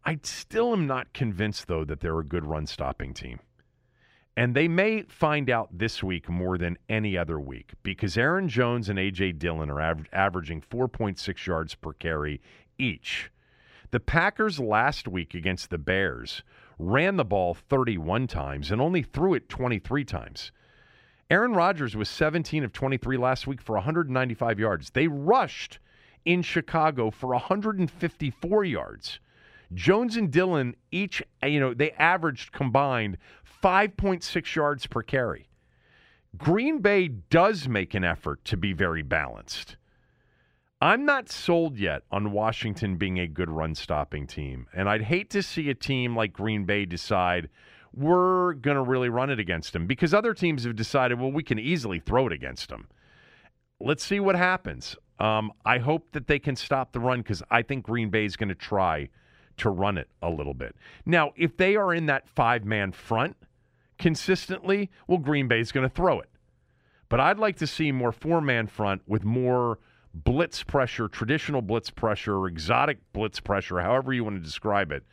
I 0.09 0.18
still 0.22 0.72
am 0.72 0.86
not 0.86 1.12
convinced, 1.12 1.66
though, 1.66 1.84
that 1.84 2.00
they're 2.00 2.18
a 2.18 2.24
good 2.24 2.46
run 2.46 2.66
stopping 2.66 3.12
team. 3.12 3.40
And 4.38 4.54
they 4.54 4.66
may 4.66 5.02
find 5.02 5.50
out 5.50 5.68
this 5.70 6.02
week 6.02 6.30
more 6.30 6.56
than 6.56 6.78
any 6.88 7.18
other 7.18 7.38
week 7.38 7.72
because 7.82 8.16
Aaron 8.16 8.48
Jones 8.48 8.88
and 8.88 8.98
A.J. 8.98 9.32
Dillon 9.32 9.68
are 9.68 9.82
aver- 9.82 10.06
averaging 10.11 10.62
4.6 10.62 11.46
yards 11.46 11.74
per 11.74 11.92
carry 11.92 12.40
each. 12.78 13.30
The 13.90 14.00
Packers 14.00 14.59
last 14.59 15.06
week 15.06 15.34
against 15.34 15.68
the 15.68 15.76
Bears 15.76 16.42
ran 16.78 17.16
the 17.16 17.24
ball 17.26 17.52
31 17.52 18.28
times 18.28 18.70
and 18.70 18.80
only 18.80 19.02
threw 19.02 19.34
it 19.34 19.50
23 19.50 20.06
times. 20.06 20.52
Aaron 21.28 21.52
Rodgers 21.52 21.94
was 21.94 22.09
17 22.09 22.64
of 22.64 22.72
23 22.72 23.18
last 23.18 23.46
week 23.46 23.61
for 23.61 23.74
195 23.74 24.59
yards. 24.59 24.88
They 24.88 25.06
rushed 25.06 25.80
in 26.24 26.40
Chicago 26.40 27.11
for 27.11 27.28
154 27.28 28.64
yards. 28.64 29.20
Jones 29.74 30.16
and 30.16 30.30
Dillon 30.30 30.74
each, 30.90 31.22
you 31.42 31.60
know, 31.60 31.74
they 31.74 31.90
averaged 31.92 32.52
combined 32.52 33.18
5.6 33.62 34.54
yards 34.54 34.86
per 34.86 35.02
carry. 35.02 35.48
Green 36.36 36.78
Bay 36.78 37.08
does 37.08 37.68
make 37.68 37.94
an 37.94 38.04
effort 38.04 38.44
to 38.44 38.56
be 38.56 38.72
very 38.72 39.02
balanced. 39.02 39.76
I'm 40.80 41.04
not 41.04 41.28
sold 41.28 41.76
yet 41.76 42.02
on 42.12 42.30
Washington 42.30 42.96
being 42.96 43.18
a 43.18 43.26
good 43.26 43.50
run 43.50 43.74
stopping 43.74 44.26
team. 44.26 44.68
And 44.72 44.88
I'd 44.88 45.02
hate 45.02 45.30
to 45.30 45.42
see 45.42 45.70
a 45.70 45.74
team 45.74 46.14
like 46.14 46.32
Green 46.32 46.64
Bay 46.64 46.84
decide 46.84 47.48
we're 47.92 48.52
going 48.52 48.76
to 48.76 48.82
really 48.82 49.08
run 49.08 49.30
it 49.30 49.40
against 49.40 49.72
them 49.72 49.86
because 49.86 50.14
other 50.14 50.34
teams 50.34 50.64
have 50.64 50.76
decided, 50.76 51.18
well, 51.18 51.32
we 51.32 51.42
can 51.42 51.58
easily 51.58 51.98
throw 51.98 52.26
it 52.26 52.32
against 52.32 52.68
them. 52.68 52.86
Let's 53.80 54.04
see 54.04 54.20
what 54.20 54.36
happens. 54.36 54.96
Um, 55.18 55.52
I 55.64 55.78
hope 55.78 56.12
that 56.12 56.28
they 56.28 56.38
can 56.38 56.54
stop 56.54 56.92
the 56.92 57.00
run 57.00 57.20
because 57.22 57.42
I 57.50 57.62
think 57.62 57.84
Green 57.84 58.10
Bay 58.10 58.24
is 58.24 58.36
going 58.36 58.50
to 58.50 58.54
try 58.54 59.08
to 59.59 59.70
run 59.70 59.98
it 59.98 60.09
a 60.22 60.30
little 60.30 60.54
bit. 60.54 60.76
Now, 61.04 61.32
if 61.36 61.56
they 61.56 61.76
are 61.76 61.94
in 61.94 62.06
that 62.06 62.28
five 62.28 62.64
man 62.64 62.92
front 62.92 63.36
consistently, 63.98 64.90
well, 65.06 65.18
Green 65.18 65.48
Bay 65.48 65.61
is 65.61 65.72
going 65.72 65.88
to 65.88 65.94
throw 65.94 66.20
it. 66.20 66.28
But 67.09 67.20
I'd 67.20 67.38
like 67.38 67.56
to 67.56 67.66
see 67.66 67.92
more 67.92 68.12
four 68.12 68.40
man 68.40 68.66
front 68.66 69.02
with 69.06 69.24
more 69.24 69.78
blitz 70.14 70.62
pressure, 70.62 71.09
traditional 71.09 71.62
blitz 71.62 71.90
pressure, 71.90 72.36
or 72.36 72.48
exotic 72.48 72.98
blitz 73.12 73.40
pressure, 73.40 73.80
however 73.80 74.12
you 74.12 74.24
want 74.24 74.36
to 74.36 74.42
describe 74.42 74.92
it, 74.92 75.04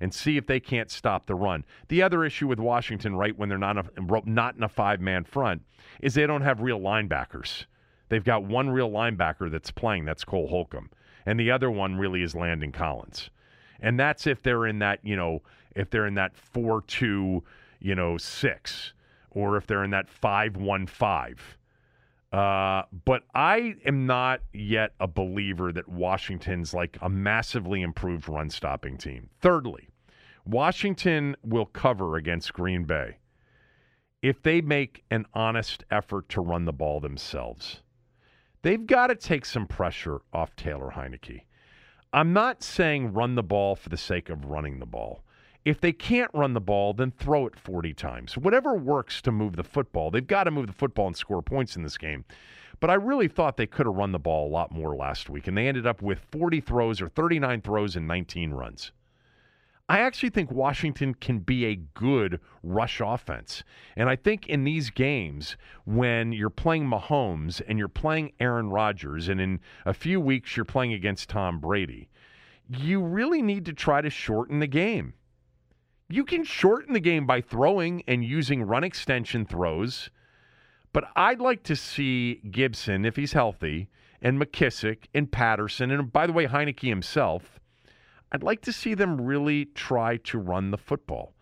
and 0.00 0.12
see 0.12 0.36
if 0.36 0.46
they 0.46 0.60
can't 0.60 0.90
stop 0.90 1.26
the 1.26 1.34
run. 1.34 1.64
The 1.88 2.02
other 2.02 2.24
issue 2.24 2.48
with 2.48 2.58
Washington, 2.58 3.16
right 3.16 3.36
when 3.36 3.48
they're 3.48 3.58
not 3.58 3.78
a, 3.78 4.22
not 4.24 4.56
in 4.56 4.62
a 4.62 4.68
five 4.68 5.00
man 5.00 5.24
front, 5.24 5.62
is 6.00 6.14
they 6.14 6.26
don't 6.26 6.42
have 6.42 6.60
real 6.60 6.80
linebackers. 6.80 7.66
They've 8.08 8.24
got 8.24 8.44
one 8.44 8.70
real 8.70 8.90
linebacker 8.90 9.50
that's 9.50 9.70
playing, 9.70 10.04
that's 10.04 10.24
Cole 10.24 10.48
Holcomb, 10.48 10.90
and 11.24 11.38
the 11.38 11.50
other 11.50 11.70
one 11.70 11.96
really 11.96 12.22
is 12.22 12.34
Landon 12.34 12.72
Collins 12.72 13.30
and 13.82 14.00
that's 14.00 14.26
if 14.26 14.42
they're 14.42 14.66
in 14.66 14.78
that 14.78 15.00
you 15.02 15.16
know 15.16 15.42
if 15.76 15.90
they're 15.90 16.06
in 16.06 16.14
that 16.14 16.36
four 16.36 16.82
two 16.82 17.42
you 17.80 17.94
know 17.94 18.16
six 18.16 18.94
or 19.30 19.56
if 19.56 19.66
they're 19.66 19.84
in 19.84 19.90
that 19.90 20.08
five 20.08 20.56
one 20.56 20.86
five. 20.86 21.58
Uh, 22.32 22.84
but 23.04 23.24
I 23.34 23.74
am 23.84 24.06
not 24.06 24.40
yet 24.54 24.94
a 24.98 25.06
believer 25.06 25.70
that 25.70 25.86
Washington's 25.86 26.72
like 26.72 26.96
a 27.02 27.10
massively 27.10 27.82
improved 27.82 28.26
run 28.26 28.48
stopping 28.48 28.96
team. 28.96 29.28
Thirdly, 29.42 29.90
Washington 30.46 31.36
will 31.42 31.66
cover 31.66 32.16
against 32.16 32.54
Green 32.54 32.84
Bay 32.84 33.18
if 34.22 34.42
they 34.42 34.60
make 34.60 35.04
an 35.10 35.26
honest 35.34 35.84
effort 35.90 36.28
to 36.30 36.40
run 36.40 36.64
the 36.64 36.72
ball 36.72 37.00
themselves. 37.00 37.82
They've 38.62 38.86
got 38.86 39.08
to 39.08 39.16
take 39.16 39.44
some 39.44 39.66
pressure 39.66 40.20
off 40.32 40.54
Taylor 40.56 40.92
Heinicke. 40.94 41.42
I'm 42.14 42.34
not 42.34 42.62
saying 42.62 43.14
run 43.14 43.36
the 43.36 43.42
ball 43.42 43.74
for 43.74 43.88
the 43.88 43.96
sake 43.96 44.28
of 44.28 44.44
running 44.44 44.78
the 44.78 44.86
ball. 44.86 45.22
If 45.64 45.80
they 45.80 45.92
can't 45.92 46.30
run 46.34 46.52
the 46.52 46.60
ball, 46.60 46.92
then 46.92 47.10
throw 47.10 47.46
it 47.46 47.58
40 47.58 47.94
times. 47.94 48.36
Whatever 48.36 48.74
works 48.74 49.22
to 49.22 49.32
move 49.32 49.56
the 49.56 49.64
football. 49.64 50.10
They've 50.10 50.26
got 50.26 50.44
to 50.44 50.50
move 50.50 50.66
the 50.66 50.74
football 50.74 51.06
and 51.06 51.16
score 51.16 51.40
points 51.40 51.74
in 51.74 51.82
this 51.82 51.96
game. 51.96 52.26
But 52.80 52.90
I 52.90 52.94
really 52.94 53.28
thought 53.28 53.56
they 53.56 53.66
could 53.66 53.86
have 53.86 53.94
run 53.94 54.12
the 54.12 54.18
ball 54.18 54.46
a 54.46 54.52
lot 54.52 54.72
more 54.72 54.94
last 54.94 55.30
week, 55.30 55.46
and 55.46 55.56
they 55.56 55.68
ended 55.68 55.86
up 55.86 56.02
with 56.02 56.18
40 56.30 56.60
throws 56.60 57.00
or 57.00 57.08
39 57.08 57.62
throws 57.62 57.96
and 57.96 58.06
19 58.06 58.50
runs. 58.50 58.92
I 59.88 59.98
actually 59.98 60.30
think 60.30 60.50
Washington 60.50 61.14
can 61.14 61.40
be 61.40 61.66
a 61.66 61.76
good 61.76 62.40
rush 62.62 63.00
offense. 63.04 63.64
And 63.96 64.08
I 64.08 64.16
think 64.16 64.46
in 64.46 64.64
these 64.64 64.90
games, 64.90 65.56
when 65.84 66.32
you're 66.32 66.50
playing 66.50 66.86
Mahomes 66.86 67.60
and 67.66 67.78
you're 67.78 67.88
playing 67.88 68.32
Aaron 68.40 68.70
Rodgers, 68.70 69.28
and 69.28 69.40
in 69.40 69.60
a 69.84 69.92
few 69.92 70.20
weeks 70.20 70.56
you're 70.56 70.64
playing 70.64 70.92
against 70.92 71.28
Tom 71.28 71.58
Brady, 71.58 72.08
you 72.68 73.02
really 73.02 73.42
need 73.42 73.66
to 73.66 73.72
try 73.72 74.00
to 74.00 74.08
shorten 74.08 74.60
the 74.60 74.66
game. 74.66 75.14
You 76.08 76.24
can 76.24 76.44
shorten 76.44 76.94
the 76.94 77.00
game 77.00 77.26
by 77.26 77.40
throwing 77.40 78.02
and 78.06 78.24
using 78.24 78.62
run 78.62 78.84
extension 78.84 79.44
throws. 79.44 80.10
But 80.92 81.04
I'd 81.16 81.40
like 81.40 81.62
to 81.64 81.76
see 81.76 82.40
Gibson, 82.50 83.04
if 83.04 83.16
he's 83.16 83.32
healthy, 83.32 83.88
and 84.20 84.40
McKissic 84.40 85.04
and 85.14 85.32
Patterson, 85.32 85.90
and 85.90 86.12
by 86.12 86.26
the 86.26 86.32
way, 86.32 86.46
Heinicke 86.46 86.88
himself 86.88 87.58
I'd 88.32 88.42
like 88.42 88.62
to 88.62 88.72
see 88.72 88.94
them 88.94 89.20
really 89.20 89.66
try 89.66 90.16
to 90.16 90.38
run 90.38 90.70
the 90.70 90.78
football. 90.78 91.34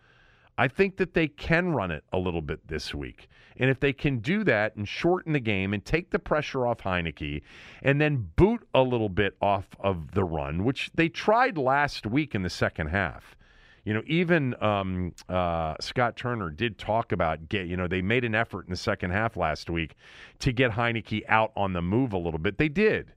I 0.57 0.67
think 0.67 0.97
that 0.97 1.13
they 1.13 1.27
can 1.27 1.71
run 1.71 1.89
it 1.89 2.03
a 2.11 2.19
little 2.19 2.41
bit 2.41 2.67
this 2.67 2.93
week. 2.93 3.29
And 3.57 3.69
if 3.69 3.79
they 3.79 3.93
can 3.93 4.19
do 4.19 4.43
that 4.43 4.75
and 4.75 4.87
shorten 4.87 5.33
the 5.33 5.39
game 5.39 5.73
and 5.73 5.83
take 5.83 6.11
the 6.11 6.19
pressure 6.19 6.67
off 6.67 6.79
Heinicke 6.79 7.41
and 7.81 7.99
then 7.99 8.29
boot 8.35 8.67
a 8.73 8.81
little 8.81 9.09
bit 9.09 9.35
off 9.41 9.69
of 9.79 10.11
the 10.11 10.23
run, 10.23 10.63
which 10.63 10.91
they 10.93 11.09
tried 11.09 11.57
last 11.57 12.05
week 12.05 12.35
in 12.35 12.43
the 12.43 12.49
second 12.49 12.87
half. 12.87 13.37
You 13.85 13.95
know, 13.95 14.03
even 14.05 14.61
um, 14.61 15.13
uh, 15.27 15.75
Scott 15.79 16.15
Turner 16.15 16.51
did 16.51 16.77
talk 16.77 17.11
about 17.11 17.49
get. 17.49 17.65
You 17.65 17.77
know, 17.77 17.87
they 17.87 18.01
made 18.01 18.23
an 18.23 18.35
effort 18.35 18.65
in 18.65 18.69
the 18.69 18.77
second 18.77 19.11
half 19.11 19.35
last 19.35 19.69
week 19.69 19.95
to 20.39 20.51
get 20.51 20.71
Heinicke 20.71 21.23
out 21.27 21.51
on 21.55 21.73
the 21.73 21.81
move 21.81 22.13
a 22.13 22.17
little 22.17 22.39
bit. 22.39 22.59
They 22.59 22.69
did, 22.69 23.13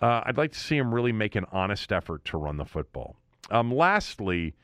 uh, 0.00 0.22
I'd 0.26 0.36
like 0.36 0.52
to 0.52 0.58
see 0.58 0.76
him 0.76 0.94
really 0.94 1.12
make 1.12 1.34
an 1.36 1.46
honest 1.52 1.92
effort 1.92 2.24
to 2.26 2.38
run 2.38 2.56
the 2.56 2.64
football. 2.64 3.16
Um, 3.50 3.72
lastly, 3.72 4.54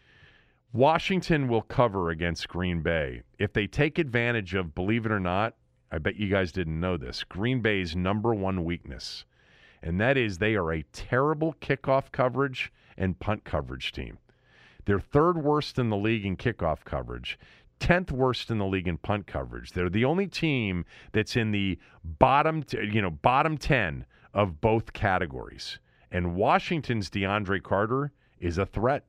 Washington 0.73 1.49
will 1.49 1.63
cover 1.63 2.11
against 2.11 2.49
Green 2.49 2.83
Bay 2.83 3.23
if 3.39 3.53
they 3.53 3.67
take 3.67 3.99
advantage 3.99 4.55
of, 4.55 4.75
believe 4.75 5.07
it 5.07 5.13
or 5.13 5.21
not, 5.21 5.55
I 5.91 5.99
bet 5.99 6.17
you 6.17 6.29
guys 6.29 6.53
didn't 6.53 6.81
know 6.81 6.97
this, 6.97 7.25
Green 7.25 7.61
Bay's 7.61 7.95
number 7.95 8.35
one 8.35 8.65
weakness, 8.65 9.25
and 9.83 10.01
that 10.01 10.17
is 10.17 10.39
they 10.39 10.55
are 10.55 10.73
a 10.73 10.85
terrible 10.93 11.55
kickoff 11.61 12.11
coverage 12.13 12.73
and 12.97 13.19
punt 13.19 13.45
coverage 13.45 13.93
team. 13.93 14.19
They're 14.85 15.01
third 15.01 15.39
worst 15.39 15.79
in 15.79 15.91
the 15.91 15.97
league 15.97 16.25
in 16.25 16.37
kickoff 16.37 16.85
coverage. 16.85 17.39
10th 17.81 18.13
worst 18.13 18.51
in 18.51 18.59
the 18.59 18.67
league 18.67 18.87
in 18.87 18.97
punt 18.97 19.27
coverage. 19.27 19.73
They're 19.73 19.91
the 19.91 20.05
only 20.05 20.29
team 20.29 20.85
that's 21.13 21.37
in 21.37 21.51
the 21.51 21.79
bottom, 22.05 22.63
t- 22.63 22.79
you 22.93 23.03
know, 23.03 23.11
bottom 23.11 23.59
10 23.59 24.07
of 24.35 24.61
both 24.61 24.93
categories. 24.93 25.79
And 26.11 26.35
Washington's 26.35 27.11
DeAndre 27.11 27.63
Carter 27.63 28.13
is 28.41 28.59
a 28.59 28.67
threat. 28.67 29.05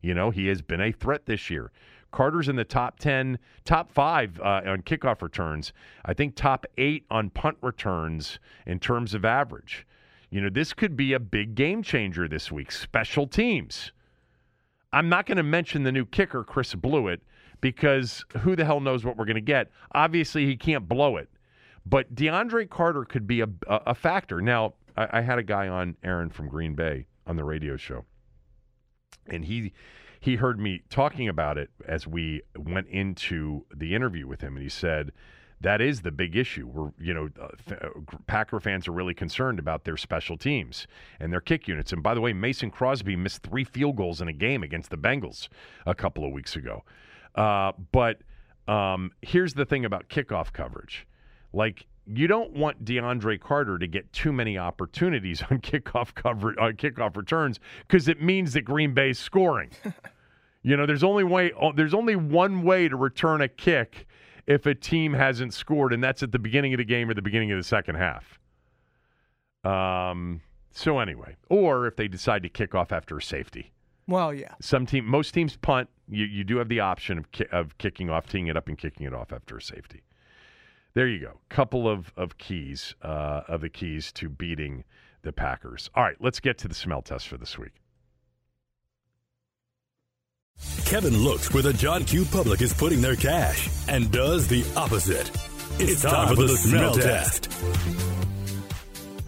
You 0.00 0.14
know, 0.14 0.30
he 0.30 0.46
has 0.48 0.62
been 0.62 0.80
a 0.80 0.92
threat 0.92 1.26
this 1.26 1.50
year. 1.50 1.70
Carter's 2.10 2.48
in 2.48 2.56
the 2.56 2.64
top 2.64 2.98
10, 2.98 3.38
top 3.64 3.92
five 3.92 4.40
uh, 4.40 4.62
on 4.66 4.82
kickoff 4.82 5.20
returns. 5.20 5.72
I 6.04 6.14
think 6.14 6.34
top 6.34 6.64
eight 6.78 7.04
on 7.10 7.30
punt 7.30 7.58
returns 7.60 8.38
in 8.66 8.80
terms 8.80 9.14
of 9.14 9.24
average. 9.24 9.86
You 10.30 10.40
know, 10.40 10.50
this 10.50 10.72
could 10.72 10.96
be 10.96 11.12
a 11.12 11.20
big 11.20 11.54
game 11.54 11.82
changer 11.82 12.28
this 12.28 12.50
week. 12.50 12.72
Special 12.72 13.26
teams. 13.26 13.92
I'm 14.92 15.08
not 15.08 15.26
going 15.26 15.36
to 15.36 15.42
mention 15.42 15.82
the 15.82 15.92
new 15.92 16.06
kicker, 16.06 16.44
Chris 16.44 16.74
Blewitt, 16.74 17.20
because 17.60 18.24
who 18.38 18.56
the 18.56 18.64
hell 18.64 18.80
knows 18.80 19.04
what 19.04 19.16
we're 19.16 19.26
going 19.26 19.34
to 19.34 19.40
get. 19.40 19.70
Obviously, 19.92 20.46
he 20.46 20.56
can't 20.56 20.88
blow 20.88 21.16
it. 21.16 21.28
But 21.88 22.14
DeAndre 22.14 22.68
Carter 22.68 23.04
could 23.04 23.26
be 23.26 23.40
a, 23.40 23.48
a 23.66 23.94
factor. 23.94 24.42
Now, 24.42 24.74
I, 24.96 25.18
I 25.18 25.20
had 25.22 25.38
a 25.38 25.42
guy 25.42 25.68
on 25.68 25.96
Aaron 26.02 26.28
from 26.28 26.48
Green 26.48 26.74
Bay 26.74 27.06
on 27.26 27.36
the 27.36 27.44
radio 27.44 27.76
show, 27.76 28.04
and 29.26 29.44
he 29.44 29.72
he 30.20 30.36
heard 30.36 30.58
me 30.58 30.82
talking 30.90 31.28
about 31.28 31.56
it 31.56 31.70
as 31.86 32.06
we 32.06 32.42
went 32.58 32.88
into 32.88 33.64
the 33.74 33.94
interview 33.94 34.26
with 34.26 34.40
him, 34.40 34.56
and 34.56 34.62
he 34.62 34.68
said 34.68 35.12
that 35.60 35.80
is 35.80 36.02
the 36.02 36.10
big 36.10 36.36
issue. 36.36 36.66
We're, 36.66 36.90
you 37.00 37.14
know, 37.14 37.28
uh, 37.40 37.74
uh, 37.74 37.88
Packer 38.26 38.60
fans 38.60 38.86
are 38.86 38.92
really 38.92 39.14
concerned 39.14 39.58
about 39.58 39.84
their 39.84 39.96
special 39.96 40.36
teams 40.36 40.86
and 41.18 41.32
their 41.32 41.40
kick 41.40 41.66
units. 41.66 41.92
And 41.92 42.02
by 42.02 42.14
the 42.14 42.20
way, 42.20 42.32
Mason 42.32 42.70
Crosby 42.70 43.16
missed 43.16 43.42
three 43.42 43.64
field 43.64 43.96
goals 43.96 44.20
in 44.20 44.28
a 44.28 44.32
game 44.32 44.62
against 44.62 44.90
the 44.90 44.98
Bengals 44.98 45.48
a 45.84 45.96
couple 45.96 46.24
of 46.24 46.32
weeks 46.32 46.54
ago. 46.54 46.84
Uh, 47.34 47.72
but 47.90 48.20
um, 48.68 49.10
here's 49.22 49.54
the 49.54 49.64
thing 49.64 49.84
about 49.84 50.08
kickoff 50.08 50.52
coverage 50.52 51.07
like 51.52 51.86
you 52.06 52.26
don't 52.26 52.52
want 52.52 52.84
DeAndre 52.84 53.38
Carter 53.38 53.78
to 53.78 53.86
get 53.86 54.10
too 54.12 54.32
many 54.32 54.56
opportunities 54.56 55.42
on 55.50 55.60
kickoff 55.60 56.14
cover 56.14 56.58
on 56.60 56.74
kickoff 56.74 57.16
returns 57.16 57.60
because 57.86 58.08
it 58.08 58.22
means 58.22 58.52
that 58.54 58.62
Green 58.62 58.94
Bay's 58.94 59.18
scoring. 59.18 59.70
you 60.62 60.76
know, 60.76 60.86
there's 60.86 61.04
only 61.04 61.24
way 61.24 61.52
oh, 61.60 61.72
there's 61.72 61.94
only 61.94 62.16
one 62.16 62.62
way 62.62 62.88
to 62.88 62.96
return 62.96 63.40
a 63.40 63.48
kick 63.48 64.06
if 64.46 64.64
a 64.64 64.74
team 64.74 65.12
hasn't 65.12 65.52
scored, 65.52 65.92
and 65.92 66.02
that's 66.02 66.22
at 66.22 66.32
the 66.32 66.38
beginning 66.38 66.72
of 66.72 66.78
the 66.78 66.84
game 66.84 67.10
or 67.10 67.14
the 67.14 67.20
beginning 67.22 67.52
of 67.52 67.58
the 67.58 67.64
second 67.64 67.96
half. 67.96 68.38
Um. 69.64 70.40
So 70.72 71.00
anyway, 71.00 71.36
or 71.48 71.86
if 71.86 71.96
they 71.96 72.06
decide 72.08 72.42
to 72.44 72.48
kick 72.48 72.74
off 72.74 72.92
after 72.92 73.16
a 73.18 73.22
safety, 73.22 73.72
Well, 74.06 74.32
yeah. 74.32 74.54
Some 74.60 74.86
team, 74.86 75.04
most 75.06 75.32
teams 75.34 75.56
punt. 75.56 75.88
You 76.08 76.24
you 76.24 76.44
do 76.44 76.58
have 76.58 76.68
the 76.68 76.80
option 76.80 77.18
of 77.18 77.30
ki- 77.32 77.46
of 77.50 77.76
kicking 77.78 78.10
off, 78.10 78.28
teeing 78.28 78.46
it 78.46 78.56
up, 78.56 78.68
and 78.68 78.78
kicking 78.78 79.06
it 79.06 79.12
off 79.12 79.32
after 79.32 79.56
a 79.56 79.62
safety. 79.62 80.02
There 80.98 81.06
you 81.06 81.20
go. 81.20 81.38
Couple 81.48 81.88
of 81.88 82.12
of 82.16 82.38
keys 82.38 82.96
uh, 83.02 83.42
of 83.46 83.60
the 83.60 83.68
keys 83.68 84.10
to 84.14 84.28
beating 84.28 84.82
the 85.22 85.30
Packers. 85.32 85.88
All 85.94 86.02
right, 86.02 86.16
let's 86.18 86.40
get 86.40 86.58
to 86.58 86.66
the 86.66 86.74
smell 86.74 87.02
test 87.02 87.28
for 87.28 87.36
this 87.36 87.56
week. 87.56 87.74
Kevin 90.86 91.16
looks 91.16 91.54
where 91.54 91.62
the 91.62 91.72
John 91.72 92.02
Q. 92.02 92.24
public 92.24 92.62
is 92.62 92.72
putting 92.72 93.00
their 93.00 93.14
cash 93.14 93.70
and 93.86 94.10
does 94.10 94.48
the 94.48 94.64
opposite. 94.74 95.30
It's, 95.78 96.02
time, 96.02 96.34
for 96.34 96.42
the, 96.42 96.48
smell 96.48 96.94
test. 96.94 97.48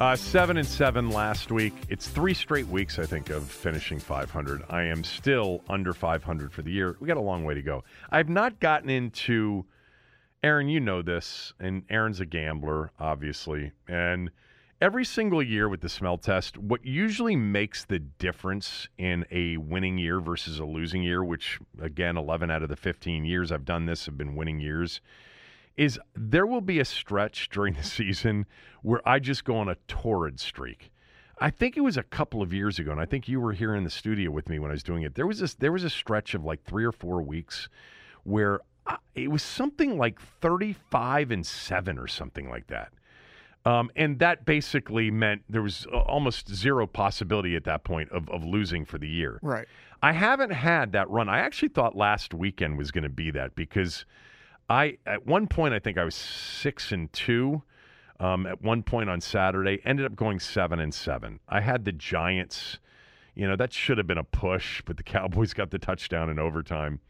Uh, 0.00 0.16
seven 0.16 0.56
and 0.56 0.66
seven 0.66 1.10
last 1.10 1.52
week. 1.52 1.74
It's 1.88 2.08
three 2.08 2.34
straight 2.34 2.66
weeks, 2.66 2.98
I 2.98 3.06
think, 3.06 3.30
of 3.30 3.48
finishing 3.48 4.00
500. 4.00 4.64
I 4.70 4.82
am 4.82 5.04
still 5.04 5.62
under 5.68 5.92
500 5.92 6.52
for 6.52 6.62
the 6.62 6.72
year. 6.72 6.96
We 6.98 7.06
got 7.06 7.16
a 7.16 7.20
long 7.20 7.44
way 7.44 7.54
to 7.54 7.62
go. 7.62 7.84
I've 8.10 8.28
not 8.28 8.58
gotten 8.58 8.90
into 8.90 9.66
Aaron. 10.43 10.68
You 10.68 10.80
know 10.80 11.03
this, 11.03 11.53
and 11.61 11.82
Aaron's 11.91 12.20
a 12.20 12.26
gambler, 12.26 12.93
obviously, 12.99 13.72
and 13.86 14.30
every 14.80 15.05
single 15.05 15.43
year 15.43 15.68
with 15.68 15.82
the 15.82 15.88
smell 15.88 16.16
test, 16.16 16.57
what 16.57 16.84
usually 16.84 17.36
makes 17.36 17.84
the 17.84 17.99
difference 17.99 18.88
in 18.97 19.26
a 19.30 19.59
winning 19.59 19.99
year 19.99 20.20
versus 20.20 20.59
a 20.59 20.64
losing 20.64 21.03
year, 21.03 21.22
which 21.22 21.59
again, 21.80 22.16
11 22.16 22.51
out 22.51 22.62
of 22.62 22.68
the 22.68 22.76
15 22.76 23.24
years 23.24 23.53
I've 23.53 23.64
done 23.64 23.86
this 23.86 24.07
have 24.07 24.16
been 24.16 24.36
winning 24.36 24.61
years 24.61 25.01
is 25.76 25.99
there 26.14 26.47
will 26.47 26.61
be 26.61 26.78
a 26.78 26.84
stretch 26.84 27.49
during 27.49 27.72
the 27.74 27.82
season 27.84 28.47
where 28.82 29.07
I 29.09 29.18
just 29.18 29.45
go 29.45 29.57
on 29.57 29.68
a 29.68 29.76
torrid 29.88 30.38
streak. 30.38 30.91
I 31.38 31.49
think 31.49 31.78
it 31.78 31.80
was 31.80 31.97
a 31.97 32.03
couple 32.03 32.43
of 32.43 32.53
years 32.53 32.78
ago, 32.78 32.91
and 32.91 33.01
I 33.01 33.07
think 33.07 33.26
you 33.26 33.41
were 33.41 33.53
here 33.55 33.74
in 33.74 33.84
the 33.84 33.91
studio 33.91 34.30
with 34.30 34.51
me 34.51 34.59
when 34.59 34.70
I 34.70 34.74
was 34.74 34.82
doing 34.82 35.05
it. 35.05 35.14
There 35.14 35.26
was 35.26 35.38
this, 35.38 35.55
there 35.55 35.72
was 35.72 35.84
a 35.84 35.91
stretch 35.91 36.34
of 36.34 36.45
like 36.45 36.62
three 36.64 36.84
or 36.84 36.93
four 36.93 37.22
weeks 37.22 37.70
where 38.24 38.61
it 39.14 39.31
was 39.31 39.43
something 39.43 39.99
like 39.99 40.20
thirty-five 40.20 41.31
and 41.31 41.47
seven 41.47 41.99
or 41.99 42.07
something 42.07 42.49
like 42.49 42.66
that, 42.68 42.93
um, 43.64 43.91
and 43.95 44.18
that 44.20 44.45
basically 44.47 45.11
meant 45.11 45.43
there 45.49 45.62
was 45.62 45.87
almost 45.87 46.53
zero 46.53 46.87
possibility 46.87 47.57
at 47.57 47.64
that 47.64 47.85
point 47.85 48.11
of, 48.11 48.28
of 48.31 48.45
losing 48.45 48.85
for 48.85 48.99
the 48.99 49.09
year. 49.09 49.39
Right. 49.43 49.66
I 50.03 50.12
haven't 50.12 50.53
had 50.53 50.93
that 50.93 51.11
run. 51.11 51.28
I 51.28 51.41
actually 51.41 51.68
thought 51.68 51.95
last 51.95 52.33
weekend 52.33 52.78
was 52.78 52.91
going 52.91 53.05
to 53.05 53.11
be 53.11 53.31
that 53.33 53.55
because 53.55 54.07
I 54.70 54.97
at 55.05 55.26
one 55.26 55.47
point 55.47 55.74
I 55.74 55.78
think 55.78 55.99
I 55.99 56.05
was 56.05 56.14
six 56.14 56.93
and 56.93 57.12
two. 57.12 57.62
Um, 58.18 58.45
at 58.47 58.61
one 58.61 58.83
point 58.83 59.09
on 59.09 59.22
Saturday, 59.22 59.81
ended 59.83 60.05
up 60.05 60.14
going 60.14 60.41
seven 60.41 60.78
and 60.78 60.93
seven. 60.93 61.41
I 61.49 61.61
had 61.62 61.87
the 61.87 61.93
Giants. 61.93 62.78
You 63.35 63.49
know 63.49 63.57
that 63.57 63.72
should 63.72 63.99
have 63.99 64.07
been 64.07 64.18
a 64.18 64.24
push, 64.24 64.83
but 64.85 64.97
the 64.97 65.03
Cowboys 65.14 65.53
got 65.53 65.70
the 65.70 65.78
touchdown 65.78 66.31
in 66.31 66.39
overtime. 66.39 67.01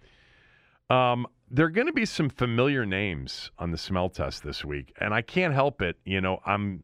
Um, 0.90 1.26
there 1.48 1.66
are 1.66 1.70
going 1.70 1.86
to 1.86 1.92
be 1.92 2.04
some 2.04 2.28
familiar 2.28 2.84
names 2.84 3.50
on 3.58 3.70
the 3.70 3.78
smell 3.78 4.08
test 4.08 4.42
this 4.42 4.64
week, 4.64 4.92
and 5.00 5.14
I 5.14 5.22
can't 5.22 5.54
help 5.54 5.80
it. 5.80 5.96
You 6.04 6.20
know, 6.20 6.40
I'm, 6.44 6.82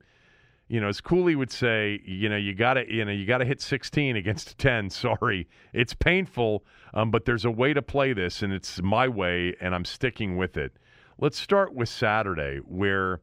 you 0.68 0.80
know, 0.80 0.88
as 0.88 1.00
Cooley 1.00 1.34
would 1.34 1.50
say, 1.50 2.00
you 2.04 2.28
know, 2.28 2.36
you 2.36 2.54
got 2.54 2.74
to, 2.74 2.92
you 2.92 3.04
know, 3.04 3.11
you 3.11 3.26
got 3.26 3.38
to 3.38 3.44
hit 3.44 3.61
16 3.61 4.16
against 4.16 4.59
10. 4.59 4.90
Sorry, 4.90 5.48
it's 5.72 5.92
painful, 5.92 6.64
um, 6.94 7.11
but 7.11 7.24
there's 7.24 7.44
a 7.44 7.50
way 7.50 7.74
to 7.74 7.82
play 7.82 8.12
this, 8.12 8.42
and 8.42 8.52
it's 8.52 8.80
my 8.80 9.09
way, 9.09 9.54
and 9.61 9.74
I'm 9.74 9.84
sticking 9.84 10.36
with 10.36 10.57
it. 10.57 10.72
Let's 11.18 11.38
start 11.38 11.74
with 11.74 11.88
Saturday, 11.88 12.59
where 12.59 13.20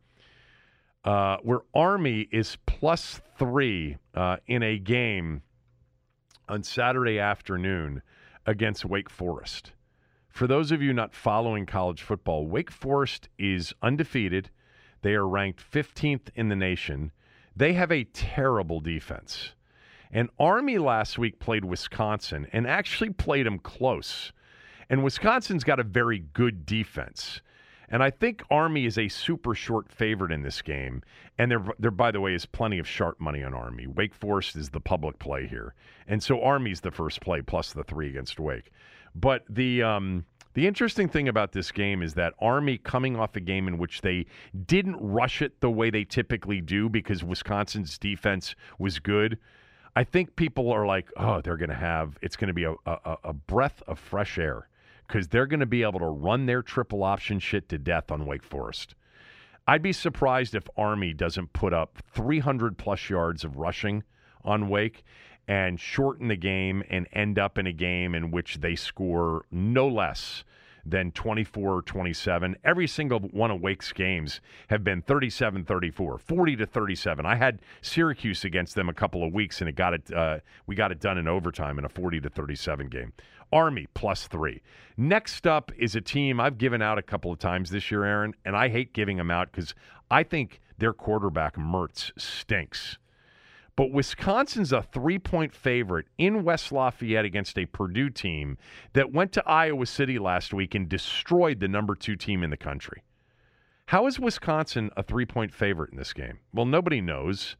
uh, 1.05 1.38
where 1.43 1.59
Army 1.73 2.27
is 2.31 2.57
plus 2.65 3.21
three 3.38 3.97
uh, 4.15 4.38
in 4.47 4.63
a 4.63 4.77
game 4.77 5.43
on 6.47 6.63
Saturday 6.63 7.19
afternoon 7.19 8.01
against 8.45 8.86
Wake 8.86 9.09
Forest. 9.09 9.73
For 10.34 10.47
those 10.47 10.71
of 10.71 10.81
you 10.81 10.93
not 10.93 11.13
following 11.13 11.67
college 11.67 12.01
football, 12.01 12.47
Wake 12.47 12.71
Forest 12.71 13.29
is 13.38 13.71
undefeated. 13.84 14.49
They 15.03 15.13
are 15.13 15.27
ranked 15.27 15.61
15th 15.71 16.29
in 16.34 16.49
the 16.49 16.55
nation. 16.55 17.11
They 17.55 17.73
have 17.73 17.91
a 17.91 18.05
terrible 18.05 18.79
defense. 18.79 19.53
And 20.11 20.31
Army 20.39 20.79
last 20.79 21.19
week 21.19 21.38
played 21.38 21.63
Wisconsin 21.63 22.47
and 22.51 22.65
actually 22.65 23.11
played 23.11 23.45
them 23.45 23.59
close. 23.59 24.34
And 24.89 25.03
Wisconsin's 25.03 25.63
got 25.63 25.79
a 25.79 25.84
very 25.84 26.17
good 26.34 26.65
defense. 26.65 27.41
And 27.88 28.01
I 28.01 28.09
think 28.09 28.41
Army 28.49 28.88
is 28.88 28.97
a 28.97 29.09
super 29.09 29.53
short 29.53 29.91
favorite 29.91 30.31
in 30.31 30.41
this 30.41 30.63
game. 30.63 31.03
And 31.38 31.51
there, 31.51 31.63
there, 31.77 31.91
by 31.91 32.09
the 32.09 32.21
way, 32.21 32.34
is 32.34 32.47
plenty 32.47 32.79
of 32.79 32.88
sharp 32.88 33.19
money 33.19 33.43
on 33.43 33.53
Army. 33.53 33.86
Wake 33.86 34.15
Forest 34.15 34.55
is 34.55 34.71
the 34.71 34.81
public 34.81 35.19
play 35.19 35.45
here. 35.45 35.75
And 36.07 36.23
so 36.23 36.41
Army's 36.41 36.81
the 36.81 36.89
first 36.89 37.21
play 37.21 37.43
plus 37.43 37.71
the 37.71 37.84
three 37.84 38.09
against 38.09 38.39
Wake. 38.39 38.71
But 39.16 39.43
the 39.49 39.84
um, 39.84 40.26
the 40.53 40.68
interesting 40.68 41.07
thing 41.07 41.28
about 41.28 41.51
this 41.51 41.72
game 41.72 42.01
is 42.01 42.14
that 42.14 42.34
Army 42.39 42.78
coming 42.78 43.16
off 43.16 43.36
a 43.36 43.39
game 43.39 43.68
in 43.68 43.78
which 43.78 44.01
they 44.01 44.26
didn't 44.66 44.97
rush 44.97 45.41
it 45.41 45.59
the 45.61 45.70
way 45.70 45.89
they 45.89 46.03
typically 46.03 46.61
do 46.61 46.89
because 46.89 47.24
Wisconsin's 47.24 47.97
defense 47.97 48.55
was 48.78 48.99
good. 48.99 49.39
I 49.95 50.03
think 50.03 50.36
people 50.36 50.72
are 50.72 50.86
like, 50.86 51.11
oh, 51.18 51.41
they're 51.41 51.57
going 51.57 51.70
to 51.70 51.76
have 51.76 52.18
it's 52.22 52.36
going 52.36 52.47
to 52.47 52.53
be 52.53 52.66
a, 52.66 52.74
a, 52.86 53.18
a 53.26 53.34
breath 53.34 53.82
of 53.88 53.99
fresh 53.99 54.38
air 54.38 54.68
because 55.07 55.28
they're 55.28 55.47
going 55.47 55.59
to 55.59 55.66
be 55.66 55.84
able 55.84 55.99
to 55.99 56.07
run 56.07 56.45
their 56.45 56.61
triple 56.61 57.03
option 57.03 57.39
shit 57.39 57.70
to 57.70 57.78
death 57.78 58.11
on 58.11 58.26
Wake 58.26 58.43
Forest. 58.43 58.95
I'd 59.68 59.82
be 59.82 59.93
surprised 59.93 60.55
if 60.55 60.64
Army 60.78 61.14
doesn't 61.14 61.53
put 61.53 61.74
up 61.74 61.99
300 62.14 62.78
plus 62.78 63.09
yards 63.09 63.43
of 63.43 63.57
rushing 63.57 64.03
on 64.43 64.68
Wake 64.68 65.03
and 65.47 65.79
shorten 65.79 66.27
the 66.27 66.35
game 66.35 66.83
and 66.89 67.07
end 67.13 67.37
up 67.37 67.57
in 67.57 67.67
a 67.67 67.73
game 67.73 68.15
in 68.15 68.31
which 68.31 68.61
they 68.61 68.75
score 68.75 69.45
no 69.51 69.87
less 69.87 70.43
than 70.85 71.11
24 71.11 71.77
or 71.77 71.81
27. 71.81 72.57
Every 72.63 72.87
single 72.87 73.19
one 73.19 73.51
of 73.51 73.61
Wake's 73.61 73.93
games 73.93 74.41
have 74.67 74.83
been 74.83 75.01
37 75.01 75.63
34, 75.63 76.17
40 76.17 76.55
to 76.57 76.65
37. 76.65 77.25
I 77.25 77.35
had 77.35 77.61
Syracuse 77.81 78.43
against 78.43 78.75
them 78.75 78.89
a 78.89 78.93
couple 78.93 79.25
of 79.25 79.33
weeks 79.33 79.61
and 79.61 79.69
it 79.69 79.75
got 79.75 79.93
it 79.93 80.13
uh, 80.13 80.39
we 80.67 80.75
got 80.75 80.91
it 80.91 80.99
done 80.99 81.17
in 81.17 81.27
overtime 81.27 81.79
in 81.79 81.85
a 81.85 81.89
40 81.89 82.21
to 82.21 82.29
37 82.29 82.87
game. 82.87 83.13
Army 83.51 83.87
plus 83.93 84.27
3. 84.27 84.61
Next 84.97 85.47
up 85.47 85.71
is 85.77 85.95
a 85.95 86.01
team 86.01 86.39
I've 86.39 86.57
given 86.57 86.81
out 86.81 86.97
a 86.97 87.03
couple 87.03 87.31
of 87.31 87.39
times 87.39 87.69
this 87.69 87.91
year, 87.91 88.03
Aaron, 88.03 88.33
and 88.43 88.55
I 88.55 88.69
hate 88.69 88.93
giving 88.93 89.17
them 89.17 89.31
out 89.31 89.51
cuz 89.51 89.73
I 90.11 90.23
think 90.23 90.59
their 90.77 90.93
quarterback 90.93 91.55
Mertz 91.55 92.11
stinks. 92.19 92.97
But 93.76 93.91
Wisconsin's 93.91 94.71
a 94.71 94.84
three 94.84 95.17
point 95.17 95.53
favorite 95.53 96.05
in 96.17 96.43
West 96.43 96.71
Lafayette 96.71 97.26
against 97.26 97.57
a 97.57 97.65
Purdue 97.65 98.09
team 98.09 98.57
that 98.93 99.11
went 99.11 99.32
to 99.34 99.47
Iowa 99.47 99.86
City 99.86 100.19
last 100.19 100.53
week 100.53 100.76
and 100.76 100.88
destroyed 100.88 101.59
the 101.59 101.67
number 101.67 101.95
two 101.95 102.15
team 102.15 102.43
in 102.43 102.51
the 102.51 102.57
country. 102.57 103.03
How 103.88 104.05
is 104.07 104.19
Wisconsin 104.19 104.91
a 104.95 105.03
three 105.03 105.26
point 105.26 105.53
favorite 105.53 105.91
in 105.91 105.97
this 105.97 106.13
game? 106.13 106.39
Well, 106.53 106.65
nobody 106.65 107.01
knows. 107.01 107.55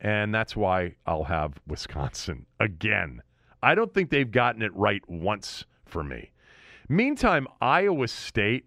And 0.00 0.34
that's 0.34 0.54
why 0.54 0.94
I'll 1.06 1.24
have 1.24 1.54
Wisconsin 1.66 2.46
again. 2.60 3.22
I 3.62 3.74
don't 3.74 3.92
think 3.92 4.10
they've 4.10 4.30
gotten 4.30 4.62
it 4.62 4.74
right 4.74 5.02
once 5.08 5.64
for 5.84 6.04
me. 6.04 6.32
Meantime, 6.88 7.48
Iowa 7.60 8.06
State 8.06 8.66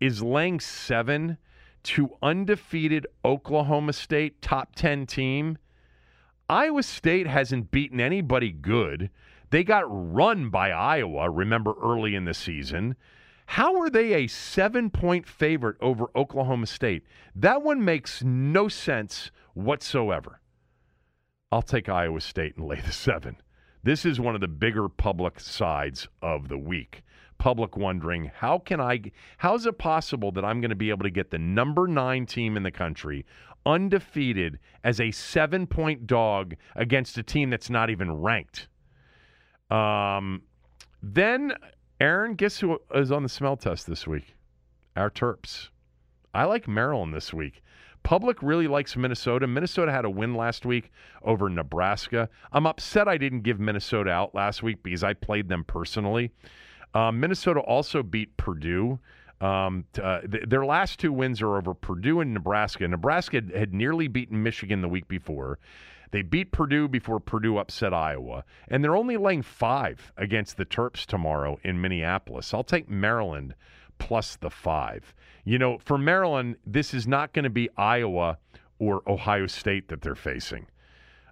is 0.00 0.22
laying 0.22 0.60
seven 0.60 1.38
to 1.84 2.10
undefeated 2.22 3.06
Oklahoma 3.24 3.92
State, 3.92 4.42
top 4.42 4.74
10 4.74 5.06
team. 5.06 5.58
Iowa 6.48 6.82
State 6.82 7.26
hasn't 7.26 7.70
beaten 7.70 8.00
anybody 8.00 8.50
good. 8.50 9.10
They 9.50 9.64
got 9.64 9.84
run 9.86 10.50
by 10.50 10.70
Iowa, 10.70 11.30
remember, 11.30 11.74
early 11.82 12.14
in 12.14 12.24
the 12.24 12.34
season. 12.34 12.96
How 13.46 13.80
are 13.80 13.90
they 13.90 14.12
a 14.12 14.26
seven 14.26 14.90
point 14.90 15.26
favorite 15.26 15.76
over 15.80 16.06
Oklahoma 16.14 16.66
State? 16.66 17.04
That 17.34 17.62
one 17.62 17.84
makes 17.84 18.22
no 18.22 18.68
sense 18.68 19.30
whatsoever. 19.54 20.40
I'll 21.52 21.62
take 21.62 21.88
Iowa 21.88 22.20
State 22.20 22.56
and 22.56 22.66
lay 22.66 22.80
the 22.80 22.92
seven. 22.92 23.36
This 23.82 24.04
is 24.04 24.18
one 24.18 24.34
of 24.34 24.40
the 24.40 24.48
bigger 24.48 24.88
public 24.88 25.38
sides 25.40 26.08
of 26.20 26.48
the 26.48 26.58
week. 26.58 27.02
Public 27.38 27.76
wondering 27.76 28.30
how 28.34 28.58
can 28.58 28.80
I 28.80 29.12
how 29.38 29.54
is 29.54 29.66
it 29.66 29.76
possible 29.76 30.32
that 30.32 30.44
I'm 30.44 30.60
going 30.60 30.70
to 30.70 30.76
be 30.76 30.90
able 30.90 31.02
to 31.02 31.10
get 31.10 31.30
the 31.30 31.38
number 31.38 31.86
9 31.86 32.26
team 32.26 32.56
in 32.56 32.62
the 32.62 32.70
country 32.70 33.26
undefeated 33.66 34.58
as 34.82 35.00
a 35.00 35.04
7-point 35.04 36.06
dog 36.06 36.54
against 36.76 37.18
a 37.18 37.22
team 37.22 37.50
that's 37.50 37.70
not 37.70 37.90
even 37.90 38.12
ranked? 38.12 38.68
Um 39.70 40.42
then 41.02 41.52
Aaron, 42.00 42.34
guess 42.34 42.58
who 42.58 42.78
is 42.94 43.12
on 43.12 43.22
the 43.22 43.28
smell 43.28 43.56
test 43.56 43.86
this 43.86 44.06
week? 44.06 44.34
Our 44.96 45.10
Terps. 45.10 45.68
I 46.32 46.44
like 46.44 46.66
Maryland 46.66 47.14
this 47.14 47.32
week. 47.32 47.62
Public 48.02 48.42
really 48.42 48.68
likes 48.68 48.96
Minnesota. 48.96 49.46
Minnesota 49.46 49.90
had 49.90 50.04
a 50.04 50.10
win 50.10 50.34
last 50.34 50.66
week 50.66 50.90
over 51.22 51.48
Nebraska. 51.48 52.28
I'm 52.52 52.66
upset 52.66 53.08
I 53.08 53.16
didn't 53.16 53.40
give 53.40 53.58
Minnesota 53.58 54.10
out 54.10 54.34
last 54.34 54.62
week 54.62 54.82
because 54.82 55.02
I 55.02 55.14
played 55.14 55.48
them 55.48 55.64
personally. 55.64 56.30
Um, 56.92 57.18
Minnesota 57.18 57.60
also 57.60 58.02
beat 58.02 58.36
Purdue. 58.36 58.98
Um, 59.40 59.84
uh, 60.00 60.20
th- 60.20 60.44
their 60.46 60.64
last 60.64 60.98
two 60.98 61.12
wins 61.12 61.42
are 61.42 61.56
over 61.56 61.74
Purdue 61.74 62.20
and 62.20 62.32
Nebraska. 62.32 62.86
Nebraska 62.86 63.36
had, 63.36 63.50
had 63.54 63.74
nearly 63.74 64.08
beaten 64.08 64.42
Michigan 64.42 64.80
the 64.80 64.88
week 64.88 65.08
before. 65.08 65.58
They 66.12 66.22
beat 66.22 66.52
Purdue 66.52 66.86
before 66.86 67.18
Purdue 67.18 67.58
upset 67.58 67.92
Iowa, 67.92 68.44
and 68.68 68.84
they're 68.84 68.94
only 68.94 69.16
laying 69.16 69.42
five 69.42 70.12
against 70.16 70.56
the 70.56 70.64
Terps 70.64 71.04
tomorrow 71.04 71.58
in 71.64 71.80
Minneapolis. 71.80 72.54
I'll 72.54 72.62
take 72.62 72.88
Maryland 72.88 73.54
plus 73.98 74.36
the 74.36 74.50
five. 74.50 75.12
You 75.44 75.58
know, 75.58 75.78
for 75.78 75.98
Maryland, 75.98 76.56
this 76.64 76.94
is 76.94 77.08
not 77.08 77.32
going 77.32 77.42
to 77.42 77.50
be 77.50 77.68
Iowa 77.76 78.38
or 78.78 79.02
Ohio 79.08 79.46
State 79.48 79.88
that 79.88 80.02
they're 80.02 80.14
facing. 80.14 80.66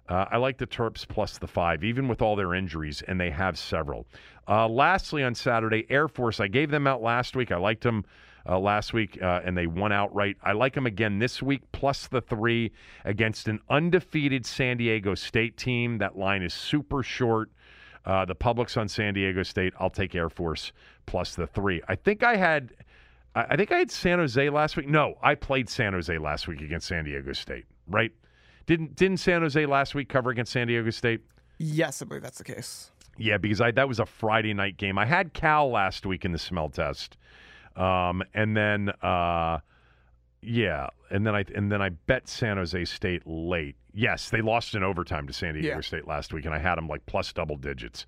Uh, 0.09 0.25
I 0.31 0.37
like 0.37 0.57
the 0.57 0.67
Terps 0.67 1.07
plus 1.07 1.37
the 1.37 1.47
five, 1.47 1.83
even 1.83 2.07
with 2.07 2.21
all 2.21 2.35
their 2.35 2.53
injuries, 2.53 3.01
and 3.07 3.19
they 3.19 3.29
have 3.29 3.57
several. 3.57 4.05
Uh, 4.47 4.67
lastly, 4.67 5.23
on 5.23 5.33
Saturday, 5.33 5.85
Air 5.89 6.07
Force. 6.07 6.39
I 6.39 6.47
gave 6.47 6.69
them 6.69 6.87
out 6.87 7.01
last 7.01 7.35
week. 7.35 7.51
I 7.51 7.57
liked 7.57 7.83
them 7.83 8.03
uh, 8.47 8.59
last 8.59 8.93
week, 8.93 9.17
uh, 9.21 9.41
and 9.45 9.57
they 9.57 9.67
won 9.67 9.91
outright. 9.93 10.35
I 10.43 10.51
like 10.51 10.73
them 10.73 10.85
again 10.85 11.19
this 11.19 11.41
week, 11.41 11.61
plus 11.71 12.07
the 12.07 12.21
three 12.21 12.71
against 13.05 13.47
an 13.47 13.61
undefeated 13.69 14.45
San 14.45 14.77
Diego 14.77 15.15
State 15.15 15.55
team. 15.55 15.99
That 15.99 16.17
line 16.17 16.43
is 16.43 16.53
super 16.53 17.03
short. 17.03 17.49
Uh, 18.05 18.25
the 18.25 18.35
public's 18.35 18.75
on 18.75 18.89
San 18.89 19.13
Diego 19.13 19.43
State. 19.43 19.73
I'll 19.79 19.89
take 19.89 20.13
Air 20.13 20.29
Force 20.29 20.73
plus 21.05 21.35
the 21.35 21.47
three. 21.47 21.81
I 21.87 21.95
think 21.95 22.23
I 22.23 22.35
had. 22.35 22.73
I 23.35 23.55
think 23.55 23.71
I 23.71 23.79
had 23.79 23.89
San 23.89 24.19
Jose 24.19 24.47
last 24.51 24.77
week. 24.77 24.87
No, 24.87 25.15
I 25.23 25.33
played 25.33 25.67
San 25.67 25.93
Jose 25.93 26.15
last 26.19 26.47
week 26.47 26.61
against 26.61 26.87
San 26.87 27.05
Diego 27.05 27.33
State, 27.33 27.65
right? 27.87 28.11
Didn't 28.65 28.95
didn't 28.95 29.17
San 29.17 29.41
Jose 29.41 29.65
last 29.65 29.93
week 29.95 30.09
cover 30.09 30.29
against 30.29 30.51
San 30.51 30.67
Diego 30.67 30.89
State? 30.89 31.21
Yes, 31.57 32.01
I 32.01 32.05
believe 32.05 32.23
that's 32.23 32.37
the 32.37 32.43
case. 32.43 32.91
Yeah, 33.17 33.37
because 33.37 33.61
I 33.61 33.71
that 33.71 33.87
was 33.87 33.99
a 33.99 34.05
Friday 34.05 34.53
night 34.53 34.77
game. 34.77 34.97
I 34.97 35.05
had 35.05 35.33
Cal 35.33 35.69
last 35.69 36.05
week 36.05 36.25
in 36.25 36.31
the 36.31 36.39
smell 36.39 36.69
test, 36.69 37.17
um, 37.75 38.23
and 38.33 38.55
then 38.57 38.89
uh, 39.01 39.59
yeah, 40.41 40.87
and 41.11 41.25
then 41.25 41.35
I 41.35 41.43
and 41.53 41.71
then 41.71 41.81
I 41.81 41.89
bet 41.89 42.27
San 42.27 42.57
Jose 42.57 42.85
State 42.85 43.23
late. 43.25 43.75
Yes, 43.93 44.29
they 44.29 44.41
lost 44.41 44.73
in 44.73 44.81
overtime 44.83 45.27
to 45.27 45.33
San 45.33 45.53
Diego 45.53 45.67
Yeah. 45.75 45.81
State 45.81 46.07
last 46.07 46.33
week, 46.33 46.45
and 46.45 46.53
I 46.55 46.59
had 46.59 46.75
them 46.75 46.87
like 46.87 47.05
plus 47.05 47.31
double 47.33 47.57
digits. 47.57 48.05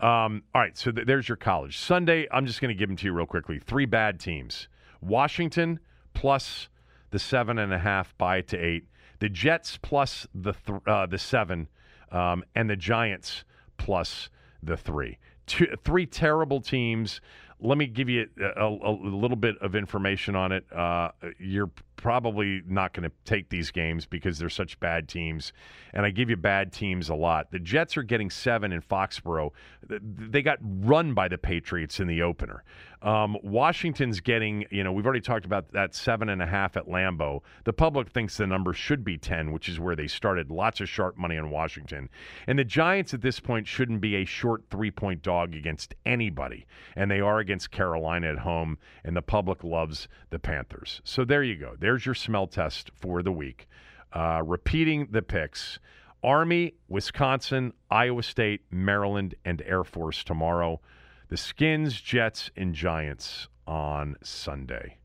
Um, 0.00 0.42
all 0.54 0.60
right, 0.60 0.76
so 0.76 0.90
th- 0.90 1.06
there's 1.06 1.28
your 1.28 1.36
college 1.36 1.78
Sunday. 1.78 2.26
I'm 2.32 2.44
just 2.44 2.60
going 2.60 2.70
to 2.70 2.74
give 2.78 2.88
them 2.88 2.96
to 2.96 3.04
you 3.06 3.12
real 3.12 3.24
quickly. 3.24 3.58
Three 3.58 3.86
bad 3.86 4.20
teams: 4.20 4.68
Washington 5.00 5.80
plus 6.12 6.68
the 7.10 7.18
seven 7.18 7.58
and 7.58 7.72
a 7.72 7.78
half, 7.78 8.16
by 8.18 8.40
to 8.42 8.58
eight. 8.58 8.84
The 9.22 9.28
Jets 9.28 9.78
plus 9.80 10.26
the 10.34 10.52
th- 10.52 10.80
uh, 10.84 11.06
the 11.06 11.16
seven, 11.16 11.68
um, 12.10 12.42
and 12.56 12.68
the 12.68 12.74
Giants 12.74 13.44
plus 13.76 14.30
the 14.60 14.76
three. 14.76 15.18
Two, 15.46 15.76
three 15.84 16.06
terrible 16.06 16.60
teams. 16.60 17.20
Let 17.60 17.78
me 17.78 17.86
give 17.86 18.08
you 18.08 18.26
a, 18.40 18.64
a, 18.64 18.68
a 18.68 18.90
little 18.90 19.36
bit 19.36 19.58
of 19.58 19.76
information 19.76 20.34
on 20.34 20.50
it. 20.50 20.64
Uh, 20.72 21.10
you're 21.38 21.70
probably 22.02 22.62
not 22.66 22.92
going 22.92 23.08
to 23.08 23.14
take 23.24 23.48
these 23.48 23.70
games 23.70 24.06
because 24.06 24.36
they're 24.36 24.50
such 24.50 24.78
bad 24.80 25.08
teams, 25.08 25.52
and 25.94 26.04
I 26.04 26.10
give 26.10 26.28
you 26.28 26.36
bad 26.36 26.72
teams 26.72 27.08
a 27.08 27.14
lot. 27.14 27.52
The 27.52 27.60
Jets 27.60 27.96
are 27.96 28.02
getting 28.02 28.28
seven 28.28 28.72
in 28.72 28.82
Foxborough. 28.82 29.52
They 29.88 30.42
got 30.42 30.58
run 30.60 31.14
by 31.14 31.28
the 31.28 31.38
Patriots 31.38 32.00
in 32.00 32.08
the 32.08 32.22
opener. 32.22 32.64
Um, 33.02 33.36
Washington's 33.42 34.20
getting, 34.20 34.64
you 34.70 34.84
know, 34.84 34.92
we've 34.92 35.04
already 35.04 35.20
talked 35.20 35.44
about 35.44 35.72
that 35.72 35.94
seven 35.94 36.28
and 36.28 36.40
a 36.40 36.46
half 36.46 36.76
at 36.76 36.86
Lambeau. 36.86 37.40
The 37.64 37.72
public 37.72 38.08
thinks 38.08 38.36
the 38.36 38.46
number 38.46 38.72
should 38.72 39.04
be 39.04 39.18
10, 39.18 39.50
which 39.50 39.68
is 39.68 39.80
where 39.80 39.96
they 39.96 40.06
started. 40.06 40.50
Lots 40.50 40.80
of 40.80 40.88
sharp 40.88 41.18
money 41.18 41.36
on 41.36 41.50
Washington. 41.50 42.08
And 42.46 42.58
the 42.58 42.64
Giants 42.64 43.12
at 43.12 43.20
this 43.20 43.40
point 43.40 43.66
shouldn't 43.66 44.00
be 44.00 44.16
a 44.16 44.24
short 44.24 44.62
three 44.70 44.92
point 44.92 45.22
dog 45.22 45.54
against 45.54 45.94
anybody. 46.06 46.66
And 46.94 47.10
they 47.10 47.20
are 47.20 47.40
against 47.40 47.72
Carolina 47.72 48.28
at 48.28 48.38
home, 48.38 48.78
and 49.04 49.16
the 49.16 49.22
public 49.22 49.64
loves 49.64 50.06
the 50.30 50.38
Panthers. 50.38 51.00
So 51.02 51.24
there 51.24 51.42
you 51.42 51.56
go. 51.56 51.76
There's 51.92 52.06
your 52.06 52.14
smell 52.14 52.46
test 52.46 52.90
for 52.94 53.22
the 53.22 53.30
week. 53.30 53.68
Uh, 54.14 54.42
repeating 54.46 55.08
the 55.10 55.20
picks. 55.20 55.78
Army, 56.24 56.72
Wisconsin, 56.88 57.74
Iowa 57.90 58.22
State, 58.22 58.62
Maryland, 58.70 59.34
and 59.44 59.60
Air 59.66 59.84
Force 59.84 60.24
tomorrow. 60.24 60.80
The 61.28 61.36
Skins, 61.36 62.00
Jets, 62.00 62.50
and 62.56 62.74
Giants 62.74 63.48
on 63.66 64.16
Sunday. 64.22 65.00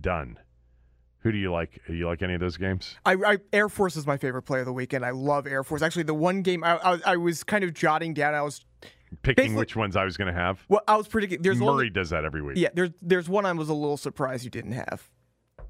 Done. 0.00 0.38
Who 1.18 1.30
do 1.30 1.36
you 1.36 1.52
like? 1.52 1.78
Do 1.86 1.92
you 1.92 2.06
like 2.06 2.22
any 2.22 2.32
of 2.32 2.40
those 2.40 2.56
games? 2.56 2.96
I, 3.04 3.16
I 3.16 3.36
Air 3.52 3.68
Force 3.68 3.96
is 3.96 4.06
my 4.06 4.16
favorite 4.16 4.44
play 4.44 4.60
of 4.60 4.64
the 4.64 4.72
weekend. 4.72 5.04
I 5.04 5.10
love 5.10 5.46
Air 5.46 5.62
Force. 5.62 5.82
Actually, 5.82 6.04
the 6.04 6.14
one 6.14 6.40
game 6.40 6.64
I, 6.64 6.78
I, 6.78 7.00
I 7.04 7.16
was 7.18 7.44
kind 7.44 7.64
of 7.64 7.74
jotting 7.74 8.14
down. 8.14 8.32
I 8.32 8.40
was 8.40 8.64
Picking 9.20 9.56
which 9.56 9.76
ones 9.76 9.94
I 9.94 10.04
was 10.04 10.16
going 10.16 10.32
to 10.32 10.40
have. 10.40 10.64
well, 10.70 10.80
I 10.88 10.96
was 10.96 11.06
predicting. 11.06 11.42
There's 11.42 11.58
Murray 11.58 11.68
only, 11.68 11.90
does 11.90 12.08
that 12.08 12.24
every 12.24 12.40
week. 12.40 12.56
yeah. 12.56 12.70
There's 12.72 12.92
there's 13.02 13.28
one 13.28 13.44
I 13.44 13.52
was 13.52 13.68
a 13.68 13.74
little 13.74 13.98
surprised 13.98 14.44
you 14.44 14.50
didn't 14.50 14.72
have. 14.72 15.10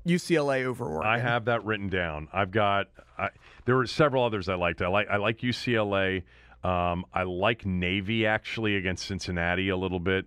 UCLA 0.07 0.65
over 0.65 0.87
Oregon. 0.87 1.11
I 1.11 1.19
have 1.19 1.47
that 1.47 1.65
written 1.65 1.89
down. 1.89 2.29
I've 2.33 2.51
got. 2.51 2.89
I, 3.19 3.29
there 3.65 3.77
were 3.77 3.87
several 3.87 4.25
others 4.25 4.49
I 4.49 4.55
liked. 4.55 4.83
I 4.83 4.89
like. 4.89 5.09
I 5.09 5.17
like 5.17 5.39
UCLA. 5.39 6.23
Um, 6.63 7.07
I 7.13 7.23
like 7.23 7.65
Navy 7.65 8.27
actually 8.27 8.77
against 8.77 9.07
Cincinnati 9.07 9.71
a 9.71 9.77
little 9.77 10.01
bit. 10.01 10.27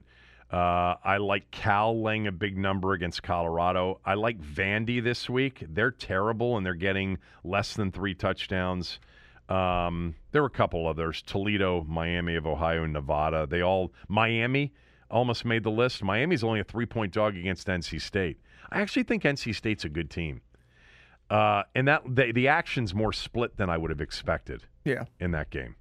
Uh, 0.52 0.96
I 1.04 1.18
like 1.18 1.50
Cal 1.50 2.00
laying 2.00 2.28
a 2.28 2.32
big 2.32 2.58
number 2.58 2.94
against 2.94 3.24
Colorado. 3.24 4.00
I 4.06 4.14
like 4.14 4.40
Vandy 4.40 5.04
this 5.04 5.28
week. 5.28 5.64
They're 5.68 5.92
terrible 5.92 6.58
and 6.58 6.66
they're 6.66 6.76
getting 6.76 7.18
less 7.44 7.74
than 7.74 7.92
three 7.92 8.14
touchdowns. 8.14 9.00
Um, 9.50 10.16
there 10.32 10.44
were 10.44 10.48
a 10.48 10.52
couple 10.52 10.88
others: 10.88 11.24
Toledo, 11.24 11.84
Miami 11.84 12.36
of 12.36 12.46
Ohio, 12.46 12.86
Nevada. 12.86 13.48
They 13.48 13.62
all 13.62 13.92
Miami 14.08 14.74
almost 15.10 15.44
made 15.44 15.64
the 15.64 15.72
list. 15.72 16.04
Miami's 16.04 16.44
only 16.44 16.60
a 16.60 16.64
three-point 16.64 17.14
dog 17.14 17.36
against 17.36 17.68
NC 17.68 18.02
State. 18.02 18.38
I 18.72 18.82
actually 18.82 19.04
think 19.04 19.24
NC 19.24 19.56
State's 19.56 19.86
a 19.86 19.90
good 19.90 20.10
team. 20.10 20.42
Uh, 21.30 21.64
and 21.74 21.88
that 21.88 22.04
the, 22.06 22.32
the 22.32 22.48
action's 22.48 22.94
more 22.94 23.14
split 23.14 23.58
than 23.58 23.70
I 23.70 23.78
would 23.78 23.90
have 23.90 24.02
expected 24.02 24.64
Yeah. 24.84 25.06
in 25.20 25.32
that 25.32 25.50
game. 25.50 25.76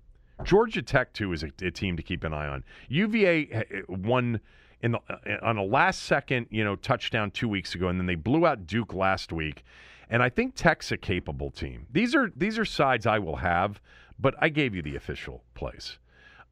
Georgia 0.44 0.82
Tech 0.82 1.12
too 1.12 1.32
is 1.32 1.42
a, 1.42 1.50
a 1.62 1.70
team 1.70 1.96
to 1.96 2.02
keep 2.02 2.24
an 2.24 2.32
eye 2.32 2.46
on. 2.48 2.64
UVA 2.88 3.52
uh, 3.52 3.62
won 3.88 4.40
in 4.80 4.92
the 4.92 4.98
uh, 5.10 5.36
on 5.42 5.56
a 5.56 5.62
last 5.62 6.02
second, 6.04 6.46
you 6.50 6.64
know, 6.64 6.74
touchdown 6.76 7.30
two 7.30 7.48
weeks 7.48 7.74
ago, 7.74 7.88
and 7.88 7.98
then 7.98 8.06
they 8.06 8.14
blew 8.14 8.46
out 8.46 8.66
Duke 8.66 8.94
last 8.94 9.32
week. 9.32 9.62
And 10.08 10.22
I 10.22 10.28
think 10.28 10.54
Tech's 10.54 10.90
a 10.92 10.96
capable 10.96 11.50
team. 11.50 11.86
These 11.90 12.14
are 12.14 12.32
these 12.36 12.58
are 12.58 12.64
sides 12.64 13.06
I 13.06 13.18
will 13.18 13.36
have, 13.36 13.80
but 14.18 14.34
I 14.40 14.48
gave 14.48 14.74
you 14.74 14.82
the 14.82 14.96
official 14.96 15.44
place. 15.54 15.98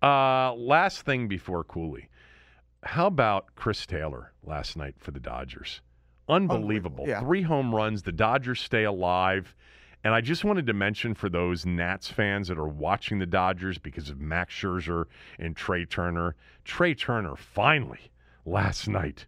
Uh, 0.02 0.52
last 0.54 1.02
thing 1.02 1.26
before 1.28 1.64
Cooley, 1.64 2.08
how 2.84 3.06
about 3.06 3.54
Chris 3.56 3.86
Taylor 3.86 4.32
last 4.44 4.76
night 4.76 4.94
for 4.98 5.10
the 5.10 5.20
Dodgers? 5.20 5.80
Unbelievable. 6.30 7.04
Yeah. 7.06 7.20
Three 7.20 7.42
home 7.42 7.74
runs. 7.74 8.02
The 8.02 8.12
Dodgers 8.12 8.60
stay 8.60 8.84
alive. 8.84 9.54
And 10.02 10.14
I 10.14 10.22
just 10.22 10.44
wanted 10.44 10.66
to 10.66 10.72
mention 10.72 11.14
for 11.14 11.28
those 11.28 11.66
Nats 11.66 12.08
fans 12.08 12.48
that 12.48 12.58
are 12.58 12.68
watching 12.68 13.18
the 13.18 13.26
Dodgers 13.26 13.76
because 13.76 14.08
of 14.08 14.18
Max 14.18 14.54
Scherzer 14.54 15.04
and 15.38 15.54
Trea 15.54 15.84
Turner, 15.84 16.36
Trea 16.64 16.94
Turner 16.94 17.36
finally 17.36 18.10
last 18.46 18.88
night. 18.88 19.26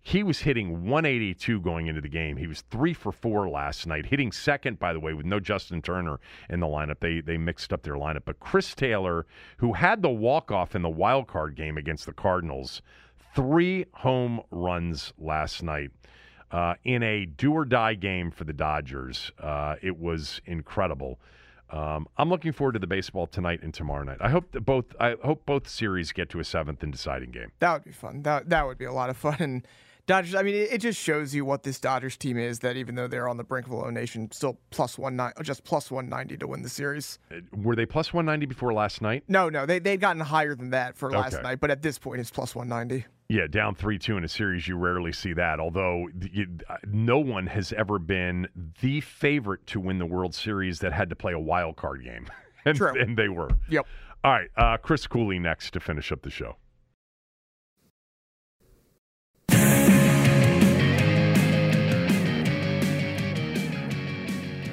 He 0.00 0.22
was 0.22 0.38
hitting 0.38 0.88
182 0.88 1.60
going 1.60 1.88
into 1.88 2.00
the 2.00 2.08
game. 2.08 2.36
He 2.36 2.46
was 2.46 2.60
three 2.70 2.94
for 2.94 3.10
four 3.10 3.48
last 3.48 3.88
night, 3.88 4.06
hitting 4.06 4.30
second, 4.30 4.78
by 4.78 4.92
the 4.92 5.00
way, 5.00 5.12
with 5.12 5.26
no 5.26 5.40
Justin 5.40 5.82
Turner 5.82 6.20
in 6.48 6.60
the 6.60 6.68
lineup. 6.68 7.00
They 7.00 7.20
they 7.20 7.36
mixed 7.36 7.72
up 7.72 7.82
their 7.82 7.94
lineup. 7.94 8.22
But 8.24 8.38
Chris 8.38 8.76
Taylor, 8.76 9.26
who 9.56 9.72
had 9.72 10.02
the 10.02 10.08
walk 10.08 10.52
off 10.52 10.76
in 10.76 10.82
the 10.82 10.88
wild 10.88 11.26
card 11.26 11.56
game 11.56 11.76
against 11.76 12.06
the 12.06 12.12
Cardinals, 12.12 12.82
three 13.34 13.86
home 13.94 14.42
runs 14.52 15.12
last 15.18 15.64
night 15.64 15.90
uh, 16.50 16.74
in 16.84 17.02
a 17.02 17.26
do 17.26 17.52
or 17.52 17.64
die 17.64 17.94
game 17.94 18.30
for 18.30 18.44
the 18.44 18.52
Dodgers. 18.52 19.30
Uh, 19.40 19.76
it 19.82 19.98
was 19.98 20.40
incredible. 20.46 21.18
Um, 21.70 22.06
I'm 22.16 22.28
looking 22.28 22.52
forward 22.52 22.74
to 22.74 22.78
the 22.78 22.86
baseball 22.86 23.26
tonight 23.26 23.60
and 23.62 23.74
tomorrow 23.74 24.04
night. 24.04 24.18
I 24.20 24.28
hope 24.28 24.52
that 24.52 24.60
both 24.60 24.84
I 25.00 25.16
hope 25.24 25.44
both 25.46 25.66
series 25.68 26.12
get 26.12 26.30
to 26.30 26.38
a 26.38 26.44
seventh 26.44 26.82
and 26.84 26.92
deciding 26.92 27.32
game. 27.32 27.50
That 27.58 27.72
would 27.72 27.84
be 27.84 27.90
fun. 27.92 28.22
That 28.22 28.48
that 28.50 28.66
would 28.66 28.78
be 28.78 28.84
a 28.84 28.92
lot 28.92 29.10
of 29.10 29.16
fun. 29.16 29.36
And 29.40 29.66
Dodgers. 30.06 30.36
I 30.36 30.44
mean, 30.44 30.54
it, 30.54 30.74
it 30.74 30.78
just 30.80 31.00
shows 31.00 31.34
you 31.34 31.44
what 31.44 31.64
this 31.64 31.80
Dodgers 31.80 32.16
team 32.16 32.38
is. 32.38 32.60
That 32.60 32.76
even 32.76 32.94
though 32.94 33.08
they're 33.08 33.28
on 33.28 33.38
the 33.38 33.42
brink 33.42 33.66
of 33.66 33.72
elimination, 33.72 34.30
still 34.30 34.56
plus 34.70 34.96
one 34.96 35.16
nine, 35.16 35.32
just 35.42 35.64
plus 35.64 35.90
one 35.90 36.08
ninety 36.08 36.36
to 36.36 36.46
win 36.46 36.62
the 36.62 36.68
series. 36.68 37.18
Uh, 37.32 37.40
Were 37.56 37.74
they 37.74 37.86
plus 37.86 38.12
190 38.14 38.46
before 38.46 38.72
last 38.72 39.02
night? 39.02 39.24
No, 39.26 39.48
no, 39.48 39.66
they 39.66 39.80
they'd 39.80 40.00
gotten 40.00 40.20
higher 40.22 40.54
than 40.54 40.70
that 40.70 40.96
for 40.96 41.10
last 41.10 41.34
Okay. 41.34 41.42
night, 41.42 41.58
but 41.58 41.72
at 41.72 41.82
this 41.82 41.98
point, 41.98 42.20
it's 42.20 42.30
plus 42.30 42.54
one 42.54 42.68
ninety. 42.68 43.04
Yeah, 43.28 43.48
down 43.48 43.74
3 43.74 43.98
2 43.98 44.16
in 44.18 44.24
a 44.24 44.28
series, 44.28 44.68
you 44.68 44.76
rarely 44.76 45.12
see 45.12 45.32
that. 45.32 45.58
Although 45.58 46.08
you, 46.30 46.46
uh, 46.68 46.76
no 46.86 47.18
one 47.18 47.48
has 47.48 47.72
ever 47.72 47.98
been 47.98 48.46
the 48.80 49.00
favorite 49.00 49.66
to 49.68 49.80
win 49.80 49.98
the 49.98 50.06
World 50.06 50.34
Series 50.34 50.78
that 50.80 50.92
had 50.92 51.10
to 51.10 51.16
play 51.16 51.32
a 51.32 51.38
wild 51.38 51.76
card 51.76 52.04
game. 52.04 52.28
and, 52.64 52.76
True. 52.76 52.98
and 53.00 53.16
they 53.16 53.28
were. 53.28 53.50
Yep. 53.68 53.86
All 54.22 54.32
right, 54.32 54.48
uh, 54.56 54.76
Chris 54.76 55.06
Cooley 55.06 55.38
next 55.38 55.72
to 55.72 55.80
finish 55.80 56.12
up 56.12 56.22
the 56.22 56.30
show. 56.30 56.56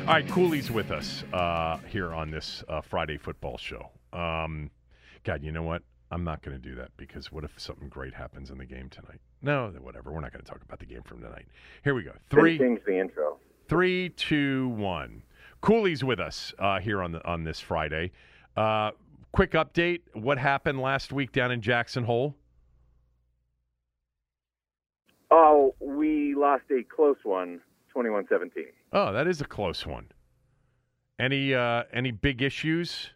All 0.05 0.13
right, 0.13 0.27
Cooley's 0.27 0.69
with 0.69 0.91
us 0.91 1.23
uh, 1.33 1.77
here 1.87 2.13
on 2.13 2.29
this 2.29 2.63
uh, 2.67 2.81
Friday 2.81 3.17
football 3.17 3.57
show. 3.57 3.89
Um, 4.11 4.69
God, 5.23 5.43
you 5.43 5.51
know 5.51 5.63
what? 5.63 5.81
I'm 6.13 6.23
not 6.23 6.43
going 6.43 6.55
to 6.55 6.61
do 6.61 6.75
that 6.75 6.91
because 6.95 7.31
what 7.31 7.43
if 7.43 7.51
something 7.57 7.89
great 7.89 8.13
happens 8.13 8.51
in 8.51 8.59
the 8.59 8.65
game 8.65 8.87
tonight? 8.89 9.19
No, 9.41 9.73
whatever. 9.81 10.11
We're 10.11 10.19
not 10.21 10.31
going 10.31 10.45
to 10.45 10.49
talk 10.49 10.61
about 10.61 10.77
the 10.79 10.85
game 10.85 11.01
from 11.01 11.21
tonight. 11.21 11.47
Here 11.83 11.95
we 11.95 12.03
go. 12.03 12.11
Three, 12.29 12.59
Change 12.59 12.81
the 12.85 12.99
intro. 12.99 13.39
three, 13.67 14.09
two, 14.09 14.69
one. 14.69 15.23
Cooley's 15.61 16.03
with 16.03 16.19
us 16.19 16.53
uh, 16.59 16.79
here 16.79 17.01
on 17.01 17.13
the 17.13 17.25
on 17.27 17.43
this 17.45 17.59
Friday. 17.59 18.11
Uh, 18.55 18.91
quick 19.31 19.51
update: 19.53 20.01
What 20.13 20.37
happened 20.37 20.79
last 20.81 21.11
week 21.11 21.31
down 21.31 21.51
in 21.51 21.61
Jackson 21.61 22.03
Hole? 22.03 22.35
Oh, 25.31 25.73
we 25.79 26.35
lost 26.35 26.63
a 26.69 26.83
close 26.83 27.17
one, 27.23 27.59
21-17. 27.95 28.49
Oh, 28.91 29.11
that 29.13 29.25
is 29.27 29.41
a 29.41 29.45
close 29.45 29.83
one. 29.83 30.11
Any 31.19 31.55
uh, 31.55 31.83
any 31.91 32.11
big 32.11 32.41
issues 32.43 33.11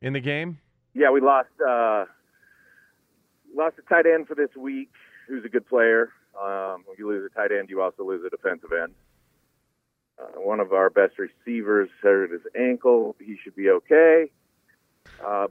in 0.00 0.14
the 0.14 0.20
game? 0.20 0.58
Yeah, 0.94 1.10
we 1.10 1.20
lost 1.20 1.48
uh, 1.60 2.04
lost 3.54 3.76
a 3.78 3.82
tight 3.88 4.06
end 4.06 4.28
for 4.28 4.34
this 4.34 4.54
week, 4.56 4.90
who's 5.28 5.44
a 5.44 5.48
good 5.48 5.66
player. 5.66 6.10
Um, 6.40 6.84
when 6.86 6.96
you 6.98 7.08
lose 7.08 7.28
a 7.30 7.34
tight 7.34 7.50
end, 7.52 7.68
you 7.70 7.82
also 7.82 8.04
lose 8.04 8.22
a 8.24 8.30
defensive 8.30 8.70
end. 8.72 8.92
Uh, 10.18 10.40
one 10.40 10.60
of 10.60 10.72
our 10.72 10.90
best 10.90 11.14
receivers 11.18 11.88
hurt 12.00 12.30
his 12.30 12.42
ankle. 12.56 13.16
He 13.18 13.36
should 13.42 13.56
be 13.56 13.70
okay. 13.70 14.30
Uh, 15.24 15.48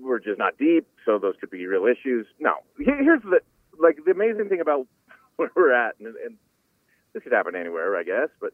we're 0.00 0.20
just 0.20 0.38
not 0.38 0.56
deep, 0.58 0.86
so 1.04 1.18
those 1.18 1.34
could 1.40 1.50
be 1.50 1.66
real 1.66 1.86
issues. 1.86 2.26
No, 2.38 2.54
here's 2.78 3.22
the 3.22 3.40
like 3.78 3.98
the 4.04 4.12
amazing 4.12 4.48
thing 4.48 4.60
about 4.60 4.86
where 5.36 5.50
we're 5.56 5.72
at, 5.72 5.96
and, 5.98 6.14
and 6.24 6.36
this 7.12 7.22
could 7.22 7.32
happen 7.32 7.56
anywhere, 7.56 7.96
I 7.96 8.04
guess, 8.04 8.28
but 8.40 8.52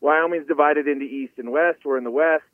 Wyoming's 0.00 0.46
divided 0.46 0.88
into 0.88 1.04
East 1.04 1.34
and 1.36 1.52
West. 1.52 1.80
We're 1.84 1.98
in 1.98 2.04
the 2.04 2.10
West. 2.10 2.44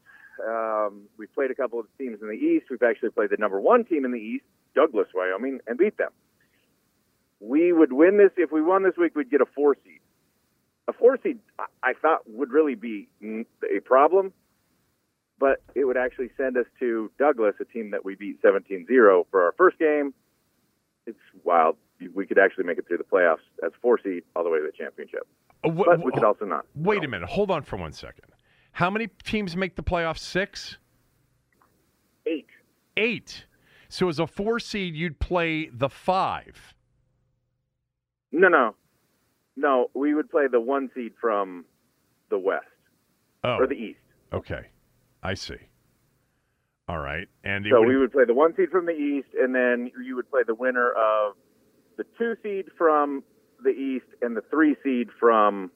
Um, 0.45 1.03
we've 1.19 1.33
played 1.35 1.51
a 1.51 1.55
couple 1.55 1.79
of 1.81 1.87
teams 1.99 2.19
in 2.21 2.29
the 2.29 2.35
East. 2.35 2.67
We've 2.71 2.83
actually 2.83 3.11
played 3.11 3.31
the 3.31 3.37
number 3.39 3.61
one 3.61 3.85
team 3.85 4.05
in 4.05 4.13
the 4.13 4.19
East, 4.19 4.45
Douglas, 4.75 5.09
Wyoming, 5.15 5.61
and 5.67 5.79
beat 5.79 5.97
them. 5.99 6.11
We 7.41 7.73
would 7.73 7.93
win 7.93 8.17
this 8.19 8.31
if 8.37 8.51
we 8.51 8.63
won 8.63 8.83
this 8.83 8.97
week. 8.97 9.15
We'd 9.15 9.31
get 9.31 9.41
a 9.41 9.47
four 9.55 9.77
seed. 9.85 10.01
A 10.89 10.93
four 10.93 11.19
seed, 11.23 11.39
I 11.83 11.93
thought, 12.01 12.21
would 12.29 12.51
really 12.53 12.75
be 12.77 13.09
a 13.23 13.81
problem, 13.81 14.33
but 15.39 15.61
it 15.75 15.85
would 15.85 15.97
actually 15.97 16.31
send 16.37 16.57
us 16.57 16.67
to 16.79 17.11
Douglas, 17.19 17.55
a 17.61 17.65
team 17.65 17.91
that 17.91 18.05
we 18.05 18.15
beat 18.15 18.41
17-0 18.43 18.87
for 19.31 19.43
our 19.45 19.53
first 19.59 19.79
game. 19.79 20.15
It's 21.07 21.19
wild. 21.45 21.77
We 22.15 22.27
could 22.27 22.39
actually 22.39 22.65
make 22.65 22.79
it 22.79 22.87
through 22.87 22.99
the 22.99 23.05
playoffs 23.05 23.45
as 23.65 23.73
four 23.83 23.99
seed 24.03 24.23
all 24.37 24.45
the 24.45 24.51
way 24.51 24.59
to 24.59 24.67
the 24.67 24.77
championship. 24.77 25.27
Uh, 25.65 25.71
wh- 25.71 25.85
But 25.87 26.05
we 26.05 26.13
could 26.13 26.25
also 26.25 26.45
not. 26.45 26.67
Wait 26.75 27.01
So, 27.01 27.05
a 27.05 27.09
minute. 27.09 27.29
Hold 27.31 27.51
on 27.51 27.63
for 27.63 27.77
one 27.77 27.93
second. 27.93 28.27
How 28.77 28.90
many 28.90 29.07
teams 29.24 29.57
make 29.57 29.74
the 29.74 29.82
playoffs? 29.82 30.19
Six? 30.19 30.77
Eight. 32.27 32.44
Eight. 32.98 33.47
So 33.89 34.11
as 34.11 34.19
a 34.19 34.27
four 34.27 34.61
seed, 34.61 34.94
you'd 34.94 35.19
play 35.19 35.70
the 35.73 35.89
five. 35.89 36.74
No, 38.32 38.48
no, 38.48 38.74
no. 39.57 39.86
We 39.94 40.12
would 40.12 40.28
play 40.31 40.44
the 40.51 40.61
one 40.61 40.90
seed 40.94 41.15
from 41.19 41.65
the 42.28 42.39
West 42.39 42.66
Oh, 43.44 43.55
or 43.57 43.66
the 43.66 43.77
East. 43.77 44.01
okay. 44.35 44.66
I 45.23 45.32
see. 45.32 45.57
All 46.86 46.98
right. 46.98 47.28
And 47.44 47.65
So 47.70 47.78
would- 47.81 47.89
we 47.89 47.97
would 47.97 48.12
play 48.12 48.27
the 48.27 48.35
one 48.35 48.55
seed 48.57 48.70
from 48.70 48.85
the 48.85 48.93
East, 48.93 49.28
and 49.40 49.55
then 49.55 49.90
you 50.05 50.16
would 50.16 50.28
play 50.31 50.43
the 50.47 50.55
winner 50.55 50.90
of 50.93 51.35
the 51.97 52.05
two 52.19 52.36
seed 52.43 52.66
from 52.77 53.24
the 53.65 53.70
East 53.70 54.05
and 54.20 54.36
the 54.36 54.43
three 54.51 54.77
seed 54.85 55.09
from 55.19 55.70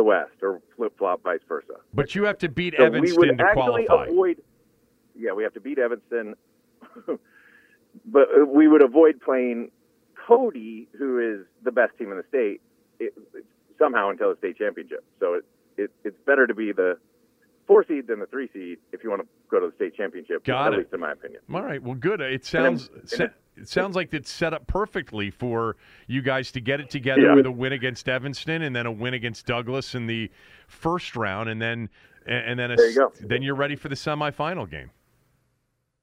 the 0.00 0.04
West, 0.04 0.32
or 0.42 0.62
flip 0.76 0.96
flop, 0.96 1.22
vice 1.22 1.40
versa. 1.46 1.74
but 1.92 2.14
you 2.14 2.24
have 2.24 2.38
to 2.38 2.48
beat 2.48 2.72
So 2.78 2.84
we 2.84 2.86
Evanston 2.86 3.18
would 3.18 3.38
to 3.38 3.44
qualify. 3.52 4.06
avoid. 4.06 4.36
Yeah, 5.14 5.32
we 5.32 5.42
have 5.42 5.52
to 5.52 5.60
beat 5.60 5.78
Evanston, 5.78 6.34
but 7.06 8.22
uh, 8.34 8.46
we 8.46 8.66
would 8.66 8.82
avoid 8.82 9.20
playing 9.20 9.70
Cody, 10.26 10.88
who 10.98 11.18
is 11.18 11.46
the 11.62 11.70
best 11.72 11.92
team 11.98 12.10
in 12.12 12.16
the 12.16 12.24
state, 12.30 12.62
it, 12.98 13.12
somehow 13.78 14.08
until 14.08 14.30
the 14.30 14.38
state 14.38 14.56
championship. 14.56 15.04
So 15.18 15.34
it, 15.34 15.44
it 15.76 15.90
it's 16.04 16.16
better 16.24 16.46
to 16.46 16.54
be 16.54 16.72
the 16.72 16.96
four 17.70 17.84
seed 17.86 18.08
than 18.08 18.18
the 18.18 18.26
three 18.26 18.48
seed 18.52 18.78
if 18.92 19.04
you 19.04 19.10
want 19.10 19.22
to 19.22 19.28
go 19.48 19.60
to 19.60 19.68
the 19.68 19.72
state 19.76 19.94
championship. 19.94 20.44
Got 20.44 20.68
at 20.68 20.74
it. 20.74 20.78
least 20.78 20.92
in 20.92 20.98
my 20.98 21.12
opinion. 21.12 21.40
All 21.54 21.62
right. 21.62 21.80
Well, 21.80 21.94
good. 21.94 22.20
It 22.20 22.32
And 22.32 22.44
sounds 22.44 22.88
then- 22.88 23.20
and 23.56 23.62
it 23.62 23.68
sounds 23.68 23.94
like 23.94 24.12
it's 24.12 24.30
set 24.30 24.52
up 24.52 24.66
perfectly 24.66 25.30
for 25.30 25.76
you 26.08 26.20
guys 26.20 26.50
to 26.52 26.60
get 26.60 26.80
it 26.80 26.90
together 26.90 27.20
Yeah. 27.22 27.34
with 27.34 27.46
a 27.46 27.50
win 27.50 27.72
against 27.72 28.08
Evanston 28.08 28.62
and 28.62 28.74
then 28.74 28.86
a 28.86 28.90
win 28.92 29.14
against 29.14 29.46
Douglas 29.46 29.94
in 29.94 30.06
the 30.08 30.30
first 30.66 31.14
round, 31.14 31.48
and 31.48 31.62
then 31.62 31.88
and 32.26 32.58
then 32.58 32.72
a, 32.72 32.76
There 32.76 32.90
you 32.90 32.96
go. 32.96 33.12
then 33.20 33.42
you're 33.42 33.54
ready 33.54 33.76
for 33.76 33.88
the 33.88 33.94
semifinal 33.94 34.68
game. 34.68 34.90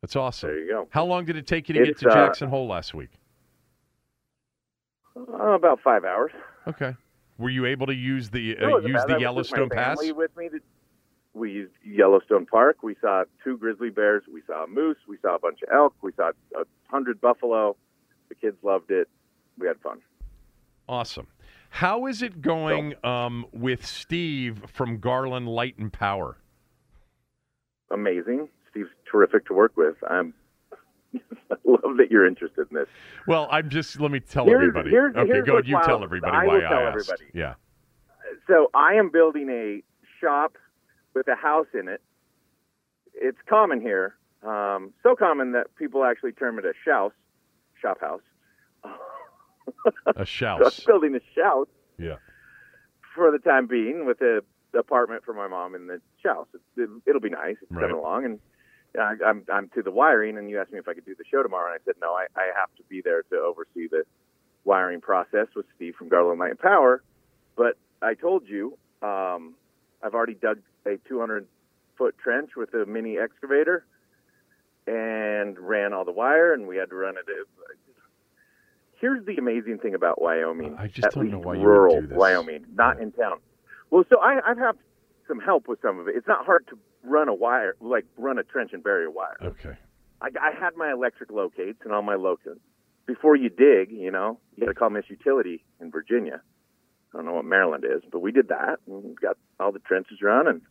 That's 0.01 0.15
awesome. 0.15 0.49
There 0.49 0.59
you 0.59 0.67
go. 0.71 0.87
How 0.91 1.03
long 1.05 1.25
did 1.25 1.35
it 1.35 1.47
take 1.47 1.67
you 1.67 1.73
to 1.73 1.79
get 1.79 1.89
It's, 1.89 1.99
to 2.01 2.09
uh, 2.09 2.13
Jackson 2.13 2.47
Hole 2.49 2.67
last 2.67 2.93
week? 2.93 3.09
Uh, 5.15 5.53
about 5.53 5.79
five 5.81 6.05
hours. 6.05 6.31
Okay. 6.67 6.95
Were 7.37 7.49
you 7.49 7.65
able 7.65 7.87
to 7.87 7.93
use 7.93 8.29
the 8.29 8.57
uh, 8.57 8.77
use 8.77 9.03
the 9.07 9.17
Yellowstone 9.19 9.69
Pass? 9.69 9.97
With 10.13 10.35
me, 10.37 10.49
to- 10.49 10.59
we 11.37 11.51
used 11.51 11.73
Yellowstone 11.85 12.45
Park. 12.45 12.83
We 12.83 12.95
saw 13.01 13.23
two 13.43 13.57
grizzly 13.57 13.89
bears. 13.89 14.23
We 14.31 14.41
saw 14.47 14.63
a 14.63 14.67
moose. 14.67 14.97
We 15.07 15.17
saw 15.21 15.35
a 15.35 15.39
bunch 15.39 15.59
of 15.63 15.69
elk. 15.73 15.93
We 16.01 16.11
saw 16.15 16.31
a 16.55 16.63
hundred 16.89 17.21
buffalo. 17.21 17.75
The 18.29 18.35
kids 18.35 18.57
loved 18.63 18.91
it. 18.91 19.07
We 19.57 19.67
had 19.67 19.77
fun. 19.81 19.99
Awesome. 20.89 21.27
How 21.69 22.05
is 22.07 22.21
it 22.21 22.41
going 22.41 22.93
um, 23.03 23.45
with 23.51 23.85
Steve 23.85 24.63
from 24.67 24.99
Garland 24.99 25.47
Light 25.47 25.77
and 25.77 25.91
Power? 25.91 26.37
Amazing. 27.91 28.49
Steve's 28.69 28.89
terrific 29.09 29.45
to 29.47 29.53
work 29.53 29.75
with. 29.77 29.95
I'm. 30.09 30.33
I 31.15 31.55
love 31.63 31.97
that 31.97 32.07
you're 32.11 32.25
interested 32.27 32.67
in 32.69 32.75
this. 32.77 32.87
Well, 33.27 33.47
I'm 33.51 33.69
just 33.69 33.99
let 33.99 34.11
me 34.11 34.19
tell 34.19 34.45
Here's- 34.45 34.61
everybody. 34.61 34.89
here's- 34.89 35.15
okay, 35.15 35.27
here's 35.31 35.45
go. 35.45 35.59
You 35.63 35.75
wild. 35.75 35.85
tell 35.85 36.03
everybody 36.03 36.35
I 36.35 36.45
why 36.45 36.59
I 36.59 36.63
asked. 36.63 37.09
everybody. 37.09 37.23
Yeah. 37.33 37.53
So 38.47 38.69
I 38.73 38.93
am 38.95 39.09
building 39.09 39.49
a 39.49 39.81
shop 40.21 40.53
with 41.17 41.27
a 41.27 41.35
house 41.35 41.67
in 41.73 41.87
it. 41.87 42.01
It's 43.13 43.37
common 43.49 43.81
here, 43.81 44.15
um, 44.43 44.93
so 45.01 45.15
common 45.15 45.53
that 45.53 45.75
people 45.75 46.03
actually 46.05 46.33
term 46.33 46.59
it 46.59 46.65
a 46.65 46.73
shouse, 46.85 47.13
shop 47.81 47.99
house. 47.99 48.21
A 48.83 48.89
So 50.15 50.25
shouse. 50.25 50.79
building 50.85 51.15
a 51.15 51.19
shouse 51.35 51.67
Yeah. 51.97 52.17
for 53.15 53.31
the 53.31 53.39
time 53.39 53.67
being 53.67 54.05
with 54.05 54.21
a 54.21 54.41
apartment 54.77 55.23
for 55.25 55.33
my 55.33 55.47
mom 55.47 55.73
in 55.75 55.87
the 55.87 55.99
house. 56.23 56.47
It, 56.77 56.89
it'll 57.07 57.21
be 57.21 57.29
nice. 57.29 57.55
It's 57.61 57.71
Right. 57.71 57.81
coming 57.89 57.97
along, 57.97 58.25
and 58.25 58.39
I, 58.99 59.15
I'm 59.25 59.43
I'm 59.51 59.69
to 59.69 59.81
the 59.81 59.91
wiring. 59.91 60.37
And 60.37 60.49
you 60.49 60.59
asked 60.59 60.71
me 60.71 60.79
if 60.79 60.87
I 60.87 60.93
could 60.93 61.05
do 61.05 61.15
the 61.15 61.23
show 61.29 61.41
tomorrow, 61.41 61.71
and 61.71 61.79
I 61.81 61.83
said 61.85 61.95
no. 62.01 62.13
I, 62.13 62.27
I 62.35 62.51
have 62.57 62.69
to 62.77 62.83
be 62.89 63.01
there 63.03 63.23
to 63.23 63.35
oversee 63.37 63.87
the 63.89 64.03
wiring 64.65 65.01
process 65.01 65.47
with 65.55 65.65
Steve 65.75 65.95
from 65.97 66.09
Garland 66.09 66.39
Light 66.39 66.51
and 66.51 66.59
Power. 66.59 67.01
But 67.55 67.77
I 68.01 68.13
told 68.13 68.47
you 68.47 68.77
um, 69.01 69.55
I've 70.03 70.13
already 70.13 70.35
dug 70.35 70.59
a 70.87 70.97
200 71.07 71.47
foot 71.97 72.15
trench 72.17 72.51
with 72.55 72.73
a 72.73 72.85
mini 72.85 73.17
excavator 73.17 73.85
and 74.85 75.59
ran 75.59 75.93
all 75.93 76.05
the 76.05 76.11
wire, 76.11 76.53
and 76.53 76.67
we 76.67 76.77
had 76.77 76.89
to 76.89 76.95
run 76.95 77.15
it. 77.17 77.25
Here's 78.99 79.25
the 79.25 79.35
amazing 79.37 79.79
thing 79.79 79.93
about 79.93 80.21
Wyoming. 80.21 80.75
I 80.79 80.87
just 80.87 81.11
don't 81.11 81.29
know 81.29 81.39
why 81.39 81.53
you 81.55 81.59
would 81.59 81.67
rural 81.67 82.01
do 82.01 82.07
this. 82.07 82.17
Wyoming, 82.17 82.65
not 82.73 82.99
in 82.99 83.11
town. 83.11 83.39
Well, 83.91 84.03
so 84.09 84.19
I, 84.19 84.39
I've 84.45 84.57
had 84.57 84.75
some 85.27 85.39
help 85.39 85.67
with 85.67 85.79
some 85.81 85.99
of 85.99 86.07
it. 86.07 86.15
It's 86.15 86.27
not 86.27 86.45
hard 86.45 86.65
to 86.69 86.79
run 87.03 87.27
a 87.27 87.33
wire, 87.33 87.75
like 87.79 88.05
run 88.17 88.39
a 88.39 88.43
trench 88.43 88.71
and 88.73 88.83
bury 88.83 89.05
a 89.05 89.11
wire. 89.11 89.37
Okay. 89.41 89.77
I, 90.21 90.29
I 90.41 90.51
had 90.59 90.75
my 90.75 90.91
electric 90.91 91.31
locates 91.31 91.79
and 91.83 91.93
all 91.93 92.01
my 92.01 92.15
locates. 92.15 92.59
Before 93.05 93.35
you 93.35 93.49
dig, 93.49 93.91
you 93.91 94.11
know, 94.11 94.39
you 94.55 94.65
got 94.65 94.71
to 94.71 94.77
call 94.77 94.89
Miss 94.89 95.05
Utility 95.09 95.63
in 95.79 95.91
Virginia. 95.91 96.41
I 97.13 97.17
don't 97.17 97.25
know 97.25 97.33
what 97.33 97.45
Maryland 97.45 97.85
is, 97.85 98.01
but 98.11 98.19
we 98.19 98.31
did 98.31 98.49
that 98.49 98.79
and 98.87 99.15
got 99.19 99.37
all 99.59 99.71
the 99.71 99.79
trenches 99.79 100.21
run. 100.21 100.47
And 100.47 100.61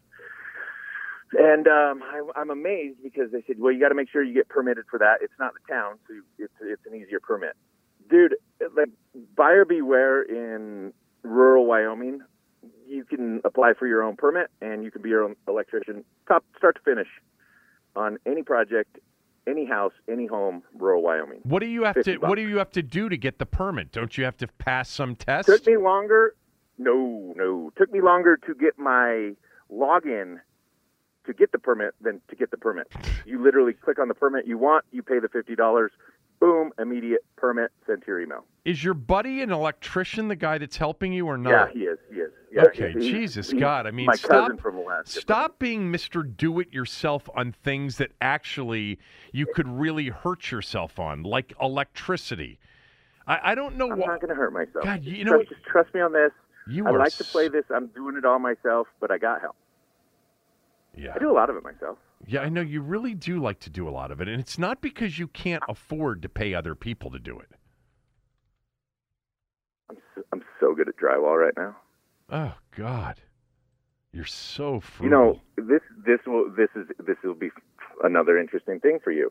and 1.33 1.67
um, 1.67 2.03
I, 2.03 2.23
I'm 2.37 2.51
amazed 2.51 2.99
because 3.03 3.33
they 3.33 3.43
said, 3.47 3.57
well, 3.59 3.73
you 3.73 3.81
got 3.81 3.89
to 3.89 3.95
make 3.95 4.11
sure 4.11 4.23
you 4.23 4.35
get 4.35 4.49
permitted 4.49 4.85
for 4.91 4.99
that. 4.99 5.19
It's 5.23 5.35
not 5.39 5.53
the 5.55 5.73
town, 5.73 5.99
so 6.07 6.15
it's 6.39 6.53
it's 6.61 6.83
an 6.87 6.95
easier 6.95 7.21
permit. 7.21 7.57
Dude, 8.09 8.37
like 8.77 8.91
buyer 9.37 9.65
beware 9.65 10.23
in 10.23 10.93
rural 11.23 11.67
Wyoming. 11.67 12.21
You 12.87 13.05
can 13.05 13.41
apply 13.45 13.73
for 13.77 13.87
your 13.87 14.03
own 14.03 14.17
permit 14.17 14.49
and 14.61 14.85
you 14.85 14.93
can 14.93 15.03
be 15.03 15.09
your 15.09 15.25
own 15.25 15.35
electrician, 15.49 16.05
top 16.29 16.45
start 16.57 16.77
to 16.77 16.83
finish, 16.83 17.09
on 17.97 18.19
any 18.27 18.43
project, 18.43 18.99
any 19.49 19.65
house, 19.65 19.93
any 20.09 20.27
home, 20.27 20.63
rural 20.75 21.03
Wyoming. 21.03 21.41
What 21.43 21.61
do 21.61 21.67
you 21.67 21.83
have 21.83 22.01
to 22.03 22.19
bucks. 22.19 22.29
What 22.29 22.37
do 22.37 22.43
you 22.43 22.59
have 22.59 22.71
to 22.73 22.83
do 22.83 23.09
to 23.09 23.17
get 23.17 23.39
the 23.39 23.47
permit? 23.47 23.91
Don't 23.91 24.17
you 24.17 24.25
have 24.25 24.37
to 24.39 24.47
pass 24.47 24.89
some 24.89 25.17
test? 25.17 25.49
Took 25.49 25.67
me 25.67 25.77
longer. 25.77 26.37
No, 26.79 27.35
no. 27.37 27.73
Took 27.77 27.93
me 27.93 28.01
longer 28.01 28.37
to 28.47 28.55
get 28.55 28.79
my 28.79 29.33
login 29.73 30.39
to 31.27 31.35
get 31.35 31.53
the 31.53 31.59
permit 31.59 31.95
than 32.01 32.21
to 32.29 32.37
get 32.37 32.51
the 32.51 32.57
permit. 32.57 32.89
You 33.25 33.43
literally 33.43 33.73
click 33.73 33.99
on 33.99 34.09
the 34.09 34.15
permit 34.15 34.47
you 34.47 34.59
want, 34.59 34.85
you 34.93 35.03
pay 35.03 35.19
the 35.19 35.29
fifty 35.29 35.55
dollars, 35.55 35.93
boom, 36.41 36.73
immediate 36.79 37.25
permit 37.37 37.71
sent 37.87 38.03
to 38.03 38.07
your 38.09 38.21
email. 38.21 38.45
Is 38.65 38.83
your 38.83 38.95
buddy 38.95 39.43
an 39.43 39.53
electrician, 39.53 40.29
the 40.29 40.37
guy 40.37 40.59
that's 40.59 40.77
helping 40.77 41.13
you, 41.13 41.27
or 41.27 41.39
not? 41.39 41.51
Yeah, 41.51 41.73
he 41.73 41.81
is. 41.81 41.99
He 42.11 42.17
is. 42.17 42.33
Yeah, 42.51 42.63
okay, 42.65 42.93
he- 42.93 43.11
Jesus 43.11 43.51
he's 43.51 43.61
God! 43.61 43.87
I 43.87 43.91
mean, 43.91 44.11
stop. 44.15 44.31
cousin 44.31 44.59
from 44.59 44.77
Alaska. 44.79 45.21
Stop 45.21 45.59
being 45.59 45.93
Mr. 45.93 46.25
Do 46.37 46.59
It 46.61 46.73
Yourself 46.73 47.29
on 47.35 47.53
things 47.53 47.99
that 47.99 48.13
actually 48.21 48.99
you 49.33 49.47
could 49.47 49.69
really 49.69 50.09
hurt 50.09 50.51
yourself 50.51 50.99
on, 50.99 51.23
like 51.23 51.53
electricity. 51.61 52.59
I, 53.27 53.53
I 53.53 53.55
don't 53.55 53.77
know 53.77 53.87
what 53.87 53.95
I'm 53.95 54.01
why. 54.01 54.07
not 54.07 54.21
going 54.21 54.29
to 54.31 54.35
hurt 54.35 54.53
myself. 54.53 54.85
God, 54.85 55.05
you 55.05 55.25
know 55.25 55.33
trust, 55.33 55.49
just 55.51 55.63
trust 55.65 55.95
me 55.95 56.01
on 56.01 56.13
this. 56.13 56.33
You 56.69 56.87
I 56.87 56.91
like 56.91 57.17
to 57.17 57.25
play 57.25 57.49
this. 57.49 57.65
I'm 57.75 57.89
doing 57.89 58.17
it 58.17 58.25
all 58.25 58.39
myself, 58.39 58.89
but 59.01 59.11
I 59.11 59.19
got 59.19 59.41
help. 59.41 59.57
Yeah. 60.97 61.13
I 61.15 61.19
do 61.19 61.31
a 61.31 61.35
lot 61.35 61.51
of 61.51 61.57
it 61.57 61.63
myself. 61.63 61.99
Yeah, 62.27 62.41
I 62.41 62.49
know 62.49 62.63
you 62.63 62.81
really 62.81 63.15
do 63.15 63.41
like 63.41 63.61
to 63.61 63.71
do 63.71 63.89
a 63.89 63.91
lot 63.91 64.11
of 64.11 64.21
it, 64.21 64.29
and 64.29 64.41
it's 64.41 64.59
not 64.59 64.81
because 64.81 65.19
you 65.19 65.29
can't 65.29 65.63
afford 65.69 66.23
to 66.23 66.29
pay 66.29 66.55
other 66.55 66.75
people 66.75 67.11
to 67.11 67.19
do 67.19 67.39
it. 67.39 67.51
I'm 69.91 69.97
so, 70.15 70.23
I'm 70.33 70.43
so 70.59 70.75
good 70.75 70.89
at 70.89 70.97
drywall 70.97 71.37
right 71.39 71.55
now. 71.57 71.77
Oh 72.31 72.55
God, 72.77 73.21
you're 74.13 74.25
so 74.25 74.83
You 75.01 75.11
know 75.11 75.41
this 75.57 75.83
this 76.05 76.21
will 76.27 76.51
this 76.57 76.71
is 76.75 76.87
this 77.07 77.17
will 77.23 77.35
be 77.35 77.51
another 78.03 78.39
interesting 78.39 78.81
thing 78.81 78.99
for 79.05 79.13
you 79.13 79.31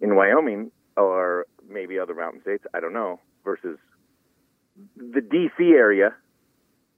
in 0.00 0.14
Wyoming 0.14 0.70
or 0.96 1.46
maybe 1.68 1.98
other 1.98 2.14
mountain 2.14 2.42
states. 2.42 2.64
I 2.74 2.80
don't 2.80 2.92
know. 2.92 3.18
Versus 3.42 3.78
the 4.96 5.22
D.C. 5.22 5.64
area, 5.64 6.14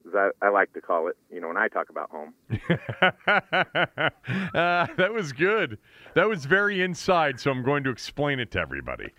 as 0.07 0.15
I, 0.15 0.31
I 0.47 0.49
like 0.51 0.73
to 0.75 0.81
call 0.81 1.09
it. 1.09 1.17
You 1.31 1.41
know, 1.41 1.49
when 1.49 1.57
I 1.57 1.69
talk 1.69 1.91
about 1.91 2.11
home. 2.11 2.35
uh, 2.51 2.59
that 4.97 5.11
was 5.13 5.33
good. 5.33 5.79
That 6.15 6.29
was 6.29 6.45
very 6.45 6.83
inside, 6.83 7.41
so 7.41 7.51
I'm 7.51 7.63
going 7.63 7.85
to 7.85 7.91
explain 7.91 8.41
it 8.41 8.51
to 8.53 8.61
everybody. 8.61 9.13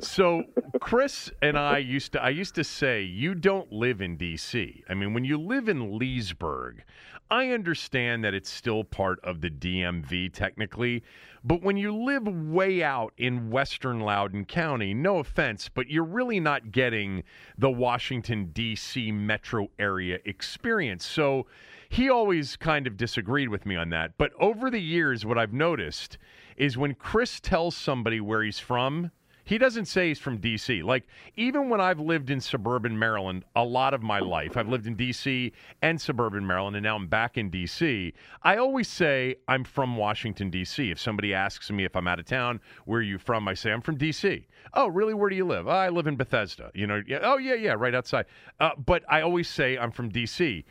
So 0.00 0.44
Chris 0.80 1.30
and 1.42 1.58
I 1.58 1.78
used 1.78 2.12
to 2.12 2.22
I 2.22 2.30
used 2.30 2.54
to 2.54 2.64
say 2.64 3.02
you 3.02 3.34
don't 3.34 3.70
live 3.70 4.00
in 4.00 4.16
DC. 4.16 4.82
I 4.88 4.94
mean, 4.94 5.12
when 5.12 5.24
you 5.24 5.38
live 5.38 5.68
in 5.68 5.98
Leesburg, 5.98 6.82
I 7.30 7.50
understand 7.50 8.24
that 8.24 8.34
it's 8.34 8.50
still 8.50 8.82
part 8.82 9.20
of 9.22 9.40
the 9.40 9.50
DMV 9.50 10.32
technically, 10.32 11.04
but 11.44 11.62
when 11.62 11.76
you 11.76 11.94
live 11.94 12.26
way 12.26 12.82
out 12.82 13.12
in 13.16 13.50
western 13.50 14.00
Loudoun 14.00 14.44
County, 14.44 14.94
no 14.94 15.18
offense, 15.18 15.70
but 15.72 15.88
you're 15.88 16.02
really 16.02 16.40
not 16.40 16.72
getting 16.72 17.22
the 17.56 17.70
Washington 17.70 18.50
DC 18.52 19.14
metro 19.14 19.68
area 19.78 20.18
experience. 20.24 21.06
So 21.06 21.46
he 21.88 22.10
always 22.10 22.56
kind 22.56 22.88
of 22.88 22.96
disagreed 22.96 23.48
with 23.48 23.64
me 23.64 23.76
on 23.76 23.90
that. 23.90 24.18
But 24.18 24.32
over 24.40 24.68
the 24.68 24.80
years, 24.80 25.24
what 25.24 25.38
I've 25.38 25.52
noticed 25.52 26.18
is 26.56 26.76
when 26.76 26.94
Chris 26.94 27.38
tells 27.38 27.76
somebody 27.76 28.20
where 28.20 28.42
he's 28.42 28.58
from, 28.58 29.12
he 29.50 29.58
doesn't 29.58 29.86
say 29.86 30.06
he's 30.06 30.20
from 30.20 30.36
D.C. 30.36 30.80
Like, 30.84 31.02
even 31.34 31.68
when 31.68 31.80
I've 31.80 31.98
lived 31.98 32.30
in 32.30 32.40
suburban 32.40 32.96
Maryland 32.96 33.44
a 33.56 33.64
lot 33.64 33.94
of 33.94 34.00
my 34.00 34.20
life, 34.20 34.56
I've 34.56 34.68
lived 34.68 34.86
in 34.86 34.94
D.C. 34.94 35.52
and 35.82 36.00
suburban 36.00 36.46
Maryland, 36.46 36.76
and 36.76 36.84
now 36.84 36.94
I'm 36.94 37.08
back 37.08 37.36
in 37.36 37.50
D.C., 37.50 38.12
I 38.44 38.58
always 38.58 38.86
say 38.86 39.34
I'm 39.48 39.64
from 39.64 39.96
Washington, 39.96 40.50
D.C. 40.50 40.92
If 40.92 41.00
somebody 41.00 41.34
asks 41.34 41.68
me 41.68 41.84
if 41.84 41.96
I'm 41.96 42.06
out 42.06 42.20
of 42.20 42.26
town, 42.26 42.60
where 42.84 43.00
are 43.00 43.02
you 43.02 43.18
from? 43.18 43.48
I 43.48 43.54
say 43.54 43.72
I'm 43.72 43.80
from 43.80 43.96
D.C. 43.96 44.46
Oh, 44.74 44.86
really? 44.86 45.14
Where 45.14 45.28
do 45.28 45.34
you 45.34 45.44
live? 45.44 45.66
"Oh, 45.66 45.72
I 45.72 45.88
live 45.88 46.06
in 46.06 46.14
Bethesda. 46.14 46.70
You 46.72 46.86
know, 46.86 47.02
oh, 47.20 47.38
yeah, 47.38 47.54
yeah, 47.54 47.74
right 47.76 47.92
outside. 47.92 48.26
Uh, 48.60 48.70
but 48.86 49.02
I 49.08 49.22
always 49.22 49.48
say 49.48 49.76
I'm 49.76 49.90
from 49.90 50.10
D.C. 50.10 50.64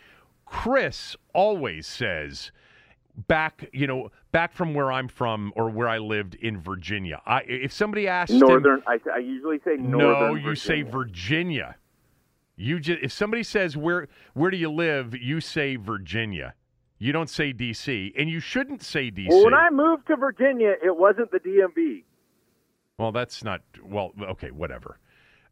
Chris 0.46 1.18
always 1.34 1.86
says 1.86 2.54
back, 3.28 3.70
you 3.74 3.88
know, 3.88 4.10
back 4.32 4.54
from 4.54 4.74
where 4.74 4.92
I'm 4.92 5.08
from 5.08 5.52
or 5.56 5.70
where 5.70 5.88
I 5.88 5.98
lived 5.98 6.36
in 6.36 6.60
Virginia. 6.60 7.22
I 7.26 7.42
if 7.42 7.72
somebody 7.74 8.08
asked 8.08 8.32
him, 8.34 8.40
Northern. 8.40 8.82
I, 8.88 9.00
I 9.14 9.18
usually 9.20 9.60
say 9.66 9.76
northern. 9.78 9.98
no, 10.00 10.36
you 10.36 10.56
say 10.56 10.82
Virginia. 10.82 10.92
Virginia. 10.92 11.76
You 12.56 12.80
just 12.80 13.02
if 13.02 13.12
somebody 13.12 13.44
says 13.44 13.78
where 13.78 14.08
where 14.34 14.52
do 14.52 14.58
you 14.58 14.70
live, 14.72 15.16
you 15.16 15.40
say 15.42 15.76
Virginia. 15.76 16.54
You 17.02 17.14
don't 17.14 17.30
say 17.30 17.54
D.C. 17.54 18.14
and 18.18 18.30
you 18.30 18.42
shouldn't 18.42 18.84
say 18.84 19.10
D.C. 19.10 19.30
Well, 19.30 19.46
when 19.46 19.54
I 19.54 19.70
moved 19.70 20.08
to 20.08 20.18
Virginia, 20.18 20.74
it 20.84 20.98
wasn't 20.98 21.32
the 21.32 21.40
DMV. 21.40 22.04
Well, 22.98 23.14
that's 23.14 23.42
not 23.42 23.62
well. 23.82 24.12
Okay, 24.22 24.52
whatever. 24.52 25.00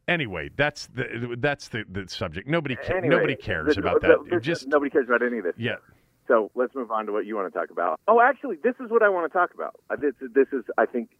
Anyway, 0.06 0.50
that's 0.56 0.88
the 0.88 1.36
that's 1.38 1.68
the, 1.68 1.84
the 1.90 2.06
subject. 2.08 2.46
Nobody 2.48 2.76
ca- 2.76 2.96
Anyway, 2.96 3.08
nobody 3.14 3.34
cares 3.36 3.74
the- 3.76 3.80
about 3.80 4.02
the- 4.02 4.18
that. 4.30 4.42
Just 4.42 4.68
nobody 4.68 4.90
cares 4.90 5.06
about 5.08 5.22
any 5.22 5.38
of 5.38 5.44
this. 5.44 5.54
yeah. 5.56 5.76
So 6.28 6.50
let's 6.54 6.74
move 6.74 6.90
on 6.90 7.06
to 7.06 7.12
what 7.12 7.24
you 7.26 7.34
want 7.36 7.52
to 7.52 7.58
talk 7.58 7.70
about. 7.70 7.98
Oh, 8.06 8.20
actually, 8.20 8.56
this 8.62 8.74
is 8.84 8.90
what 8.90 9.02
I 9.02 9.08
want 9.08 9.30
to 9.32 9.36
talk 9.36 9.54
about. 9.54 9.74
Uh, 9.90 9.96
This, 9.96 10.12
this 10.20 10.46
is, 10.52 10.62
I 10.76 10.84
think, 10.86 11.10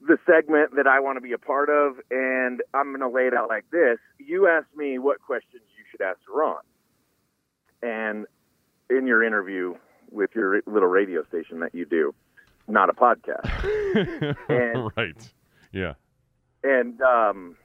the 0.00 0.18
segment 0.26 0.74
that 0.76 0.86
I 0.86 0.98
want 1.00 1.16
to 1.18 1.20
be 1.20 1.32
a 1.32 1.38
part 1.38 1.68
of, 1.70 1.94
and 2.10 2.60
I'm 2.74 2.88
going 2.88 3.00
to 3.00 3.08
lay 3.08 3.26
it 3.26 3.34
out 3.34 3.48
like 3.48 3.64
this. 3.70 3.98
You 4.18 4.48
asked 4.48 4.74
me 4.76 4.98
what 4.98 5.20
questions 5.20 5.62
you 5.78 5.84
should 5.90 6.00
ask 6.00 6.18
Ron, 6.28 6.56
and 7.82 8.26
in 8.88 9.06
your 9.06 9.22
interview 9.22 9.74
with 10.10 10.30
your 10.34 10.62
little 10.66 10.88
radio 10.88 11.22
station 11.28 11.60
that 11.60 11.74
you 11.74 11.84
do, 11.84 12.14
not 12.66 12.88
a 12.90 12.92
podcast, 12.92 13.46
And- 14.48 14.90
right. 14.96 15.32
Yeah. 15.72 15.92
and 16.64 17.00
um, 17.02 17.56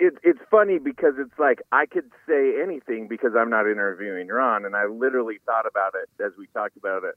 it, 0.00 0.14
it's 0.22 0.38
funny 0.50 0.78
because 0.78 1.14
it's 1.18 1.38
like 1.38 1.60
I 1.72 1.86
could 1.86 2.10
say 2.28 2.62
anything 2.62 3.08
because 3.08 3.32
I'm 3.38 3.50
not 3.50 3.66
interviewing 3.70 4.28
Ron, 4.28 4.64
and 4.64 4.76
I 4.76 4.86
literally 4.86 5.38
thought 5.44 5.66
about 5.66 5.92
it 5.94 6.08
as 6.22 6.32
we 6.38 6.46
talked 6.54 6.76
about 6.76 7.04
it. 7.04 7.14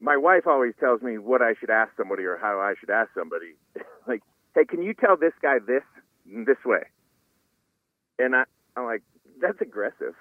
My 0.00 0.16
wife 0.16 0.46
always 0.46 0.74
tells 0.78 1.02
me 1.02 1.18
what 1.18 1.42
I 1.42 1.54
should 1.58 1.70
ask 1.70 1.90
somebody 1.96 2.24
or 2.24 2.36
how 2.36 2.60
I 2.60 2.74
should 2.78 2.90
ask 2.90 3.10
somebody. 3.14 3.56
like, 4.06 4.22
hey, 4.54 4.64
can 4.64 4.82
you 4.82 4.94
tell 4.94 5.16
this 5.16 5.32
guy 5.42 5.58
this 5.58 5.82
this 6.24 6.58
way? 6.64 6.84
And 8.18 8.34
I, 8.36 8.44
I'm 8.76 8.84
like, 8.84 9.02
that's 9.40 9.60
aggressive. 9.60 10.14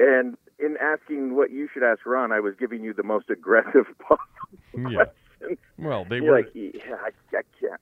And 0.00 0.36
in 0.58 0.76
asking 0.80 1.36
what 1.36 1.50
you 1.50 1.68
should 1.72 1.82
ask 1.82 2.04
Ron, 2.06 2.32
I 2.32 2.40
was 2.40 2.54
giving 2.58 2.82
you 2.82 2.92
the 2.92 3.02
most 3.02 3.30
aggressive 3.30 3.86
possible 3.98 4.20
Yeah. 4.90 5.04
questions. 5.40 5.58
Well, 5.78 6.04
they 6.08 6.16
You're 6.16 6.32
were. 6.32 6.38
like, 6.38 6.50
yeah, 6.54 6.96
I, 7.04 7.10
I 7.36 7.42
can't. 7.60 7.80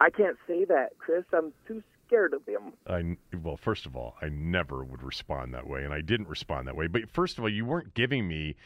I 0.00 0.10
can't 0.10 0.36
say 0.46 0.64
that, 0.64 0.90
Chris. 0.98 1.24
I'm 1.32 1.52
too 1.68 1.82
scared 2.06 2.34
of 2.34 2.46
him. 2.46 2.72
I 2.86 3.16
well, 3.42 3.56
first 3.56 3.86
of 3.86 3.96
all, 3.96 4.16
I 4.20 4.28
never 4.28 4.84
would 4.84 5.02
respond 5.02 5.54
that 5.54 5.66
way, 5.66 5.84
and 5.84 5.92
I 5.92 6.00
didn't 6.00 6.28
respond 6.28 6.68
that 6.68 6.76
way. 6.76 6.86
But 6.86 7.08
first 7.10 7.38
of 7.38 7.44
all, 7.44 7.50
you 7.50 7.64
weren't 7.64 7.94
giving 7.94 8.26
me 8.28 8.56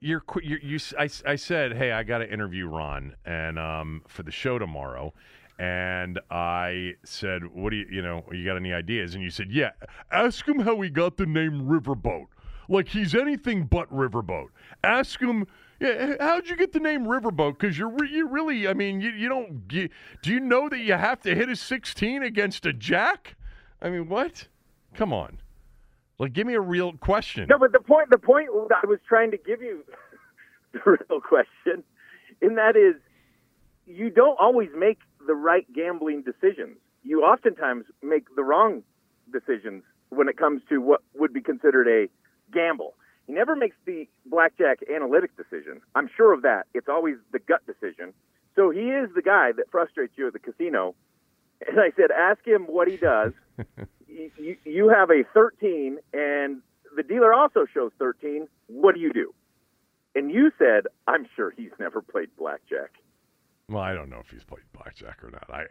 your 0.00 0.20
qu- 0.20 0.42
you 0.42 0.58
you. 0.62 0.78
I, 0.98 1.08
I 1.26 1.36
said, 1.36 1.76
hey, 1.76 1.92
I 1.92 2.02
got 2.02 2.18
to 2.18 2.32
interview 2.32 2.66
Ron 2.68 3.14
and 3.24 3.58
um 3.58 4.02
for 4.08 4.22
the 4.22 4.32
show 4.32 4.58
tomorrow. 4.58 5.12
And 5.56 6.18
I 6.30 6.94
said, 7.04 7.46
"What 7.46 7.70
do 7.70 7.76
you, 7.76 7.86
you 7.88 8.02
know? 8.02 8.24
You 8.32 8.44
got 8.44 8.56
any 8.56 8.72
ideas?" 8.72 9.14
And 9.14 9.22
you 9.22 9.30
said, 9.30 9.52
"Yeah, 9.52 9.70
ask 10.10 10.48
him 10.48 10.58
how 10.60 10.80
he 10.80 10.90
got 10.90 11.16
the 11.16 11.26
name 11.26 11.68
Riverboat. 11.68 12.26
Like 12.68 12.88
he's 12.88 13.14
anything 13.14 13.66
but 13.66 13.88
Riverboat. 13.92 14.48
Ask 14.82 15.20
him, 15.20 15.46
yeah, 15.84 16.16
how'd 16.20 16.48
you 16.48 16.56
get 16.56 16.72
the 16.72 16.80
name 16.80 17.04
Riverboat? 17.04 17.58
Because 17.58 17.78
you're 17.78 17.90
re- 17.90 18.10
you 18.10 18.28
really, 18.28 18.66
I 18.66 18.74
mean, 18.74 19.00
you, 19.00 19.10
you 19.10 19.28
don't. 19.28 19.68
Get, 19.68 19.90
do 20.22 20.32
you 20.32 20.40
know 20.40 20.68
that 20.68 20.78
you 20.78 20.94
have 20.94 21.20
to 21.22 21.34
hit 21.34 21.48
a 21.48 21.56
16 21.56 22.22
against 22.22 22.64
a 22.66 22.72
jack? 22.72 23.36
I 23.82 23.90
mean, 23.90 24.08
what? 24.08 24.48
Come 24.94 25.12
on. 25.12 25.38
Like, 26.18 26.32
give 26.32 26.46
me 26.46 26.54
a 26.54 26.60
real 26.60 26.92
question. 26.92 27.46
No, 27.48 27.58
but 27.58 27.72
the 27.72 27.80
point, 27.80 28.08
the 28.10 28.18
point 28.18 28.48
I 28.50 28.86
was 28.86 28.98
trying 29.06 29.30
to 29.32 29.36
give 29.36 29.60
you, 29.60 29.84
the 30.72 30.80
real 30.86 31.20
question, 31.20 31.84
and 32.40 32.56
that 32.56 32.76
is, 32.76 33.00
you 33.86 34.10
don't 34.10 34.38
always 34.40 34.70
make 34.76 35.00
the 35.26 35.34
right 35.34 35.66
gambling 35.74 36.22
decisions. 36.22 36.76
You 37.02 37.22
oftentimes 37.22 37.84
make 38.02 38.24
the 38.36 38.42
wrong 38.42 38.82
decisions 39.32 39.82
when 40.08 40.28
it 40.28 40.38
comes 40.38 40.62
to 40.70 40.78
what 40.78 41.02
would 41.14 41.32
be 41.32 41.40
considered 41.40 41.88
a 41.88 42.08
gamble. 42.52 42.94
He 43.26 43.32
never 43.32 43.56
makes 43.56 43.76
the 43.86 44.06
blackjack 44.26 44.78
analytic 44.94 45.36
decision. 45.36 45.80
I'm 45.94 46.08
sure 46.16 46.32
of 46.32 46.42
that. 46.42 46.66
It's 46.74 46.88
always 46.88 47.16
the 47.32 47.38
gut 47.38 47.62
decision. 47.66 48.12
So 48.54 48.70
he 48.70 48.90
is 48.90 49.10
the 49.14 49.22
guy 49.22 49.52
that 49.52 49.70
frustrates 49.70 50.12
you 50.16 50.26
at 50.26 50.32
the 50.32 50.38
casino. 50.38 50.94
And 51.66 51.80
I 51.80 51.90
said, 51.96 52.10
ask 52.10 52.46
him 52.46 52.64
what 52.64 52.88
he 52.88 52.96
does. 52.96 53.32
you, 54.08 54.56
you- 54.64 54.88
have 54.88 55.10
a 55.10 55.24
13, 55.32 55.98
and 56.12 56.60
the 56.96 57.02
dealer 57.02 57.32
also 57.32 57.66
shows 57.72 57.90
13. 57.98 58.46
What 58.68 58.94
do 58.94 59.00
you 59.00 59.12
do? 59.12 59.34
And 60.14 60.30
you 60.30 60.52
said, 60.58 60.84
I'm 61.08 61.26
sure 61.34 61.50
he's 61.56 61.72
never 61.80 62.00
played 62.02 62.28
blackjack. 62.38 62.92
Well, 63.68 63.82
I 63.82 63.94
don't 63.94 64.10
know 64.10 64.20
if 64.20 64.30
he's 64.30 64.44
played 64.44 64.62
blackjack 64.72 65.24
or 65.24 65.30
not. 65.30 65.48
I, 65.50 65.64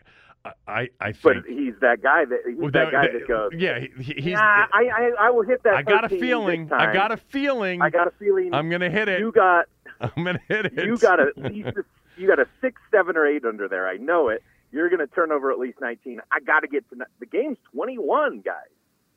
I, 0.45 0.51
I, 0.67 0.89
I 0.99 1.13
But 1.23 1.43
think. 1.45 1.47
he's 1.47 1.73
that 1.81 2.01
guy 2.01 2.25
that 2.25 2.39
he's 2.47 2.57
Well, 2.57 2.71
that, 2.71 2.91
guy 2.91 3.07
that, 3.07 3.27
goes. 3.27 3.51
yeah, 3.57 3.79
he, 3.79 4.03
he- 4.03 4.21
he's. 4.21 4.33
Nah, 4.33 4.65
I, 4.73 4.89
I 4.93 5.11
I 5.27 5.29
will 5.29 5.43
hit 5.43 5.63
that. 5.63 5.73
I 5.75 5.83
got 5.83 6.03
a 6.03 6.09
feeling. 6.09 6.69
I 6.71 6.91
got 6.93 7.11
a 7.11 7.17
feeling. 7.17 7.81
I 7.81 7.89
got 7.89 8.07
a 8.07 8.11
feeling. 8.11 8.53
I'm 8.53 8.69
gonna 8.69 8.89
hit 8.89 9.07
it. 9.07 9.19
You 9.21 9.31
got 9.31 9.65
I'm 10.01 10.23
gonna 10.23 10.41
hit 10.47 10.65
it. 10.65 10.73
you 10.85 10.97
got 10.97 11.19
at 11.19 11.37
least 11.37 11.69
a, 11.69 11.83
you 12.17 12.27
got 12.27 12.39
a 12.39 12.47
six, 12.61 12.81
seven, 12.91 13.15
or 13.15 13.25
eight 13.25 13.45
under 13.45 13.67
there. 13.67 13.87
I 13.87 13.97
know 13.97 14.29
it. 14.29 14.43
You're 14.71 14.89
going 14.89 14.99
to 15.01 15.07
turn 15.07 15.31
over 15.31 15.51
at 15.51 15.59
least 15.59 15.79
19. 15.79 16.19
I 16.31 16.39
got 16.39 16.61
to 16.61 16.67
get 16.67 16.89
to 16.89 16.95
the 17.19 17.25
game's 17.27 17.59
21, 17.75 18.41
guys. 18.43 18.55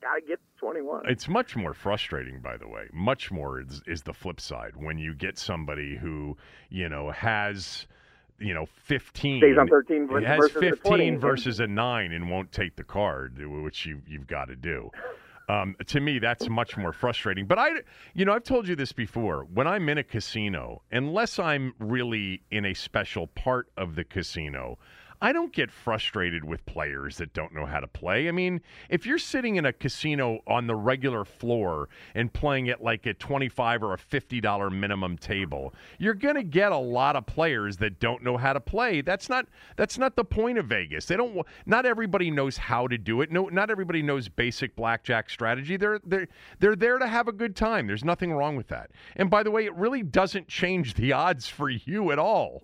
Got 0.03 0.17
to 0.17 0.21
get 0.21 0.35
to 0.39 0.61
21. 0.61 1.09
It's 1.09 1.29
much 1.29 1.57
more 1.57 1.73
frustrating, 1.73 2.41
by 2.41 2.59
the 2.59 2.69
way. 2.69 2.89
Much 2.93 3.31
more 3.31 3.61
is, 3.63 3.83
is 3.87 4.03
the 4.03 4.13
flip 4.13 4.39
side 4.39 4.77
when 4.77 4.99
you 4.99 5.15
get 5.15 5.39
somebody 5.39 5.97
who, 5.97 6.37
you 6.69 6.91
know, 6.91 7.11
has, 7.11 7.87
you 8.39 8.55
know, 8.55 8.67
15. 8.85 9.41
Stays 9.41 9.59
on 9.59 9.69
13 9.69 10.09
He 10.19 10.25
has 10.25 10.39
versus 10.39 10.61
15 10.61 11.19
versus 11.19 11.61
a 11.61 11.67
9 11.67 12.13
and 12.13 12.31
won't 12.31 12.53
take 12.53 12.77
the 12.77 12.85
card, 12.85 13.39
which 13.39 13.87
you, 13.87 14.01
you've 14.07 14.27
got 14.27 14.47
to 14.47 14.57
do. 14.57 14.91
Um, 15.49 15.77
to 15.87 16.01
me, 16.01 16.19
that's 16.19 16.49
much 16.49 16.77
more 16.77 16.93
frustrating. 16.93 17.47
But 17.47 17.59
I, 17.59 17.71
you 18.15 18.25
know, 18.25 18.33
I've 18.33 18.43
told 18.43 18.67
you 18.67 18.75
this 18.75 18.93
before. 18.93 19.47
When 19.53 19.67
I'm 19.67 19.89
in 19.89 19.99
a 19.99 20.03
casino, 20.03 20.83
unless 20.91 21.39
I'm 21.39 21.73
really 21.79 22.43
in 22.51 22.65
a 22.65 22.75
special 22.75 23.29
part 23.29 23.71
of 23.77 23.95
the 23.95 24.05
casino, 24.05 24.79
I 25.21 25.33
don't 25.33 25.53
get 25.53 25.71
frustrated 25.71 26.45
with 26.45 26.65
players 26.67 27.17
that 27.19 27.33
don't 27.33 27.55
know 27.55 27.65
how 27.65 27.81
to 27.81 27.87
play. 27.87 28.29
I 28.29 28.33
mean, 28.33 28.61
if 28.91 29.07
you're 29.07 29.19
sitting 29.19 29.57
in 29.57 29.65
a 29.65 29.73
casino 29.73 30.41
on 30.47 30.67
the 30.67 30.75
regular 30.75 31.25
floor 31.25 31.89
and 32.15 32.33
playing 32.33 32.69
at 32.69 32.83
like 32.83 33.07
a 33.07 33.15
25 33.15 33.83
or 33.83 33.95
a 33.95 33.99
$50 33.99 34.73
minimum 34.73 35.17
table, 35.17 35.75
you're 35.99 36.15
going 36.15 36.35
to 36.35 36.43
get 36.43 36.73
a 36.73 36.77
lot 36.77 37.17
of 37.17 37.25
players 37.27 37.77
that 37.79 37.99
don't 37.99 38.23
know 38.23 38.37
how 38.37 38.53
to 38.53 38.61
play. 38.61 39.01
That's 39.01 39.29
not 39.29 39.47
that's 39.77 39.99
not 39.99 40.17
the 40.17 40.25
point 40.25 40.59
of 40.59 40.67
Vegas. 40.67 41.07
They 41.07 41.17
don't 41.17 41.47
not 41.65 41.87
everybody 41.87 42.31
knows 42.31 42.57
how 42.57 42.87
to 42.89 42.99
do 42.99 43.23
it. 43.23 43.31
No 43.33 43.47
not 43.47 43.71
everybody 43.71 44.03
knows 44.03 44.29
basic 44.29 44.77
blackjack 44.77 45.31
strategy. 45.31 45.77
They're 45.77 46.01
they're 46.05 46.29
they're 46.59 46.77
there 46.77 46.99
to 46.99 47.07
have 47.07 47.29
a 47.29 47.33
good 47.33 47.57
time. 47.57 47.87
There's 47.87 48.05
nothing 48.05 48.33
wrong 48.33 48.57
with 48.57 48.69
that. 48.69 48.91
And 49.17 49.31
by 49.31 49.43
the 49.43 49.51
way, 49.51 49.65
it 49.65 49.75
really 49.75 50.03
doesn't 50.03 50.49
change 50.49 50.95
the 50.95 51.13
odds 51.13 51.49
for 51.49 51.71
you 51.71 52.11
at 52.13 52.19
all. 52.19 52.63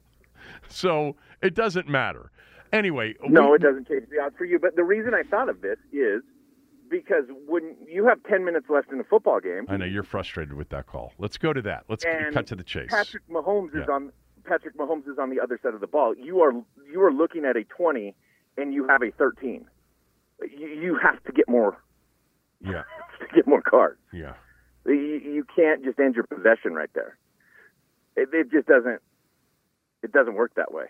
So, 0.69 1.17
it 1.41 1.55
doesn't 1.55 1.89
matter. 1.89 2.31
Anyway, 2.73 3.15
no, 3.29 3.51
we, 3.51 3.57
it 3.57 3.63
doesn't 3.63 3.89
change 3.89 4.05
the 4.11 4.19
odds 4.19 4.35
for 4.37 4.45
you. 4.45 4.59
But 4.59 4.77
the 4.77 4.85
reason 4.85 5.13
I 5.15 5.23
thought 5.23 5.49
of 5.49 5.61
this 5.61 5.79
is 5.93 6.23
because 6.93 7.25
when 7.47 7.75
you 7.89 8.07
have 8.07 8.23
10 8.25 8.45
minutes 8.45 8.67
left 8.69 8.93
in 8.93 9.01
a 9.01 9.05
football 9.05 9.41
game. 9.41 9.65
I 9.69 9.79
know 9.79 9.87
you're 9.87 10.03
frustrated 10.03 10.55
with 10.55 10.69
that 10.69 10.87
call. 10.87 11.13
Let's 11.19 11.39
go 11.39 11.53
to 11.53 11.63
that. 11.63 11.85
Let's 11.89 12.05
cut 12.05 12.47
to 12.49 12.55
the 12.55 12.63
chase. 12.63 12.89
Patrick 12.91 13.27
Mahomes 13.29 13.75
yeah. 13.75 13.83
is 13.83 13.89
on 13.89 14.13
Patrick 14.45 14.77
Mahomes 14.77 15.09
is 15.09 15.19
on 15.19 15.31
the 15.31 15.41
other 15.41 15.59
side 15.63 15.75
of 15.75 15.81
the 15.81 15.87
ball. 15.87 16.15
You 16.15 16.41
are 16.43 16.53
you 16.91 17.03
are 17.03 17.13
looking 17.13 17.45
at 17.45 17.57
a 17.57 17.65
20 17.65 18.15
and 18.59 18.75
you 18.75 18.87
have 18.87 19.03
a 19.03 19.11
13. 19.13 19.65
You, 20.43 20.67
you 20.67 20.99
have 21.03 21.23
to 21.25 21.33
get 21.33 21.49
more. 21.49 21.79
Yeah. 22.61 22.83
to 23.21 23.35
get 23.35 23.47
more 23.47 23.63
cards. 23.63 23.99
Yeah. 24.13 24.35
You, 24.85 24.93
you 24.95 25.47
can't 25.57 25.85
just 25.85 25.99
end 25.99 26.15
your 26.15 26.25
possession 26.25 26.75
right 26.75 26.91
there. 26.95 27.17
It, 28.17 28.29
it 28.33 28.51
just 28.51 28.67
doesn't 28.67 29.01
it 30.03 30.13
doesn't 30.13 30.35
work 30.35 30.55
that 30.57 30.73
way. 30.73 30.87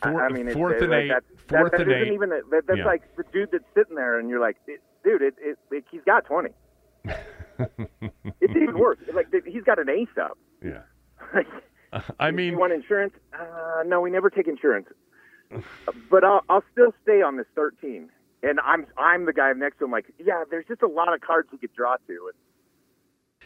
The 0.00 0.10
four, 0.10 0.24
I 0.24 0.28
mean, 0.30 0.50
fourth 0.52 0.82
and 0.82 0.90
like 0.90 1.02
eight. 1.02 1.08
That, 1.08 1.22
fourth 1.48 1.72
that, 1.72 1.78
that 1.78 1.88
and 1.88 1.92
isn't 1.92 2.08
eight. 2.08 2.14
even 2.14 2.32
a, 2.32 2.40
that, 2.50 2.62
that's 2.66 2.78
yeah. 2.78 2.84
like 2.84 3.02
the 3.16 3.24
dude 3.32 3.50
that's 3.52 3.64
sitting 3.74 3.96
there, 3.96 4.18
and 4.18 4.28
you're 4.28 4.40
like, 4.40 4.56
dude, 4.66 5.22
it, 5.22 5.34
it, 5.38 5.58
it 5.70 5.84
he's 5.90 6.02
got 6.04 6.24
twenty. 6.24 6.50
it's 7.04 8.56
even 8.56 8.78
worse. 8.78 8.98
Like 9.14 9.26
he's 9.46 9.64
got 9.64 9.78
an 9.78 9.88
ace 9.88 10.08
up. 10.20 10.38
Yeah. 10.64 10.82
I 12.20 12.30
mean, 12.30 12.52
you 12.52 12.58
want 12.58 12.72
insurance? 12.72 13.12
Uh, 13.38 13.82
no, 13.84 14.00
we 14.00 14.10
never 14.10 14.30
take 14.30 14.48
insurance. 14.48 14.86
but 16.10 16.24
I'll, 16.24 16.42
I'll 16.48 16.64
still 16.72 16.94
stay 17.02 17.20
on 17.20 17.36
this 17.36 17.46
13. 17.54 18.08
And 18.42 18.58
I'm 18.60 18.86
I'm 18.96 19.26
the 19.26 19.32
guy 19.32 19.52
next 19.52 19.78
to 19.78 19.84
him. 19.84 19.92
Like, 19.92 20.06
yeah, 20.18 20.42
there's 20.50 20.64
just 20.66 20.82
a 20.82 20.88
lot 20.88 21.14
of 21.14 21.20
cards 21.20 21.48
he 21.52 21.58
could 21.58 21.72
draw 21.74 21.96
to. 22.08 22.30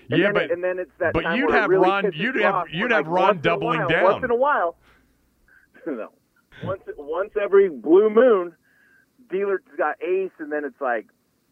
And, 0.00 0.10
and 0.10 0.20
yeah, 0.20 0.26
then, 0.26 0.34
but 0.34 0.50
and 0.50 0.64
then 0.64 0.78
it's 0.78 0.90
that. 1.00 1.12
but 1.12 1.36
you'd 1.36 1.50
have 1.50 1.68
really 1.68 1.86
Ron. 1.86 2.10
You'd 2.14 2.36
have 2.36 2.66
you'd 2.70 2.92
have 2.92 3.06
like, 3.06 3.14
Ron 3.14 3.26
once 3.26 3.34
in 3.34 3.38
a 3.38 3.42
doubling 3.42 3.80
while- 3.80 3.88
down. 3.88 4.04
Once 4.04 4.24
in 4.24 4.30
a 4.30 4.36
while. 4.36 4.76
no. 5.86 6.12
Once 6.64 6.82
once 6.96 7.30
every 7.40 7.68
blue 7.68 8.08
moon, 8.10 8.54
dealer's 9.30 9.60
got 9.76 9.96
ace, 10.02 10.30
and 10.38 10.50
then 10.50 10.64
it's 10.64 10.80
like, 10.80 11.06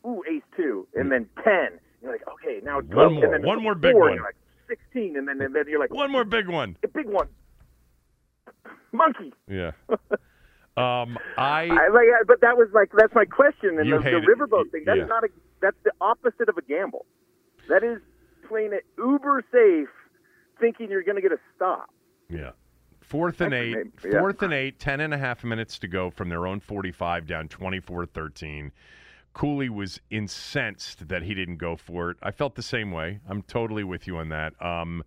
ooh, 0.06 0.22
ace 0.30 0.42
two, 0.56 0.86
and 0.94 1.10
then 1.12 1.28
ten. 1.42 1.78
You're 2.02 2.12
like, 2.12 2.26
okay, 2.34 2.60
now 2.62 2.78
it's 2.80 2.88
12, 2.90 3.06
One 3.06 3.14
more. 3.14 3.24
and 3.24 3.32
then 3.34 3.42
One 3.46 3.62
more 3.62 3.74
big 3.74 3.92
four, 3.92 4.00
one. 4.02 4.14
You're 4.14 4.24
like 4.24 4.36
sixteen, 4.68 5.16
and 5.16 5.26
then 5.28 5.40
and 5.40 5.54
then 5.54 5.64
you're 5.68 5.80
like, 5.80 5.92
One 5.92 6.10
more 6.10 6.24
big 6.24 6.48
one. 6.48 6.76
a 6.84 6.88
big 6.88 7.06
one, 7.06 7.28
monkey. 8.92 9.32
Yeah. 9.48 9.72
Um, 10.76 11.18
I 11.36 11.68
I 11.70 11.88
like, 11.92 12.06
but 12.26 12.40
that 12.40 12.56
was 12.56 12.68
like 12.74 12.90
that's 12.96 13.14
my 13.14 13.24
question. 13.24 13.78
And 13.78 13.90
the, 13.92 13.96
the 13.98 14.02
hate 14.02 14.14
it. 14.14 14.24
riverboat 14.24 14.70
thing, 14.70 14.82
that's 14.86 14.98
Yeah. 14.98 15.06
not 15.06 15.24
a 15.24 15.28
that's 15.60 15.76
the 15.84 15.92
opposite 16.00 16.48
of 16.48 16.56
a 16.58 16.62
gamble. 16.62 17.06
That 17.68 17.82
is 17.82 18.00
playing 18.48 18.72
it 18.72 18.84
uber 18.98 19.42
safe, 19.50 19.88
thinking 20.60 20.90
you're 20.90 21.02
going 21.02 21.16
to 21.16 21.22
get 21.22 21.32
a 21.32 21.38
stop. 21.56 21.88
Yeah. 22.28 22.50
Fourth 23.08 23.40
and 23.40 23.54
eight. 23.54 23.74
maybe- 23.76 23.90
yeah. 24.04 24.18
Fourth 24.20 24.42
and 24.42 24.52
eight. 24.52 24.78
Ten 24.78 25.00
and 25.00 25.12
a 25.14 25.18
half 25.18 25.44
minutes 25.44 25.78
to 25.80 25.88
go 25.88 26.10
from 26.10 26.28
their 26.28 26.46
own 26.46 26.60
45 26.60 27.26
down 27.26 27.48
24-13. 27.48 28.70
Cooley 29.32 29.68
was 29.68 30.00
incensed 30.10 31.08
that 31.08 31.22
he 31.22 31.34
didn't 31.34 31.56
go 31.56 31.76
for 31.76 32.10
it. 32.10 32.16
I 32.22 32.30
felt 32.30 32.54
the 32.54 32.62
same 32.62 32.92
way. 32.92 33.20
I'm 33.28 33.42
totally 33.42 33.82
with 33.84 34.06
you 34.06 34.18
on 34.18 34.28
that. 34.28 34.54
Um, 34.64 35.02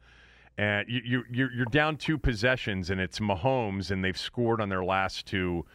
and 0.58 0.88
you, 0.90 1.02
you, 1.06 1.24
you're, 1.32 1.54
you're 1.54 1.66
down 1.66 1.98
two 1.98 2.18
possessions, 2.18 2.90
and 2.90 3.00
it's 3.00 3.20
Mahomes, 3.20 3.92
and 3.92 4.04
they've 4.04 4.18
scored 4.18 4.60
on 4.60 4.70
their 4.70 4.84
last 4.84 5.26
two 5.28 5.66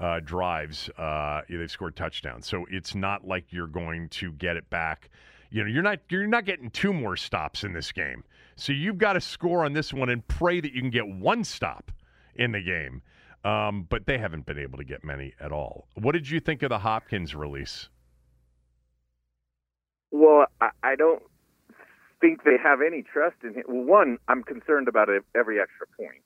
uh, 0.00 0.18
drives. 0.24 0.88
Uh, 0.98 1.42
they've 1.48 1.70
scored 1.70 1.94
touchdowns, 1.94 2.46
so 2.46 2.66
it's 2.70 2.94
not 2.94 3.26
like 3.26 3.44
you're 3.50 3.66
going 3.66 4.08
to 4.08 4.32
get 4.32 4.56
it 4.56 4.68
back. 4.70 5.10
You 5.50 5.62
know, 5.62 5.68
you're 5.68 5.82
not 5.82 5.98
you're 6.08 6.26
not 6.26 6.44
getting 6.46 6.70
two 6.70 6.92
more 6.92 7.16
stops 7.16 7.64
in 7.64 7.72
this 7.72 7.92
game. 7.92 8.24
So 8.60 8.74
you've 8.74 8.98
got 8.98 9.14
to 9.14 9.22
score 9.22 9.64
on 9.64 9.72
this 9.72 9.90
one 9.90 10.10
and 10.10 10.26
pray 10.28 10.60
that 10.60 10.74
you 10.74 10.82
can 10.82 10.90
get 10.90 11.08
one 11.08 11.44
stop 11.44 11.90
in 12.34 12.52
the 12.52 12.60
game. 12.60 13.00
Um, 13.42 13.86
but 13.88 14.04
they 14.04 14.18
haven't 14.18 14.44
been 14.44 14.58
able 14.58 14.76
to 14.76 14.84
get 14.84 15.02
many 15.02 15.32
at 15.40 15.50
all. 15.50 15.88
What 15.94 16.12
did 16.12 16.28
you 16.28 16.40
think 16.40 16.62
of 16.62 16.68
the 16.68 16.80
Hopkins 16.80 17.34
release? 17.34 17.88
Well, 20.10 20.44
I, 20.60 20.70
I 20.82 20.94
don't 20.94 21.22
think 22.20 22.44
they 22.44 22.56
have 22.62 22.80
any 22.86 23.02
trust 23.02 23.36
in 23.42 23.54
him. 23.54 23.64
Well, 23.66 23.84
one, 23.84 24.18
I'm 24.28 24.42
concerned 24.42 24.88
about 24.88 25.08
every 25.34 25.58
extra 25.58 25.86
point 25.96 26.20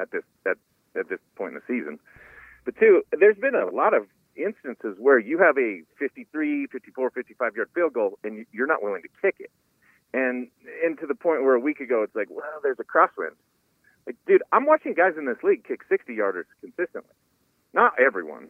at 0.00 0.10
this 0.10 0.24
at 0.46 0.56
at 0.98 1.08
this 1.08 1.20
point 1.36 1.54
in 1.54 1.60
the 1.60 1.72
season. 1.72 2.00
But 2.64 2.74
two, 2.80 3.02
there's 3.20 3.36
been 3.36 3.54
a 3.54 3.66
lot 3.72 3.94
of 3.94 4.08
instances 4.34 4.96
where 4.98 5.20
you 5.20 5.38
have 5.38 5.56
a 5.58 5.82
53, 5.96 6.66
54, 6.72 7.10
55 7.10 7.54
yard 7.54 7.68
field 7.72 7.92
goal 7.92 8.18
and 8.24 8.38
you- 8.38 8.46
you're 8.50 8.66
not 8.66 8.82
willing 8.82 9.02
to 9.02 9.08
kick 9.22 9.36
it. 9.38 9.52
And 10.12 10.48
and 10.84 10.98
to 11.00 11.06
the 11.06 11.14
point 11.14 11.42
where 11.42 11.54
a 11.54 11.60
week 11.60 11.80
ago 11.80 12.02
it's 12.02 12.14
like, 12.14 12.28
well, 12.30 12.60
there's 12.62 12.78
a 12.80 12.84
crosswind. 12.84 13.36
Like, 14.06 14.16
dude, 14.26 14.42
I'm 14.52 14.64
watching 14.64 14.94
guys 14.94 15.12
in 15.18 15.26
this 15.26 15.36
league 15.42 15.66
kick 15.66 15.80
60 15.88 16.16
yarders 16.16 16.48
consistently. 16.60 17.12
Not 17.74 17.92
everyone, 18.00 18.48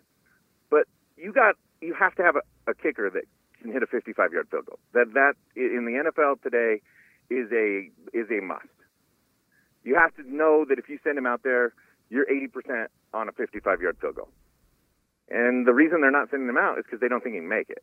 but 0.70 0.86
you 1.16 1.32
got 1.32 1.56
you 1.80 1.94
have 1.94 2.14
to 2.16 2.22
have 2.22 2.36
a, 2.36 2.70
a 2.70 2.74
kicker 2.74 3.10
that 3.10 3.24
can 3.60 3.72
hit 3.72 3.82
a 3.82 3.86
55 3.86 4.32
yard 4.32 4.48
field 4.50 4.66
goal. 4.66 4.78
That 4.94 5.12
that 5.14 5.34
in 5.56 5.84
the 5.84 6.10
NFL 6.10 6.42
today 6.42 6.80
is 7.28 7.50
a 7.52 7.90
is 8.16 8.30
a 8.30 8.40
must. 8.40 8.66
You 9.84 9.96
have 9.96 10.14
to 10.16 10.22
know 10.22 10.64
that 10.68 10.78
if 10.78 10.88
you 10.88 10.98
send 11.02 11.18
him 11.18 11.26
out 11.26 11.42
there, 11.42 11.72
you're 12.10 12.26
80% 12.26 12.86
on 13.14 13.28
a 13.28 13.32
55 13.32 13.80
yard 13.80 13.96
field 14.00 14.16
goal. 14.16 14.28
And 15.30 15.66
the 15.66 15.74
reason 15.74 16.00
they're 16.00 16.10
not 16.10 16.30
sending 16.30 16.48
him 16.48 16.56
out 16.56 16.78
is 16.78 16.84
because 16.84 17.00
they 17.00 17.08
don't 17.08 17.22
think 17.22 17.34
he 17.34 17.40
can 17.40 17.48
make 17.48 17.68
it. 17.68 17.82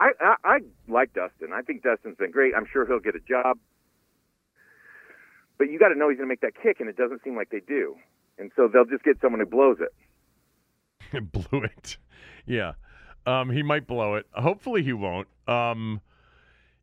I, 0.00 0.10
I 0.20 0.34
I 0.44 0.58
like 0.88 1.12
Dustin. 1.12 1.52
I 1.54 1.62
think 1.62 1.82
Dustin's 1.82 2.16
been 2.16 2.30
great. 2.30 2.52
I'm 2.56 2.66
sure 2.70 2.86
he'll 2.86 3.00
get 3.00 3.14
a 3.14 3.20
job. 3.20 3.58
But 5.56 5.70
you 5.70 5.78
got 5.78 5.88
to 5.88 5.94
know 5.94 6.08
he's 6.08 6.18
going 6.18 6.28
to 6.28 6.32
make 6.32 6.40
that 6.40 6.60
kick, 6.60 6.80
and 6.80 6.88
it 6.88 6.96
doesn't 6.96 7.22
seem 7.22 7.36
like 7.36 7.50
they 7.50 7.60
do. 7.60 7.96
And 8.38 8.50
so 8.56 8.68
they'll 8.72 8.84
just 8.84 9.04
get 9.04 9.20
someone 9.20 9.40
who 9.40 9.46
blows 9.46 9.78
it. 9.80 9.94
It 11.16 11.32
Blew 11.32 11.62
it. 11.62 11.96
Yeah. 12.46 12.72
Um, 13.26 13.50
he 13.50 13.62
might 13.62 13.86
blow 13.86 14.16
it. 14.16 14.26
Hopefully 14.32 14.82
he 14.82 14.92
won't. 14.92 15.28
Um, 15.46 16.00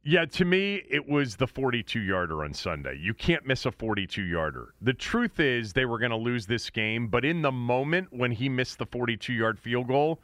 yeah, 0.04 0.26
to 0.26 0.46
me, 0.46 0.82
it 0.90 1.08
was 1.08 1.36
the 1.36 1.46
42 1.46 2.00
yarder 2.00 2.44
on 2.44 2.54
Sunday. 2.54 2.98
You 3.00 3.14
can't 3.14 3.46
miss 3.46 3.66
a 3.66 3.72
42 3.72 4.24
yarder. 4.24 4.74
The 4.82 4.94
truth 4.94 5.40
is, 5.40 5.74
they 5.74 5.86
were 5.86 6.00
going 6.00 6.12
to 6.12 6.18
lose 6.18 6.48
this 6.48 6.70
game, 6.72 7.08
but 7.08 7.24
in 7.24 7.44
the 7.44 7.52
moment 7.52 8.08
when 8.12 8.32
he 8.32 8.50
missed 8.50 8.80
the 8.80 8.86
42 8.88 9.34
yard 9.34 9.60
field 9.60 9.88
goal, 9.88 10.20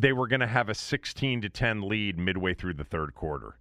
they 0.00 0.12
were 0.12 0.28
going 0.28 0.40
to 0.40 0.46
have 0.46 0.68
a 0.68 0.74
16 0.74 1.42
to 1.42 1.48
10 1.48 1.82
lead 1.88 2.18
midway 2.18 2.54
through 2.54 2.74
the 2.74 2.84
third 2.84 3.14
quarter. 3.14 3.56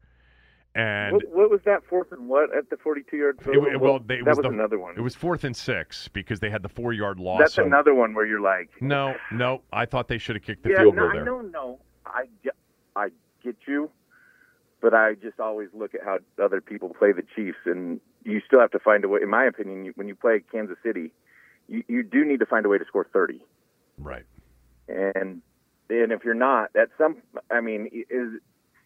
And 0.75 1.13
What, 1.15 1.23
what 1.33 1.49
was 1.49 1.61
that 1.65 1.83
fourth 1.89 2.11
and 2.11 2.29
what 2.29 2.55
at 2.55 2.69
the 2.69 2.77
42 2.77 3.17
yard 3.17 3.39
field 3.43 3.65
it, 3.67 3.81
well, 3.81 3.99
they, 3.99 4.15
it 4.15 4.25
that 4.25 4.29
was, 4.31 4.37
was 4.37 4.43
the, 4.43 4.49
another 4.49 4.77
one. 4.77 4.93
It 4.95 5.01
was 5.01 5.15
fourth 5.15 5.43
and 5.43 5.55
six 5.57 6.07
because 6.09 6.39
they 6.39 6.51
had 6.51 6.61
the 6.61 6.69
four 6.69 6.93
yard 6.93 7.19
loss. 7.19 7.39
That's 7.39 7.57
on- 7.57 7.65
another 7.65 7.95
one 7.95 8.13
where 8.13 8.25
you're 8.27 8.41
like, 8.41 8.69
No, 8.79 9.15
no. 9.31 9.63
I 9.73 9.85
thought 9.87 10.07
they 10.07 10.19
should 10.19 10.35
have 10.35 10.43
kicked 10.43 10.63
the 10.63 10.69
yeah, 10.69 10.81
field 10.81 10.95
no, 10.95 11.01
goal 11.01 11.09
I 11.09 11.13
there. 11.15 11.25
don't 11.25 11.51
know. 11.51 11.79
I 12.05 12.25
get, 12.43 12.53
I 12.95 13.09
get 13.43 13.55
you, 13.67 13.89
but 14.81 14.93
I 14.93 15.15
just 15.15 15.39
always 15.39 15.69
look 15.73 15.95
at 15.95 16.01
how 16.03 16.19
other 16.43 16.61
people 16.61 16.89
play 16.89 17.11
the 17.11 17.23
Chiefs, 17.35 17.57
and 17.65 17.99
you 18.23 18.39
still 18.45 18.59
have 18.59 18.71
to 18.71 18.79
find 18.79 19.03
a 19.03 19.07
way. 19.09 19.21
In 19.23 19.29
my 19.29 19.45
opinion, 19.45 19.83
you, 19.85 19.93
when 19.95 20.07
you 20.07 20.15
play 20.15 20.43
Kansas 20.51 20.77
City, 20.83 21.11
you, 21.67 21.83
you 21.87 22.03
do 22.03 22.23
need 22.23 22.39
to 22.39 22.45
find 22.45 22.65
a 22.65 22.69
way 22.69 22.77
to 22.77 22.85
score 22.85 23.07
30. 23.11 23.41
Right. 23.97 24.25
and 24.87 25.41
and 25.89 26.11
if 26.11 26.23
you're 26.23 26.33
not, 26.33 26.71
that's 26.73 26.91
some. 26.97 27.17
I 27.51 27.61
mean, 27.61 27.89
is 28.09 28.41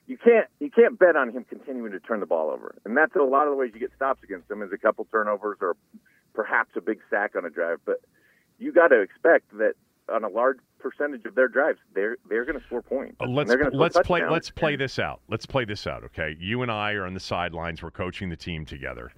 you 0.08 0.18
can't 0.18 0.48
you 0.60 0.70
can't 0.70 0.98
bet 1.00 1.16
on 1.16 1.32
him 1.32 1.46
continuing 1.46 1.92
to 1.92 2.00
turn 2.00 2.20
the 2.20 2.26
ball 2.26 2.50
over, 2.50 2.76
and 2.86 2.96
that's 2.96 3.16
a 3.16 3.24
lot 3.24 3.48
of 3.48 3.52
the 3.52 3.58
ways 3.58 3.72
you 3.74 3.80
get 3.80 3.92
stops 3.96 4.24
against 4.24 4.50
him 4.50 4.62
is 4.62 4.72
a 4.74 4.78
couple 4.78 5.08
turnovers 5.12 5.58
or 5.62 5.76
perhaps 6.34 6.72
a 6.76 6.82
big 6.82 7.00
sack 7.10 7.36
on 7.36 7.46
a 7.46 7.50
drive. 7.50 7.80
But 7.86 8.02
you 8.60 8.72
got 8.72 8.90
to 8.90 9.02
expect 9.02 9.52
that 9.58 9.74
on 10.12 10.24
a 10.24 10.30
large 10.30 10.58
percentage 10.80 11.26
of 11.26 11.36
their 11.36 11.48
drives, 11.48 11.80
they're 11.94 12.18
they're 12.30 12.46
going 12.46 12.60
to 12.60 12.66
score 12.66 12.82
points. 12.82 13.16
Uh, 13.20 13.28
let's 13.28 13.54
let's 13.74 14.00
play 14.00 14.20
touchdowns. 14.20 14.32
let's 14.32 14.50
play 14.52 14.76
this 14.76 15.00
out. 15.00 15.22
Let's 15.30 15.46
play 15.46 15.66
this 15.66 15.88
out, 15.88 16.04
okay? 16.04 16.36
You 16.40 16.62
and 16.62 16.72
I 16.72 16.94
are 16.94 17.06
on 17.06 17.14
the 17.14 17.20
sidelines. 17.20 17.82
We're 17.82 17.92
coaching 17.92 18.30
the 18.30 18.36
team 18.36 18.66
together. 18.66 19.12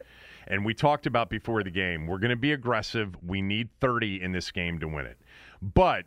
And 0.47 0.65
we 0.65 0.73
talked 0.73 1.05
about 1.05 1.29
before 1.29 1.63
the 1.63 1.71
game, 1.71 2.05
we're 2.05 2.19
going 2.19 2.29
to 2.29 2.35
be 2.35 2.51
aggressive. 2.51 3.15
We 3.25 3.41
need 3.41 3.69
30 3.79 4.21
in 4.21 4.33
this 4.33 4.51
game 4.51 4.77
to 4.79 4.87
win 4.87 5.05
it. 5.05 5.17
But 5.61 6.03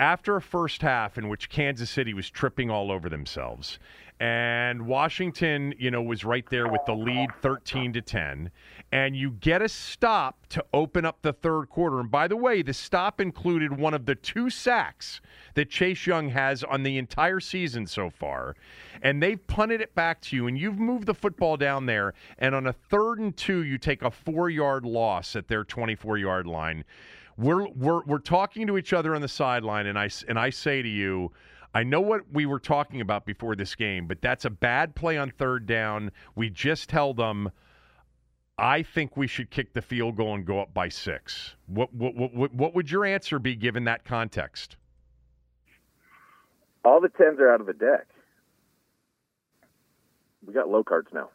after 0.00 0.34
a 0.34 0.40
first 0.40 0.80
half 0.80 1.18
in 1.18 1.28
which 1.28 1.50
Kansas 1.50 1.90
City 1.90 2.14
was 2.14 2.30
tripping 2.30 2.70
all 2.70 2.90
over 2.90 3.10
themselves, 3.10 3.78
and 4.18 4.86
Washington, 4.86 5.74
you 5.78 5.90
know, 5.90 6.02
was 6.02 6.24
right 6.24 6.44
there 6.50 6.68
with 6.68 6.80
the 6.86 6.94
lead 6.94 7.30
13 7.40 7.92
to 7.94 8.02
10. 8.02 8.50
And 8.92 9.16
you 9.16 9.30
get 9.30 9.62
a 9.62 9.68
stop 9.68 10.46
to 10.50 10.64
open 10.74 11.06
up 11.06 11.22
the 11.22 11.32
third 11.32 11.70
quarter. 11.70 12.00
And 12.00 12.10
by 12.10 12.28
the 12.28 12.36
way, 12.36 12.60
the 12.60 12.74
stop 12.74 13.18
included 13.18 13.78
one 13.78 13.94
of 13.94 14.04
the 14.04 14.14
two 14.14 14.50
sacks 14.50 15.22
that 15.54 15.70
Chase 15.70 16.06
Young 16.06 16.28
has 16.28 16.62
on 16.64 16.82
the 16.82 16.98
entire 16.98 17.40
season 17.40 17.86
so 17.86 18.10
far. 18.10 18.56
And 19.00 19.22
they've 19.22 19.44
punted 19.46 19.80
it 19.80 19.94
back 19.94 20.20
to 20.22 20.36
you, 20.36 20.46
and 20.48 20.58
you've 20.58 20.78
moved 20.78 21.06
the 21.06 21.14
football 21.14 21.56
down 21.56 21.86
there. 21.86 22.12
And 22.38 22.54
on 22.54 22.66
a 22.66 22.74
third 22.74 23.20
and 23.20 23.34
two, 23.34 23.62
you 23.64 23.78
take 23.78 24.02
a 24.02 24.10
four 24.10 24.50
yard 24.50 24.84
loss 24.84 25.34
at 25.34 25.48
their 25.48 25.64
24 25.64 26.18
yard 26.18 26.46
line. 26.46 26.84
We're, 27.40 27.68
we're, 27.68 28.02
we're 28.04 28.18
talking 28.18 28.66
to 28.66 28.76
each 28.76 28.92
other 28.92 29.14
on 29.14 29.22
the 29.22 29.28
sideline, 29.28 29.86
and 29.86 29.98
I, 29.98 30.10
and 30.28 30.38
I 30.38 30.50
say 30.50 30.82
to 30.82 30.88
you, 30.88 31.32
I 31.72 31.84
know 31.84 32.00
what 32.00 32.22
we 32.32 32.46
were 32.46 32.58
talking 32.58 33.00
about 33.00 33.24
before 33.24 33.56
this 33.56 33.74
game, 33.74 34.06
but 34.06 34.20
that's 34.20 34.44
a 34.44 34.50
bad 34.50 34.94
play 34.94 35.16
on 35.16 35.30
third 35.30 35.66
down. 35.66 36.10
We 36.34 36.50
just 36.50 36.90
held 36.90 37.16
them. 37.16 37.50
I 38.58 38.82
think 38.82 39.16
we 39.16 39.26
should 39.26 39.50
kick 39.50 39.72
the 39.72 39.80
field 39.80 40.16
goal 40.16 40.34
and 40.34 40.44
go 40.44 40.60
up 40.60 40.74
by 40.74 40.90
six. 40.90 41.54
What 41.66 41.94
what 41.94 42.14
what, 42.14 42.52
what 42.52 42.74
would 42.74 42.90
your 42.90 43.06
answer 43.06 43.38
be 43.38 43.56
given 43.56 43.84
that 43.84 44.04
context? 44.04 44.76
All 46.84 47.00
the 47.00 47.08
tens 47.08 47.38
are 47.40 47.54
out 47.54 47.60
of 47.60 47.66
the 47.66 47.72
deck. 47.72 48.06
We 50.46 50.52
got 50.52 50.68
low 50.68 50.84
cards 50.84 51.08
now. 51.14 51.30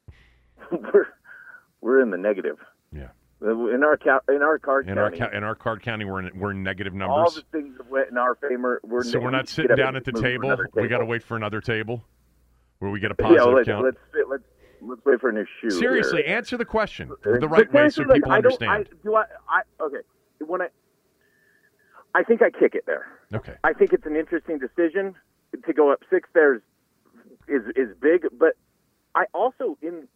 we're 0.72 1.08
we're 1.80 2.00
in 2.00 2.10
the 2.10 2.16
negative. 2.16 2.58
In 3.40 3.84
our 3.84 3.98
in 4.28 4.42
our 4.42 4.58
card 4.58 4.88
in 4.88 4.96
county, 4.96 5.20
our 5.20 5.32
in 5.32 5.44
our 5.44 5.54
card 5.54 5.80
county, 5.80 6.04
we're 6.04 6.26
in, 6.26 6.38
we're 6.38 6.50
in 6.50 6.64
negative 6.64 6.92
numbers. 6.92 7.16
All 7.16 7.30
the 7.30 7.44
things 7.52 7.76
that 7.76 7.88
went 7.88 8.10
in 8.10 8.18
our 8.18 8.34
favor. 8.34 8.80
We're 8.82 9.04
so 9.04 9.20
we're 9.20 9.30
not 9.30 9.48
sitting 9.48 9.76
down 9.76 9.94
at 9.94 10.04
the 10.04 10.10
table. 10.10 10.48
table. 10.50 10.64
We 10.74 10.88
got 10.88 10.98
to 10.98 11.04
wait 11.04 11.22
for 11.22 11.36
another 11.36 11.60
table 11.60 12.02
where 12.80 12.90
we 12.90 12.98
get 12.98 13.12
a 13.12 13.14
positive 13.16 13.44
yeah, 13.46 13.52
let's, 13.52 13.68
count. 13.68 13.84
Let's, 13.84 13.98
let's 14.28 14.42
let's 14.80 15.00
wait 15.04 15.20
for 15.20 15.30
a 15.30 15.32
new 15.32 15.46
shoe. 15.60 15.70
Seriously, 15.70 16.24
here. 16.26 16.36
answer 16.36 16.56
the 16.56 16.64
question 16.64 17.12
the 17.22 17.48
right 17.48 17.72
way 17.72 17.88
so 17.90 18.02
like, 18.02 18.16
people 18.16 18.30
don't- 18.30 18.36
understand. 18.38 18.88
I, 18.90 18.96
do 19.04 19.14
I, 19.14 19.24
I 19.48 19.84
okay 19.84 19.98
when 20.44 20.62
I 20.62 20.68
I 22.16 22.24
think 22.24 22.42
I 22.42 22.50
kick 22.50 22.74
it 22.74 22.86
there. 22.86 23.06
okay. 23.32 23.54
I 23.62 23.72
think 23.72 23.92
it's 23.92 24.06
an 24.06 24.16
interesting 24.16 24.58
decision 24.58 25.14
to 25.64 25.72
go 25.72 25.92
up 25.92 26.00
six. 26.10 26.28
There's 26.34 26.60
is 27.46 27.62
is 27.76 27.96
big, 28.00 28.26
but 28.32 28.54
I 29.14 29.26
also 29.32 29.78
in 29.80 30.08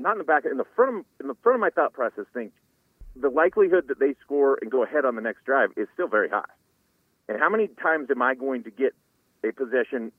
not 0.00 0.12
in 0.12 0.18
the 0.18 0.24
back 0.24 0.44
in 0.44 0.56
the 0.56 0.64
front 0.76 0.98
of, 0.98 1.04
in 1.20 1.28
the 1.28 1.36
front 1.42 1.56
of 1.56 1.60
my 1.60 1.70
thought 1.70 1.92
process 1.92 2.24
think 2.32 2.52
the 3.16 3.28
likelihood 3.28 3.88
that 3.88 3.98
they 3.98 4.14
score 4.24 4.58
and 4.62 4.70
go 4.70 4.82
ahead 4.82 5.04
on 5.04 5.14
the 5.16 5.22
next 5.22 5.44
drive 5.44 5.70
is 5.76 5.88
still 5.94 6.08
very 6.08 6.28
high. 6.28 6.44
And 7.28 7.38
how 7.38 7.48
many 7.48 7.68
times 7.68 8.08
am 8.10 8.22
I 8.22 8.34
going 8.34 8.64
to 8.64 8.70
get 8.70 8.94
a 9.44 9.52
possession 9.52 10.12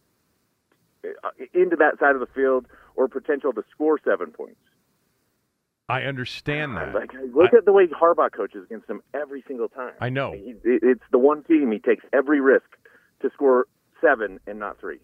uh, 1.06 1.30
into 1.54 1.76
that 1.78 2.00
side 2.00 2.16
of 2.16 2.20
the 2.20 2.28
field 2.34 2.68
or 2.96 3.08
potential 3.08 3.54
to 3.54 3.64
score 3.72 4.00
seven 4.04 4.32
points? 4.32 4.60
I 5.90 6.04
understand 6.04 6.78
that. 6.78 6.94
Like, 6.94 7.12
look 7.34 7.54
I- 7.54 7.58
at 7.58 7.66
the 7.66 7.74
way 7.74 7.88
Harbaugh 7.88 8.32
coaches 8.32 8.64
against 8.66 8.88
them 8.88 9.02
every 9.14 9.44
single 9.48 9.68
time. 9.68 9.94
I 10.00 10.10
know. 10.10 10.32
He, 10.34 10.54
it's 10.64 11.04
the 11.12 11.18
one 11.18 11.44
team 11.44 11.72
he 11.72 11.80
takes 11.80 12.06
every 12.14 12.40
risk 12.40 12.68
to 13.22 13.30
score 13.34 13.68
seven 14.00 14.40
and 14.48 14.58
not 14.60 14.80
three 14.80 15.00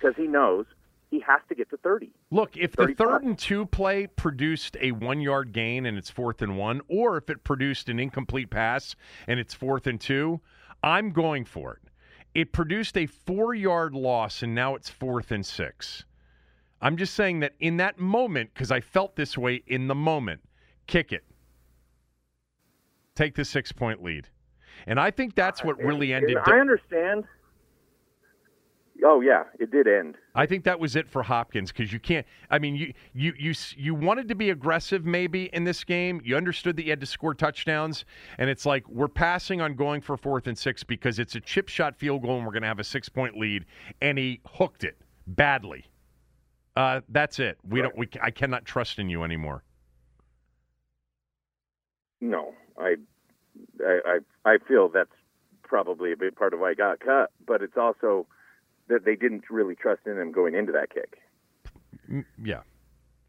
because 0.00 0.14
he 0.16 0.26
knows 0.26 0.64
he 1.10 1.20
has 1.20 1.40
to 1.48 1.54
get 1.54 1.70
to 1.70 1.76
30. 1.78 2.10
Look, 2.30 2.56
if 2.56 2.72
the 2.72 2.88
35. 2.88 2.96
third 2.96 3.22
and 3.24 3.38
two 3.38 3.66
play 3.66 4.06
produced 4.06 4.76
a 4.80 4.92
one 4.92 5.20
yard 5.20 5.52
gain 5.52 5.86
and 5.86 5.96
it's 5.96 6.10
fourth 6.10 6.42
and 6.42 6.58
one, 6.58 6.80
or 6.88 7.16
if 7.16 7.30
it 7.30 7.44
produced 7.44 7.88
an 7.88 7.98
incomplete 7.98 8.50
pass 8.50 8.94
and 9.26 9.40
it's 9.40 9.54
fourth 9.54 9.86
and 9.86 10.00
two, 10.00 10.40
I'm 10.82 11.10
going 11.10 11.44
for 11.44 11.74
it. 11.74 11.90
It 12.34 12.52
produced 12.52 12.96
a 12.96 13.06
four 13.06 13.54
yard 13.54 13.94
loss 13.94 14.42
and 14.42 14.54
now 14.54 14.74
it's 14.74 14.90
fourth 14.90 15.30
and 15.30 15.44
six. 15.44 16.04
I'm 16.80 16.96
just 16.96 17.14
saying 17.14 17.40
that 17.40 17.54
in 17.58 17.78
that 17.78 17.98
moment, 17.98 18.50
because 18.54 18.70
I 18.70 18.80
felt 18.80 19.16
this 19.16 19.36
way 19.36 19.62
in 19.66 19.88
the 19.88 19.94
moment, 19.94 20.42
kick 20.86 21.12
it. 21.12 21.24
Take 23.16 23.34
the 23.34 23.44
six 23.44 23.72
point 23.72 24.02
lead. 24.02 24.28
And 24.86 25.00
I 25.00 25.10
think 25.10 25.34
that's 25.34 25.62
uh, 25.62 25.64
what 25.64 25.78
really 25.78 26.12
ended. 26.12 26.36
I 26.44 26.60
understand. 26.60 27.24
Oh 29.04 29.20
yeah, 29.20 29.44
it 29.60 29.70
did 29.70 29.86
end. 29.86 30.16
I 30.34 30.46
think 30.46 30.64
that 30.64 30.80
was 30.80 30.96
it 30.96 31.08
for 31.08 31.22
Hopkins 31.22 31.70
because 31.70 31.92
you 31.92 32.00
can't. 32.00 32.26
I 32.50 32.58
mean, 32.58 32.74
you 32.74 32.92
you 33.14 33.32
you 33.38 33.54
you 33.76 33.94
wanted 33.94 34.28
to 34.28 34.34
be 34.34 34.50
aggressive 34.50 35.04
maybe 35.04 35.44
in 35.52 35.64
this 35.64 35.84
game. 35.84 36.20
You 36.24 36.36
understood 36.36 36.76
that 36.76 36.84
you 36.84 36.90
had 36.90 37.00
to 37.00 37.06
score 37.06 37.34
touchdowns, 37.34 38.04
and 38.38 38.50
it's 38.50 38.66
like 38.66 38.88
we're 38.88 39.08
passing 39.08 39.60
on 39.60 39.74
going 39.74 40.00
for 40.00 40.16
fourth 40.16 40.48
and 40.48 40.58
six 40.58 40.82
because 40.82 41.18
it's 41.18 41.36
a 41.36 41.40
chip 41.40 41.68
shot 41.68 41.96
field 41.96 42.22
goal 42.22 42.38
and 42.38 42.46
we're 42.46 42.52
going 42.52 42.62
to 42.62 42.68
have 42.68 42.80
a 42.80 42.84
six 42.84 43.08
point 43.08 43.38
lead, 43.38 43.66
and 44.00 44.18
he 44.18 44.40
hooked 44.46 44.82
it 44.82 44.96
badly. 45.26 45.84
Uh, 46.76 47.00
that's 47.08 47.38
it. 47.38 47.58
We 47.68 47.82
don't. 47.82 47.96
We 47.96 48.08
I 48.20 48.30
cannot 48.30 48.64
trust 48.64 48.98
in 48.98 49.08
you 49.08 49.22
anymore. 49.22 49.62
No, 52.20 52.54
I, 52.76 52.96
I, 53.80 54.18
I, 54.44 54.50
I 54.52 54.58
feel 54.66 54.88
that's 54.88 55.10
probably 55.62 56.12
a 56.12 56.16
big 56.16 56.34
part 56.34 56.52
of 56.52 56.60
why 56.60 56.70
I 56.70 56.74
got 56.74 57.00
cut. 57.00 57.30
But 57.46 57.62
it's 57.62 57.76
also 57.76 58.26
that 58.88 59.04
they 59.04 59.14
didn't 59.16 59.44
really 59.50 59.74
trust 59.74 60.00
in 60.06 60.18
him 60.18 60.32
going 60.32 60.54
into 60.54 60.72
that 60.72 60.92
kick. 60.92 61.18
Mm, 62.10 62.24
Yeah, 62.42 62.60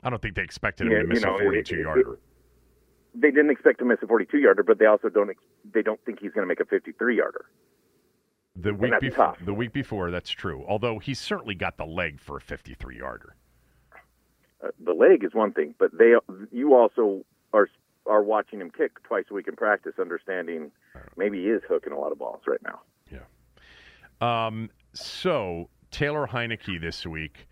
I 0.04 0.10
don't 0.10 0.22
think 0.22 0.36
they 0.36 0.42
expected 0.44 0.88
him 0.88 0.94
Yeah, 0.94 1.00
to 1.00 1.08
miss 1.08 1.20
you 1.22 1.26
know, 1.26 1.36
a 1.36 1.40
forty-two 1.40 1.76
it- 1.76 1.82
yarder. 1.82 2.20
They 3.16 3.32
didn't 3.32 3.50
expect 3.50 3.80
to 3.80 3.86
miss 3.86 3.98
a 4.04 4.08
42 4.08 4.38
yarder, 4.38 4.62
but 4.62 4.78
they 4.78 4.86
also 4.86 5.10
don't 5.10 5.36
they 5.74 5.82
don't 5.82 6.00
think 6.06 6.20
he's 6.22 6.32
going 6.32 6.44
to 6.44 6.48
make 6.48 6.60
a 6.60 6.66
53 6.66 7.18
yarder. 7.18 7.46
The 8.56 8.72
week 8.74 8.94
before, 9.02 9.26
tough. 9.26 9.38
the 9.44 9.54
week 9.54 9.74
before, 9.74 10.12
that's 10.12 10.30
true. 10.30 10.64
Although 10.68 11.00
he's 11.00 11.20
certainly 11.20 11.56
got 11.56 11.78
the 11.78 11.86
leg 11.86 12.20
for 12.20 12.38
a 12.38 12.42
fifty-three 12.42 12.98
yarder. 13.00 13.36
Uh, 14.64 14.68
the 14.80 14.94
leg 14.94 15.24
is 15.24 15.34
one 15.34 15.54
thing, 15.54 15.74
but 15.80 15.90
they 15.98 16.14
you 16.52 16.76
also 16.76 17.26
are 17.52 17.68
are 18.06 18.22
watching 18.22 18.62
him 18.62 18.70
kick 18.70 19.02
twice 19.04 19.26
a 19.32 19.34
week 19.34 19.48
in 19.48 19.56
practice, 19.56 19.94
understanding 20.00 20.72
maybe 21.18 21.42
he 21.42 21.50
is 21.50 21.62
hooking 21.68 21.94
a 21.94 22.00
lot 22.00 22.12
of 22.12 22.20
balls 22.20 22.42
right 22.48 22.62
now. 22.64 22.80
Yeah. 23.12 24.46
Um, 24.48 24.70
so 24.94 25.70
Taylor 25.92 26.28
Heinicke 26.28 26.80
this 26.80 27.06
week, 27.06 27.48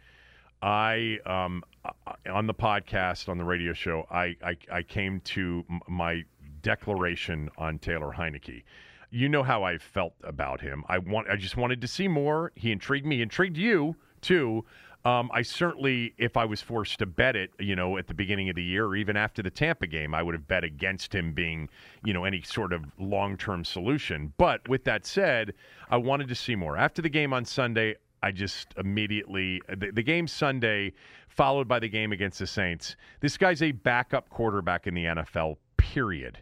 I 0.62 1.18
um, 1.26 1.64
uh, 1.86 2.14
on 2.32 2.48
the 2.48 2.54
podcast 2.54 3.30
on 3.30 3.38
the 3.38 3.44
radio 3.44 3.74
show, 3.74 4.08
I 4.12 4.36
I, 4.44 4.58
I 4.72 4.84
came 4.84 5.22
to 5.22 5.64
my 5.88 6.24
declaration 6.62 7.50
on 7.58 7.80
Taylor 7.80 8.14
Heinicke. 8.18 8.64
You 9.10 9.30
know 9.30 9.44
how 9.44 9.64
I 9.64 9.78
felt 9.78 10.14
about 10.24 10.60
him. 10.60 10.84
I 10.90 10.98
want. 10.98 11.30
I 11.30 11.36
just 11.36 11.58
wanted 11.58 11.82
to 11.82 11.88
see 11.88 12.08
more. 12.08 12.52
He 12.56 12.72
intrigued 12.72 13.06
me. 13.06 13.22
Intrigued 13.22 13.58
you 13.58 13.96
too. 14.22 14.66
Um, 15.08 15.32
I 15.34 15.42
certainly, 15.42 16.14
if 16.18 16.36
I 16.36 16.44
was 16.44 16.62
forced 16.62 17.00
to 17.00 17.06
bet 17.06 17.38
it, 17.38 17.52
you 17.60 17.78
know, 17.78 17.98
at 17.98 18.08
the 18.08 18.14
beginning 18.14 18.50
of 18.50 18.58
the 18.58 18.64
year 18.64 18.86
or 18.86 18.96
even 18.98 19.16
after 19.16 19.42
the 19.42 19.50
Tampa 19.50 19.88
game, 19.88 20.14
I 20.14 20.22
would 20.22 20.36
have 20.36 20.50
bet 20.50 20.66
against 20.66 21.16
him 21.16 21.32
being, 21.32 21.70
you 22.04 22.12
know, 22.12 22.26
any 22.26 22.42
sort 22.42 22.74
of 22.74 22.84
long-term 23.00 23.64
solution. 23.64 24.34
But 24.38 24.68
with 24.68 24.84
that 24.84 25.06
said, 25.06 25.54
I 25.90 25.96
wanted 25.96 26.28
to 26.28 26.36
see 26.36 26.58
more. 26.58 26.76
After 26.76 27.02
the 27.02 27.08
game 27.08 27.32
on 27.32 27.46
Sunday, 27.46 27.96
I 28.22 28.32
just 28.34 28.74
immediately 28.76 29.62
the, 29.70 29.92
the 29.92 30.04
game 30.04 30.28
Sunday, 30.28 30.92
followed 31.30 31.70
by 31.70 31.80
the 31.80 31.88
game 31.88 32.12
against 32.12 32.40
the 32.40 32.48
Saints. 32.48 32.98
This 33.22 33.38
guy's 33.38 33.62
a 33.62 33.72
backup 33.72 34.30
quarterback 34.30 34.88
in 34.88 34.94
the 34.94 35.06
NFL. 35.06 35.56
Period. 35.78 36.40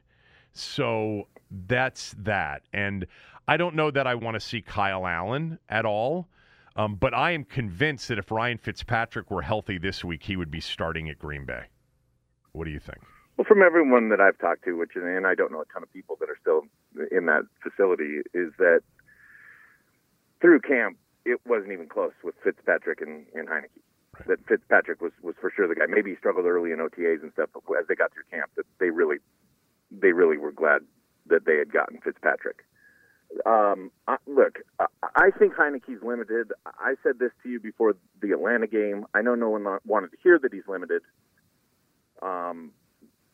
So 0.54 1.28
that's 1.68 2.16
that. 2.18 2.64
And 2.74 3.06
I 3.48 3.58
don't 3.58 3.76
know 3.76 3.92
that 3.92 4.08
I 4.08 4.16
want 4.16 4.34
to 4.34 4.40
see 4.40 4.64
Kyle 4.64 5.06
Allen 5.06 5.60
at 5.70 5.86
all. 5.86 6.28
Um, 6.76 6.96
but 6.96 7.14
I 7.14 7.32
am 7.32 7.46
convinced 7.46 8.10
that 8.10 8.18
if 8.20 8.32
Ryan 8.32 8.58
Fitzpatrick 8.58 9.32
were 9.32 9.42
healthy 9.42 9.78
this 9.78 10.04
week, 10.04 10.24
he 10.24 10.36
would 10.36 10.52
be 10.52 10.60
starting 10.60 11.10
at 11.10 11.18
Green 11.18 11.46
Bay. 11.46 11.66
What 12.52 12.66
do 12.66 12.72
you 12.72 12.80
think? 12.80 13.00
Well, 13.38 13.46
from 13.46 13.62
everyone 13.62 14.10
that 14.10 14.22
I've 14.22 14.38
talked 14.40 14.64
to, 14.66 14.78
which 14.78 14.92
and 14.96 15.28
I 15.28 15.36
don't 15.36 15.52
know 15.52 15.62
a 15.62 15.66
ton 15.74 15.84
of 15.84 15.92
people 15.92 16.18
that 16.20 16.30
are 16.30 16.38
still 16.40 16.62
in 17.12 17.26
that 17.26 17.44
facility, 17.62 18.22
is 18.34 18.52
that 18.60 18.82
through 20.42 20.62
camp 20.62 20.98
it 21.26 21.40
wasn't 21.46 21.72
even 21.72 21.88
close 21.88 22.14
with 22.24 22.36
Fitzpatrick 22.44 23.02
and, 23.02 23.26
and 23.34 23.48
Heinicke. 23.50 23.82
That 24.28 24.40
Fitzpatrick 24.48 25.02
was 25.02 25.12
was 25.22 25.36
for 25.42 25.52
sure 25.54 25.68
the 25.68 25.76
guy. 25.76 25.88
Maybe 25.90 26.12
he 26.12 26.16
struggled 26.16 26.46
early 26.46 26.72
in 26.72 26.80
OTAs 26.80 27.22
and 27.22 27.34
stuff, 27.34 27.50
but 27.52 27.64
as 27.78 27.88
they 27.88 27.96
got 27.96 28.14
through 28.14 28.24
camp, 28.32 28.52
that 28.56 28.66
they 28.80 28.90
really 28.90 29.18
they 29.92 30.14
really 30.14 30.38
were 30.38 30.54
glad 30.54 30.84
that 31.28 31.46
they 31.46 31.58
had 31.58 31.74
gotten 31.74 32.00
Fitzpatrick. 32.00 32.64
Um, 33.46 33.92
I, 34.08 34.18
look, 34.28 34.60
I, 34.80 34.86
I 35.16 35.30
think 35.38 35.54
Heinicke's 35.56 36.04
limited. 36.04 36.52
I 36.66 36.96
said 37.04 37.20
this 37.20 37.32
to 37.44 37.50
you 37.50 37.60
before 37.60 37.96
the 38.22 38.32
Atlanta 38.32 38.68
game. 38.68 39.06
I 39.14 39.22
know 39.22 39.36
no 39.36 39.50
one 39.50 39.66
wanted 39.86 40.12
to 40.12 40.18
hear 40.24 40.40
that 40.40 40.54
he's 40.54 40.68
limited. 40.68 41.02
Um, 42.22 42.72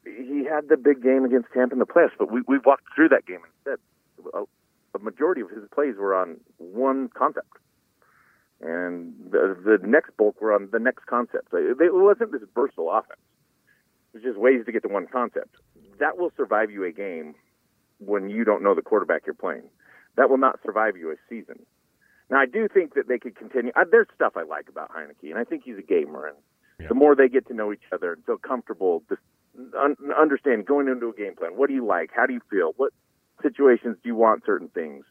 he 0.03 0.45
had 0.49 0.67
the 0.69 0.77
big 0.77 1.03
game 1.03 1.25
against 1.25 1.49
Tampa 1.53 1.73
in 1.73 1.79
the 1.79 1.85
playoffs, 1.85 2.17
but 2.17 2.31
we 2.31 2.41
we 2.47 2.57
walked 2.65 2.85
through 2.95 3.09
that 3.09 3.25
game 3.25 3.41
and 3.43 3.53
said 3.63 4.25
a, 4.33 4.43
a 4.95 4.99
majority 4.99 5.41
of 5.41 5.49
his 5.49 5.63
plays 5.73 5.95
were 5.97 6.15
on 6.15 6.39
one 6.57 7.09
concept, 7.09 7.57
and 8.61 9.13
the 9.29 9.55
the 9.63 9.87
next 9.87 10.17
bulk 10.17 10.41
were 10.41 10.53
on 10.53 10.69
the 10.71 10.79
next 10.79 11.05
concept. 11.05 11.49
It, 11.53 11.77
wasn't 11.93 12.31
this 12.31 12.41
versatile 12.55 12.91
offense. 12.91 13.21
It 14.13 14.17
was 14.17 14.23
just 14.23 14.39
ways 14.39 14.65
to 14.65 14.71
get 14.71 14.81
to 14.83 14.89
one 14.89 15.07
concept. 15.07 15.55
That 15.99 16.17
will 16.17 16.31
survive 16.35 16.71
you 16.71 16.83
a 16.83 16.91
game 16.91 17.35
when 17.99 18.29
you 18.29 18.43
don't 18.43 18.63
know 18.63 18.73
the 18.73 18.81
quarterback 18.81 19.23
you're 19.25 19.35
playing. 19.35 19.69
That 20.17 20.29
will 20.29 20.37
not 20.37 20.59
survive 20.63 20.97
you 20.97 21.11
a 21.11 21.15
season. 21.29 21.65
Now, 22.29 22.39
I 22.39 22.45
do 22.45 22.67
think 22.67 22.93
that 22.95 23.07
they 23.07 23.17
could 23.19 23.35
continue. 23.35 23.71
Uh, 23.75 23.85
there's 23.89 24.07
stuff 24.15 24.33
I 24.35 24.43
like 24.43 24.69
about 24.69 24.91
Heinicke, 24.91 25.29
and 25.29 25.37
I 25.37 25.43
think 25.43 25.63
he's 25.65 25.77
a 25.77 25.81
gamer. 25.81 26.27
And 26.27 26.37
Yeah. 26.79 26.87
the 26.87 26.95
more 26.95 27.15
they 27.15 27.27
get 27.29 27.47
to 27.47 27.53
know 27.53 27.71
each 27.73 27.83
other 27.91 28.13
and 28.13 28.25
feel 28.25 28.37
comfortable, 28.37 29.03
just 29.09 29.21
un- 29.77 29.97
understand 30.17 30.65
going 30.65 30.87
into 30.87 31.09
a 31.09 31.13
game 31.13 31.35
plan. 31.35 31.55
What 31.57 31.67
do 31.67 31.73
you 31.73 31.85
like? 31.85 32.11
How 32.13 32.25
do 32.25 32.33
you 32.33 32.41
feel? 32.49 32.73
What 32.77 32.93
situations 33.41 33.97
do 34.01 34.07
you 34.09 34.15
want 34.15 34.45
certain 34.45 34.69
things? 34.69 35.05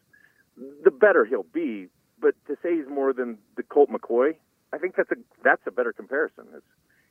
The 0.83 0.91
better 0.91 1.25
he'll 1.25 1.43
be. 1.43 1.87
But 2.19 2.35
to 2.47 2.55
say 2.61 2.75
he's 2.75 2.87
more 2.87 3.13
than 3.13 3.37
the 3.55 3.63
Colt 3.63 3.89
McCoy, 3.89 4.35
I 4.73 4.77
think 4.77 4.95
that's 4.95 5.11
a 5.11 5.15
that's 5.43 5.65
a 5.65 5.71
better 5.71 5.91
comparison. 5.93 6.45
It's, 6.53 6.65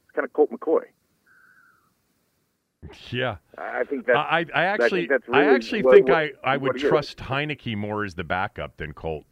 it's 0.04 0.10
kind 0.14 0.24
of 0.24 0.32
Colt 0.32 0.50
McCoy. 0.50 0.84
Yeah. 3.11 3.36
I 3.59 3.81
I 3.81 3.85
think 3.85 4.07
that's 4.07 4.16
I, 4.16 4.47
I 4.55 4.65
actually, 4.65 5.09
I 5.11 5.39
really 5.40 5.55
actually 5.55 5.82
what- 5.82 5.94
think 5.94 6.09
what- 6.09 6.16
I, 6.16 6.31
I 6.44 6.57
would 6.57 6.69
what 6.73 6.77
he 6.77 6.82
is. 6.85 6.89
trust 6.89 7.19
Heinicke 7.19 7.77
more 7.77 8.05
as 8.05 8.15
the 8.15 8.24
backup 8.24 8.77
than 8.77 8.93
Colt. 8.93 9.24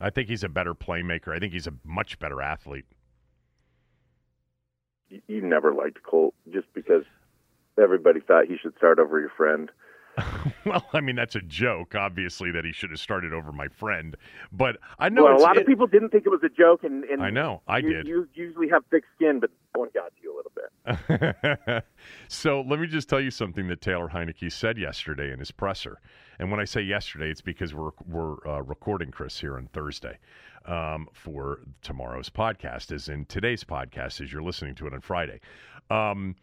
I 0.00 0.10
think 0.10 0.28
he's 0.28 0.42
a 0.44 0.48
better 0.48 0.74
playmaker. 0.74 1.34
I 1.34 1.38
think 1.38 1.52
he's 1.52 1.66
a 1.66 1.74
much 1.84 2.18
better 2.18 2.42
athlete. 2.42 2.84
you, 5.08 5.20
you 5.28 5.40
never 5.40 5.72
liked 5.72 6.02
Colt 6.02 6.34
just 6.52 6.66
because 6.74 7.04
everybody 7.80 8.20
thought 8.20 8.46
he 8.46 8.56
should 8.60 8.76
start 8.76 8.98
over 8.98 9.20
your 9.20 9.30
friend. 9.36 9.70
well, 10.66 10.84
I 10.92 11.00
mean 11.00 11.16
that's 11.16 11.34
a 11.34 11.40
joke, 11.40 11.94
obviously, 11.94 12.50
that 12.52 12.64
he 12.64 12.72
should 12.72 12.90
have 12.90 13.00
started 13.00 13.32
over 13.32 13.52
my 13.52 13.68
friend. 13.68 14.16
But 14.52 14.76
I 14.98 15.08
know 15.08 15.24
well, 15.24 15.36
a 15.36 15.42
lot 15.42 15.56
of 15.58 15.66
people 15.66 15.86
didn't 15.86 16.10
think 16.10 16.26
it 16.26 16.30
was 16.30 16.42
a 16.44 16.48
joke, 16.48 16.84
and, 16.84 17.04
and 17.04 17.22
I 17.22 17.30
know, 17.30 17.62
I 17.66 17.78
you, 17.78 17.92
did. 17.92 18.06
You 18.06 18.28
usually 18.34 18.68
have 18.68 18.84
thick 18.90 19.04
skin, 19.16 19.40
but 19.40 19.50
that 19.72 19.78
one 19.78 19.88
got 19.94 20.12
you 20.22 20.32
a 20.32 20.36
little 20.36 20.52
bit. 20.54 21.84
so 22.28 22.60
let 22.62 22.78
me 22.78 22.86
just 22.86 23.08
tell 23.08 23.20
you 23.20 23.30
something 23.30 23.68
that 23.68 23.80
Taylor 23.80 24.08
Heinicke 24.08 24.52
said 24.52 24.78
yesterday 24.78 25.32
in 25.32 25.38
his 25.38 25.50
presser. 25.50 26.00
And 26.38 26.50
when 26.50 26.60
I 26.60 26.64
say 26.64 26.82
yesterday, 26.82 27.30
it's 27.30 27.40
because 27.40 27.74
we're 27.74 27.90
we're 28.06 28.46
uh, 28.46 28.62
recording 28.62 29.10
Chris 29.10 29.40
here 29.40 29.56
on 29.56 29.68
Thursday 29.72 30.18
um, 30.66 31.08
for 31.12 31.60
tomorrow's 31.82 32.30
podcast, 32.30 32.92
as 32.92 33.08
in 33.08 33.24
today's 33.26 33.64
podcast, 33.64 34.20
as 34.20 34.32
you're 34.32 34.42
listening 34.42 34.74
to 34.76 34.86
it 34.86 34.94
on 34.94 35.00
Friday. 35.00 35.40
Um, 35.90 36.36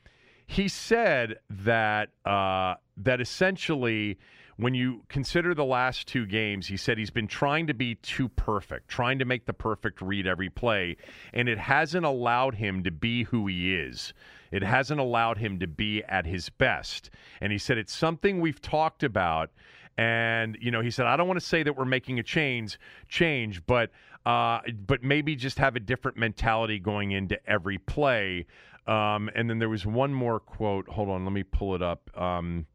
he 0.51 0.67
said 0.67 1.39
that 1.49 2.09
uh, 2.25 2.75
that 2.97 3.21
essentially 3.21 4.19
when 4.57 4.73
you 4.73 5.01
consider 5.07 5.55
the 5.55 5.63
last 5.63 6.07
two 6.07 6.25
games, 6.25 6.67
he 6.67 6.75
said 6.75 6.97
he's 6.97 7.09
been 7.09 7.27
trying 7.27 7.67
to 7.67 7.73
be 7.73 7.95
too 7.95 8.27
perfect, 8.27 8.89
trying 8.89 9.17
to 9.19 9.25
make 9.25 9.45
the 9.45 9.53
perfect 9.53 10.01
read 10.01 10.27
every 10.27 10.49
play, 10.49 10.97
and 11.33 11.47
it 11.47 11.57
hasn't 11.57 12.05
allowed 12.05 12.55
him 12.55 12.83
to 12.83 12.91
be 12.91 13.23
who 13.23 13.47
he 13.47 13.73
is. 13.73 14.13
It 14.51 14.61
hasn't 14.61 14.99
allowed 14.99 15.37
him 15.37 15.57
to 15.59 15.67
be 15.67 16.03
at 16.03 16.25
his 16.25 16.49
best. 16.49 17.09
And 17.39 17.53
he 17.53 17.57
said 17.57 17.77
it's 17.77 17.95
something 17.95 18.41
we've 18.41 18.61
talked 18.61 19.03
about. 19.03 19.51
And 19.97 20.57
you 20.59 20.69
know, 20.69 20.81
he 20.81 20.91
said 20.91 21.05
I 21.05 21.15
don't 21.15 21.27
want 21.27 21.39
to 21.39 21.45
say 21.45 21.63
that 21.63 21.77
we're 21.77 21.85
making 21.85 22.19
a 22.19 22.23
change, 22.23 22.77
change, 23.07 23.65
but 23.65 23.89
uh, 24.25 24.59
but 24.85 25.01
maybe 25.01 25.35
just 25.35 25.57
have 25.59 25.75
a 25.75 25.79
different 25.79 26.17
mentality 26.17 26.77
going 26.77 27.11
into 27.11 27.39
every 27.49 27.77
play. 27.77 28.45
Um, 28.87 29.29
and 29.35 29.49
then 29.49 29.59
there 29.59 29.69
was 29.69 29.85
one 29.85 30.13
more 30.13 30.39
quote. 30.39 30.87
Hold 30.89 31.09
on, 31.09 31.23
let 31.23 31.33
me 31.33 31.43
pull 31.43 31.75
it 31.75 31.81
up. 31.81 32.09
Um, 32.19 32.65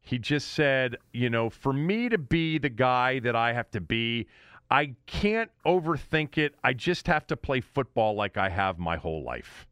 he 0.00 0.18
just 0.18 0.52
said, 0.52 0.96
you 1.12 1.30
know, 1.30 1.48
for 1.48 1.72
me 1.72 2.08
to 2.08 2.18
be 2.18 2.58
the 2.58 2.68
guy 2.68 3.20
that 3.20 3.34
I 3.34 3.52
have 3.52 3.70
to 3.72 3.80
be, 3.80 4.26
I 4.70 4.94
can't 5.06 5.50
overthink 5.66 6.38
it. 6.38 6.54
I 6.62 6.72
just 6.72 7.06
have 7.06 7.26
to 7.28 7.36
play 7.36 7.60
football 7.60 8.14
like 8.14 8.36
I 8.36 8.48
have 8.48 8.78
my 8.78 8.96
whole 8.96 9.22
life. 9.22 9.66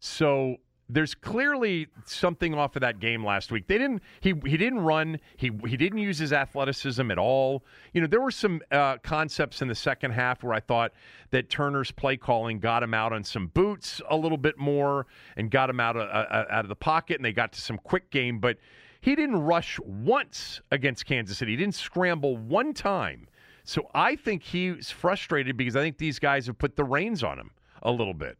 So 0.00 0.56
there's 0.88 1.14
clearly 1.14 1.88
something 2.06 2.54
off 2.54 2.74
of 2.76 2.80
that 2.80 2.98
game 2.98 3.24
last 3.24 3.52
week. 3.52 3.66
They 3.66 3.78
didn't 3.78 4.02
he 4.20 4.34
he 4.46 4.56
didn't 4.56 4.80
run. 4.80 5.20
He 5.36 5.50
he 5.66 5.76
didn't 5.76 5.98
use 5.98 6.18
his 6.18 6.32
athleticism 6.32 7.10
at 7.10 7.18
all. 7.18 7.64
You 7.92 8.00
know, 8.00 8.06
there 8.06 8.20
were 8.20 8.30
some 8.30 8.62
uh, 8.72 8.96
concepts 8.98 9.60
in 9.60 9.68
the 9.68 9.74
second 9.74 10.12
half 10.12 10.42
where 10.42 10.54
I 10.54 10.60
thought 10.60 10.92
that 11.30 11.50
Turner's 11.50 11.90
play 11.90 12.16
calling 12.16 12.58
got 12.58 12.82
him 12.82 12.94
out 12.94 13.12
on 13.12 13.22
some 13.22 13.48
boots 13.48 14.00
a 14.08 14.16
little 14.16 14.38
bit 14.38 14.58
more 14.58 15.06
and 15.36 15.50
got 15.50 15.68
him 15.68 15.80
out 15.80 15.96
of 15.96 16.08
uh, 16.08 16.44
out 16.50 16.64
of 16.64 16.68
the 16.68 16.76
pocket, 16.76 17.16
and 17.16 17.24
they 17.24 17.32
got 17.32 17.52
to 17.52 17.60
some 17.60 17.78
quick 17.78 18.10
game. 18.10 18.38
But 18.38 18.56
he 19.00 19.14
didn't 19.14 19.36
rush 19.36 19.78
once 19.84 20.60
against 20.70 21.06
Kansas 21.06 21.38
City. 21.38 21.52
He 21.52 21.56
didn't 21.56 21.74
scramble 21.74 22.36
one 22.36 22.72
time. 22.72 23.28
So 23.64 23.90
I 23.94 24.16
think 24.16 24.42
he's 24.42 24.90
frustrated 24.90 25.58
because 25.58 25.76
I 25.76 25.82
think 25.82 25.98
these 25.98 26.18
guys 26.18 26.46
have 26.46 26.56
put 26.56 26.74
the 26.74 26.84
reins 26.84 27.22
on 27.22 27.38
him 27.38 27.50
a 27.82 27.90
little 27.90 28.14
bit. 28.14 28.38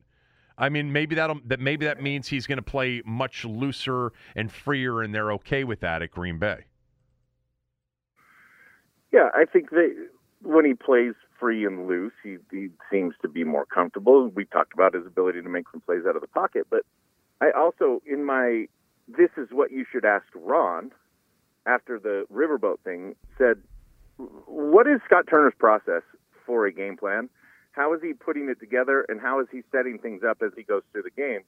I 0.58 0.68
mean, 0.68 0.92
maybe 0.92 1.14
that'll 1.14 1.40
that 1.46 1.60
maybe 1.60 1.86
that 1.86 2.02
means 2.02 2.28
he's 2.28 2.46
going 2.46 2.56
to 2.56 2.62
play 2.62 3.02
much 3.06 3.44
looser 3.44 4.12
and 4.34 4.50
freer, 4.50 5.02
and 5.02 5.14
they're 5.14 5.32
okay 5.32 5.64
with 5.64 5.80
that 5.80 6.02
at 6.02 6.10
Green 6.10 6.38
Bay. 6.38 6.64
Yeah, 9.12 9.30
I 9.34 9.44
think 9.44 9.70
that 9.70 10.08
when 10.42 10.64
he 10.64 10.74
plays 10.74 11.14
free 11.40 11.64
and 11.64 11.86
loose, 11.86 12.12
he, 12.22 12.36
he 12.50 12.68
seems 12.90 13.14
to 13.22 13.28
be 13.28 13.44
more 13.44 13.64
comfortable. 13.64 14.28
We 14.28 14.44
talked 14.44 14.74
about 14.74 14.92
his 14.92 15.06
ability 15.06 15.40
to 15.42 15.48
make 15.48 15.64
some 15.70 15.80
plays 15.80 16.02
out 16.06 16.16
of 16.16 16.20
the 16.20 16.28
pocket, 16.28 16.66
but 16.68 16.82
I 17.40 17.50
also, 17.52 18.02
in 18.06 18.24
my 18.24 18.66
this 19.08 19.30
is 19.36 19.48
what 19.50 19.70
you 19.70 19.86
should 19.90 20.04
ask 20.04 20.26
Ron 20.34 20.90
after 21.66 21.98
the 21.98 22.26
riverboat 22.32 22.80
thing, 22.80 23.14
said, 23.38 23.58
What 24.16 24.86
is 24.86 25.00
Scott 25.06 25.24
Turner's 25.30 25.54
process 25.58 26.02
for 26.44 26.66
a 26.66 26.72
game 26.72 26.96
plan? 26.96 27.30
How 27.78 27.94
is 27.94 28.00
he 28.02 28.12
putting 28.12 28.48
it 28.48 28.58
together, 28.58 29.06
and 29.08 29.20
how 29.20 29.38
is 29.38 29.46
he 29.52 29.62
setting 29.70 30.00
things 30.00 30.22
up 30.28 30.42
as 30.42 30.50
he 30.56 30.64
goes 30.64 30.82
through 30.90 31.04
the 31.04 31.10
game? 31.10 31.42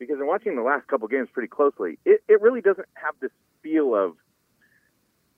Because 0.00 0.16
in 0.18 0.26
watching 0.26 0.56
the 0.56 0.62
last 0.62 0.88
couple 0.88 1.06
games 1.06 1.28
pretty 1.32 1.46
closely, 1.46 2.00
it, 2.04 2.20
it 2.28 2.40
really 2.40 2.60
doesn't 2.60 2.88
have 2.94 3.14
this 3.20 3.30
feel 3.62 3.94
of 3.94 4.16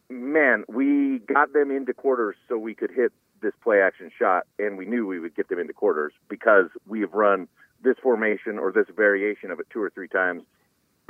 man, 0.09 0.65
we 0.67 1.19
got 1.19 1.53
them 1.53 1.71
into 1.71 1.93
quarters 1.93 2.37
so 2.49 2.57
we 2.57 2.75
could 2.75 2.91
hit 2.91 3.13
this 3.43 3.53
play 3.63 3.83
action 3.83 4.11
shot, 4.19 4.47
and 4.59 4.79
we 4.79 4.87
knew 4.87 5.07
we 5.07 5.21
would 5.21 5.37
get 5.37 5.51
them 5.51 5.59
into 5.59 5.75
quarters 5.75 6.15
because 6.29 6.67
we 6.87 7.01
have 7.01 7.13
run 7.13 7.47
this 7.85 7.97
formation 8.03 8.59
or 8.59 8.73
this 8.73 8.87
variation 8.97 9.51
of 9.51 9.61
it 9.61 9.67
two 9.71 9.81
or 9.83 9.91
three 9.91 10.09
times, 10.09 10.43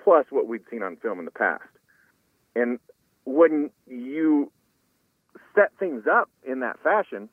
plus 0.03 0.27
what 0.31 0.49
we'd 0.49 0.63
seen 0.69 0.83
on 0.83 0.97
film 0.97 1.21
in 1.21 1.25
the 1.25 1.31
past. 1.31 1.63
And 2.57 2.81
when 3.25 3.71
you 3.87 4.51
set 5.55 5.71
things 5.79 6.05
up 6.11 6.29
in 6.45 6.61
that 6.61 6.81
fashion, 6.83 7.29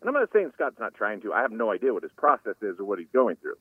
and 0.00 0.08
I'm 0.08 0.14
not 0.14 0.28
saying 0.32 0.50
Scott's 0.54 0.78
not 0.78 0.94
trying 0.94 1.20
to, 1.22 1.32
I 1.32 1.42
have 1.42 1.52
no 1.52 1.72
idea 1.72 1.92
what 1.92 2.02
his 2.02 2.12
process 2.16 2.56
is 2.62 2.78
or 2.78 2.84
what 2.84 2.98
he's 2.98 3.08
going 3.12 3.36
through. 3.36 3.56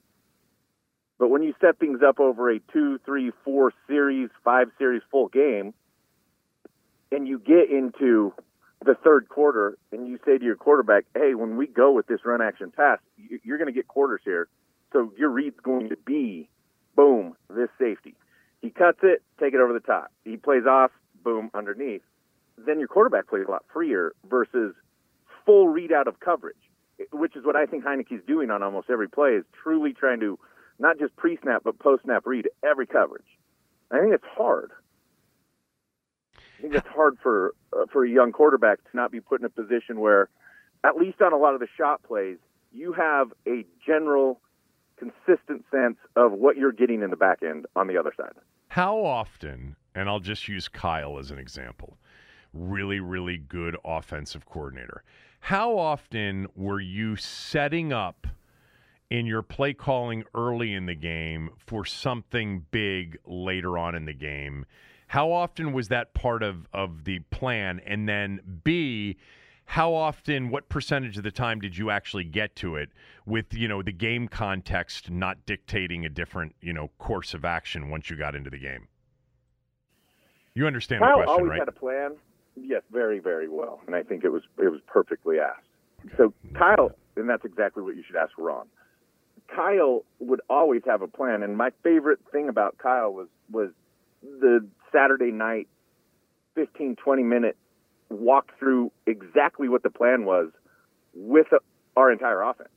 But 1.18 1.30
when 1.30 1.44
you 1.44 1.54
set 1.62 1.80
things 1.80 2.02
up 2.06 2.20
over 2.20 2.52
a 2.52 2.60
two, 2.74 3.00
three, 3.06 3.32
four 3.44 3.72
series, 3.88 4.30
five 4.44 4.68
series 4.78 5.02
full 5.12 5.28
game, 5.30 5.74
and 7.12 7.28
you 7.28 7.40
get 7.40 7.70
into 7.72 8.34
the 8.84 8.96
third 8.96 9.30
quarter 9.30 9.78
and 9.92 10.08
you 10.08 10.20
say 10.26 10.38
to 10.38 10.44
your 10.44 10.58
quarterback, 10.58 11.06
hey, 11.16 11.34
when 11.34 11.56
we 11.56 11.68
go 11.68 11.92
with 11.92 12.08
this 12.08 12.26
run 12.26 12.42
action 12.42 12.72
pass, 12.72 13.00
you- 13.18 13.40
you're 13.44 13.58
going 13.58 13.68
to 13.68 13.74
get 13.74 13.88
quarters 13.88 14.22
here. 14.26 14.48
So 14.92 15.14
your 15.18 15.30
read's 15.30 15.60
going 15.62 15.90
to 15.90 15.98
be, 15.98 16.50
boom, 16.96 17.36
this 17.50 17.70
safety. 17.80 18.16
He 18.62 18.70
cuts 18.70 19.00
it, 19.04 19.24
take 19.40 19.54
it 19.54 19.60
over 19.60 19.74
the 19.74 19.80
top. 19.80 20.12
He 20.24 20.38
plays 20.38 20.66
off, 20.66 20.92
boom, 21.24 21.50
underneath. 21.54 22.04
Then 22.58 22.80
your 22.80 22.88
quarterback 22.88 23.28
plays 23.28 23.46
a 23.48 23.52
lot 23.52 23.66
freer 23.72 24.14
versus 24.30 24.76
full 25.46 25.68
readout 25.68 26.08
of 26.08 26.20
coverage, 26.20 26.56
which 27.12 27.36
is 27.36 27.46
what 27.46 27.56
I 27.56 27.66
think 27.66 27.84
Heinicke's 27.84 28.26
doing 28.26 28.52
on 28.52 28.64
almost 28.64 28.90
every 28.90 29.10
play, 29.10 29.32
is 29.32 29.46
truly 29.64 29.94
trying 29.94 30.20
to 30.22 30.40
not 30.80 31.00
just 31.00 31.16
pre 31.16 31.38
snap, 31.42 31.62
but 31.64 31.80
post 31.80 32.04
snap 32.04 32.26
read 32.26 32.50
every 32.64 32.88
coverage. 32.88 33.26
I 33.92 34.00
think 34.00 34.14
it's 34.14 34.26
hard. 34.36 34.72
I 36.38 36.62
think 36.62 36.76
it's 36.76 36.88
hard 36.88 37.18
for 37.22 37.54
uh, 37.74 37.86
for 37.92 38.06
a 38.06 38.10
young 38.10 38.32
quarterback 38.32 38.80
to 38.80 38.90
not 38.94 39.12
be 39.12 39.20
put 39.20 39.40
in 39.42 39.46
a 39.46 39.50
position 39.50 40.00
where, 40.00 40.30
at 40.84 40.96
least 40.96 41.22
on 41.22 41.34
a 41.34 41.38
lot 41.38 41.54
of 41.54 41.60
the 41.60 41.68
shot 41.78 42.04
plays, 42.04 42.38
you 42.72 42.94
have 42.94 43.32
a 43.48 43.66
general, 43.86 44.42
consistent 44.98 45.66
sense 45.72 45.98
of 46.16 46.32
what 46.32 46.58
you're 46.58 46.72
getting 46.72 47.02
in 47.02 47.10
the 47.10 47.18
back 47.18 47.40
end 47.44 47.66
on 47.76 47.88
the 47.88 47.98
other 47.98 48.14
side. 48.16 48.34
How 48.70 48.98
often, 48.98 49.76
and 49.94 50.10
I'll 50.10 50.20
just 50.20 50.48
use 50.48 50.68
Kyle 50.68 51.18
as 51.20 51.32
an 51.32 51.40
example, 51.40 51.98
really, 52.54 53.00
really 53.00 53.38
good 53.38 53.78
offensive 53.86 54.46
coordinator. 54.46 55.04
How 55.40 55.78
often 55.78 56.48
were 56.56 56.80
you 56.80 57.16
setting 57.16 57.94
up 57.94 58.28
in 59.10 59.26
your 59.26 59.42
play 59.42 59.74
calling 59.74 60.24
early 60.34 60.74
in 60.74 60.86
the 60.86 60.96
game 60.96 61.52
for 61.58 61.86
something 61.86 62.66
big 62.72 63.18
later 63.26 63.78
on 63.78 63.96
in 63.96 64.06
the 64.06 64.14
game? 64.14 64.66
How 65.08 65.32
often 65.32 65.72
was 65.72 65.90
that 65.90 66.14
part 66.14 66.42
of, 66.42 66.68
of 66.74 67.04
the 67.04 67.20
plan? 67.30 67.80
And 67.86 68.10
then, 68.10 68.60
B, 68.64 69.18
how 69.66 69.94
often, 69.94 70.50
what 70.50 70.70
percentage 70.70 71.18
of 71.18 71.24
the 71.24 71.32
time 71.32 71.60
did 71.60 71.78
you 71.78 71.90
actually 71.90 72.24
get 72.24 72.56
to 72.58 72.76
it 72.76 72.90
with, 73.26 73.54
you 73.54 73.68
know, 73.68 73.82
the 73.82 73.92
game 73.92 74.28
context 74.28 75.10
not 75.10 75.46
dictating 75.46 76.06
a 76.06 76.10
different, 76.10 76.56
you 76.62 76.74
know, 76.74 76.90
course 76.98 77.34
of 77.34 77.46
action 77.46 77.90
once 77.90 78.10
you 78.10 78.16
got 78.16 78.36
into 78.36 78.50
the 78.50 78.60
game? 78.60 78.88
You 80.54 80.68
understand 80.68 81.02
Kyle 81.02 81.20
the 81.20 81.24
question, 81.26 81.40
always 81.40 81.50
right? 81.50 81.60
had 81.60 81.68
a 81.68 81.72
plan. 81.72 82.16
Yes, 82.56 82.82
very, 82.92 83.20
very 83.20 83.50
well, 83.50 83.82
and 83.86 83.96
I 83.96 84.04
think 84.04 84.24
it 84.24 84.30
was 84.30 84.44
it 84.58 84.72
was 84.72 84.82
perfectly 84.88 85.38
asked. 85.40 85.68
So 86.18 86.34
Kyle, 86.54 86.92
and 87.16 87.30
that's 87.30 87.46
exactly 87.46 87.84
what 87.84 87.96
you 87.96 88.04
should 88.06 88.16
ask 88.16 88.32
Ron. 88.38 88.68
Kyle 89.54 90.04
would 90.20 90.42
always 90.50 90.82
have 90.86 91.02
a 91.02 91.08
plan, 91.08 91.44
and 91.44 91.58
my 91.58 91.72
favorite 91.84 92.20
thing 92.32 92.50
about 92.50 92.78
Kyle 92.78 93.12
was 93.12 93.28
was 93.52 93.70
the 94.24 94.66
Saturday 94.92 95.32
night 95.32 95.68
15, 96.56 96.96
20 96.96 97.24
minute 97.24 97.58
walk 98.10 98.52
through 98.58 98.92
exactly 99.06 99.68
what 99.68 99.84
the 99.84 99.90
plan 99.90 100.26
was 100.26 100.50
with 101.14 101.48
our 101.98 102.12
entire 102.12 102.42
offense 102.42 102.70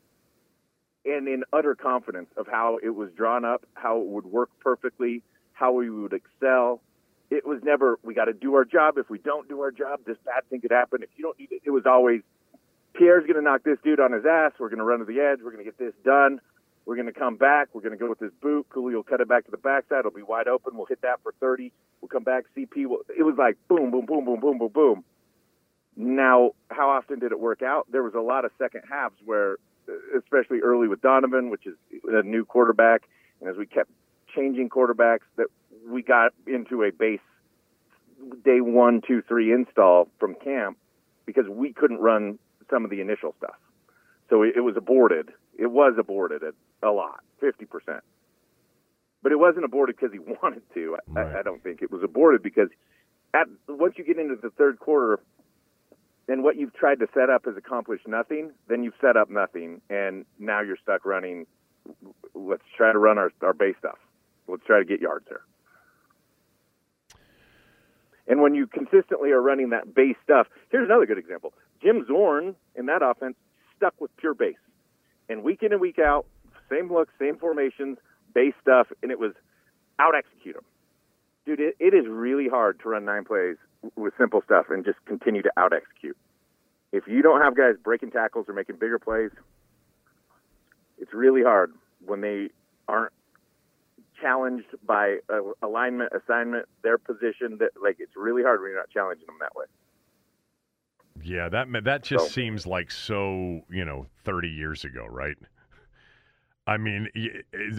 and 1.05 1.29
in 1.29 1.43
utter 1.53 1.75
confidence 1.75 2.29
of 2.37 2.47
how 2.47 2.79
it 2.83 2.91
was 2.91 3.11
drawn 3.17 3.45
up, 3.45 3.65
how 3.75 4.01
it 4.01 4.07
would 4.07 4.27
work 4.27 4.51
perfectly, 4.61 5.23
how 5.53 5.73
we 5.73 5.91
would 5.91 6.13
excel. 6.13 6.81
It 7.31 7.47
was 7.47 7.61
never, 7.63 7.99
we 8.03 8.15
got 8.15 8.27
to 8.27 8.33
do 8.33 8.55
our 8.55 8.65
job. 8.65 8.97
If 8.97 9.11
we 9.11 9.19
don't 9.19 9.49
do 9.49 9.61
our 9.61 9.71
job, 9.71 10.01
this 10.07 10.17
bad 10.25 10.49
thing 10.49 10.61
could 10.61 10.71
happen. 10.71 11.03
If 11.03 11.11
you 11.17 11.25
don't 11.25 11.39
need 11.39 11.53
it, 11.53 11.63
it 11.65 11.71
was 11.71 11.85
always, 11.85 12.23
Pierre's 12.95 13.25
going 13.25 13.37
to 13.37 13.43
knock 13.43 13.63
this 13.65 13.79
dude 13.85 14.01
on 14.01 14.13
his 14.13 14.25
ass. 14.25 14.53
We're 14.59 14.71
going 14.71 14.79
to 14.79 14.85
run 14.85 15.01
to 15.01 15.05
the 15.05 15.21
edge. 15.21 15.41
We're 15.43 15.53
going 15.53 15.65
to 15.65 15.71
get 15.71 15.79
this 15.79 15.93
done. 16.05 16.41
We're 16.87 16.97
going 16.97 17.07
to 17.07 17.13
come 17.13 17.37
back. 17.37 17.69
We're 17.75 17.83
going 17.83 17.93
to 17.93 17.99
go 17.99 18.09
with 18.09 18.19
this 18.19 18.33
boot. 18.41 18.67
Cooley 18.71 18.95
will 18.95 19.03
cut 19.03 19.21
it 19.21 19.29
back 19.29 19.45
to 19.45 19.51
the 19.51 19.59
backside. 19.59 20.01
It'll 20.01 20.11
be 20.11 20.23
wide 20.23 20.49
open. 20.49 20.75
We'll 20.75 20.87
hit 20.87 21.03
that 21.03 21.21
for 21.23 21.35
30. 21.39 21.71
We'll 22.01 22.09
come 22.09 22.25
back. 22.25 22.45
CP 22.57 22.87
will, 22.87 23.01
it 23.17 23.25
was 23.25 23.35
like 23.37 23.59
boom, 23.69 23.91
boom, 23.91 24.07
boom, 24.07 24.25
boom, 24.25 24.41
boom, 24.41 24.59
boom, 24.59 24.71
boom. 24.73 25.05
Now, 25.97 26.53
how 26.71 26.89
often 26.89 27.19
did 27.19 27.33
it 27.33 27.41
work 27.41 27.61
out? 27.61 27.87
There 27.91 28.03
was 28.03 28.15
a 28.15 28.21
lot 28.21 28.45
of 28.45 28.53
second 28.57 28.83
halves 28.91 29.17
where, 29.25 29.57
especially 30.17 30.61
early 30.61 30.89
with 30.89 31.03
Donovan, 31.03 31.51
which 31.51 31.67
is 31.67 31.75
a 32.09 32.23
new 32.23 32.45
quarterback, 32.45 33.03
and 33.41 33.51
as 33.51 33.57
we 33.57 33.67
kept 33.67 33.91
changing 34.35 34.69
quarterbacks, 34.69 35.27
that 35.37 35.49
we 35.87 36.03
got 36.03 36.33
into 36.47 36.83
a 36.83 36.91
base 36.91 37.21
day 38.45 38.61
one, 38.61 39.01
two, 39.07 39.23
three 39.23 39.53
install 39.53 40.09
from 40.19 40.35
camp 40.35 40.77
because 41.27 41.45
we 41.49 41.73
couldn't 41.73 41.99
run 41.99 42.39
some 42.71 42.85
of 42.85 42.91
the 42.91 43.01
initial 43.01 43.35
stuff. 43.39 43.57
So 44.31 44.43
it, 44.43 44.55
it 44.57 44.61
was 44.61 44.77
aborted. 44.77 45.31
It 45.59 45.71
was 45.71 45.95
aborted 45.99 46.43
at 46.43 46.55
a 46.83 46.91
lot, 46.91 47.21
50%. 47.43 48.01
But 49.23 49.33
it 49.33 49.39
wasn't 49.39 49.65
aborted 49.65 49.97
because 49.97 50.13
he 50.13 50.19
wanted 50.43 50.63
to. 50.75 50.97
Right. 51.09 51.27
I, 51.27 51.41
I 51.41 51.43
don't 51.43 51.63
think 51.63 51.83
it 51.83 51.91
was 51.91 52.03
aborted 52.03 52.43
because 52.43 52.69
at 53.35 53.47
once 53.69 53.95
you 53.97 54.05
get 54.05 54.19
into 54.19 54.37
the 54.37 54.51
third 54.51 54.79
quarter, 54.79 55.21
then 56.27 56.43
what 56.43 56.57
you've 56.57 56.75
tried 56.75 57.01
to 57.01 57.07
set 57.15 57.31
up 57.31 57.47
has 57.47 57.57
accomplished 57.57 58.07
nothing. 58.07 58.53
Then 58.69 58.83
you've 58.83 58.95
set 59.01 59.17
up 59.17 59.31
nothing, 59.31 59.81
and 59.89 60.27
now 60.39 60.61
you're 60.61 60.77
stuck 60.83 61.07
running. 61.07 61.47
Let's 62.35 62.63
try 62.77 62.93
to 62.93 62.99
run 62.99 63.19
our, 63.19 63.33
our 63.43 63.55
base 63.55 63.77
stuff. 63.79 63.99
Let's 64.47 64.65
try 64.67 64.79
to 64.79 64.85
get 64.85 65.01
yards 65.01 65.27
there. 65.29 65.41
And 68.29 68.43
when 68.43 68.55
you 68.55 68.67
consistently 68.67 69.31
are 69.31 69.41
running 69.41 69.71
that 69.71 69.95
base 69.95 70.17
stuff, 70.23 70.47
here's 70.71 70.87
another 70.87 71.07
good 71.07 71.19
example. 71.19 71.55
Jim 71.83 72.05
Zorn 72.07 72.55
in 72.77 72.87
that 72.87 73.03
offense 73.03 73.37
stuck 73.77 73.99
with 74.01 74.15
pure 74.19 74.35
base. 74.35 74.57
And 75.29 75.43
week 75.43 75.63
in 75.63 75.73
and 75.73 75.81
week 75.81 75.99
out, 75.99 76.27
same 76.71 76.93
look, 76.93 77.09
same 77.19 77.39
formations, 77.39 77.97
base 78.35 78.55
stuff, 78.61 78.89
and 79.03 79.11
it 79.11 79.19
was 79.19 79.33
out 79.99 80.15
execute 80.15 80.55
them. 80.55 80.65
Dude, 81.47 81.61
it, 81.61 81.77
it 81.81 81.95
is 81.95 82.05
really 82.07 82.49
hard 82.49 82.79
to 82.81 82.91
run 82.91 83.07
nine 83.07 83.25
plays 83.25 83.57
with 83.97 84.13
simple 84.19 84.43
stuff 84.45 84.67
and 84.69 84.85
just 84.85 84.99
continue 85.07 85.43
to 85.43 85.51
out 85.57 85.73
execute. 85.73 86.17
If 86.93 87.07
you 87.07 87.23
don't 87.23 87.41
have 87.41 87.57
guys 87.57 87.75
breaking 87.83 88.11
tackles 88.11 88.47
or 88.49 88.55
making 88.55 88.77
bigger 88.77 88.99
plays, 88.99 89.31
it's 90.99 91.15
really 91.15 91.43
hard 91.43 91.73
when 92.05 92.21
they 92.21 92.49
aren't 92.89 93.13
challenged 94.20 94.69
by 94.86 95.19
uh, 95.32 95.40
alignment, 95.62 96.12
assignment, 96.12 96.66
their 96.82 96.99
position. 96.99 97.59
That 97.59 97.70
like 97.82 97.97
it's 97.99 98.12
really 98.16 98.43
hard 98.43 98.61
when 98.61 98.70
you're 98.70 98.78
not 98.78 98.90
challenging 98.90 99.27
them 99.27 99.36
that 99.40 99.55
way. 99.55 99.66
Yeah, 101.23 101.49
that 101.49 101.66
that 101.85 102.03
just 102.03 102.27
so. 102.27 102.31
seems 102.31 102.66
like 102.66 102.90
so 102.90 103.61
you 103.70 103.85
know 103.85 104.07
thirty 104.24 104.49
years 104.49 104.85
ago, 104.85 105.07
right? 105.07 105.36
I 106.66 106.77
mean, 106.77 107.09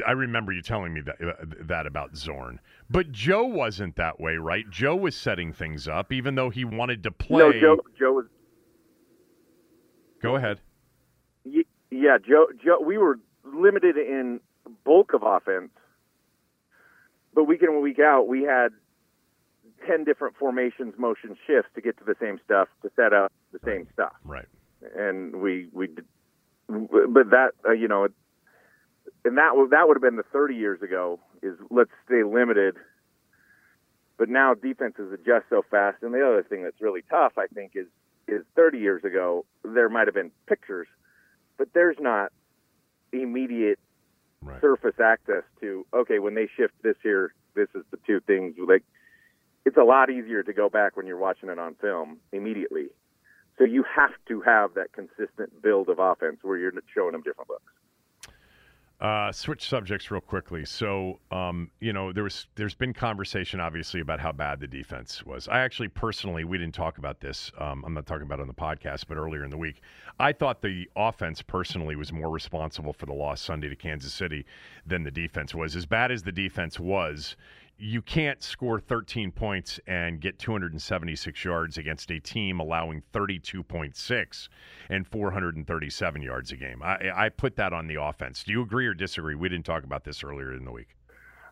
I 0.08 0.12
remember 0.12 0.52
you 0.52 0.64
telling 0.64 0.94
me 0.96 1.02
that 1.02 1.16
uh, 1.22 1.46
that 1.62 1.86
about 1.86 2.18
Zorn, 2.18 2.60
but 2.90 3.12
Joe 3.12 3.44
wasn't 3.46 3.96
that 3.98 4.20
way, 4.20 4.36
right? 4.38 4.68
Joe 4.72 4.96
was 4.96 5.16
setting 5.16 5.54
things 5.54 5.88
up, 5.88 6.12
even 6.12 6.34
though 6.34 6.50
he 6.50 6.66
wanted 6.66 7.04
to 7.04 7.12
play. 7.12 7.38
No, 7.38 7.52
Joe. 7.52 7.78
Joe 8.00 8.14
was. 8.14 8.26
Go 10.22 10.36
ahead. 10.36 10.60
Yeah, 11.92 12.18
Joe. 12.28 12.48
Joe. 12.64 12.80
We 12.84 12.98
were 12.98 13.20
limited 13.46 13.96
in 13.96 14.40
bulk 14.84 15.14
of 15.14 15.22
offense 15.24 15.70
but 17.40 17.46
week 17.46 17.64
in 17.64 17.70
and 17.70 17.82
week 17.82 18.00
out, 18.00 18.28
we 18.28 18.44
had 18.44 18.74
10 19.88 20.04
different 20.04 20.36
formations, 20.36 20.94
motion 20.98 21.38
shifts 21.48 21.72
to 21.74 21.80
get 21.80 21.98
to 21.98 22.04
the 22.04 22.16
same 22.20 22.38
stuff, 22.44 22.68
to 22.82 22.92
set 22.98 23.14
up 23.14 23.32
the 23.54 23.60
same 23.66 23.88
stuff. 23.94 24.12
Right. 24.26 24.46
And 24.94 25.38
we, 25.38 25.70
we, 25.72 25.88
but 26.68 27.30
that, 27.30 27.52
uh, 27.66 27.72
you 27.72 27.88
know, 27.88 28.10
and 29.24 29.38
that, 29.38 29.52
that 29.72 29.88
would 29.88 29.96
have 29.96 30.02
been 30.02 30.18
the 30.18 30.24
30 30.34 30.56
years 30.56 30.82
ago 30.82 31.22
is 31.42 31.56
let's 31.70 31.92
stay 32.06 32.24
limited. 32.24 32.76
But 34.18 34.28
now 34.28 34.54
defenses 34.54 35.14
adjust 35.14 35.46
so 35.50 35.64
fast. 35.72 36.04
And 36.04 36.14
the 36.14 36.20
other 36.20 36.44
thing 36.44 36.64
that's 36.64 36.82
really 36.82 37.04
tough, 37.10 37.38
I 37.38 37.48
think, 37.48 37.72
is, 37.76 37.88
is 38.28 38.44
30 38.58 38.80
years 38.80 39.06
ago, 39.06 39.46
there 39.64 39.88
might 39.88 40.08
have 40.10 40.14
been 40.16 40.32
pictures, 40.46 40.90
but 41.58 41.70
there's 41.74 41.96
not 42.02 42.34
immediate 43.14 43.80
right. 44.42 44.62
surface 44.62 45.00
access 45.04 45.44
to 45.62 45.86
okay 45.94 46.20
when 46.20 46.36
they 46.36 46.48
shift 46.58 46.74
this 46.84 46.96
here 47.04 47.34
this 47.56 47.68
is 47.76 47.84
the 47.92 47.98
two 48.08 48.20
things 48.22 48.56
like 48.68 48.84
it's 49.66 49.78
a 49.78 49.84
lot 49.84 50.10
easier 50.10 50.44
to 50.44 50.54
go 50.54 50.70
back 50.70 50.96
when 50.96 51.06
you're 51.06 51.18
watching 51.18 51.50
it 51.50 51.60
on 51.60 51.76
film 51.76 52.18
immediately 52.32 52.88
so 53.58 53.64
you 53.66 53.84
have 53.84 54.12
to 54.28 54.42
have 54.42 54.74
that 54.76 54.92
consistent 54.94 55.62
build 55.62 55.90
of 55.90 56.00
offense 56.00 56.38
where 56.42 56.58
you're 56.58 56.74
showing 56.96 57.12
them 57.12 57.22
different 57.22 57.50
looks 57.50 57.74
uh, 59.02 59.32
switch 59.32 59.68
subjects 59.68 60.12
real 60.12 60.20
quickly. 60.20 60.66
So, 60.66 61.20
um, 61.32 61.72
you 61.80 61.94
know, 61.94 62.12
there 62.12 62.24
was 62.24 62.48
there's 62.56 62.76
been 62.76 62.94
conversation 62.94 63.62
obviously 63.62 64.02
about 64.02 64.20
how 64.20 64.34
bad 64.34 64.60
the 64.60 64.68
defense 64.68 65.26
was. 65.26 65.48
I 65.48 65.60
actually 65.60 65.88
personally 65.88 66.44
we 66.44 66.58
didn't 66.58 66.76
talk 66.76 66.98
about 66.98 67.22
this. 67.22 67.50
Um, 67.58 67.84
I'm 67.86 67.94
not 67.94 68.06
talking 68.06 68.24
about 68.24 68.40
it 68.40 68.42
on 68.42 68.48
the 68.50 68.54
podcast, 68.54 69.06
but 69.08 69.16
earlier 69.16 69.46
in 69.46 69.52
the 69.52 69.58
week, 69.58 69.82
I 70.20 70.34
thought 70.34 70.62
the 70.62 70.90
offense 70.98 71.42
personally 71.42 71.96
was 71.96 72.12
more 72.12 72.30
responsible 72.30 72.92
for 72.92 73.06
the 73.06 73.14
loss 73.14 73.42
Sunday 73.42 73.70
to 73.70 73.76
Kansas 73.76 74.12
City 74.12 74.46
than 74.86 75.04
the 75.04 75.12
defense 75.12 75.56
was. 75.56 75.78
As 75.78 75.86
bad 75.86 76.12
as 76.12 76.24
the 76.24 76.34
defense 76.34 76.78
was, 76.78 77.38
you 77.80 78.02
can't 78.02 78.44
score 78.44 78.80
13 78.80 79.32
points 79.32 79.80
and 79.88 80.20
get 80.20 80.38
276 80.38 81.46
yards 81.46 81.78
against 81.78 82.12
a 82.12 82.20
team 82.20 82.60
allowing 82.60 83.02
32.6 83.14 84.50
and 84.90 85.08
437 85.08 86.22
yards 86.22 86.52
a 86.52 86.58
game. 86.58 86.84
I, 86.84 87.12
I 87.16 87.30
put 87.30 87.56
that 87.56 87.72
on 87.72 87.88
the 87.88 88.02
offense. 88.02 88.44
Do 88.44 88.52
you 88.52 88.62
agree 88.62 88.86
or 88.86 88.94
disagree? 88.94 89.36
We 89.36 89.48
didn't 89.48 89.66
talk 89.66 89.84
about 89.84 90.04
this 90.04 90.24
earlier 90.24 90.54
in 90.54 90.66
the 90.66 90.72
week. 90.72 90.90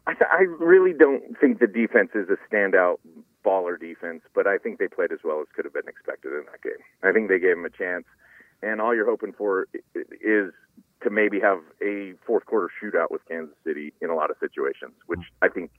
I, 0.05 0.13
th- 0.13 0.29
I 0.31 0.43
really 0.63 0.93
don't 0.93 1.37
think 1.39 1.59
the 1.59 1.67
defense 1.67 2.11
is 2.13 2.27
a 2.29 2.37
standout 2.53 2.97
baller 3.45 3.79
defense, 3.79 4.21
but 4.35 4.47
I 4.47 4.57
think 4.57 4.79
they 4.79 4.87
played 4.87 5.11
as 5.11 5.19
well 5.23 5.39
as 5.41 5.47
could 5.55 5.65
have 5.65 5.73
been 5.73 5.87
expected 5.87 6.33
in 6.33 6.43
that 6.51 6.61
game. 6.61 6.83
I 7.03 7.13
think 7.13 7.29
they 7.29 7.39
gave 7.39 7.55
them 7.55 7.65
a 7.65 7.69
chance, 7.69 8.05
and 8.61 8.81
all 8.81 8.93
you're 8.93 9.05
hoping 9.05 9.33
for 9.33 9.67
is 9.93 10.51
to 11.03 11.09
maybe 11.09 11.39
have 11.39 11.59
a 11.81 12.13
fourth 12.25 12.45
quarter 12.45 12.69
shootout 12.81 13.11
with 13.11 13.21
Kansas 13.27 13.55
City 13.65 13.93
in 14.01 14.09
a 14.09 14.15
lot 14.15 14.29
of 14.31 14.37
situations, 14.39 14.93
which 15.05 15.19
I 15.41 15.47
think 15.49 15.71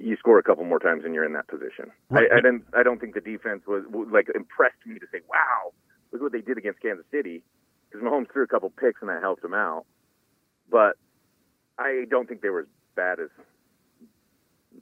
you 0.00 0.16
score 0.16 0.38
a 0.38 0.42
couple 0.42 0.64
more 0.64 0.78
times 0.78 1.02
and 1.04 1.14
you're 1.14 1.24
in 1.24 1.32
that 1.32 1.48
position. 1.48 1.90
Right. 2.10 2.28
I, 2.32 2.38
I 2.38 2.40
didn't. 2.40 2.64
I 2.76 2.82
don't 2.82 3.00
think 3.00 3.14
the 3.14 3.20
defense 3.20 3.62
was 3.66 3.84
like 4.12 4.28
impressed 4.34 4.84
me 4.86 4.98
to 4.98 5.06
say, 5.12 5.20
"Wow, 5.28 5.72
look 6.12 6.22
what 6.22 6.32
they 6.32 6.40
did 6.40 6.58
against 6.58 6.80
Kansas 6.80 7.04
City," 7.10 7.42
because 7.90 8.04
Mahomes 8.04 8.30
threw 8.32 8.44
a 8.44 8.46
couple 8.46 8.70
picks 8.70 9.00
and 9.00 9.10
that 9.10 9.20
helped 9.22 9.44
him 9.44 9.54
out. 9.54 9.86
But 10.70 10.96
I 11.78 12.04
don't 12.10 12.28
think 12.28 12.42
they 12.42 12.50
were 12.50 12.60
as 12.60 12.66
bad 12.94 13.20
as 13.20 13.28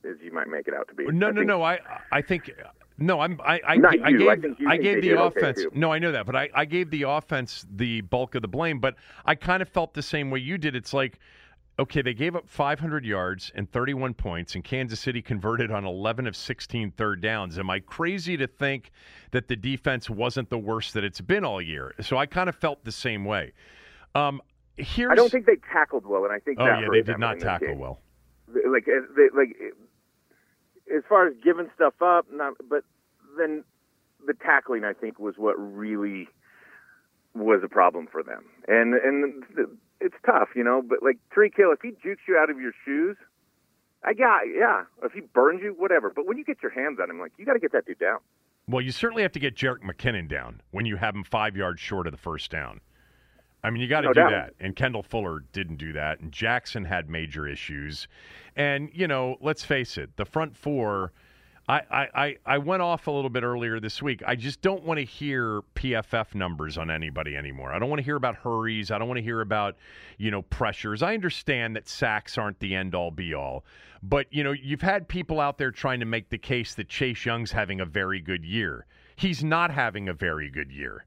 as 0.04 0.16
you 0.22 0.32
might 0.32 0.48
make 0.48 0.68
it 0.68 0.74
out 0.74 0.88
to 0.88 0.94
be. 0.94 1.06
No, 1.06 1.28
I 1.28 1.30
no, 1.32 1.42
no. 1.42 1.62
I 1.62 1.78
I 2.12 2.22
think 2.22 2.50
no. 2.98 3.20
I'm 3.20 3.40
I 3.44 3.60
I, 3.66 3.76
Not 3.76 4.00
I 4.04 4.08
you. 4.10 4.18
gave 4.18 4.28
I, 4.28 4.36
think 4.36 4.58
I 4.66 4.76
gave 4.76 4.96
the 4.96 5.08
did 5.08 5.18
okay, 5.18 5.40
offense. 5.40 5.66
no, 5.74 5.92
I 5.92 5.98
know 5.98 6.12
that, 6.12 6.26
but 6.26 6.36
I 6.36 6.50
I 6.54 6.64
gave 6.64 6.90
the 6.90 7.02
offense 7.04 7.66
the 7.70 8.02
bulk 8.02 8.34
of 8.34 8.42
the 8.42 8.48
blame. 8.48 8.80
But 8.80 8.96
I 9.24 9.34
kind 9.34 9.62
of 9.62 9.68
felt 9.68 9.94
the 9.94 10.02
same 10.02 10.30
way 10.30 10.40
you 10.40 10.58
did. 10.58 10.76
It's 10.76 10.92
like 10.92 11.18
okay, 11.78 12.02
they 12.02 12.14
gave 12.14 12.34
up 12.34 12.48
500 12.48 13.04
yards 13.04 13.52
and 13.54 13.70
31 13.70 14.14
points, 14.14 14.54
and 14.54 14.64
Kansas 14.64 15.00
City 15.00 15.20
converted 15.20 15.70
on 15.70 15.84
11 15.84 16.26
of 16.26 16.36
16 16.36 16.92
third 16.92 17.20
downs. 17.20 17.58
Am 17.58 17.68
I 17.70 17.80
crazy 17.80 18.36
to 18.36 18.46
think 18.46 18.90
that 19.32 19.48
the 19.48 19.56
defense 19.56 20.08
wasn't 20.08 20.48
the 20.50 20.58
worst 20.58 20.94
that 20.94 21.04
it's 21.04 21.20
been 21.20 21.44
all 21.44 21.60
year? 21.60 21.94
So 22.00 22.16
I 22.16 22.26
kind 22.26 22.48
of 22.48 22.56
felt 22.56 22.84
the 22.84 22.92
same 22.92 23.24
way. 23.24 23.52
Um, 24.14 24.40
here's, 24.76 25.12
I 25.12 25.14
don't 25.14 25.30
think 25.30 25.46
they 25.46 25.56
tackled 25.72 26.06
well, 26.06 26.24
and 26.24 26.32
I 26.32 26.38
think 26.38 26.58
oh 26.60 26.64
yeah, 26.64 26.88
they 26.90 27.02
did 27.02 27.18
not 27.18 27.38
tackle 27.38 27.68
game. 27.68 27.78
well. 27.78 28.00
Like, 28.48 28.86
they, 28.86 29.28
like 29.36 29.56
as 30.94 31.02
far 31.08 31.26
as 31.26 31.34
giving 31.42 31.68
stuff 31.74 31.94
up, 32.00 32.26
not, 32.32 32.54
but 32.68 32.84
then 33.36 33.64
the 34.26 34.34
tackling, 34.34 34.84
I 34.84 34.92
think, 34.92 35.18
was 35.18 35.34
what 35.36 35.54
really 35.56 36.28
was 37.34 37.60
a 37.62 37.68
problem 37.68 38.06
for 38.10 38.22
them. 38.22 38.44
And 38.66 38.94
and 38.94 39.44
it's 40.00 40.14
tough, 40.24 40.48
you 40.54 40.64
know. 40.64 40.82
But 40.86 41.02
like 41.02 41.18
Tyreek 41.34 41.56
Hill, 41.56 41.72
if 41.72 41.80
he 41.82 41.90
jukes 42.02 42.22
you 42.28 42.36
out 42.36 42.50
of 42.50 42.60
your 42.60 42.72
shoes, 42.84 43.16
I 44.04 44.14
got 44.14 44.42
yeah. 44.52 44.84
If 45.02 45.12
he 45.12 45.20
burns 45.20 45.60
you, 45.62 45.74
whatever. 45.76 46.10
But 46.14 46.26
when 46.26 46.38
you 46.38 46.44
get 46.44 46.58
your 46.62 46.72
hands 46.72 46.98
on 47.02 47.10
him, 47.10 47.18
like 47.20 47.32
you 47.38 47.44
got 47.44 47.54
to 47.54 47.58
get 47.60 47.72
that 47.72 47.86
dude 47.86 47.98
down. 47.98 48.18
Well, 48.68 48.80
you 48.80 48.90
certainly 48.90 49.22
have 49.22 49.32
to 49.32 49.38
get 49.38 49.54
Jerick 49.54 49.82
McKinnon 49.82 50.28
down 50.28 50.60
when 50.72 50.86
you 50.86 50.96
have 50.96 51.14
him 51.14 51.22
five 51.24 51.56
yards 51.56 51.80
short 51.80 52.06
of 52.06 52.12
the 52.12 52.18
first 52.18 52.50
down. 52.50 52.80
I 53.62 53.70
mean, 53.70 53.80
you 53.80 53.88
got 53.88 54.02
to 54.02 54.08
No 54.08 54.12
do 54.12 54.20
doubt. 54.20 54.30
that. 54.30 54.54
And 54.60 54.76
Kendall 54.76 55.02
Fuller 55.02 55.40
didn't 55.52 55.76
do 55.76 55.92
that. 55.92 56.20
And 56.20 56.30
Jackson 56.32 56.84
had 56.84 57.08
major 57.08 57.46
issues. 57.48 58.06
And, 58.54 58.90
you 58.92 59.08
know, 59.08 59.36
let's 59.40 59.64
face 59.64 59.96
it, 59.98 60.16
the 60.16 60.24
front 60.24 60.56
four, 60.56 61.12
I, 61.68 61.80
I, 62.14 62.36
I- 62.46 62.58
went 62.58 62.82
off 62.82 63.06
a 63.08 63.10
little 63.10 63.30
bit 63.30 63.42
earlier 63.42 63.80
this 63.80 64.00
week. 64.00 64.22
I 64.26 64.36
just 64.36 64.60
don't 64.62 64.84
want 64.84 64.98
to 64.98 65.04
hear 65.04 65.62
PFF 65.74 66.34
numbers 66.34 66.78
on 66.78 66.90
anybody 66.90 67.36
anymore. 67.36 67.72
I 67.72 67.78
don't 67.78 67.88
want 67.88 67.98
to 67.98 68.04
hear 68.04 68.16
about 68.16 68.36
hurries. 68.36 68.90
I 68.90 68.98
don't 68.98 69.08
want 69.08 69.18
to 69.18 69.22
hear 69.24 69.40
about, 69.40 69.76
you 70.18 70.30
know, 70.30 70.42
pressures. 70.42 71.02
I 71.02 71.14
understand 71.14 71.74
that 71.74 71.88
sacks 71.88 72.38
aren't 72.38 72.60
the 72.60 72.74
end 72.74 72.94
all 72.94 73.10
be 73.10 73.34
all. 73.34 73.64
But, 74.02 74.26
you 74.30 74.44
know, 74.44 74.52
you've 74.52 74.82
had 74.82 75.08
people 75.08 75.40
out 75.40 75.58
there 75.58 75.72
trying 75.72 75.98
to 76.00 76.06
make 76.06 76.28
the 76.28 76.38
case 76.38 76.74
that 76.74 76.88
Chase 76.88 77.24
Young's 77.26 77.50
having 77.50 77.80
a 77.80 77.84
very 77.86 78.20
good 78.20 78.44
year. 78.44 78.86
He's 79.16 79.42
not 79.42 79.70
having 79.72 80.08
a 80.08 80.14
very 80.14 80.50
good 80.50 80.70
year. 80.70 81.04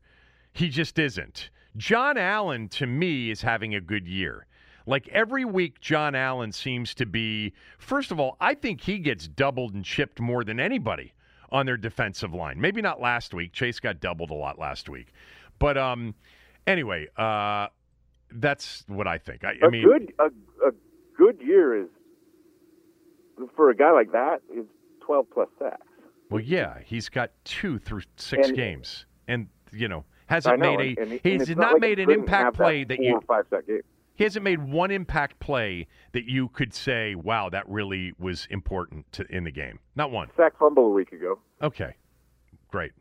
He 0.52 0.68
just 0.68 1.00
isn't. 1.00 1.52
Jon 1.78 2.18
Allen, 2.18 2.68
to 2.70 2.86
me, 2.86 3.30
is 3.30 3.42
having 3.44 3.76
a 3.76 3.80
good 3.82 4.08
year. 4.08 4.46
Like 4.90 5.08
every 5.10 5.46
week, 5.46 5.80
Jon 5.80 6.16
Allen 6.16 6.52
seems 6.52 6.96
to 6.96 7.06
be, 7.06 7.54
first 7.78 8.12
of 8.12 8.20
all, 8.20 8.38
I 8.42 8.56
think 8.56 8.82
he 8.82 8.98
gets 8.98 9.28
doubled 9.28 9.76
and 9.76 9.86
chipped 9.86 10.20
more 10.20 10.44
than 10.44 10.60
anybody 10.60 11.14
on 11.52 11.68
their 11.68 11.78
defensive 11.78 12.34
line. 12.34 12.60
Maybe 12.60 12.82
not 12.82 13.00
last 13.00 13.34
week. 13.36 13.54
Chase 13.54 13.80
got 13.80 14.00
doubled 14.00 14.32
a 14.32 14.34
lot 14.34 14.58
last 14.58 14.90
week. 14.90 15.14
But 15.60 15.78
um, 15.78 16.16
anyway, 16.66 17.08
uh, 17.18 17.68
that's 18.32 18.84
what 18.88 19.06
I 19.08 19.20
think. 19.20 19.44
I, 19.44 19.54
I 19.62 19.68
a 19.68 19.70
mean, 19.70 19.84
good 19.84 20.14
a, 20.18 20.26
a 20.68 20.72
good 21.16 21.40
year 21.40 21.84
is 21.84 21.88
for 23.56 23.70
a 23.70 23.76
guy 23.76 23.92
like 23.92 24.12
that 24.12 24.42
is 24.52 24.66
12 25.02 25.26
plus 25.32 25.50
sacks. 25.60 25.86
well, 26.32 26.42
yeah, 26.42 26.80
he's 26.84 27.10
got 27.10 27.30
two 27.46 27.78
through 27.78 28.02
six 28.18 28.48
And- 28.48 28.58
games. 28.58 29.06
And, 29.28 29.48
you 29.72 29.88
know, 29.88 30.06
hasn't 30.26 30.60
know, 30.60 30.76
made 30.76 30.98
a, 30.98 31.02
and, 31.02 31.12
and 31.12 31.22
he's 31.22 31.50
it's 31.50 31.60
not 31.60 31.74
like 31.74 31.82
made 31.82 32.00
an 32.00 32.10
impact 32.10 32.56
play 32.56 32.84
that 32.84 32.98
four 32.98 33.06
you, 33.06 33.14
or 33.14 33.22
five 33.22 33.46
sack 33.52 33.68
game. 33.68 33.82
He 34.20 34.26
hasn't 34.26 34.44
made 34.44 34.62
one 34.62 34.92
impact 34.92 35.40
play 35.40 35.88
that 36.12 36.26
you 36.26 36.50
could 36.50 36.74
say, 36.74 37.16
"Wow, 37.16 37.48
that 37.52 37.64
really 37.70 38.12
was 38.20 38.48
important 38.50 39.10
to, 39.14 39.26
in 39.34 39.46
the 39.46 39.52
game." 39.52 39.80
Not 39.96 40.12
one. 40.12 40.28
Sack 40.36 40.60
fumble 40.60 40.88
a 40.88 40.90
week 40.90 41.14
ago. 41.14 41.40
Okay, 41.62 41.96
great. 42.68 42.92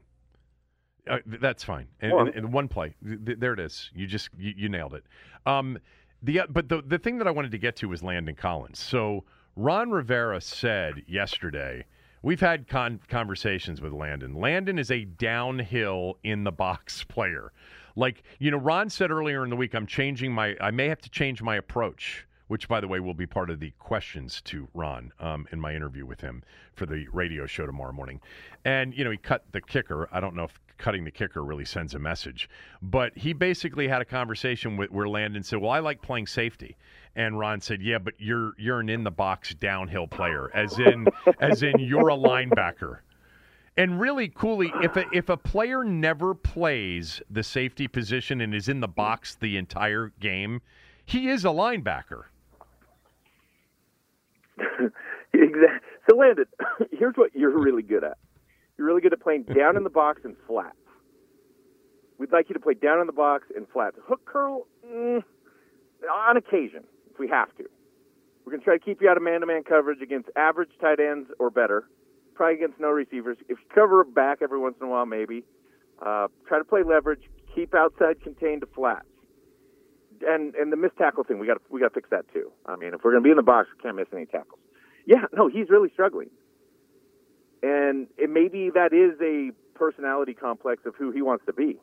Uh, 1.10 1.18
th- 1.28 1.40
that's 1.40 1.64
fine. 1.64 1.88
And, 2.00 2.12
One. 2.12 2.26
and, 2.28 2.36
and 2.36 2.52
one 2.52 2.68
play, 2.68 2.94
th- 3.04 3.18
th- 3.24 3.38
there 3.40 3.52
it 3.52 3.58
is. 3.58 3.90
You 3.96 4.06
just 4.06 4.28
you, 4.38 4.54
you 4.56 4.68
nailed 4.68 4.94
it. 4.94 5.02
Um, 5.44 5.78
the 6.22 6.38
uh, 6.42 6.46
but 6.50 6.68
the 6.68 6.82
the 6.86 6.98
thing 7.00 7.18
that 7.18 7.26
I 7.26 7.32
wanted 7.32 7.50
to 7.50 7.58
get 7.58 7.74
to 7.78 7.88
was 7.88 8.00
Landon 8.00 8.36
Collins. 8.36 8.78
So 8.78 9.24
Ron 9.56 9.90
Rivera 9.90 10.40
said 10.40 11.02
yesterday. 11.08 11.84
We've 12.22 12.40
had 12.40 12.68
con- 12.68 13.00
conversations 13.08 13.80
with 13.80 13.92
Landon. 13.92 14.34
Landon 14.34 14.78
is 14.78 14.92
a 14.92 15.04
downhill 15.04 16.18
in 16.22 16.44
the 16.44 16.52
box 16.52 17.02
player. 17.08 17.50
Like, 17.98 18.22
you 18.38 18.52
know, 18.52 18.58
Ron 18.58 18.90
said 18.90 19.10
earlier 19.10 19.42
in 19.42 19.50
the 19.50 19.56
week, 19.56 19.74
I'm 19.74 19.86
changing 19.86 20.32
my, 20.32 20.54
I 20.60 20.70
may 20.70 20.86
have 20.86 21.00
to 21.00 21.10
change 21.10 21.42
my 21.42 21.56
approach, 21.56 22.24
which, 22.46 22.68
by 22.68 22.80
the 22.80 22.86
way, 22.86 23.00
will 23.00 23.12
be 23.12 23.26
part 23.26 23.50
of 23.50 23.58
the 23.58 23.72
questions 23.80 24.40
to 24.42 24.68
Ron 24.72 25.10
um, 25.18 25.48
in 25.50 25.60
my 25.60 25.74
interview 25.74 26.06
with 26.06 26.20
him 26.20 26.44
for 26.74 26.86
the 26.86 27.08
radio 27.12 27.44
show 27.44 27.66
tomorrow 27.66 27.92
morning. 27.92 28.20
And, 28.64 28.96
you 28.96 29.02
know, 29.02 29.10
he 29.10 29.16
cut 29.16 29.46
the 29.50 29.60
kicker. 29.60 30.08
I 30.12 30.20
don't 30.20 30.36
know 30.36 30.44
if 30.44 30.60
cutting 30.76 31.02
the 31.02 31.10
kicker 31.10 31.42
really 31.44 31.64
sends 31.64 31.92
a 31.96 31.98
message, 31.98 32.48
but 32.80 33.18
he 33.18 33.32
basically 33.32 33.88
had 33.88 34.00
a 34.00 34.04
conversation 34.04 34.76
with 34.76 34.92
where 34.92 35.08
Landon 35.08 35.42
said, 35.42 35.58
Well, 35.58 35.72
I 35.72 35.80
like 35.80 36.00
playing 36.00 36.28
safety. 36.28 36.76
And 37.16 37.36
Ron 37.36 37.60
said, 37.60 37.82
"Yeah, 37.82 37.98
but 37.98 38.14
you're 38.18 38.52
you're 38.58 38.78
an 38.78 38.88
in 38.88 39.02
the 39.02 39.10
box 39.10 39.52
downhill 39.52 40.06
player, 40.06 40.52
as 40.54 40.78
in 40.78 41.08
as 41.40 41.64
in 41.64 41.80
you're 41.80 42.10
a 42.10 42.16
linebacker." 42.16 42.98
And 43.78 44.00
really, 44.00 44.28
Cooley, 44.28 44.72
if 44.82 44.96
a, 44.96 45.04
if 45.12 45.28
a 45.28 45.36
player 45.36 45.84
never 45.84 46.34
plays 46.34 47.22
the 47.30 47.44
safety 47.44 47.86
position 47.86 48.40
and 48.40 48.52
is 48.52 48.68
in 48.68 48.80
the 48.80 48.88
box 48.88 49.36
the 49.36 49.56
entire 49.56 50.12
game, 50.18 50.62
he 51.06 51.28
is 51.28 51.44
a 51.44 51.48
linebacker. 51.48 52.24
exactly. 55.32 55.88
So, 56.10 56.16
Landon, 56.16 56.46
here's 56.92 57.14
what 57.14 57.30
you're 57.36 57.56
really 57.56 57.84
good 57.84 58.02
at. 58.02 58.18
You're 58.76 58.88
really 58.88 59.00
good 59.00 59.12
at 59.12 59.20
playing 59.20 59.44
down 59.44 59.76
in 59.76 59.84
the 59.84 59.90
box 59.90 60.22
and 60.24 60.34
flat. 60.48 60.74
We'd 62.18 62.32
like 62.32 62.48
you 62.48 62.54
to 62.54 62.60
play 62.60 62.74
down 62.74 62.98
in 62.98 63.06
the 63.06 63.12
box 63.12 63.46
and 63.54 63.64
flats. 63.72 63.96
Hook 64.08 64.24
curl, 64.24 64.66
mm, 64.84 65.22
on 66.12 66.36
occasion, 66.36 66.82
if 67.12 67.20
we 67.20 67.28
have 67.28 67.56
to. 67.58 67.64
We're 68.44 68.50
going 68.50 68.60
to 68.60 68.64
try 68.64 68.76
to 68.76 68.84
keep 68.84 69.00
you 69.00 69.08
out 69.08 69.16
of 69.16 69.22
man-to-man 69.22 69.62
coverage 69.62 70.02
against 70.02 70.30
average 70.34 70.70
tight 70.80 70.98
ends 70.98 71.30
or 71.38 71.50
better. 71.50 71.86
Probably 72.38 72.54
against 72.54 72.78
no 72.78 72.90
receivers. 72.90 73.36
If 73.48 73.58
you 73.58 73.66
cover 73.74 74.04
back 74.04 74.38
every 74.42 74.60
once 74.60 74.76
in 74.80 74.86
a 74.86 74.90
while, 74.90 75.06
maybe. 75.06 75.42
Uh, 76.00 76.28
try 76.46 76.58
to 76.58 76.64
play 76.64 76.84
leverage. 76.84 77.22
Keep 77.52 77.74
outside 77.74 78.22
contained 78.22 78.60
to 78.60 78.68
flats. 78.68 79.08
And 80.24 80.54
and 80.54 80.70
the 80.70 80.76
missed 80.76 80.96
tackle 80.96 81.24
thing, 81.24 81.40
we 81.40 81.48
got 81.48 81.60
we 81.68 81.80
got 81.80 81.88
to 81.88 81.94
fix 81.94 82.10
that 82.10 82.32
too. 82.32 82.52
I 82.64 82.76
mean, 82.76 82.94
if 82.94 83.00
we're 83.02 83.10
going 83.10 83.24
to 83.24 83.26
be 83.26 83.32
in 83.32 83.36
the 83.38 83.42
box, 83.42 83.66
we 83.76 83.82
can't 83.82 83.96
miss 83.96 84.06
any 84.12 84.26
tackles. 84.26 84.60
Yeah, 85.04 85.24
no, 85.32 85.48
he's 85.48 85.68
really 85.68 85.90
struggling. 85.92 86.30
And 87.60 88.06
it 88.16 88.30
maybe 88.30 88.70
that 88.72 88.92
is 88.92 89.20
a 89.20 89.50
personality 89.76 90.34
complex 90.34 90.86
of 90.86 90.94
who 90.94 91.10
he 91.10 91.22
wants 91.22 91.44
to 91.46 91.52
be. 91.52 91.80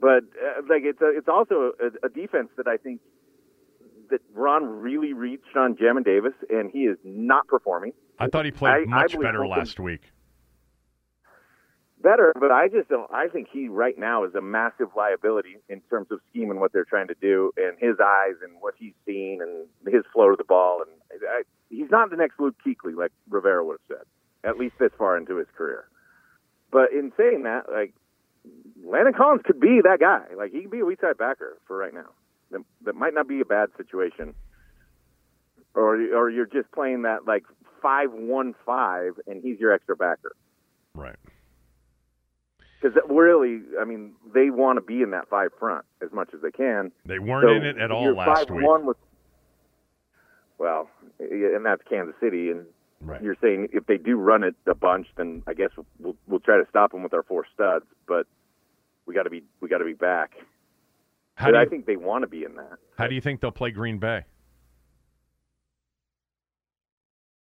But 0.00 0.22
uh, 0.38 0.62
like 0.70 0.82
it's 0.84 1.00
a, 1.00 1.08
it's 1.18 1.28
also 1.28 1.72
a, 1.80 2.06
a 2.06 2.08
defense 2.08 2.50
that 2.56 2.68
I 2.68 2.76
think 2.76 3.00
that 4.14 4.20
Ron 4.32 4.64
really 4.64 5.12
reached 5.12 5.56
on 5.56 5.74
Jamin 5.74 6.04
Davis, 6.04 6.34
and 6.48 6.70
he 6.70 6.80
is 6.84 6.96
not 7.04 7.46
performing 7.48 7.92
I 8.18 8.28
thought 8.28 8.44
he 8.44 8.52
played 8.52 8.70
I- 8.70 8.76
I 8.82 8.84
much 8.84 9.12
believe 9.12 9.24
better 9.26 9.44
last 9.46 9.80
week. 9.80 10.02
better. 12.00 12.32
But 12.38 12.50
I 12.52 12.68
just 12.68 12.88
don't. 12.88 13.10
I 13.12 13.28
think 13.28 13.48
he 13.50 13.68
right 13.68 13.98
now 13.98 14.24
is 14.24 14.34
a 14.34 14.40
massive 14.40 14.88
liability 14.96 15.56
in 15.68 15.80
terms 15.90 16.08
of 16.10 16.20
scheme 16.30 16.50
and 16.50 16.60
what 16.60 16.72
they're 16.72 16.84
trying 16.84 17.08
to 17.08 17.16
do, 17.20 17.50
and 17.56 17.76
his 17.78 17.96
eyes 18.00 18.34
and 18.42 18.52
what 18.60 18.74
he's 18.78 18.94
seen, 19.06 19.40
and 19.42 19.66
his 19.92 20.04
flow 20.12 20.30
to 20.30 20.36
the 20.36 20.44
ball. 20.44 20.82
And 20.82 21.20
I, 21.28 21.42
he's 21.70 21.90
not 21.90 22.10
the 22.10 22.16
next 22.16 22.38
Luke 22.38 22.56
Kuechly, 22.64 22.94
like 22.96 23.12
Rivera 23.28 23.64
would 23.64 23.78
have 23.88 23.98
said, 23.98 24.06
at 24.48 24.58
least 24.58 24.74
this 24.78 24.92
far 24.98 25.16
into 25.16 25.36
his 25.36 25.48
career. 25.56 25.86
But 26.70 26.92
in 26.92 27.12
saying 27.16 27.44
that, 27.44 27.70
like 27.72 27.94
Landon 28.84 29.14
Collins 29.14 29.42
could 29.44 29.58
be 29.60 29.80
that 29.82 29.98
guy. 30.00 30.24
Like 30.36 30.52
he 30.52 30.62
could 30.62 30.70
be 30.70 30.80
a 30.80 30.84
weak 30.84 31.00
side 31.00 31.16
backer 31.18 31.58
for 31.66 31.76
right 31.76 31.94
now. 31.94 32.10
That, 32.54 32.62
that 32.86 32.94
might 32.94 33.12
not 33.14 33.28
be 33.28 33.40
a 33.40 33.44
bad 33.44 33.68
situation. 33.76 34.34
Or 35.74 35.96
or 36.16 36.30
you're 36.30 36.46
just 36.46 36.70
playing 36.72 37.02
that 37.02 37.26
like 37.26 37.42
five 37.82 38.10
one 38.12 38.54
five, 38.64 39.12
and 39.26 39.42
he's 39.42 39.58
your 39.60 39.72
extra 39.72 39.96
backer. 39.96 40.32
Right. 40.94 41.16
Because 42.80 42.96
really, 43.08 43.60
I 43.80 43.84
mean, 43.84 44.12
they 44.34 44.50
want 44.50 44.76
to 44.76 44.82
be 44.82 45.02
in 45.02 45.10
that 45.10 45.28
five 45.28 45.50
front 45.58 45.84
as 46.02 46.12
much 46.12 46.28
as 46.34 46.40
they 46.42 46.50
can. 46.50 46.92
They 47.06 47.18
weren't 47.18 47.48
So 47.48 47.54
in 47.54 47.64
it 47.64 47.78
at 47.78 47.90
all 47.90 48.14
last 48.14 48.50
week. 48.50 48.64
one 48.64 48.86
was 48.86 48.96
well, 50.58 50.88
and 51.18 51.64
that's 51.66 51.82
Kansas 51.88 52.14
City, 52.20 52.50
and 52.50 52.66
Right. 53.00 53.20
you're 53.22 53.36
saying 53.42 53.68
if 53.72 53.84
they 53.86 53.98
do 53.98 54.16
run 54.16 54.44
it 54.44 54.54
a 54.66 54.74
bunch, 54.74 55.08
then 55.16 55.42
I 55.46 55.52
guess 55.54 55.70
we'll 55.98 56.16
we'll 56.26 56.40
try 56.40 56.56
to 56.56 56.66
stop 56.70 56.92
them 56.92 57.02
with 57.02 57.12
our 57.12 57.22
four 57.24 57.44
studs, 57.52 57.84
but 58.06 58.26
we 59.06 59.14
got 59.14 59.24
to 59.24 59.30
be 59.30 59.42
we 59.60 59.68
got 59.68 59.78
to 59.78 59.84
be 59.84 59.92
back. 59.92 60.30
How 61.36 61.46
but 61.46 61.52
do 61.52 61.58
I 61.58 61.62
you, 61.62 61.68
think 61.68 61.86
they 61.86 61.96
want 61.96 62.22
to 62.22 62.28
be 62.28 62.44
in 62.44 62.54
that. 62.56 62.78
how 62.96 63.06
do 63.08 63.14
you 63.14 63.20
think 63.20 63.40
they'll 63.40 63.50
play 63.50 63.70
Green 63.70 63.98
Bay? 63.98 64.24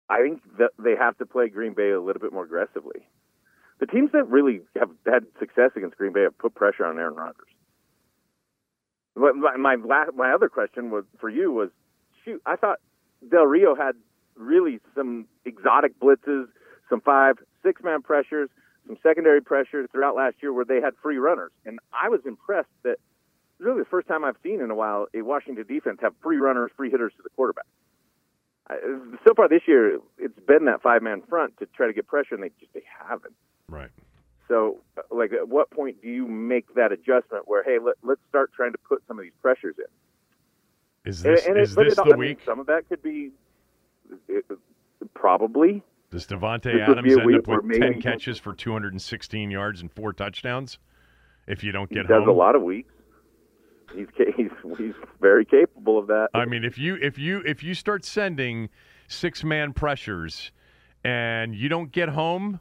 I 0.10 0.22
think 0.22 0.42
that 0.58 0.72
they 0.80 0.96
have 0.98 1.18
to 1.18 1.26
play 1.26 1.50
Green 1.50 1.74
Bay 1.74 1.92
a 1.92 2.02
little 2.02 2.22
bit 2.22 2.32
more 2.32 2.46
aggressively. 2.46 3.02
The 3.80 3.86
teams 3.86 4.12
that 4.14 4.28
really 4.30 4.62
have 4.80 4.90
had 5.06 5.26
success 5.40 5.72
against 5.76 5.98
Green 5.98 6.14
Bay 6.14 6.24
have 6.24 6.38
put 6.38 6.56
pressure 6.56 6.86
on 6.86 6.98
Aaron 6.98 7.16
Rodgers. 7.16 7.48
But 9.16 9.36
my 9.36 9.58
my, 9.58 9.76
la- 9.76 10.12
my 10.16 10.32
other 10.34 10.48
question 10.50 10.90
was 10.92 11.04
for 11.20 11.30
you 11.30 11.52
was, 11.52 11.70
shoot, 12.24 12.42
I 12.46 12.56
thought 12.56 12.78
Del 13.30 13.46
Rio 13.46 13.76
had 13.76 13.96
really 14.36 14.80
some 14.96 15.26
exotic 15.46 16.00
blitzes, 16.00 16.46
some 16.90 17.02
five, 17.02 17.36
six 17.64 17.84
man 17.84 18.02
pressures, 18.02 18.50
some 18.88 18.98
secondary 19.04 19.42
pressures 19.42 19.90
throughout 19.92 20.16
last 20.16 20.38
year 20.42 20.54
where 20.54 20.66
they 20.66 20.80
had 20.82 20.94
free 21.04 21.18
runners, 21.18 21.52
and 21.66 21.80
I 21.92 22.10
was 22.10 22.22
impressed 22.26 22.70
that 22.84 22.98
really 23.60 23.80
the 23.80 23.90
first 23.90 24.08
time 24.08 24.24
I've 24.24 24.38
seen 24.44 24.62
in 24.62 24.72
a 24.72 24.76
while 24.76 25.08
a 25.14 25.22
Washington 25.22 25.66
defense 25.68 26.00
have 26.02 26.14
free 26.22 26.38
runners, 26.38 26.72
free 26.76 26.90
hitters 26.90 27.14
to 27.18 27.24
the 27.24 27.30
quarterback. 27.30 27.66
So 29.26 29.34
far 29.34 29.48
this 29.48 29.62
year, 29.66 30.00
it's 30.18 30.40
been 30.46 30.66
that 30.66 30.82
five 30.82 31.02
man 31.02 31.22
front 31.30 31.58
to 31.60 31.66
try 31.68 31.88
to 31.88 31.94
get 31.94 32.06
pressure, 32.06 32.36
and 32.36 32.44
they 32.44 32.52
just 32.60 32.74
they 32.74 32.84
haven't. 33.08 33.34
Right. 33.70 33.90
So, 34.48 34.78
uh, 34.98 35.02
like, 35.16 35.34
at 35.34 35.48
what 35.48 35.70
point 35.72 36.02
do 36.02 36.08
you 36.08 36.28
make 36.28 36.74
that 36.76 36.92
adjustment 36.92 37.48
where, 37.48 37.64
hey, 37.64 37.80
let, 37.84 37.96
let's 38.04 38.22
start 38.30 38.52
trying 38.54 38.72
to 38.72 38.78
put 38.78 39.04
some 39.08 39.20
of 39.20 39.24
these 39.24 39.34
pressures 39.42 39.76
in? 39.78 41.10
Is 41.10 41.22
this 41.22 41.46
and 41.46 41.58
is 41.58 41.74
it, 41.74 41.84
this 41.84 41.96
the 41.96 42.04
I 42.04 42.10
mean, 42.12 42.20
week? 42.20 42.40
some 42.46 42.60
of 42.60 42.68
that 42.68 42.88
could 42.90 43.02
be 43.02 43.32
it, 44.28 44.46
probably. 45.14 45.82
Does 46.12 46.28
Davante 46.28 46.82
Adams 46.82 47.18
end 47.18 47.36
up 47.36 47.48
with 47.48 47.80
ten 47.80 48.02
catches 48.02 48.38
for 48.38 48.54
216 48.54 49.52
yards 49.52 49.82
and 49.82 49.92
four 49.92 50.14
touchdowns? 50.14 50.78
If 51.48 51.64
you 51.64 51.72
don't 51.72 51.90
He 51.90 51.96
get 51.96 52.08
does 52.08 52.20
home, 52.20 52.30
a 52.30 52.34
lot 52.34 52.56
of 52.56 52.62
weeks. 52.62 52.94
He's 53.94 54.08
he's 54.36 54.52
he's 54.78 54.94
very 55.22 55.46
capable 55.46 55.98
of 55.98 56.08
that. 56.08 56.28
I 56.34 56.46
mean, 56.46 56.64
if 56.64 56.78
you 56.78 56.96
if 57.02 57.18
you 57.18 57.42
if 57.46 57.64
you 57.64 57.74
start 57.74 58.04
sending 58.06 58.70
six 59.08 59.44
man 59.44 59.74
pressures 59.74 60.52
and 61.04 61.56
you 61.56 61.70
don't 61.70 61.92
get 61.92 62.10
home, 62.10 62.60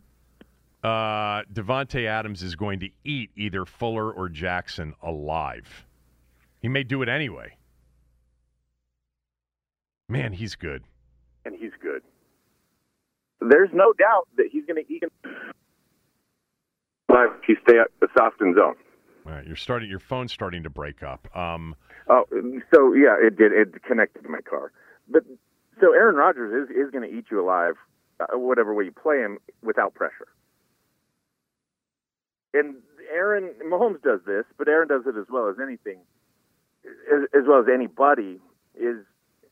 uh, 0.85 1.43
Davante 1.53 2.07
Adams 2.07 2.43
is 2.43 2.55
going 2.55 2.81
to 2.81 2.89
eat 3.05 3.31
either 3.37 3.65
Fuller 3.65 4.11
or 4.13 4.29
Jackson 4.29 4.95
alive. 5.03 5.87
He 6.63 6.69
may 6.69 6.85
do 6.85 7.03
it 7.03 7.09
anyway. 7.09 7.57
Man, 10.09 10.33
he's 10.33 10.55
good. 10.55 10.85
and 11.45 11.55
he's 11.59 11.73
good. 11.83 12.03
there's 13.41 13.71
no 13.73 13.93
doubt 13.99 14.29
that 14.37 14.47
he's 14.53 14.65
going 14.65 14.83
to 14.83 14.93
eat 14.93 15.03
live 17.09 17.31
if 17.43 17.49
you 17.49 17.57
stay 17.69 17.79
at 17.79 17.89
the 18.01 18.07
soft 18.17 18.41
and 18.41 18.55
zone. 18.55 18.77
All 19.27 19.33
right, 19.33 19.47
you're 19.47 19.57
starting. 19.57 19.91
Your 19.91 19.99
phone's 19.99 20.33
starting 20.33 20.63
to 20.63 20.71
break 20.71 21.03
up. 21.03 21.29
Um, 21.37 21.75
Oh, 22.09 22.25
so 22.73 22.93
yeah, 22.93 23.17
it 23.21 23.37
did. 23.37 23.53
It 23.53 23.83
connected 23.83 24.23
to 24.23 24.29
my 24.29 24.41
car. 24.41 24.71
But 25.09 25.25
so 25.81 25.93
Aaron 25.93 26.17
Rodgers 26.17 26.69
is 26.69 26.77
is 26.77 26.91
going 26.91 27.09
to 27.09 27.17
eat 27.17 27.27
you 27.31 27.41
alive, 27.41 27.75
uh, 28.21 28.39
whatever 28.39 28.73
way 28.75 28.85
you 28.85 28.93
play 28.93 29.19
him, 29.19 29.39
without 29.63 29.95
pressure. 29.95 30.29
And 32.55 32.77
Aaron 33.13 33.55
Mahomes 33.65 34.01
does 34.03 34.21
this, 34.27 34.45
but 34.57 34.69
Aaron 34.69 34.89
does 34.89 35.03
it 35.07 35.19
as 35.19 35.27
well 35.29 35.49
as 35.49 35.57
anything, 35.61 35.99
as, 36.85 37.25
as 37.35 37.43
well 37.47 37.61
as 37.61 37.67
anybody. 37.73 38.39
Is 38.79 38.99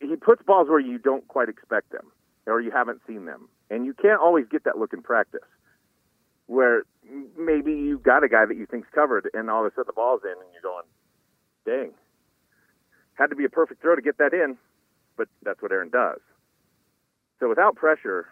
he 0.01 0.15
puts 0.17 0.43
balls 0.45 0.69
where 0.69 0.81
you 0.81 0.99
don't 0.99 1.27
quite 1.27 1.49
expect 1.49 1.91
them, 1.91 2.13
or 2.47 2.61
you 2.61 2.71
haven't 2.71 3.01
seen 3.07 3.25
them, 3.25 3.49
and 3.69 3.85
you 3.85 3.95
can't 3.95 4.21
always 4.21 4.47
get 4.49 4.63
that 4.65 4.79
look 4.79 4.93
in 4.93 5.03
practice. 5.03 5.41
Where 6.47 6.83
maybe 7.39 7.73
you 7.73 7.99
got 7.99 8.23
a 8.25 8.29
guy 8.29 8.45
that 8.47 8.57
you 8.57 8.67
think's 8.67 8.89
covered, 8.95 9.31
and 9.35 9.49
all 9.51 9.65
of 9.65 9.73
a 9.73 9.75
sudden 9.75 9.85
the 9.87 9.93
ball's 9.95 10.21
in, 10.25 10.31
and 10.33 10.49
you're 10.53 10.63
going, 10.63 10.85
"Dang." 11.67 11.95
had 13.15 13.29
to 13.31 13.37
be 13.37 13.45
a 13.45 13.49
perfect 13.49 13.81
throw 13.81 13.95
to 13.95 14.03
get 14.03 14.19
that 14.19 14.33
in, 14.35 14.57
but 15.17 15.29
that's 15.45 15.63
what 15.63 15.71
Aaron 15.71 15.89
does. 15.89 16.19
So 17.39 17.49
without 17.49 17.77
pressure, 17.77 18.27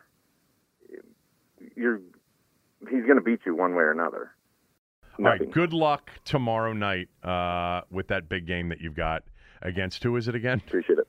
you're 1.77 2.01
he's 2.91 3.05
going 3.05 3.15
to 3.17 3.21
beat 3.23 3.41
you 3.47 3.55
one 3.55 3.75
way 3.77 3.85
or 3.85 3.93
another. 3.93 4.33
all 5.19 5.25
Nothing. 5.25 5.41
right. 5.47 5.51
Good 5.53 5.73
luck 5.73 6.11
tomorrow 6.25 6.73
night 6.73 7.09
uh, 7.23 7.83
with 7.91 8.09
that 8.09 8.29
big 8.29 8.45
game 8.47 8.69
that 8.71 8.81
you've 8.81 8.97
got 8.97 9.23
against 9.63 10.03
who 10.03 10.17
is 10.17 10.27
it 10.27 10.35
again? 10.35 10.61
Appreciate 10.67 10.99
it. 10.99 11.07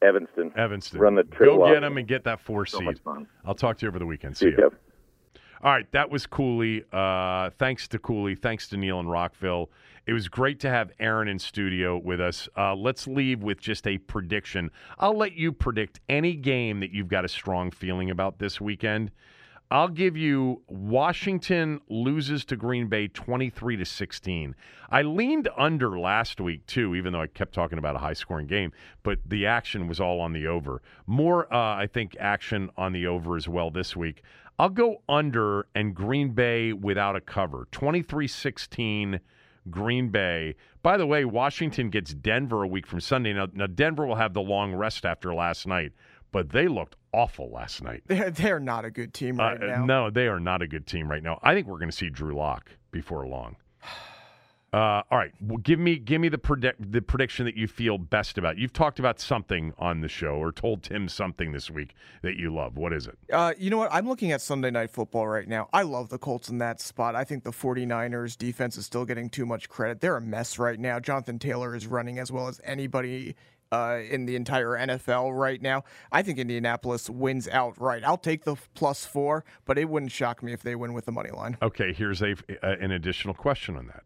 Evanston. 0.00 0.52
Evanston. 0.56 0.98
Run 0.98 1.14
the 1.14 1.22
Go 1.24 1.66
get 1.66 1.84
him 1.84 1.96
and 1.98 2.08
get 2.08 2.24
that 2.24 2.40
four 2.40 2.64
So 2.66 2.78
seed. 2.78 2.98
I'll 3.44 3.54
talk 3.54 3.76
to 3.78 3.86
you 3.86 3.88
over 3.88 3.98
the 3.98 4.06
weekend. 4.06 4.36
See 4.36 4.46
See 4.46 4.54
you. 4.58 4.72
All 5.64 5.70
right, 5.70 5.90
that 5.92 6.10
was 6.10 6.26
Cooley. 6.26 6.82
Uh, 6.92 7.50
thanks 7.56 7.86
to 7.88 7.98
Cooley. 8.00 8.34
Thanks 8.34 8.66
to 8.70 8.76
Neil 8.76 8.98
and 8.98 9.08
Rockville. 9.08 9.70
It 10.06 10.12
was 10.12 10.26
great 10.26 10.58
to 10.60 10.68
have 10.68 10.90
Aaron 10.98 11.28
in 11.28 11.38
studio 11.38 11.98
with 11.98 12.20
us. 12.20 12.48
Uh, 12.56 12.74
let's 12.74 13.06
leave 13.06 13.44
with 13.44 13.60
just 13.60 13.86
a 13.86 13.98
prediction. 13.98 14.72
I'll 14.98 15.16
let 15.16 15.34
you 15.34 15.52
predict 15.52 16.00
any 16.08 16.34
game 16.34 16.80
that 16.80 16.90
you've 16.90 17.06
got 17.06 17.24
a 17.24 17.28
strong 17.28 17.70
feeling 17.70 18.10
about 18.10 18.40
this 18.40 18.60
weekend. 18.60 19.12
I'll 19.70 19.88
give 19.88 20.18
you 20.18 20.60
Washington 20.68 21.80
loses 21.88 22.44
to 22.46 22.56
Green 22.56 22.88
Bay 22.88 23.08
23 23.08 23.76
to 23.76 23.84
16. 23.86 24.54
I 24.90 25.00
leaned 25.00 25.48
under 25.56 25.98
last 25.98 26.42
week 26.42 26.66
too, 26.66 26.94
even 26.94 27.14
though 27.14 27.22
I 27.22 27.26
kept 27.28 27.54
talking 27.54 27.78
about 27.78 27.96
a 27.96 28.00
high 28.00 28.12
scoring 28.12 28.46
game, 28.46 28.72
but 29.02 29.20
the 29.24 29.46
action 29.46 29.88
was 29.88 29.98
all 29.98 30.20
on 30.20 30.34
the 30.34 30.46
over. 30.46 30.82
More, 31.06 31.50
uh, 31.50 31.76
I 31.76 31.86
think, 31.86 32.16
action 32.20 32.68
on 32.76 32.92
the 32.92 33.06
over 33.06 33.34
as 33.34 33.48
well 33.48 33.70
this 33.70 33.96
week. 33.96 34.22
I'll 34.62 34.68
go 34.68 35.02
under 35.08 35.66
and 35.74 35.92
Green 35.92 36.34
Bay 36.34 36.72
without 36.72 37.16
a 37.16 37.20
cover 37.20 37.66
23 37.72 38.28
16. 38.28 39.18
Green 39.70 40.10
Bay. 40.10 40.54
By 40.84 40.96
the 40.96 41.04
way, 41.04 41.24
Washington 41.24 41.90
gets 41.90 42.14
Denver 42.14 42.62
a 42.62 42.68
week 42.68 42.86
from 42.86 43.00
Sunday. 43.00 43.32
Now, 43.32 43.48
now, 43.52 43.66
Denver 43.66 44.06
will 44.06 44.14
have 44.14 44.34
the 44.34 44.40
long 44.40 44.72
rest 44.72 45.04
after 45.04 45.34
last 45.34 45.66
night, 45.66 45.90
but 46.30 46.50
they 46.50 46.68
looked 46.68 46.94
awful 47.12 47.50
last 47.50 47.82
night. 47.82 48.04
They're, 48.06 48.30
they're 48.30 48.60
not 48.60 48.84
a 48.84 48.90
good 48.92 49.12
team 49.12 49.38
right 49.38 49.60
Uh, 49.60 49.66
now. 49.66 49.84
No, 49.84 50.10
they 50.10 50.28
are 50.28 50.38
not 50.38 50.62
a 50.62 50.68
good 50.68 50.86
team 50.86 51.10
right 51.10 51.24
now. 51.24 51.40
I 51.42 51.54
think 51.54 51.66
we're 51.66 51.78
going 51.78 51.90
to 51.90 51.96
see 51.96 52.08
Drew 52.08 52.36
Lock 52.36 52.70
before 52.92 53.26
long. 53.26 53.56
Uh, 54.72 55.02
all 55.10 55.18
right, 55.18 55.32
well, 55.42 55.58
give 55.58 55.78
me 55.78 55.98
give 55.98 56.18
me 56.18 56.30
the 56.30 56.38
predict 56.38 56.92
the 56.92 57.02
prediction 57.02 57.44
that 57.44 57.56
you 57.56 57.68
feel 57.68 57.98
best 57.98 58.38
about. 58.38 58.56
You've 58.56 58.72
talked 58.72 58.98
about 58.98 59.20
something 59.20 59.74
on 59.78 60.00
the 60.00 60.08
show 60.08 60.36
or 60.36 60.50
told 60.50 60.82
Tim 60.82 61.08
something 61.08 61.52
this 61.52 61.70
week 61.70 61.94
that 62.22 62.36
you 62.36 62.54
love. 62.54 62.78
What 62.78 62.94
is 62.94 63.06
it? 63.06 63.18
Uh, 63.30 63.52
you 63.58 63.68
know 63.68 63.76
what? 63.76 63.92
I'm 63.92 64.08
looking 64.08 64.32
at 64.32 64.40
Sunday 64.40 64.70
Night 64.70 64.90
Football 64.90 65.28
right 65.28 65.46
now. 65.46 65.68
I 65.74 65.82
love 65.82 66.08
the 66.08 66.16
Colts 66.16 66.48
in 66.48 66.56
that 66.58 66.80
spot. 66.80 67.14
I 67.14 67.22
think 67.22 67.44
the 67.44 67.50
49ers 67.50 68.38
defense 68.38 68.78
is 68.78 68.86
still 68.86 69.04
getting 69.04 69.28
too 69.28 69.44
much 69.44 69.68
credit. 69.68 70.00
They're 70.00 70.16
a 70.16 70.22
mess 70.22 70.58
right 70.58 70.80
now. 70.80 70.98
Jonathan 70.98 71.38
Taylor 71.38 71.76
is 71.76 71.86
running 71.86 72.18
as 72.18 72.32
well 72.32 72.48
as 72.48 72.58
anybody 72.64 73.34
uh, 73.72 73.98
in 74.08 74.24
the 74.24 74.36
entire 74.36 74.70
NFL 74.70 75.38
right 75.38 75.60
now. 75.60 75.84
I 76.12 76.22
think 76.22 76.38
Indianapolis 76.38 77.10
wins 77.10 77.46
outright. 77.46 78.04
I'll 78.04 78.16
take 78.16 78.44
the 78.44 78.56
plus 78.74 79.04
four, 79.04 79.44
but 79.66 79.76
it 79.76 79.88
wouldn't 79.90 80.12
shock 80.12 80.42
me 80.42 80.54
if 80.54 80.62
they 80.62 80.76
win 80.76 80.94
with 80.94 81.04
the 81.04 81.12
money 81.12 81.30
line. 81.30 81.58
Okay, 81.60 81.92
here's 81.92 82.22
a, 82.22 82.36
a 82.62 82.68
an 82.80 82.90
additional 82.92 83.34
question 83.34 83.76
on 83.76 83.86
that. 83.88 84.04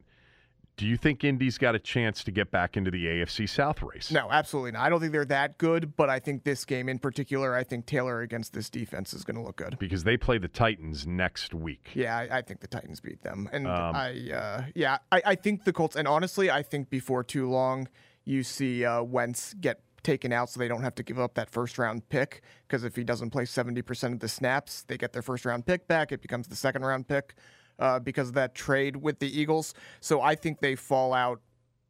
Do 0.77 0.87
you 0.87 0.99
think 0.99 1.25
Indy's 1.25 1.57
got 1.57 1.75
a 1.75 1.79
chance 1.79 2.23
to 2.25 2.31
get 2.31 2.51
back 2.51 2.77
into 2.77 2.91
the 2.91 3.07
AFC 3.07 3.49
South 3.49 3.81
race? 3.83 4.11
No, 4.11 4.29
absolutely 4.31 4.73
not. 4.73 4.83
I 4.83 4.91
don't 4.91 5.01
think 5.01 5.13
they're 5.13 5.25
that 5.25 5.57
good, 5.57 5.97
but 5.97 6.11
I 6.11 6.19
think 6.19 6.45
this 6.45 6.67
game 6.67 6.91
in 6.91 6.99
particular, 6.99 7.55
I 7.55 7.65
think 7.65 7.87
Taylor 7.87 8.21
against 8.21 8.53
this 8.53 8.69
defense 8.69 9.15
is 9.15 9.25
going 9.25 9.37
to 9.37 9.43
look 9.43 9.57
good. 9.57 9.79
because 9.79 10.05
they 10.05 10.19
play 10.19 10.37
the 10.37 10.49
Titans 10.49 11.07
next 11.07 11.55
week. 11.55 11.89
Yeah, 11.95 12.15
I, 12.19 12.39
I 12.39 12.43
think 12.43 12.61
the 12.61 12.67
Titans 12.67 13.01
beat 13.01 13.23
them, 13.23 13.49
and 13.53 13.67
Um, 13.67 13.97
I, 13.97 14.31
uh, 14.31 14.65
yeah, 14.75 14.99
I, 15.11 15.23
I 15.25 15.35
think 15.35 15.65
the 15.65 15.73
Colts. 15.73 15.97
And 15.97 16.07
honestly, 16.07 16.51
I 16.51 16.63
think 16.63 16.91
before 16.91 17.25
too 17.25 17.49
long, 17.49 17.89
you 18.27 18.43
see 18.43 18.85
uh, 18.85 19.03
Wentz 19.03 19.55
get 19.55 19.81
taken 20.03 20.31
out, 20.31 20.51
so 20.51 20.61
they 20.61 20.69
don't 20.69 20.83
have 20.83 20.95
to 20.97 21.03
give 21.03 21.19
up 21.19 21.35
that 21.35 21.49
first 21.49 21.79
round 21.79 22.07
pick. 22.11 22.43
Because 22.69 22.85
if 22.85 22.97
he 22.97 23.03
doesn't 23.03 23.31
play 23.31 23.47
seventy 23.47 23.81
percent 23.81 24.13
of 24.13 24.21
the 24.21 24.29
snaps, 24.29 24.83
they 24.83 24.99
get 24.99 25.15
their 25.15 25.23
first 25.23 25.47
round 25.47 25.65
pick 25.65 25.89
back. 25.89 26.13
It 26.13 26.21
becomes 26.21 26.49
the 26.49 26.57
second 26.57 26.83
round 26.85 27.09
pick 27.09 27.35
uh, 27.79 27.99
because 27.99 28.29
of 28.29 28.35
that 28.35 28.55
trade 28.55 28.97
with 28.97 29.19
the 29.19 29.41
Eagles. 29.41 29.75
So 30.01 30.21
I 30.21 30.35
think 30.35 30.61
they 30.61 30.75
fall 30.75 31.13
out 31.13 31.41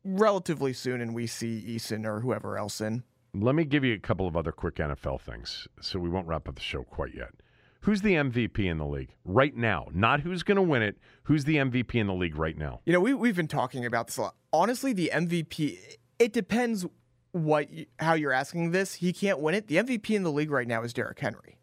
relatively 0.05 0.73
soon, 0.73 1.01
and 1.01 1.15
we 1.15 1.27
see 1.27 1.65
Eason 1.69 2.07
or 2.07 2.21
whoever 2.21 2.57
else 2.57 2.81
in. 2.81 3.03
Let 3.35 3.55
me 3.55 3.65
give 3.65 3.85
you 3.85 3.95
a 3.95 3.99
couple 3.99 4.27
of 4.27 4.37
other 4.37 4.53
quick 4.53 4.77
NFL 4.77 5.21
things 5.21 5.69
so 5.81 5.99
we 5.99 6.09
won't 6.09 6.27
wrap 6.27 6.49
up 6.49 6.55
the 6.55 6.63
show 6.63 6.85
quite 6.85 7.15
yet. 7.15 7.31
Who's 7.81 8.03
the 8.03 8.15
MVP 8.15 8.65
in 8.65 8.79
the 8.79 8.87
league 8.87 9.15
right 9.25 9.55
now? 9.55 9.89
Not 9.93 10.21
who's 10.21 10.43
going 10.43 10.57
to 10.57 10.63
win 10.63 10.83
it. 10.83 10.97
Who's 11.25 11.45
the 11.45 11.57
MVP 11.57 11.95
in 11.95 12.07
the 12.07 12.15
league 12.15 12.37
right 12.37 12.57
now? 12.57 12.81
You 12.85 12.93
know, 12.93 13.01
we 13.01 13.15
we've 13.15 13.37
been 13.37 13.47
talking 13.47 13.85
about 13.85 14.09
this 14.09 14.17
a 14.17 14.23
lot. 14.23 14.35
Honestly, 14.53 14.93
the 14.93 15.11
MVP. 15.15 15.79
It 16.19 16.33
depends 16.33 16.87
what 17.33 17.71
you, 17.71 17.87
how 17.99 18.15
you're 18.15 18.33
asking 18.33 18.71
this. 18.71 18.95
He 18.95 19.13
can't 19.13 19.39
win 19.39 19.55
it. 19.55 19.69
The 19.69 19.77
MVP 19.77 20.17
in 20.17 20.23
the 20.23 20.33
league 20.33 20.51
right 20.51 20.67
now 20.67 20.83
is 20.83 20.93
Derrick 20.93 21.21
Henry. 21.21 21.59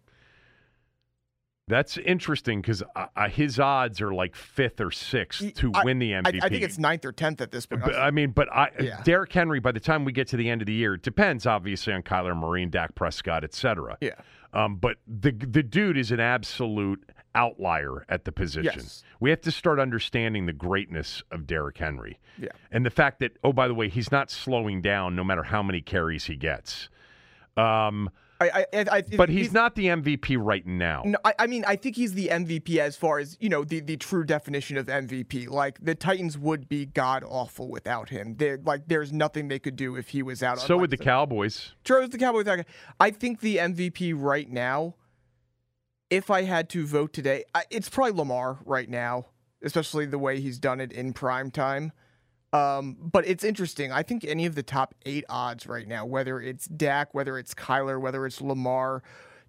That's 1.67 1.97
interesting 1.97 2.61
because 2.61 2.83
uh, 2.95 3.05
uh, 3.15 3.29
his 3.29 3.57
odds 3.57 4.01
are 4.01 4.13
like 4.13 4.35
fifth 4.35 4.81
or 4.81 4.91
sixth 4.91 5.53
to 5.55 5.71
I- 5.73 5.83
win 5.85 5.97
the 5.99 6.11
MVP. 6.11 6.39
I 6.43 6.49
think 6.49 6.61
it's 6.63 6.77
ninth 6.77 7.05
or 7.05 7.13
tenth 7.13 7.39
at 7.39 7.51
this 7.51 7.65
point. 7.65 7.83
But, 7.85 7.95
I 7.95 8.11
mean, 8.11 8.31
but 8.31 8.51
I, 8.51 8.69
Yeah. 8.79 9.01
Derrick 9.03 9.31
Henry. 9.31 9.59
By 9.61 9.71
the 9.71 9.79
time 9.79 10.03
we 10.03 10.11
get 10.11 10.27
to 10.29 10.37
the 10.37 10.49
end 10.49 10.61
of 10.61 10.65
the 10.65 10.73
year, 10.73 10.95
it 10.95 11.03
depends 11.03 11.45
obviously 11.45 11.93
on 11.93 12.03
Kyler 12.03 12.35
Murray, 12.35 12.63
and 12.63 12.71
Dak 12.71 12.95
Prescott, 12.95 13.43
et 13.45 13.53
cetera. 13.53 13.97
yeah, 14.01 14.11
Um, 14.53 14.75
but 14.75 14.97
the 15.07 15.31
the 15.31 15.63
dude 15.63 15.97
is 15.97 16.11
an 16.11 16.19
absolute 16.19 17.09
outlier 17.33 18.05
at 18.09 18.25
the 18.25 18.31
position. 18.33 18.73
Yes. 18.81 19.03
We 19.21 19.29
have 19.29 19.41
to 19.41 19.51
start 19.51 19.79
understanding 19.79 20.45
the 20.45 20.53
greatness 20.53 21.23
of 21.31 21.47
Derrick 21.47 21.77
Henry. 21.77 22.19
Yeah. 22.37 22.49
And 22.71 22.85
the 22.85 22.91
fact 22.91 23.19
that, 23.21 23.37
oh, 23.43 23.53
by 23.53 23.67
the 23.69 23.73
way, 23.73 23.87
he's 23.89 24.11
not 24.11 24.29
slowing 24.29 24.81
down 24.81 25.15
no 25.15 25.23
matter 25.23 25.43
how 25.43 25.63
many 25.63 25.81
carries 25.81 26.25
he 26.25 26.35
gets. 26.35 26.89
Um, 27.57 28.09
I, 28.49 28.65
I, 28.73 28.85
I, 28.91 29.01
but 29.15 29.29
he's, 29.29 29.51
not 29.51 29.75
the 29.75 29.87
MVP 29.87 30.37
right 30.39 30.65
now. 30.65 31.03
No, 31.05 31.17
I, 31.23 31.33
I 31.39 31.47
mean, 31.47 31.63
I 31.67 31.75
think 31.75 31.95
he's 31.95 32.13
the 32.13 32.27
MVP 32.27 32.77
as 32.77 32.95
far 32.95 33.19
as 33.19 33.37
you 33.39 33.49
know 33.49 33.63
the, 33.63 33.79
the 33.79 33.97
true 33.97 34.23
definition 34.23 34.77
of 34.77 34.87
MVP. 34.87 35.49
Like 35.49 35.83
the 35.83 35.95
Titans 35.95 36.37
would 36.37 36.67
be 36.67 36.85
god 36.85 37.23
awful 37.25 37.69
without 37.69 38.09
him. 38.09 38.35
They're, 38.37 38.59
like 38.63 38.87
there's 38.87 39.11
nothing 39.11 39.47
they 39.47 39.59
could 39.59 39.75
do 39.75 39.95
if 39.95 40.09
he 40.09 40.23
was 40.23 40.41
out. 40.43 40.59
So 40.59 40.77
would 40.77 40.89
the 40.89 40.97
Cowboys. 40.97 41.73
True, 41.83 42.07
the 42.07 42.17
Cowboys. 42.17 42.47
I 42.99 43.11
think 43.11 43.41
the 43.41 43.57
MVP 43.57 44.13
right 44.15 44.49
now, 44.49 44.95
if 46.09 46.29
I 46.29 46.43
had 46.43 46.69
to 46.69 46.85
vote 46.85 47.13
today, 47.13 47.43
it's 47.69 47.89
probably 47.89 48.13
Lamar 48.13 48.59
right 48.65 48.89
now, 48.89 49.27
especially 49.63 50.05
the 50.05 50.19
way 50.19 50.39
he's 50.39 50.59
done 50.59 50.79
it 50.79 50.91
in 50.91 51.13
prime 51.13 51.51
time. 51.51 51.91
Um, 52.53 52.97
but 53.01 53.27
it's 53.27 53.43
interesting. 53.43 53.91
I 53.91 54.03
think 54.03 54.23
any 54.23 54.45
of 54.45 54.53
the 54.55 54.63
top 54.63 54.93
eight 55.05 55.25
odds 55.27 55.67
right 55.67 55.87
now, 55.87 56.05
whether 56.05 56.39
it's 56.39 56.67
Dak, 56.67 57.13
whether 57.13 57.37
it's 57.39 57.53
Kyler, 57.53 57.99
whether 57.99 58.25
it's 58.27 58.39
Lamar, 58.39 59.01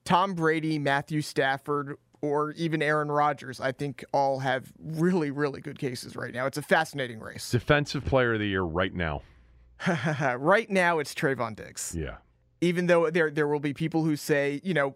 Tom 0.05 0.35
Brady, 0.35 0.79
Matthew 0.79 1.21
Stafford, 1.21 1.99
or 2.23 2.53
even 2.53 2.81
Aaron 2.81 3.11
Rodgers, 3.11 3.61
I 3.61 3.73
think 3.73 4.03
all 4.13 4.39
have 4.39 4.73
really, 4.83 5.31
really 5.31 5.61
good 5.61 5.79
cases 5.79 6.17
right 6.17 6.33
now. 6.33 6.47
It's 6.47 6.57
a 6.57 6.63
fascinating 6.63 7.21
race. 7.21 7.51
Defensive 7.51 8.07
player 8.07 8.33
of 8.33 8.41
the 8.41 8.49
year 8.49 8.63
right 8.63 8.95
now. 8.95 9.21
right 10.39 10.71
now, 10.71 10.99
it's 10.99 11.15
Trevon 11.15 11.55
Diggs. 11.55 11.95
Yeah. 11.99 12.17
Even 12.65 12.87
though 12.87 13.11
there 13.11 13.31
there 13.31 13.47
will 13.47 13.61
be 13.61 13.75
people 13.75 14.05
who 14.05 14.17
say, 14.17 14.61
you 14.65 14.75
know, 14.75 14.95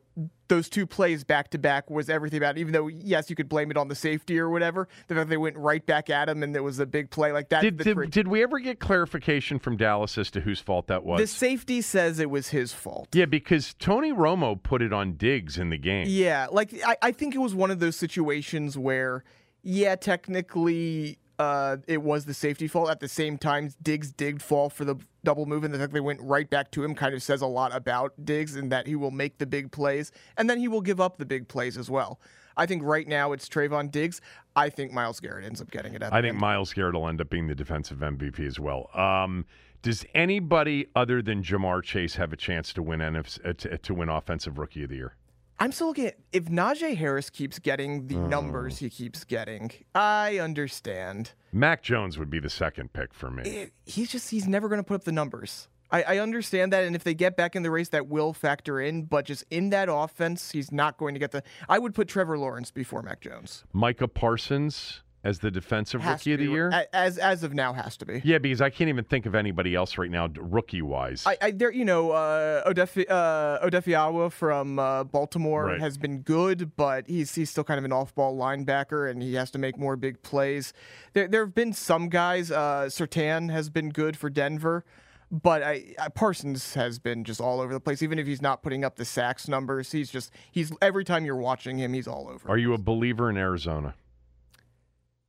those 0.49 0.69
two 0.69 0.87
plays 0.87 1.25
back 1.25 1.51
to 1.51 1.59
back 1.59 1.91
was 1.91 2.09
everything 2.09 2.39
about 2.39 2.57
it. 2.57 2.61
Even 2.61 2.73
though 2.73 2.87
yes, 2.89 3.29
you 3.29 3.37
could 3.37 3.49
blame 3.49 3.71
it 3.71 3.77
on 3.77 3.89
the 3.89 3.95
safety 3.95 4.39
or 4.39 4.49
whatever, 4.49 4.89
the 5.09 5.15
fact 5.15 5.29
they 5.29 5.37
went 5.37 5.57
right 5.57 5.85
back 5.85 6.09
at 6.09 6.29
him 6.29 6.43
and 6.43 6.55
there 6.55 6.63
was 6.63 6.79
a 6.79 6.87
big 6.87 7.11
play 7.11 7.33
like 7.33 7.51
that. 7.51 7.63
Did, 7.63 7.77
did, 7.77 8.11
did 8.11 8.29
we 8.29 8.43
ever 8.43 8.59
get 8.59 8.81
clarification 8.81 9.59
from 9.59 9.77
Dallas 9.77 10.17
as 10.17 10.31
to 10.33 10.41
whose 10.41 10.61
fault 10.61 10.87
that 10.87 11.05
was? 11.05 11.21
the 11.21 11.27
safety 11.27 11.83
says 11.83 12.19
it 12.19 12.31
was 12.31 12.49
his 12.49 12.73
fault. 12.73 13.09
yeah, 13.15 13.27
because 13.27 13.75
Tony 13.79 14.13
Romo 14.13 14.61
put 14.61 14.81
it 14.83 14.93
on 14.93 15.15
Diggs 15.15 15.59
in 15.59 15.71
the 15.71 15.79
game. 15.79 16.07
Yeah, 16.09 16.47
like 16.51 16.75
I, 16.85 16.97
I 17.03 17.13
think 17.13 17.35
it 17.35 17.39
was 17.39 17.55
one 17.55 17.71
of 17.71 17.81
those 17.81 17.97
situations 17.97 18.79
where, 18.79 19.25
yeah, 19.63 19.97
technically, 19.97 21.19
uh, 21.39 21.77
it 21.87 22.03
was 22.03 22.25
the 22.25 22.35
safety 22.35 22.67
fault. 22.67 22.91
At 22.91 23.01
the 23.01 23.09
same 23.09 23.39
time, 23.39 23.71
Diggs 23.83 24.11
did 24.11 24.43
fall 24.43 24.69
for 24.69 24.85
the 24.85 24.97
double 25.25 25.47
move, 25.47 25.65
and 25.65 25.73
the 25.73 25.79
fact 25.79 25.93
they 25.93 26.01
went 26.01 26.21
right 26.21 26.49
back 26.49 26.71
to 26.73 26.85
him 26.85 26.95
kind 26.95 27.15
of 27.15 27.23
says 27.23 27.43
a 27.43 27.47
lot 27.47 27.75
about 27.75 28.13
Diggs 28.25 28.57
and 28.57 28.73
that 28.73 28.87
he 28.87 28.97
will 28.97 29.11
make 29.11 29.39
the 29.39 29.47
big 29.47 29.71
plays, 29.71 30.11
and 30.37 30.51
then 30.51 30.59
he 30.59 30.69
will 30.69 30.81
give 30.81 31.01
up 31.01 31.19
the 31.19 31.27
big 31.27 31.49
plays 31.49 31.77
as 31.77 31.89
well. 31.89 32.21
I 32.57 32.67
think 32.67 32.83
right 32.83 33.07
now 33.07 33.33
it's 33.33 33.49
Trevon 33.49 33.91
Diggs. 33.91 34.21
I 34.57 34.69
think 34.69 34.93
Myles 34.93 35.21
Garrett 35.21 35.45
ends 35.45 35.61
up 35.61 35.71
getting 35.71 35.95
it. 35.95 36.03
I 36.03 36.09
the 36.09 36.17
think 36.17 36.33
end. 36.33 36.41
Myles 36.41 36.73
Garrett 36.73 36.95
will 36.95 37.09
end 37.09 37.21
up 37.21 37.31
being 37.31 37.47
the 37.47 37.55
defensive 37.55 37.99
MVP 37.99 38.41
as 38.45 38.59
well. 38.59 38.91
Um, 38.95 39.47
does 39.83 40.05
anybody 40.13 40.89
other 40.97 41.23
than 41.23 41.45
Ja'Marr 41.45 41.85
Chase 41.85 42.17
have 42.17 42.33
a 42.33 42.37
chance 42.37 42.73
to 42.73 42.83
win 42.83 42.99
NFC, 42.99 43.49
uh, 43.49 43.53
to, 43.53 43.79
to 43.79 43.95
win 43.95 44.09
Offensive 44.09 44.59
Rookie 44.59 44.83
of 44.83 44.91
the 44.91 44.97
Year? 44.97 45.15
I'm 45.61 45.73
still 45.73 45.89
looking 45.89 46.07
at 46.07 46.19
if 46.33 46.45
Najee 46.45 46.97
Harris 46.97 47.31
keeps 47.31 47.59
getting 47.59 48.07
the 48.07 48.17
Oh. 48.17 48.27
numbers 48.29 48.79
he 48.79 48.89
keeps 48.91 49.25
getting. 49.25 49.71
I 49.95 50.39
understand. 50.39 51.33
Mac 51.53 51.83
Jones 51.83 52.17
would 52.19 52.31
be 52.31 52.39
the 52.39 52.51
second 52.51 52.93
pick 52.93 53.13
for 53.13 53.31
me. 53.31 53.43
It- 53.43 53.73
he's 53.87 54.11
just 54.11 54.31
he's 54.31 54.47
never 54.47 54.69
going 54.69 54.79
to 54.81 54.85
put 54.85 54.95
up 54.95 55.05
the 55.05 55.13
numbers. 55.13 55.69
I, 55.91 56.03
I 56.03 56.19
understand 56.19 56.73
that, 56.75 56.85
and 56.85 56.95
if 56.95 57.03
they 57.03 57.15
get 57.15 57.35
back 57.35 57.57
in 57.57 57.63
the 57.63 57.71
race, 57.71 57.89
that 57.89 58.09
will 58.09 58.35
factor 58.35 58.79
in. 58.79 59.05
But 59.05 59.25
just 59.25 59.45
in 59.51 59.71
that 59.71 59.89
offense, 59.91 60.51
he's 60.51 60.71
not 60.71 60.99
going 60.99 61.15
to 61.15 61.19
get 61.19 61.31
the. 61.31 61.43
I 61.67 61.79
would 61.79 61.95
put 61.95 62.09
Trevor 62.09 62.37
Lawrence 62.39 62.71
before 62.71 63.01
Mac 63.03 63.21
Jones. 63.23 63.65
Micah 63.73 64.07
Parsons 64.07 65.03
as 65.29 65.39
the 65.41 65.51
defensive 65.51 66.01
Has 66.01 66.21
rookie 66.21 66.33
of 66.35 66.41
the 66.41 66.47
be- 66.47 66.53
year? 66.53 66.87
as 66.93 67.19
as 67.19 67.43
of 67.43 67.53
now 67.55 67.73
has 67.73 67.97
to 67.99 68.07
be. 68.07 68.21
yeah, 68.25 68.39
because 68.39 68.61
I 68.61 68.71
can't 68.71 68.89
even 68.89 69.05
think 69.05 69.27
of 69.27 69.35
anybody 69.35 69.75
else 69.75 69.99
right 69.99 70.11
now, 70.11 70.29
rookie 70.37 70.83
wise. 70.83 71.25
I, 71.27 71.37
I 71.41 71.51
there 71.51 71.71
you 71.73 71.85
know 71.85 72.11
uh, 72.13 72.69
Odafe, 72.71 73.05
uh, 73.09 73.67
Odafe 73.67 73.93
Oweh 73.95 74.33
from 74.33 74.79
uh, 74.79 75.05
Baltimore 75.05 75.67
Right. 75.67 75.81
has 75.81 75.99
been 75.99 76.21
good, 76.23 76.75
but 76.77 77.07
he's 77.07 77.35
he's 77.35 77.51
still 77.51 77.65
kind 77.65 77.79
of 77.79 77.85
an 77.85 77.93
off-ball 77.93 78.37
linebacker, 78.37 79.11
and 79.11 79.23
he 79.23 79.35
has 79.35 79.51
to 79.53 79.59
make 79.59 79.79
more 79.79 79.97
big 79.97 80.23
plays. 80.23 80.73
There 81.13 81.29
there 81.29 81.45
have 81.45 81.55
been 81.55 81.73
some 81.73 82.09
guys. 82.09 82.51
Uh, 82.51 82.87
Surtain 82.89 83.51
has 83.51 83.71
been 83.71 83.91
good 83.91 84.17
for 84.17 84.31
Denver, 84.31 84.85
but 85.31 85.63
I, 85.63 85.95
I, 85.99 86.09
Parsons 86.09 86.75
has 86.75 86.99
been 86.99 87.25
just 87.25 87.41
all 87.41 87.61
over 87.61 87.73
the 87.73 87.81
place. 87.81 88.03
Even 88.03 88.19
if 88.19 88.27
he's 88.27 88.41
not 88.43 88.63
putting 88.63 88.85
up 88.85 88.97
the 88.97 89.05
sacks 89.05 89.49
numbers, 89.49 89.93
he's 89.93 90.11
just 90.11 90.31
he's 90.51 90.73
every 90.81 91.05
time 91.05 91.25
you're 91.25 91.37
watching 91.37 91.77
him, 91.79 91.93
he's 91.93 92.09
all 92.09 92.29
over. 92.29 92.49
Are 92.49 92.59
you 92.59 92.73
a 92.75 92.79
believer 92.79 93.29
in 93.31 93.37
Arizona? 93.37 93.95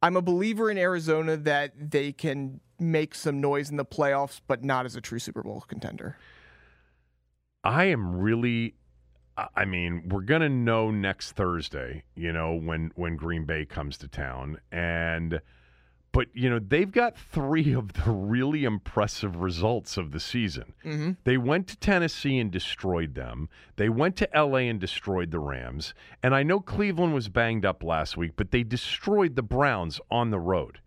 I'm 0.02 0.16
a 0.16 0.22
believer 0.22 0.70
in 0.72 0.78
Arizona 0.78 1.36
that 1.38 1.92
they 1.92 2.12
can 2.12 2.62
make 2.80 3.14
some 3.16 3.42
noise 3.42 3.70
in 3.70 3.78
the 3.78 3.86
playoffs, 3.86 4.40
but 4.48 4.64
not 4.64 4.86
as 4.86 4.96
a 4.96 5.02
true 5.02 5.20
Super 5.20 5.44
Bowl 5.44 5.64
contender. 5.68 6.18
I 7.64 7.86
am 7.86 8.16
really 8.16 8.76
I- 9.56 9.66
mean, 9.66 10.10
we're 10.10 10.22
going 10.22 10.42
to 10.42 10.50
know 10.50 10.92
next 10.92 11.32
Thursday, 11.34 12.04
you 12.16 12.34
know, 12.34 12.54
when 12.56 12.92
when 12.96 13.16
Green 13.16 13.46
Bay 13.46 13.66
comes 13.66 13.98
to 14.00 14.08
town 14.08 14.60
and 14.72 15.40
but 16.12 16.28
you 16.34 16.50
know, 16.50 16.60
they've 16.60 16.92
got 16.92 17.18
3 17.18 17.74
of 17.74 17.94
the 17.94 18.12
really 18.12 18.64
impressive 18.64 19.38
results 19.38 19.98
of 19.98 20.12
the 20.12 20.20
season. 20.20 20.74
Mm-hmm. 20.84 21.12
They 21.24 21.38
went 21.38 21.68
to 21.68 21.78
Tennessee 21.78 22.40
and 22.40 22.52
destroyed 22.52 23.16
them. 23.16 23.50
They 23.76 23.90
went 23.90 24.16
to 24.18 24.30
LA 24.34 24.70
and 24.70 24.80
destroyed 24.80 25.32
the 25.32 25.40
Rams. 25.40 25.94
And 26.24 26.34
I 26.34 26.44
know 26.44 26.60
Cleveland 26.60 27.14
was 27.14 27.30
banged 27.30 27.66
up 27.66 27.84
last 27.84 28.18
week, 28.18 28.34
but 28.36 28.52
they 28.52 28.64
destroyed 28.64 29.36
the 29.36 29.44
Browns 29.44 30.00
on 30.10 30.32
the 30.32 30.40
road. 30.40 30.80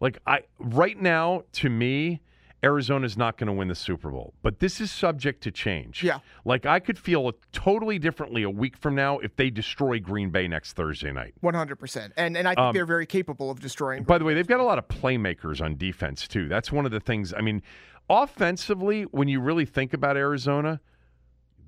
Like 0.00 0.18
I 0.26 0.42
right 0.58 1.00
now 1.00 1.44
to 1.52 1.68
me 1.68 2.20
Arizona's 2.62 3.16
not 3.16 3.38
going 3.38 3.46
to 3.46 3.52
win 3.52 3.68
the 3.68 3.74
Super 3.74 4.10
Bowl, 4.10 4.34
but 4.42 4.58
this 4.58 4.80
is 4.80 4.90
subject 4.90 5.42
to 5.44 5.50
change. 5.50 6.02
Yeah. 6.02 6.18
Like 6.44 6.66
I 6.66 6.78
could 6.78 6.98
feel 6.98 7.32
totally 7.52 7.98
differently 7.98 8.42
a 8.42 8.50
week 8.50 8.76
from 8.76 8.94
now 8.94 9.18
if 9.20 9.34
they 9.36 9.48
destroy 9.48 9.98
Green 9.98 10.30
Bay 10.30 10.46
next 10.46 10.74
Thursday 10.74 11.10
night. 11.12 11.34
One 11.40 11.54
hundred 11.54 11.76
percent, 11.76 12.12
and 12.16 12.36
and 12.36 12.46
I 12.46 12.50
think 12.50 12.58
Um, 12.60 12.74
they're 12.74 12.84
very 12.84 13.06
capable 13.06 13.50
of 13.50 13.60
destroying. 13.60 14.02
By 14.02 14.18
the 14.18 14.24
way, 14.24 14.34
they've 14.34 14.46
got 14.46 14.60
a 14.60 14.64
lot 14.64 14.78
of 14.78 14.88
playmakers 14.88 15.62
on 15.62 15.76
defense 15.76 16.28
too. 16.28 16.48
That's 16.48 16.70
one 16.70 16.84
of 16.84 16.92
the 16.92 17.00
things. 17.00 17.32
I 17.32 17.40
mean, 17.40 17.62
offensively, 18.10 19.04
when 19.04 19.28
you 19.28 19.40
really 19.40 19.64
think 19.64 19.94
about 19.94 20.16
Arizona, 20.18 20.80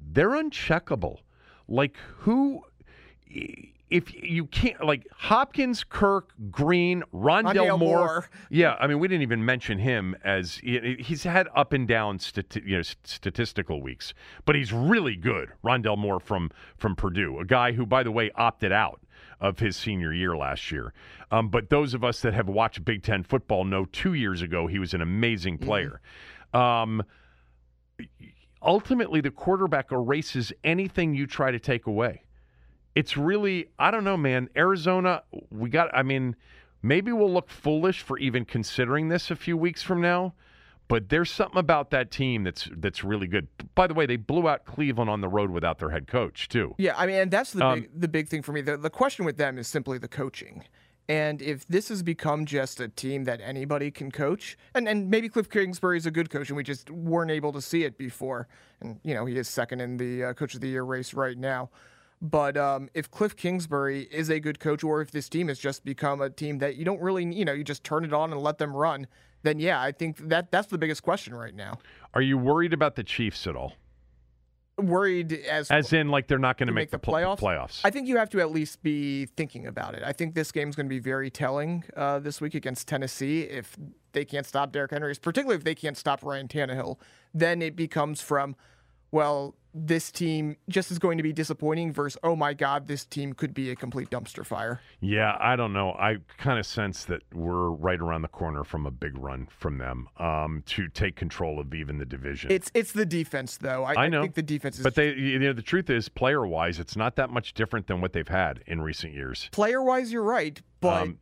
they're 0.01 0.31
uncheckable. 0.31 1.21
Like 1.69 1.97
who? 2.19 2.63
If 3.93 4.15
you 4.15 4.47
can't, 4.47 4.83
like 4.83 5.07
Hopkins, 5.15 5.85
Kirk, 5.85 6.33
Green, 6.51 7.03
Rondale 7.13 7.79
Moore. 7.79 7.99
Moore. 7.99 8.31
Yeah, 8.49 8.77
I 8.81 8.87
mean, 8.87 8.99
we 8.99 9.07
didn't 9.07 9.21
even 9.23 9.45
mention 9.45 9.79
him 9.79 10.17
as 10.25 10.57
he- 10.57 10.97
he's 10.99 11.25
had 11.25 11.47
up 11.55 11.75
and 11.75 11.87
down 11.87 12.17
stati- 12.17 12.65
you 12.67 12.77
know, 12.79 12.83
statistical 12.83 13.83
weeks, 13.83 14.15
but 14.47 14.57
he's 14.57 14.73
really 14.73 15.15
good. 15.15 15.51
Rondale 15.63 15.99
Moore 15.99 16.21
from 16.21 16.51
from 16.79 16.97
Purdue, 16.97 17.39
a 17.39 17.45
guy 17.45 17.73
who, 17.73 17.85
by 17.85 18.03
the 18.03 18.11
way, 18.11 18.31
opted 18.35 18.73
out 18.73 19.03
of 19.41 19.59
his 19.59 19.77
senior 19.77 20.13
year 20.13 20.35
last 20.37 20.73
year. 20.73 20.95
Um, 21.31 21.49
but 21.49 21.69
those 21.69 21.93
of 21.93 22.03
us 22.03 22.21
that 22.23 22.33
have 22.33 22.49
watched 22.49 22.83
Big 22.87 23.03
Ten 23.03 23.23
football 23.23 23.65
know 23.65 23.85
two 23.85 24.15
years 24.15 24.41
ago 24.41 24.69
he 24.69 24.79
was 24.79 24.95
an 24.95 25.03
amazing 25.03 25.59
player. 25.59 26.01
Um, 26.55 27.03
ultimately, 28.63 29.21
the 29.21 29.31
quarterback 29.31 29.93
erases 29.93 30.53
anything 30.65 31.15
you 31.15 31.27
try 31.27 31.51
to 31.51 31.59
take 31.59 31.87
away. 31.87 32.23
It's 32.95 33.17
really, 33.17 33.69
I 33.79 33.91
don't 33.91 34.05
know, 34.05 34.17
man. 34.17 34.49
Arizona, 34.57 35.23
we 35.51 35.71
got, 35.71 35.91
I 35.95 36.03
mean, 36.03 36.37
maybe 36.83 37.13
we'll 37.13 37.33
look 37.33 37.49
foolish 37.49 38.03
for 38.03 38.19
even 38.19 38.45
considering 38.45 39.09
this 39.09 39.31
a 39.31 39.37
few 39.37 39.57
weeks 39.57 39.83
from 39.83 40.01
now. 40.01 40.35
But 40.89 41.09
there's 41.09 41.31
something 41.31 41.59
about 41.59 41.91
that 41.93 42.11
team 42.11 42.45
that's 42.45 42.69
that's 42.77 43.03
really 43.03 43.27
good. 43.27 43.49
By 43.75 43.87
the 43.87 43.95
way, 43.95 44.05
they 44.05 44.17
blew 44.17 44.47
out 44.47 44.67
Cleveland 44.67 45.09
on 45.09 45.23
the 45.23 45.29
road 45.29 45.51
without 45.51 45.79
their 45.79 45.89
head 45.89 46.07
coach 46.07 46.49
too. 46.51 46.75
Yeah, 46.77 46.95
I 46.99 47.07
mean, 47.07 47.17
and 47.17 47.31
that's 47.31 47.53
the 47.53 47.65
Um, 47.65 47.81
big 47.81 47.91
the 47.99 48.09
big 48.09 48.29
thing 48.29 48.43
for 48.43 48.53
me. 48.53 48.61
The 48.61 48.77
the 48.77 48.91
question 48.91 49.25
with 49.25 49.39
them 49.39 49.57
is 49.57 49.67
simply 49.67 49.97
the 49.97 50.09
coaching. 50.09 50.65
And 51.09 51.41
if 51.41 51.67
this 51.67 51.89
has 51.89 52.03
become 52.03 52.45
just 52.45 52.79
a 52.79 52.89
team 52.89 53.25
that 53.25 53.41
anybody 53.41 53.91
can 53.91 54.11
coach, 54.11 54.59
and, 54.75 54.87
and 54.87 55.09
maybe 55.09 55.29
Cliff 55.31 55.49
Kingsbury 55.49 55.97
is 55.97 56.05
a 56.05 56.11
good 56.11 56.29
coach, 56.29 56.49
and 56.51 56.57
we 56.57 56.63
just 56.63 56.91
weren't 56.91 57.31
able 57.31 57.53
to 57.53 57.63
see 57.63 57.85
it 57.85 57.97
before, 57.97 58.47
and 58.81 59.01
you 59.03 59.15
know 59.15 59.25
he 59.25 59.39
is 59.39 59.49
second 59.49 59.81
in 59.81 59.97
the 59.97 60.25
uh, 60.25 60.35
coach 60.35 60.55
of 60.55 60.61
the 60.61 60.69
year 60.69 60.83
race 60.83 61.15
right 61.15 61.39
now. 61.39 61.71
But 62.25 62.57
um, 62.57 62.89
if 62.95 63.11
Cliff 63.11 63.35
Kingsbury 63.35 64.03
is 64.03 64.31
a 64.31 64.39
good 64.39 64.61
coach, 64.61 64.85
or 64.85 65.03
if 65.03 65.11
this 65.11 65.29
team 65.29 65.49
has 65.49 65.59
just 65.59 65.85
become 65.85 66.21
a 66.21 66.31
team 66.31 66.59
that 66.59 66.77
you 66.77 66.85
don't 66.85 67.01
really, 67.03 67.25
you 67.25 67.45
know, 67.45 67.53
you 67.53 67.65
just 67.65 67.83
turn 67.83 68.05
it 68.05 68.13
on 68.13 68.33
and 68.33 68.41
let 68.41 68.59
them 68.59 68.77
run, 68.77 69.09
then 69.43 69.59
yeah, 69.59 69.83
I 69.83 69.91
think 69.91 70.29
that 70.29 70.53
that's 70.53 70.69
the 70.69 70.79
biggest 70.79 71.03
question 71.03 71.35
right 71.35 71.55
now. 71.55 71.81
Are 72.15 72.23
you 72.23 72.39
worried 72.39 72.73
about 72.73 72.95
the 72.95 73.03
Chiefs 73.03 73.49
at 73.49 73.57
all? 73.57 73.73
Worried 74.79 75.33
as 75.33 75.69
As 75.69 75.93
in, 75.93 76.11
like 76.11 76.29
they're 76.29 76.39
not 76.39 76.59
going 76.59 76.69
to 76.69 76.73
make, 76.73 76.83
make 76.83 76.91
the 76.93 76.99
pl- 77.01 77.15
playoffs? 77.15 77.41
Playoffs. 77.41 77.81
I 77.85 77.91
think 77.91 78.07
you 78.07 78.17
have 78.19 78.31
to 78.31 78.41
at 78.41 78.53
least 78.53 78.85
be 78.85 79.27
thinking 79.27 79.67
about 79.67 79.95
it. 79.97 80.05
I 80.07 80.13
think 80.13 80.37
this 80.37 80.53
game's 80.53 80.77
going 80.77 80.87
to 80.87 80.91
be 80.91 81.01
very 81.01 81.29
telling 81.29 81.83
uh, 81.97 82.21
this 82.21 82.41
week 82.41 82.55
against 82.55 82.87
Tennessee. 82.87 83.43
If 83.43 83.77
they 84.13 84.25
can't 84.25 84.47
stop 84.47 84.71
Derrick 84.71 84.93
Henry, 84.93 85.13
particularly 85.21 85.57
if 85.57 85.65
they 85.65 85.75
can't 85.75 85.97
stop 85.97 86.23
Ryan 86.23 86.47
Tannehill, 86.47 86.99
then 87.35 87.61
it 87.63 87.75
becomes 87.75 88.21
from, 88.23 88.55
well, 89.11 89.57
this 89.75 90.11
team 90.11 90.57
just 90.69 90.91
is 90.91 90.99
going 90.99 91.17
to 91.17 91.23
be 91.23 91.33
disappointing 91.33 91.93
versus, 91.93 92.19
oh 92.23 92.37
my 92.37 92.53
God, 92.53 92.87
this 92.87 93.05
team 93.05 93.33
could 93.33 93.55
be 93.55 93.71
a 93.71 93.77
complete 93.77 94.11
dumpster 94.11 94.45
fire. 94.45 94.81
Yeah, 95.01 95.37
I 95.41 95.57
don't 95.57 95.73
know. 95.73 95.93
I 95.93 96.17
kind 96.39 96.59
of 96.59 96.67
sense 96.67 97.05
that 97.07 97.23
we're 97.33 97.71
right 97.71 98.01
around 98.01 98.23
the 98.23 98.29
corner 98.29 98.65
from 98.65 98.87
a 98.87 98.91
big 98.91 99.17
run 99.17 99.49
from 99.51 99.79
them 99.79 100.09
um, 100.19 100.63
to 100.67 100.89
take 100.89 101.17
control 101.17 101.59
of 101.59 101.73
even 101.75 101.99
the 101.99 102.05
division. 102.05 102.53
It's 102.53 102.71
it's 102.75 102.93
the 102.93 103.07
defense 103.07 103.57
though. 103.57 103.85
I, 103.85 104.05
I 104.05 104.09
know, 104.09 104.23
think 104.23 104.35
the 104.35 104.43
defense 104.43 104.79
is 104.79 104.83
but 104.83 104.95
they, 104.95 105.15
you 105.15 105.39
know, 105.39 105.53
the 105.53 105.63
truth 105.63 105.89
is, 105.89 106.09
player 106.09 106.47
wise, 106.47 106.79
it's 106.79 106.97
not 106.97 107.17
that 107.17 107.31
much 107.31 107.55
different 107.55 107.87
than 107.87 108.01
what 108.01 108.13
they've 108.13 108.29
had 108.29 108.63
in 108.67 108.83
recent 108.83 109.15
years. 109.15 109.49
player 109.53 109.83
wise, 109.83 110.13
you're 110.13 110.23
right, 110.23 110.61
but. 110.81 111.03
Um, 111.03 111.19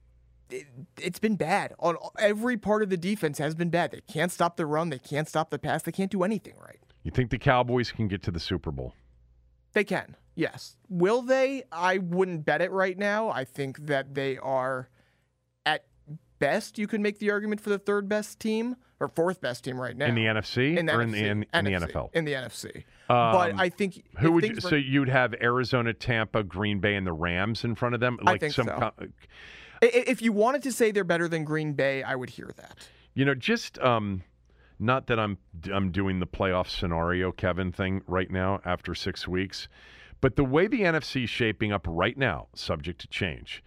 it's 1.01 1.21
been 1.21 1.37
bad 1.37 1.75
on 1.79 1.97
every 2.19 2.57
part 2.57 2.83
of 2.83 2.91
the 2.91 2.97
defense 2.97 3.39
has 3.39 3.55
been 3.55 3.71
bad. 3.71 3.93
They 3.93 4.01
can't 4.13 4.33
stop 4.33 4.57
the 4.57 4.67
run. 4.67 4.91
They 4.91 4.99
can't 4.99 5.29
stop 5.29 5.51
the 5.51 5.61
pass. 5.61 5.85
They 5.85 5.93
can't 5.93 6.11
do 6.11 6.25
anything 6.25 6.55
right. 6.61 6.80
You 7.03 7.11
think 7.11 7.31
the 7.31 7.39
Cowboys 7.39 7.91
can 7.93 8.09
get 8.09 8.23
to 8.25 8.31
the 8.31 8.41
Super 8.41 8.71
Bowl? 8.71 8.95
They 9.73 9.85
can, 9.85 10.17
yes. 10.35 10.77
Will 10.89 11.23
they? 11.23 11.63
I 11.71 11.99
wouldn't 11.99 12.45
bet 12.45 12.61
it 12.61 12.71
right 12.73 12.99
now. 12.99 13.31
I 13.31 13.45
think 13.45 13.87
that 13.87 14.15
they 14.15 14.37
are, 14.39 14.89
at 15.65 15.85
best, 16.41 16.77
you 16.79 16.87
could 16.87 17.01
make 17.01 17.19
the 17.21 17.31
argument 17.31 17.61
for 17.61 17.71
the 17.71 17.79
third 17.79 18.09
best 18.09 18.41
team 18.41 18.77
or 18.99 19.09
fourth 19.09 19.41
best 19.41 19.65
team 19.65 19.81
right 19.81 19.97
now 19.97 20.07
In 20.07 20.15
the 20.15 20.25
NFC 20.27 20.77
In 20.77 20.87
the 20.87 20.93
or 20.95 20.99
NFC, 21.05 21.05
in 21.05 21.41
the, 21.41 21.59
in, 21.59 21.67
in 21.67 21.81
the 21.81 21.87
NFL? 21.87 22.11
In 22.15 22.25
the 22.27 22.33
NFC. 22.33 22.85
but 23.09 23.53
Um, 23.53 23.61
I 23.61 23.69
think 23.71 24.03
Who 24.19 24.33
would 24.33 24.45
you, 24.45 24.51
things 24.51 24.65
so 24.69 24.75
you'd 24.77 25.09
have 25.09 25.35
Arizona, 25.41 25.95
Tampa, 25.95 26.43
Green 26.43 26.81
Bay, 26.81 26.97
and 26.97 27.07
the 27.07 27.13
Rams 27.13 27.65
in 27.65 27.75
front 27.77 27.95
of 27.95 28.01
them? 28.01 28.19
Like 28.23 28.35
I 28.35 28.39
think 28.39 28.53
some, 28.55 28.67
so. 28.67 28.75
co- 28.75 28.93
I- 29.83 29.87
i- 29.87 30.05
if 30.07 30.21
you 30.21 30.33
wanted 30.33 30.63
to 30.65 30.73
say 30.73 30.91
they're 30.91 31.05
better 31.05 31.29
than 31.29 31.45
Green 31.45 31.73
Bay, 31.75 32.03
I 32.03 32.15
would 32.17 32.29
hear 32.31 32.51
that. 32.57 32.89
you 33.15 33.25
know, 33.25 33.35
just 33.35 33.79
um, 33.79 34.23
not 34.81 35.07
that 35.07 35.21
I'm 35.21 35.39
I'm 35.73 35.93
doing 35.93 36.19
the 36.19 36.27
playoff 36.27 36.69
scenario 36.69 37.31
Kevin 37.31 37.71
thing 37.71 38.03
right 38.07 38.31
now 38.31 38.61
after 38.65 38.95
six 38.95 39.29
weeks, 39.29 39.69
but 40.21 40.37
the 40.37 40.45
way 40.45 40.67
the 40.67 40.81
NFC 40.81 41.25
is 41.25 41.31
shaping 41.31 41.73
up 41.73 41.87
right 41.89 42.17
now, 42.17 42.49
subject 42.55 43.01
to 43.03 43.09
change. 43.09 43.63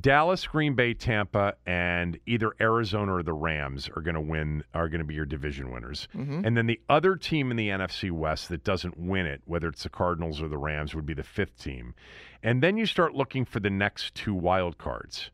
Dallas, 0.00 0.44
Green 0.48 0.74
Bay, 0.74 0.92
Tampa, 0.92 1.54
and 1.66 2.18
either 2.26 2.52
Arizona 2.60 3.14
or 3.14 3.22
the 3.22 3.32
Rams 3.32 3.88
are 3.94 4.02
going 4.02 4.16
to 4.16 4.20
win. 4.20 4.64
Are 4.74 4.88
going 4.88 4.98
to 4.98 5.04
be 5.04 5.14
your 5.14 5.24
division 5.24 5.70
winners, 5.70 6.08
mm-hmm. 6.16 6.44
and 6.44 6.56
then 6.56 6.66
the 6.66 6.80
other 6.88 7.14
team 7.14 7.52
in 7.52 7.56
the 7.56 7.68
NFC 7.68 8.10
West 8.10 8.48
that 8.48 8.64
doesn't 8.64 8.98
win 8.98 9.26
it, 9.26 9.42
whether 9.44 9.68
it's 9.68 9.84
the 9.84 9.88
Cardinals 9.88 10.42
or 10.42 10.48
the 10.48 10.58
Rams, 10.58 10.94
would 10.96 11.06
be 11.06 11.14
the 11.14 11.22
fifth 11.22 11.62
team, 11.62 11.94
and 12.42 12.60
then 12.60 12.76
you 12.76 12.86
start 12.86 13.14
looking 13.14 13.44
for 13.44 13.60
the 13.60 13.70
next 13.70 14.14
two 14.16 14.34
wild 14.34 14.78
cards. 14.78 15.30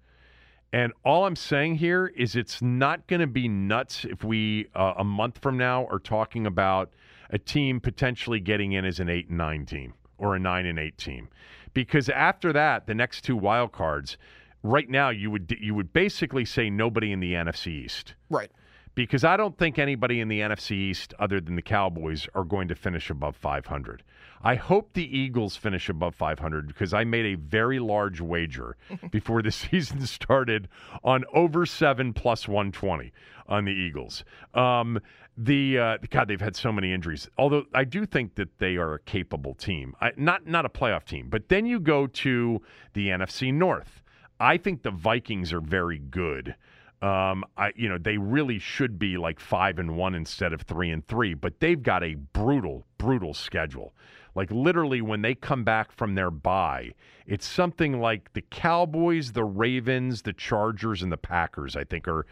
And 0.73 0.93
all 1.05 1.27
I'm 1.27 1.37
saying 1.37 1.77
here 1.77 2.13
is 2.17 2.37
it's 2.37 2.63
not 2.63 3.07
going 3.09 3.21
to 3.21 3.27
be 3.27 3.49
nuts 3.49 4.05
if 4.05 4.23
we, 4.23 4.69
uh, 4.75 4.95
a 4.99 5.05
month 5.05 5.39
from 5.39 5.59
now, 5.59 5.87
are 5.87 5.99
talking 5.99 6.47
about 6.47 6.93
a 7.31 7.39
team 7.39 7.81
potentially 7.81 8.41
getting 8.41 8.73
in 8.73 8.85
as 8.85 9.01
an 9.01 9.09
8 9.09 9.29
and 9.29 9.39
9 9.39 9.67
team 9.67 9.95
or 10.19 10.37
a 10.37 10.39
9 10.39 10.67
and 10.67 10.79
8 10.79 10.97
team. 10.97 11.29
Because 11.75 12.09
after 12.09 12.53
that, 12.53 12.87
the 12.87 12.95
next 12.95 13.23
two 13.23 13.37
wild 13.37 13.73
cards, 13.73 14.17
right 14.63 14.89
now, 14.89 15.11
you 15.11 15.31
would, 15.31 15.57
you 15.61 15.75
would 15.75 15.93
basically 15.93 16.45
say 16.45 16.71
nobody 16.71 17.11
in 17.11 17.21
the 17.21 17.33
NFC 17.33 17.69
East. 17.69 18.15
Right. 18.29 18.51
Because 18.95 19.25
I 19.25 19.37
don't 19.37 19.57
think 19.57 19.79
anybody 19.79 20.21
in 20.21 20.29
the 20.29 20.41
NFC 20.41 20.73
East, 20.73 21.15
other 21.19 21.41
than 21.41 21.57
the 21.57 21.63
Cowboys, 21.63 22.29
are 22.35 22.45
going 22.45 22.69
to 22.69 22.75
finish 22.75 23.11
above 23.11 23.37
500. 23.37 24.03
I 24.43 24.55
hope 24.55 24.95
the 24.95 25.19
Eagles 25.19 25.57
finish 25.57 25.89
above 25.89 26.15
500 26.15 26.67
because 26.67 26.95
I 26.95 27.05
made 27.05 27.27
a 27.27 27.35
very 27.35 27.79
large 27.79 28.21
wager 28.21 28.77
before 29.11 29.43
the 29.43 29.51
season 29.51 30.07
started 30.07 30.69
on 31.05 31.25
over 31.35 31.67
seven 31.67 32.13
plus 32.13 32.49
120 32.49 33.13
on 33.49 33.65
the 33.65 33.73
Eagles. 33.73 34.25
Um, 34.55 34.99
the 35.37 35.79
uh, 35.79 35.99
God, 36.11 36.29
they've 36.29 36.41
had 36.41 36.57
so 36.57 36.73
many 36.73 36.93
injuries. 36.93 37.29
Although 37.39 37.65
I 37.75 37.85
do 37.85 38.07
think 38.07 38.35
that 38.37 38.59
they 38.59 38.77
are 38.77 38.95
a 38.95 39.01
capable 39.01 39.55
team, 39.55 39.95
I, 40.01 40.13
not 40.17 40.47
not 40.47 40.65
a 40.65 40.69
playoff 40.69 41.05
team. 41.05 41.29
But 41.29 41.49
then 41.49 41.67
you 41.67 41.81
go 41.81 42.07
to 42.07 42.63
the 42.93 43.09
NFC 43.09 43.53
North. 43.53 44.03
I 44.39 44.57
think 44.57 44.83
the 44.83 44.91
Vikings 44.91 45.53
are 45.53 45.61
very 45.61 45.99
good. 45.99 46.55
Um, 47.03 47.45
I 47.57 47.73
you 47.77 47.89
know 47.89 47.97
they 47.99 48.19
really 48.19 48.59
should 48.59 48.99
be 48.99 49.17
like 49.17 49.41
five 49.41 49.79
and 49.79 49.97
one 49.97 50.15
instead 50.15 50.53
of 50.53 50.63
three 50.63 50.91
and 50.91 51.07
three, 51.07 51.35
but 51.35 51.61
they've 51.61 51.83
got 51.83 52.03
a 52.03 52.15
brutal, 52.15 52.87
brutal 52.99 53.33
schedule. 53.33 53.95
Like 54.35 54.51
literally, 54.51 55.01
when 55.03 55.23
they 55.23 55.35
come 55.35 55.65
back 55.65 55.93
from 55.93 56.15
their 56.15 56.31
bye, 56.31 56.93
it's 57.27 57.47
something 57.47 58.01
like 58.01 58.33
the 58.33 58.43
Cowboys, 58.43 59.33
the 59.33 59.45
Ravens, 59.45 60.23
the 60.23 60.33
Chargers, 60.33 61.03
and 61.03 61.11
the 61.11 61.17
Packers. 61.17 61.77
I 61.77 61.85
think 61.85 62.09
are 62.09 62.27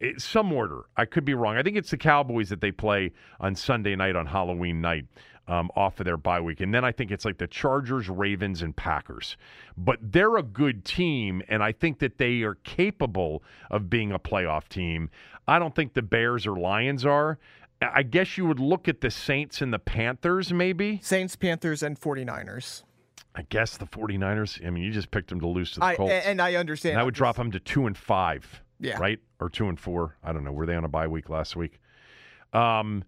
it's 0.00 0.24
some 0.24 0.52
order. 0.52 0.82
I 0.96 1.04
could 1.04 1.24
be 1.24 1.34
wrong. 1.34 1.56
I 1.56 1.62
think 1.62 1.76
it's 1.76 1.90
the 1.90 1.96
Cowboys 1.96 2.48
that 2.50 2.60
they 2.60 2.70
play 2.70 3.12
on 3.40 3.54
Sunday 3.54 3.96
night 3.96 4.14
on 4.14 4.26
Halloween 4.26 4.80
night 4.80 5.06
um, 5.48 5.70
off 5.74 5.98
of 5.98 6.04
their 6.04 6.16
bye 6.16 6.40
week. 6.40 6.60
And 6.60 6.72
then 6.72 6.84
I 6.84 6.92
think 6.92 7.10
it's 7.10 7.24
like 7.24 7.38
the 7.38 7.46
Chargers, 7.46 8.08
Ravens, 8.08 8.62
and 8.62 8.76
Packers. 8.76 9.36
But 9.76 9.98
they're 10.00 10.36
a 10.36 10.42
good 10.42 10.84
team, 10.84 11.42
and 11.48 11.62
I 11.62 11.72
think 11.72 11.98
that 11.98 12.18
they 12.18 12.42
are 12.42 12.56
capable 12.56 13.42
of 13.70 13.90
being 13.90 14.12
a 14.12 14.18
playoff 14.18 14.68
team. 14.68 15.10
I 15.48 15.58
don't 15.58 15.74
think 15.74 15.94
the 15.94 16.02
Bears 16.02 16.46
or 16.46 16.56
Lions 16.56 17.06
are. 17.06 17.38
I 17.80 18.02
guess 18.02 18.36
you 18.36 18.44
would 18.46 18.58
look 18.58 18.88
at 18.88 19.00
the 19.00 19.10
Saints 19.10 19.60
and 19.62 19.72
the 19.72 19.78
Panthers, 19.78 20.52
maybe. 20.52 20.98
Saints, 21.02 21.36
Panthers, 21.36 21.82
and 21.82 21.98
49ers. 22.00 22.82
I 23.36 23.42
guess 23.42 23.76
the 23.76 23.86
49ers. 23.86 24.66
I 24.66 24.70
mean, 24.70 24.82
you 24.82 24.90
just 24.90 25.10
picked 25.12 25.28
them 25.30 25.38
to 25.40 25.46
lose 25.46 25.70
to 25.72 25.80
the 25.80 25.86
I, 25.86 25.94
Colts. 25.96 26.12
and 26.12 26.42
I 26.42 26.56
understand. 26.56 26.94
And 26.94 27.00
that 27.00 27.04
would 27.04 27.14
drop 27.14 27.36
them 27.36 27.52
to 27.52 27.60
two 27.60 27.86
and 27.86 27.96
five. 27.96 28.62
Yeah. 28.80 28.98
Right? 28.98 29.20
Or 29.40 29.48
two 29.48 29.68
and 29.68 29.78
four. 29.78 30.16
I 30.24 30.32
don't 30.32 30.42
know. 30.44 30.50
Were 30.52 30.66
they 30.66 30.74
on 30.74 30.84
a 30.84 30.88
bye 30.88 31.06
week 31.06 31.28
last 31.28 31.54
week? 31.54 31.78
Um, 32.52 33.04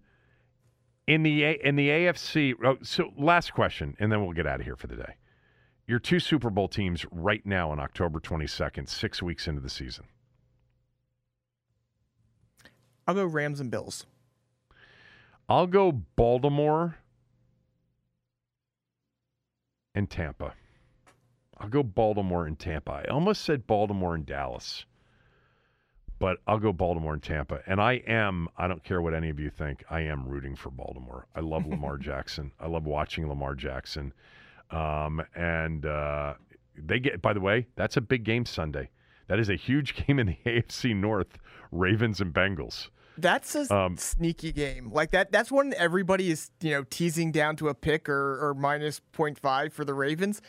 in 1.07 1.23
the 1.23 1.43
A- 1.43 1.59
in 1.67 1.75
the 1.75 1.89
AFC. 1.89 2.53
Oh, 2.63 2.77
so 2.81 3.11
last 3.17 3.53
question, 3.53 3.95
and 3.99 4.11
then 4.11 4.21
we'll 4.21 4.33
get 4.33 4.47
out 4.47 4.59
of 4.61 4.65
here 4.65 4.75
for 4.77 4.87
the 4.87 4.95
day. 4.95 5.15
Your 5.87 5.99
two 5.99 6.19
Super 6.19 6.49
Bowl 6.49 6.67
teams 6.69 7.05
right 7.11 7.45
now 7.45 7.71
on 7.71 7.79
October 7.79 8.19
22nd, 8.21 8.87
six 8.87 9.21
weeks 9.21 9.47
into 9.47 9.59
the 9.59 9.69
season. 9.69 10.05
I'll 13.07 13.15
go 13.15 13.25
Rams 13.25 13.59
and 13.59 13.69
Bills. 13.71 14.05
I'll 15.51 15.67
go 15.67 15.91
Baltimore 15.91 16.95
and 19.93 20.09
Tampa. 20.09 20.53
I'll 21.57 21.67
go 21.67 21.83
Baltimore 21.83 22.45
and 22.45 22.57
Tampa. 22.57 23.03
I 23.05 23.11
almost 23.11 23.43
said 23.43 23.67
Baltimore 23.67 24.15
and 24.15 24.25
Dallas, 24.25 24.85
but 26.19 26.37
I'll 26.47 26.57
go 26.57 26.71
Baltimore 26.71 27.11
and 27.11 27.21
Tampa. 27.21 27.59
And 27.67 27.81
I 27.81 27.95
am, 28.07 28.47
I 28.57 28.69
don't 28.69 28.81
care 28.85 29.01
what 29.01 29.13
any 29.13 29.27
of 29.27 29.41
you 29.41 29.49
think, 29.49 29.83
I 29.89 29.99
am 29.99 30.25
rooting 30.25 30.55
for 30.55 30.69
Baltimore. 30.69 31.27
I 31.35 31.41
love 31.41 31.67
Lamar 31.67 31.97
Jackson. 31.99 32.53
I 32.57 32.67
love 32.67 32.85
watching 32.85 33.27
Lamar 33.27 33.53
Jackson. 33.53 34.13
Um, 34.69 35.21
and 35.35 35.85
uh, 35.85 36.35
they 36.77 36.99
get, 37.01 37.21
by 37.21 37.33
the 37.33 37.41
way, 37.41 37.67
that's 37.75 37.97
a 37.97 38.01
big 38.01 38.23
game 38.23 38.45
Sunday. 38.45 38.89
That 39.27 39.37
is 39.37 39.49
a 39.49 39.55
huge 39.55 39.95
game 40.07 40.17
in 40.17 40.27
the 40.27 40.37
AFC 40.45 40.95
North, 40.95 41.39
Ravens 41.73 42.21
and 42.21 42.33
Bengals. 42.33 42.87
That's 43.17 43.55
a 43.55 43.73
Um, 43.73 43.97
sneaky 43.97 44.51
game. 44.51 44.91
Like 44.91 45.11
that. 45.11 45.31
That's 45.31 45.51
one 45.51 45.73
everybody 45.77 46.31
is 46.31 46.51
you 46.61 46.71
know 46.71 46.83
teasing 46.89 47.31
down 47.31 47.55
to 47.57 47.67
a 47.69 47.73
pick 47.73 48.07
or, 48.09 48.49
or 48.49 48.53
minus 48.53 49.01
0.5 49.13 49.71
for 49.71 49.85
the 49.85 49.93
Ravens. 49.93 50.41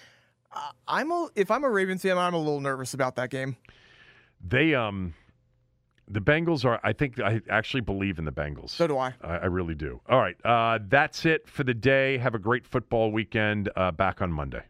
Uh, 0.54 0.70
I'm 0.86 1.10
a, 1.10 1.28
if 1.34 1.50
I'm 1.50 1.64
a 1.64 1.70
Ravens 1.70 2.02
fan, 2.02 2.18
I'm 2.18 2.34
a 2.34 2.38
little 2.38 2.60
nervous 2.60 2.94
about 2.94 3.16
that 3.16 3.30
game. 3.30 3.56
They 4.46 4.74
um 4.74 5.14
the 6.08 6.20
Bengals 6.20 6.64
are 6.64 6.80
I 6.84 6.92
think 6.92 7.18
I 7.20 7.40
actually 7.48 7.80
believe 7.80 8.18
in 8.18 8.24
the 8.24 8.32
Bengals. 8.32 8.70
So 8.70 8.86
do 8.86 8.98
I. 8.98 9.14
I, 9.22 9.36
I 9.38 9.46
really 9.46 9.74
do. 9.74 10.00
All 10.08 10.18
right. 10.18 10.36
Uh, 10.44 10.78
that's 10.88 11.24
it 11.24 11.48
for 11.48 11.64
the 11.64 11.74
day. 11.74 12.18
Have 12.18 12.34
a 12.34 12.38
great 12.38 12.66
football 12.66 13.12
weekend. 13.12 13.70
Uh, 13.76 13.90
back 13.92 14.20
on 14.20 14.32
Monday. 14.32 14.62